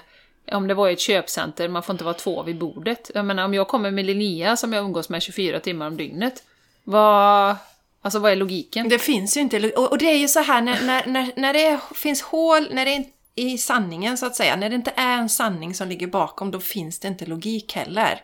om 0.53 0.69
det 0.69 0.75
var 0.75 0.89
ett 0.89 1.01
köpcenter, 1.01 1.69
man 1.69 1.83
får 1.83 1.95
inte 1.95 2.05
vara 2.05 2.15
två 2.15 2.43
vid 2.43 2.59
bordet. 2.59 3.11
Jag 3.15 3.25
menar 3.25 3.45
om 3.45 3.55
jag 3.55 3.69
kommer 3.69 3.91
med 3.91 4.05
Linnea 4.05 4.57
som 4.57 4.73
jag 4.73 4.85
umgås 4.85 5.09
med 5.09 5.23
24 5.23 5.61
timmar 5.61 5.87
om 5.87 5.97
dygnet, 5.97 6.43
vad... 6.85 7.57
Alltså 8.03 8.19
vad 8.19 8.33
är 8.33 8.37
logiken? 8.37 8.89
Det 8.89 8.99
finns 8.99 9.37
ju 9.37 9.41
inte, 9.41 9.71
och 9.73 9.91
och 9.91 9.99
det 9.99 10.11
är 10.11 10.17
ju 10.19 10.29
så 10.29 10.41
här 10.41 10.63
när, 10.63 10.83
när, 10.83 11.07
när, 11.07 11.33
när 11.37 11.53
det 11.53 11.67
är, 11.67 11.95
finns 11.95 12.23
hål, 12.23 12.69
när 12.75 12.85
det 12.85 12.91
är 12.91 13.05
i 13.35 13.59
sanningen 13.59 14.19
så 14.19 14.27
att 14.27 14.37
säga, 14.37 14.57
när 14.57 14.69
det 14.69 14.75
inte 14.75 14.93
är 14.97 15.19
en 15.19 15.29
sanning 15.29 15.75
som 15.75 15.89
ligger 15.89 16.07
bakom, 16.07 16.51
då 16.51 16.61
finns 16.61 16.99
det 16.99 17.09
inte 17.09 17.27
logik 17.27 17.73
heller. 17.77 18.21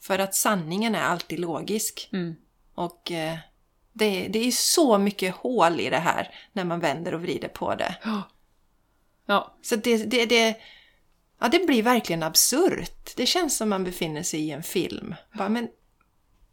För 0.00 0.18
att 0.18 0.34
sanningen 0.34 0.94
är 0.94 1.02
alltid 1.02 1.40
logisk. 1.40 2.08
Mm. 2.12 2.36
Och 2.74 3.12
eh, 3.12 3.36
det, 3.92 4.28
det 4.28 4.46
är 4.46 4.50
så 4.50 4.98
mycket 4.98 5.34
hål 5.34 5.80
i 5.80 5.90
det 5.90 5.98
här 5.98 6.34
när 6.52 6.64
man 6.64 6.80
vänder 6.80 7.14
och 7.14 7.22
vrider 7.22 7.48
på 7.48 7.74
det. 7.74 7.96
Ja, 8.02 8.22
Så 9.62 9.76
det, 9.76 9.96
det, 9.96 10.26
det, 10.26 10.56
ja, 11.40 11.48
det 11.48 11.66
blir 11.66 11.82
verkligen 11.82 12.22
absurt. 12.22 13.12
Det 13.16 13.26
känns 13.26 13.56
som 13.56 13.68
man 13.68 13.84
befinner 13.84 14.22
sig 14.22 14.40
i 14.40 14.50
en 14.50 14.62
film. 14.62 15.14
Bara, 15.32 15.48
men 15.48 15.68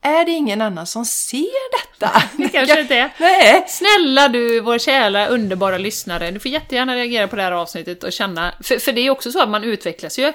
är 0.06 0.26
det 0.26 0.32
ingen 0.32 0.62
annan 0.62 0.88
som 0.88 1.06
ser 1.06 1.82
detta? 1.82 2.24
det 2.38 2.50
kanske 2.50 2.82
inte 2.82 2.96
är. 2.96 3.14
Nej! 3.20 3.66
Snälla 3.68 4.28
du, 4.28 4.60
vår 4.60 4.78
kära 4.78 5.28
underbara 5.28 5.78
lyssnare, 5.78 6.32
du 6.32 6.40
får 6.40 6.52
jättegärna 6.52 6.96
reagera 6.96 7.28
på 7.28 7.36
det 7.36 7.42
här 7.42 7.52
avsnittet 7.52 8.04
och 8.04 8.12
känna, 8.12 8.54
för, 8.64 8.78
för 8.78 8.92
det 8.92 9.02
är 9.02 9.10
också 9.10 9.32
så 9.32 9.42
att 9.42 9.50
man 9.50 9.64
utvecklas 9.64 10.20
ju. 10.20 10.34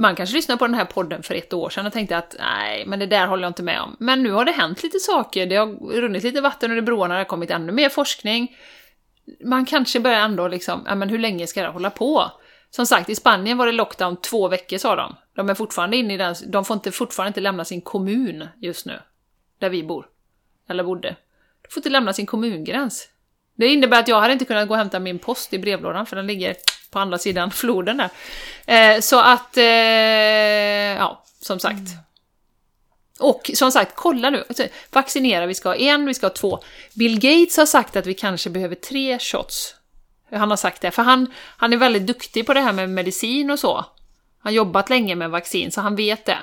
Man 0.00 0.16
kanske 0.16 0.36
lyssnade 0.36 0.58
på 0.58 0.66
den 0.66 0.74
här 0.74 0.84
podden 0.84 1.22
för 1.22 1.34
ett 1.34 1.52
år 1.52 1.70
sedan 1.70 1.86
och 1.86 1.92
tänkte 1.92 2.16
att 2.16 2.36
nej, 2.38 2.84
men 2.86 2.98
det 2.98 3.06
där 3.06 3.26
håller 3.26 3.42
jag 3.42 3.50
inte 3.50 3.62
med 3.62 3.80
om. 3.80 3.96
Men 4.00 4.22
nu 4.22 4.30
har 4.30 4.44
det 4.44 4.52
hänt 4.52 4.82
lite 4.82 4.98
saker, 4.98 5.46
det 5.46 5.56
har 5.56 5.92
runnit 6.00 6.22
lite 6.22 6.40
vatten 6.40 6.70
under 6.70 6.82
broarna, 6.82 7.14
det 7.14 7.20
har 7.20 7.24
kommit 7.24 7.50
ännu 7.50 7.72
mer 7.72 7.88
forskning. 7.88 8.56
Man 9.44 9.64
kanske 9.64 10.00
börjar 10.00 10.20
ändå 10.20 10.48
liksom, 10.48 10.84
ja 10.86 10.94
men 10.94 11.08
hur 11.08 11.18
länge 11.18 11.46
ska 11.46 11.62
det 11.62 11.68
hålla 11.68 11.90
på? 11.90 12.30
Som 12.70 12.86
sagt, 12.86 13.08
i 13.08 13.14
Spanien 13.14 13.58
var 13.58 13.66
det 13.66 13.72
lockdown 13.72 14.16
två 14.16 14.48
veckor 14.48 14.78
sa 14.78 14.96
de. 14.96 15.16
De 15.34 15.50
är 15.50 15.54
fortfarande 15.54 15.96
inne 15.96 16.14
i 16.14 16.16
den, 16.16 16.34
de 16.46 16.64
får 16.64 16.74
inte, 16.74 16.92
fortfarande 16.92 17.28
inte 17.28 17.40
lämna 17.40 17.64
sin 17.64 17.80
kommun 17.80 18.48
just 18.56 18.86
nu. 18.86 19.00
Där 19.58 19.68
vi 19.68 19.82
bor. 19.82 20.06
Eller 20.68 20.84
bodde. 20.84 21.16
De 21.62 21.68
får 21.70 21.80
inte 21.80 21.90
lämna 21.90 22.12
sin 22.12 22.26
kommungräns. 22.26 23.08
Det 23.54 23.66
innebär 23.66 24.00
att 24.00 24.08
jag 24.08 24.20
hade 24.20 24.32
inte 24.32 24.44
kunnat 24.44 24.68
gå 24.68 24.74
och 24.74 24.78
hämta 24.78 24.98
min 24.98 25.18
post 25.18 25.52
i 25.52 25.58
brevlådan 25.58 26.06
för 26.06 26.16
den 26.16 26.26
ligger 26.26 26.56
på 26.90 26.98
andra 26.98 27.18
sidan 27.18 27.50
floden 27.50 27.96
där. 27.96 28.10
Eh, 28.66 29.00
så 29.00 29.20
att, 29.20 29.56
eh, 29.56 29.64
ja, 29.64 31.24
som 31.40 31.60
sagt. 31.60 31.82
Och 33.20 33.50
som 33.54 33.72
sagt, 33.72 33.92
kolla 33.94 34.30
nu. 34.30 34.44
Alltså, 34.48 34.66
vaccinera, 34.90 35.46
vi 35.46 35.54
ska 35.54 35.68
ha 35.68 35.76
en, 35.76 36.06
vi 36.06 36.14
ska 36.14 36.26
ha 36.26 36.34
två. 36.34 36.62
Bill 36.94 37.20
Gates 37.20 37.56
har 37.56 37.66
sagt 37.66 37.96
att 37.96 38.06
vi 38.06 38.14
kanske 38.14 38.50
behöver 38.50 38.74
tre 38.74 39.18
shots. 39.18 39.74
Han 40.32 40.50
har 40.50 40.56
sagt 40.56 40.82
det, 40.82 40.90
för 40.90 41.02
han, 41.02 41.26
han 41.56 41.72
är 41.72 41.76
väldigt 41.76 42.06
duktig 42.06 42.46
på 42.46 42.54
det 42.54 42.60
här 42.60 42.72
med 42.72 42.90
medicin 42.90 43.50
och 43.50 43.58
så. 43.58 43.74
Han 43.76 43.84
har 44.42 44.50
jobbat 44.50 44.90
länge 44.90 45.14
med 45.14 45.30
vaccin, 45.30 45.72
så 45.72 45.80
han 45.80 45.96
vet 45.96 46.24
det. 46.24 46.38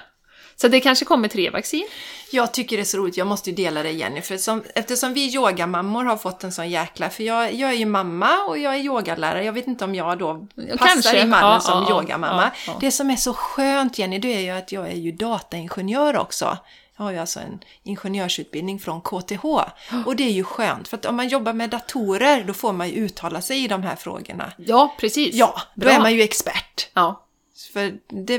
Så 0.55 0.67
det 0.67 0.79
kanske 0.79 1.05
kommer 1.05 1.27
tre 1.27 1.49
vaccin. 1.49 1.87
Jag 2.31 2.53
tycker 2.53 2.77
det 2.77 2.83
är 2.83 2.85
så 2.85 2.97
roligt, 2.97 3.17
jag 3.17 3.27
måste 3.27 3.49
ju 3.49 3.55
dela 3.55 3.83
det 3.83 3.91
Jenny, 3.91 4.21
för 4.21 4.37
som, 4.37 4.63
eftersom 4.75 5.13
vi 5.13 5.33
yogamammor 5.35 6.03
har 6.03 6.17
fått 6.17 6.43
en 6.43 6.51
sån 6.51 6.69
jäkla, 6.69 7.09
för 7.09 7.23
jag, 7.23 7.53
jag 7.53 7.69
är 7.69 7.75
ju 7.75 7.85
mamma 7.85 8.37
och 8.47 8.57
jag 8.57 8.75
är 8.75 8.79
yogalärare, 8.79 9.43
jag 9.43 9.53
vet 9.53 9.67
inte 9.67 9.85
om 9.85 9.95
jag 9.95 10.17
då 10.17 10.47
passar 10.71 10.87
Kanske. 10.87 11.21
i 11.21 11.25
mallen 11.25 11.51
Ja, 11.51 11.59
som 11.59 11.85
ja, 11.89 11.89
yogamamma. 11.89 12.43
ja, 12.43 12.51
ja. 12.67 12.77
Det 12.79 12.91
som 12.91 13.09
är 13.09 13.15
så 13.15 13.33
skönt 13.33 13.99
Jenny, 13.99 14.19
det 14.19 14.35
är 14.35 14.39
ju 14.39 14.49
att 14.49 14.71
jag 14.71 14.87
är 14.87 14.95
ju 14.95 15.11
dataingenjör 15.11 16.17
också. 16.17 16.57
Jag 16.97 17.03
har 17.05 17.11
ju 17.11 17.17
alltså 17.17 17.39
en 17.39 17.59
ingenjörsutbildning 17.83 18.79
från 18.79 19.01
KTH. 19.01 19.45
Och 20.05 20.15
det 20.15 20.23
är 20.23 20.31
ju 20.31 20.43
skönt, 20.43 20.87
för 20.87 20.97
att 20.97 21.05
om 21.05 21.15
man 21.15 21.27
jobbar 21.27 21.53
med 21.53 21.69
datorer, 21.69 22.43
då 22.43 22.53
får 22.53 22.73
man 22.73 22.89
ju 22.89 22.95
uttala 22.95 23.41
sig 23.41 23.63
i 23.63 23.67
de 23.67 23.83
här 23.83 23.95
frågorna. 23.95 24.51
Ja, 24.57 24.95
precis. 24.99 25.35
Ja, 25.35 25.61
då 25.75 25.81
Bra. 25.81 25.91
är 25.91 25.99
man 25.99 26.13
ju 26.13 26.21
expert. 26.21 26.89
Ja, 26.93 27.25
För 27.73 27.93
det, 28.25 28.37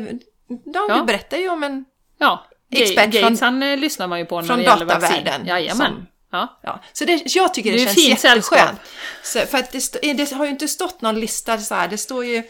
ja, 0.64 0.86
Ja. 0.88 0.96
du 0.96 1.04
berättar 1.04 1.36
ju 1.36 1.48
om 1.48 1.62
en 1.62 1.84
ja. 2.18 2.46
Expert 2.70 3.06
Gates, 3.12 3.20
från- 3.40 3.60
han 3.60 3.62
eh, 3.62 3.76
lyssnar 3.76 4.06
man 4.06 4.18
ju 4.18 4.24
på 4.24 4.40
när 4.40 4.46
från 4.48 4.58
det 4.58 4.64
gäller 4.64 4.86
datavärlden, 4.86 5.46
Jajamän. 5.46 5.86
som- 5.86 6.06
Ja. 6.32 6.58
Ja, 6.62 6.80
så 6.92 7.04
det, 7.04 7.22
jag 7.34 7.54
tycker 7.54 7.70
det, 7.72 7.76
Det 7.76 7.82
är 7.82 7.86
känns 7.86 8.24
jätteskönt. 8.24 8.80
Så, 9.22 9.38
för 9.40 9.58
att 9.58 9.72
det, 9.72 10.12
det 10.12 10.32
har 10.32 10.44
ju 10.44 10.50
inte 10.50 10.68
stått 10.68 11.00
någon 11.00 11.20
lista 11.20 11.58
så 11.58 11.74
här, 11.74 11.88
det 11.88 11.98
står 11.98 12.24
ju 12.24 12.42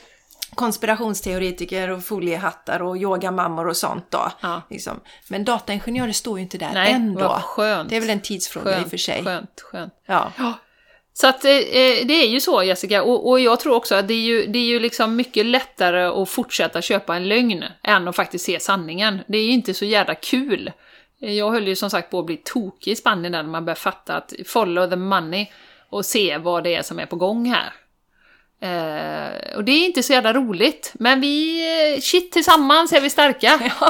konspirationsteoretiker 0.56 1.90
och 1.90 2.04
foliehattar 2.04 2.82
och 2.82 2.96
yogamammor 2.96 3.68
och 3.68 3.76
sånt 3.76 4.10
då. 4.10 4.32
Ja. 4.40 4.62
Liksom. 4.70 5.00
Men 5.28 5.44
dataingenjörer 5.44 6.12
står 6.12 6.38
ju 6.38 6.42
inte 6.42 6.58
där 6.58 6.72
Nej, 6.72 6.92
ändå. 6.92 7.42
Det 7.88 7.96
är 7.96 8.00
väl 8.00 8.10
en 8.10 8.20
tidsfråga 8.20 8.70
Skönt, 8.70 8.82
i 8.82 8.86
och 8.86 8.90
för 8.90 8.96
sig. 8.96 9.24
skönt, 9.24 9.60
skönt. 9.60 9.94
Ja. 10.06 10.32
Så 11.12 11.26
att 11.26 11.44
eh, 11.44 11.52
eh, 11.52 12.06
det 12.06 12.14
är 12.24 12.28
ju 12.28 12.40
så 12.40 12.62
Jessica, 12.62 13.02
och, 13.02 13.28
och 13.28 13.40
jag 13.40 13.60
tror 13.60 13.74
också 13.74 13.94
att 13.94 14.08
det 14.08 14.14
är 14.14 14.20
ju, 14.20 14.46
det 14.46 14.58
är 14.58 14.64
ju 14.64 14.80
liksom 14.80 15.16
mycket 15.16 15.46
lättare 15.46 16.04
att 16.04 16.28
fortsätta 16.28 16.82
köpa 16.82 17.16
en 17.16 17.28
lögn 17.28 17.64
än 17.82 18.08
att 18.08 18.16
faktiskt 18.16 18.44
se 18.44 18.60
sanningen. 18.60 19.18
Det 19.26 19.38
är 19.38 19.42
ju 19.42 19.50
inte 19.50 19.74
så 19.74 19.84
jävla 19.84 20.14
kul. 20.14 20.72
Jag 21.18 21.50
höll 21.50 21.68
ju 21.68 21.76
som 21.76 21.90
sagt 21.90 22.10
på 22.10 22.18
att 22.18 22.26
bli 22.26 22.36
tokig 22.36 22.92
i 22.92 22.96
Spanien 22.96 23.32
när 23.32 23.42
man 23.42 23.64
började 23.64 23.80
fatta 23.80 24.16
att 24.16 24.32
follow 24.46 24.90
the 24.90 24.96
money 24.96 25.46
och 25.90 26.04
se 26.04 26.38
vad 26.38 26.64
det 26.64 26.74
är 26.74 26.82
som 26.82 26.98
är 26.98 27.06
på 27.06 27.16
gång 27.16 27.46
här. 27.46 27.72
Eh, 28.60 29.56
och 29.56 29.64
det 29.64 29.72
är 29.72 29.86
inte 29.86 30.02
så 30.02 30.12
jävla 30.12 30.32
roligt, 30.32 30.92
men 30.94 31.20
vi, 31.20 31.60
eh, 31.94 32.00
shit, 32.00 32.32
tillsammans 32.32 32.92
är 32.92 33.00
vi 33.00 33.10
starka. 33.10 33.72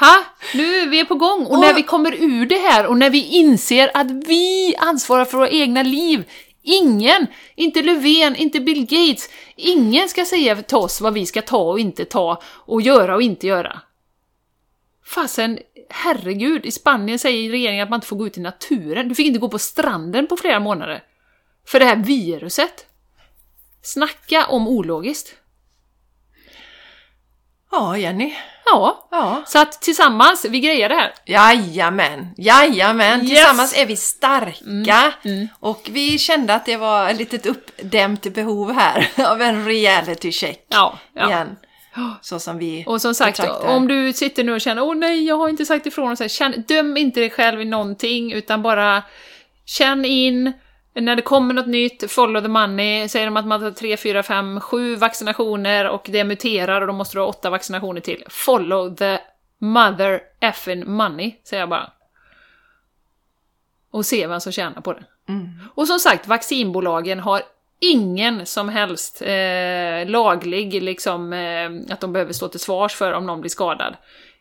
Ha? 0.00 0.24
Nu, 0.54 0.88
vi 0.88 1.00
är 1.00 1.04
på 1.04 1.14
gång. 1.14 1.46
Och 1.46 1.60
när 1.60 1.70
Och- 1.70 1.76
vi 1.78 1.82
kommer 1.82 2.14
ur 2.14 2.46
det 2.46 2.58
här 2.58 2.86
och 2.86 2.98
när 2.98 3.10
vi 3.10 3.26
inser 3.26 3.90
att 3.94 4.10
vi 4.10 4.74
ansvarar 4.78 5.24
för 5.24 5.38
våra 5.38 5.48
egna 5.50 5.82
liv. 5.82 6.24
Ingen, 6.62 7.26
inte 7.54 7.82
Löfven, 7.82 8.36
inte 8.36 8.60
Bill 8.60 8.80
Gates, 8.86 9.28
ingen 9.56 10.08
ska 10.08 10.24
säga 10.24 10.62
till 10.62 10.76
oss 10.76 11.00
vad 11.00 11.14
vi 11.14 11.26
ska 11.26 11.42
ta 11.42 11.58
och 11.70 11.80
inte 11.80 12.04
ta 12.04 12.42
och 12.46 12.82
göra 12.82 13.14
och 13.14 13.22
inte 13.22 13.46
göra. 13.46 13.80
Fasen, 15.06 15.58
herregud, 15.90 16.66
i 16.66 16.70
Spanien 16.70 17.18
säger 17.18 17.50
regeringen 17.50 17.82
att 17.82 17.90
man 17.90 17.96
inte 17.96 18.06
får 18.06 18.16
gå 18.16 18.26
ut 18.26 18.38
i 18.38 18.40
naturen. 18.40 19.08
Du 19.08 19.14
fick 19.14 19.26
inte 19.26 19.38
gå 19.38 19.48
på 19.48 19.58
stranden 19.58 20.26
på 20.26 20.36
flera 20.36 20.60
månader. 20.60 21.02
För 21.66 21.78
det 21.80 21.84
här 21.86 21.96
viruset. 21.96 22.86
Snacka 23.82 24.46
om 24.46 24.68
ologiskt. 24.68 25.34
ja, 27.70 27.96
Jenny. 27.96 28.34
Ja, 28.64 29.08
Ja. 29.10 29.42
så 29.46 29.58
att 29.58 29.80
tillsammans, 29.82 30.44
vi 30.44 30.60
grejar 30.60 30.88
det 30.88 30.94
här. 30.94 31.14
Jajamän, 31.26 32.28
jajamän. 32.36 33.20
Yes. 33.20 33.28
Tillsammans 33.30 33.76
är 33.78 33.86
vi 33.86 33.96
starka. 33.96 35.12
Och 35.60 35.88
vi 35.90 36.18
kände 36.18 36.54
att 36.54 36.66
det 36.66 36.76
var 36.76 37.08
ett 37.10 37.16
litet 37.16 37.46
uppdämt 37.46 38.34
behov 38.34 38.72
här 38.72 39.10
av 39.26 39.42
en 39.42 39.64
reality 39.66 40.32
check 40.32 40.66
Ja, 40.68 40.98
ja. 41.14 41.28
igen. 41.28 41.56
Så 42.20 42.38
som 42.40 42.58
vi 42.58 42.84
Och 42.86 43.00
som 43.02 43.14
sagt, 43.14 43.38
betraktar. 43.38 43.68
om 43.68 43.88
du 43.88 44.12
sitter 44.12 44.44
nu 44.44 44.52
och 44.52 44.60
känner 44.60 44.82
åh 44.82 44.94
nej, 44.94 45.24
jag 45.26 45.38
har 45.38 45.48
inte 45.48 45.66
sagt 45.66 45.86
ifrån, 45.86 46.10
och 46.12 46.18
så 46.18 46.24
här, 46.24 46.28
känn, 46.28 46.64
döm 46.68 46.96
inte 46.96 47.20
dig 47.20 47.30
själv 47.30 47.60
i 47.60 47.64
någonting, 47.64 48.32
utan 48.32 48.62
bara 48.62 49.02
känn 49.64 50.04
in, 50.04 50.52
när 50.94 51.16
det 51.16 51.22
kommer 51.22 51.54
något 51.54 51.66
nytt, 51.66 52.10
follow 52.10 52.42
the 52.42 52.48
money, 52.48 53.08
säger 53.08 53.26
de 53.26 53.36
att 53.36 53.46
man 53.46 53.60
tar 53.60 53.70
3, 53.70 53.96
4, 53.96 54.22
5, 54.22 54.60
7 54.60 54.96
vaccinationer 54.96 55.88
och 55.88 56.06
det 56.12 56.24
muterar 56.24 56.80
och 56.80 56.86
då 56.86 56.92
måste 56.92 57.16
du 57.16 57.20
ha 57.20 57.28
8 57.28 57.50
vaccinationer 57.50 58.00
till. 58.00 58.24
Follow 58.28 58.96
the 58.96 59.18
mother 59.58 60.20
effing 60.40 60.90
money, 60.90 61.34
säger 61.44 61.62
jag 61.62 61.68
bara. 61.68 61.90
Och 63.90 64.06
se 64.06 64.26
vem 64.26 64.40
som 64.40 64.52
tjänar 64.52 64.80
på 64.80 64.92
det. 64.92 65.04
Och 65.74 65.86
som 65.86 65.98
sagt, 65.98 66.26
vaccinbolagen 66.26 67.20
har 67.20 67.42
ingen 67.80 68.46
som 68.46 68.68
helst 68.68 69.22
eh, 69.22 70.06
laglig, 70.06 70.82
liksom, 70.82 71.32
eh, 71.32 71.94
att 71.94 72.00
de 72.00 72.12
behöver 72.12 72.32
stå 72.32 72.48
till 72.48 72.60
svars 72.60 72.94
för 72.94 73.12
om 73.12 73.26
någon 73.26 73.40
blir 73.40 73.50
skadad. 73.50 73.96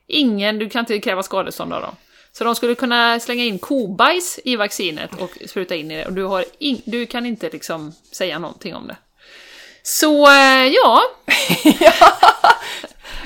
Ingen, 0.07 0.59
du 0.59 0.69
kan 0.69 0.79
inte 0.79 0.99
kräva 0.99 1.23
skadestånd 1.23 1.73
av 1.73 1.81
dem. 1.81 1.95
Så 2.33 2.43
de 2.43 2.55
skulle 2.55 2.75
kunna 2.75 3.19
slänga 3.19 3.43
in 3.43 3.59
kobajs 3.59 4.39
i 4.43 4.55
vaccinet 4.55 5.21
och 5.21 5.37
spruta 5.47 5.75
in 5.75 5.91
i 5.91 5.97
det, 5.97 6.05
och 6.05 6.13
du, 6.13 6.23
har 6.23 6.45
in, 6.59 6.81
du 6.85 7.05
kan 7.05 7.25
inte 7.25 7.49
liksom 7.49 7.93
säga 8.11 8.39
någonting 8.39 8.75
om 8.75 8.87
det. 8.87 8.97
Så, 9.83 10.27
eh, 10.27 10.65
ja. 10.65 11.01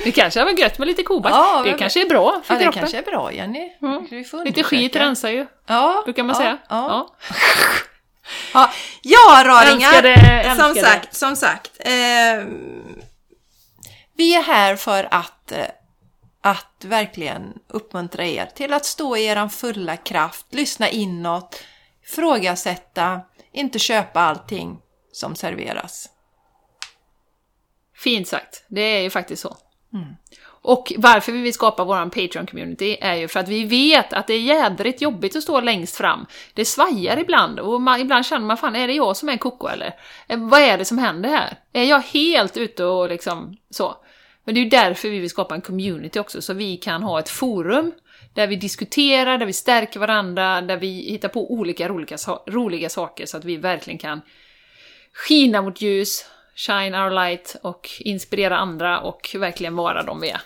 Det 0.03 0.11
kanske 0.11 0.43
var 0.43 0.51
gött 0.51 0.77
med 0.77 0.87
lite 0.87 1.03
kobajs. 1.03 1.35
Ja, 1.35 1.61
det 1.65 1.73
kanske 1.73 2.01
är 2.01 2.09
bra 2.09 2.41
för 2.43 2.53
Ja, 2.53 2.57
det 2.57 2.63
kroppen. 2.63 2.79
kanske 2.79 2.97
är 2.97 3.01
bra, 3.01 3.33
Jenny. 3.33 3.71
Mm. 3.81 4.07
Lite 4.45 4.63
skit 4.63 4.95
rensar 4.95 5.29
ju, 5.29 5.45
Ja, 5.67 6.01
brukar 6.05 6.23
man 6.23 6.35
ja, 6.35 6.39
säga. 6.39 6.57
Ja, 6.69 7.15
ja. 8.53 8.71
ja 9.01 9.43
raringar! 9.45 9.89
Älskade, 9.89 10.13
älskade. 10.13 10.73
Som 10.73 10.83
sagt, 10.83 11.15
som 11.15 11.35
sagt. 11.35 11.71
Eh, 11.79 12.45
vi 14.17 14.35
är 14.35 14.43
här 14.43 14.75
för 14.75 15.07
att, 15.11 15.51
eh, 15.51 15.65
att 16.45 16.85
verkligen 16.85 17.53
uppmuntra 17.67 18.25
er 18.25 18.45
till 18.45 18.73
att 18.73 18.85
stå 18.85 19.17
i 19.17 19.25
er 19.25 19.47
fulla 19.47 19.97
kraft, 19.97 20.45
lyssna 20.49 20.89
inåt, 20.89 21.63
ifrågasätta, 22.03 23.21
inte 23.51 23.79
köpa 23.79 24.19
allting 24.19 24.77
som 25.11 25.35
serveras. 25.35 26.09
Fint 27.95 28.27
sagt. 28.27 28.65
Det 28.67 28.81
är 28.81 29.01
ju 29.01 29.09
faktiskt 29.09 29.41
så. 29.41 29.57
Och 30.47 30.93
varför 30.97 31.31
vi 31.31 31.41
vill 31.41 31.53
skapa 31.53 31.83
vår 31.83 31.95
Patreon-community 32.09 32.97
är 33.01 33.15
ju 33.15 33.27
för 33.27 33.39
att 33.39 33.47
vi 33.49 33.65
vet 33.65 34.13
att 34.13 34.27
det 34.27 34.33
är 34.33 34.41
jädrigt 34.41 35.01
jobbigt 35.01 35.35
att 35.35 35.43
stå 35.43 35.61
längst 35.61 35.95
fram. 35.95 36.25
Det 36.53 36.65
svajar 36.65 37.17
ibland 37.17 37.59
och 37.59 37.81
man, 37.81 37.99
ibland 37.99 38.25
känner 38.25 38.45
man 38.45 38.57
fan, 38.57 38.75
är 38.75 38.87
det 38.87 38.93
jag 38.93 39.17
som 39.17 39.29
är 39.29 39.37
koko 39.37 39.67
eller? 39.67 39.95
Eh, 40.27 40.39
Vad 40.39 40.61
är 40.61 40.77
det 40.77 40.85
som 40.85 40.97
händer 40.97 41.29
här? 41.29 41.59
Är 41.73 41.83
jag 41.83 41.99
helt 41.99 42.57
ute 42.57 42.85
och 42.85 43.09
liksom 43.09 43.57
så? 43.69 43.95
Men 44.45 44.55
det 44.55 44.59
är 44.59 44.63
ju 44.63 44.69
därför 44.69 45.09
vi 45.09 45.19
vill 45.19 45.29
skapa 45.29 45.55
en 45.55 45.61
community 45.61 46.19
också, 46.19 46.41
så 46.41 46.53
vi 46.53 46.77
kan 46.77 47.03
ha 47.03 47.19
ett 47.19 47.29
forum 47.29 47.91
där 48.33 48.47
vi 48.47 48.55
diskuterar, 48.55 49.37
där 49.37 49.45
vi 49.45 49.53
stärker 49.53 49.99
varandra, 49.99 50.61
där 50.61 50.77
vi 50.77 50.87
hittar 50.87 51.29
på 51.29 51.51
olika 51.53 51.87
roliga, 51.87 52.17
roliga 52.47 52.89
saker 52.89 53.25
så 53.25 53.37
att 53.37 53.45
vi 53.45 53.57
verkligen 53.57 53.97
kan 53.97 54.21
skina 55.13 55.61
vårt 55.61 55.81
ljus, 55.81 56.25
shine 56.55 56.95
our 56.95 57.11
light 57.11 57.55
och 57.61 57.89
inspirera 57.99 58.57
andra 58.57 58.99
och 58.99 59.35
verkligen 59.39 59.75
vara 59.75 60.03
de 60.03 60.21
vi 60.21 60.29
är. 60.29 60.41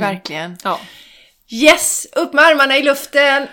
Verkligen. 0.00 0.56
Ja. 0.64 0.80
Yes! 1.48 2.06
Upp 2.16 2.32
med 2.32 2.44
armarna 2.44 2.76
i 2.76 2.82
luften! 2.82 3.46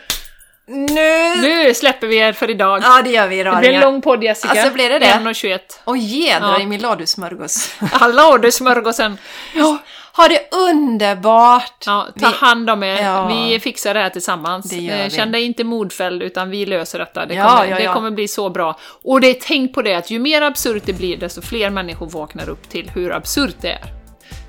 Nu! 0.67 1.35
Nu 1.41 1.73
släpper 1.73 2.07
vi 2.07 2.17
er 2.17 2.33
för 2.33 2.49
idag. 2.49 2.81
Ja, 2.83 3.01
det 3.01 3.09
gör 3.09 3.27
vi 3.27 3.35
det 3.35 3.43
blir 3.43 3.51
en 3.51 3.61
raringar. 3.63 3.81
lång 3.81 4.01
podd 4.01 4.23
Jessica. 4.23 4.49
Alltså, 4.51 4.73
blir 4.73 4.89
det 4.89 4.99
det? 4.99 5.05
1.21. 5.05 5.59
Och 5.83 5.97
jädrar 5.97 6.53
Ja. 6.53 6.59
i 6.61 6.65
min 6.65 6.81
ladusmörgås. 6.81 7.75
Alla 7.91 8.27
order 8.29 8.51
smörgåsen. 8.51 9.17
Ja, 9.55 9.77
ha 10.17 10.27
det 10.27 10.53
underbart! 10.55 11.83
Ja, 11.85 12.07
ta 12.19 12.29
Vi- 12.29 12.35
hand 12.35 12.69
om 12.69 12.83
er. 12.83 13.01
Ja. 13.03 13.27
Vi 13.27 13.59
fixar 13.59 13.93
det 13.93 13.99
här 13.99 14.09
tillsammans. 14.09 14.69
Det 14.69 14.89
Eh. 14.89 15.09
Känn 15.09 15.31
dig 15.31 15.43
inte 15.43 15.63
modfälld, 15.63 16.23
utan 16.23 16.49
vi 16.49 16.65
löser 16.65 16.99
detta. 16.99 17.25
Det 17.25 17.35
kommer, 17.35 17.65
ja, 17.65 17.77
det 17.77 17.93
kommer 17.93 18.11
bli 18.11 18.27
så 18.27 18.49
bra. 18.49 18.79
Och 19.03 19.21
det 19.21 19.41
tänk 19.41 19.73
på 19.73 19.81
det 19.81 19.93
att 19.95 20.09
ju 20.11 20.19
mer 20.19 20.41
absurt 20.41 20.83
det 20.85 20.93
blir, 20.93 21.17
desto 21.17 21.41
fler 21.41 21.69
människor 21.69 22.09
vaknar 22.09 22.49
upp 22.49 22.69
till 22.69 22.91
hur 22.95 23.11
absurt 23.13 23.55
det 23.61 23.71
är. 23.71 23.83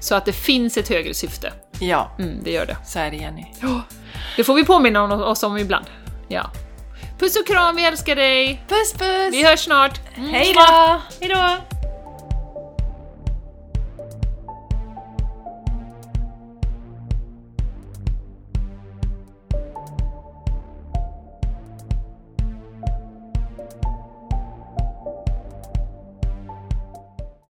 Så 0.00 0.14
att 0.14 0.24
det 0.24 0.32
finns 0.32 0.76
ett 0.76 0.88
högre 0.88 1.14
syfte. 1.14 1.52
Ja, 1.80 2.16
Mm, 2.18 2.38
det 2.44 2.50
gör 2.50 2.66
det. 2.66 2.76
så 2.86 2.98
är 2.98 3.10
det 3.10 3.16
Jenny. 3.16 3.44
Det 4.36 4.44
får 4.44 4.54
vi 4.54 4.64
påminna 4.64 5.02
oss 5.14 5.42
om 5.42 5.58
ibland. 5.58 5.84
Ja. 6.28 6.50
Puss 7.18 7.36
och 7.36 7.46
kram, 7.46 7.76
vi 7.76 7.84
älskar 7.84 8.16
dig! 8.16 8.62
Puss 8.68 8.92
puss! 8.92 9.32
Vi 9.32 9.44
hörs 9.44 9.60
snart! 9.64 10.00
Hej 10.14 10.52
då! 10.54 11.00
Hej 11.20 11.28
då! 11.28 11.75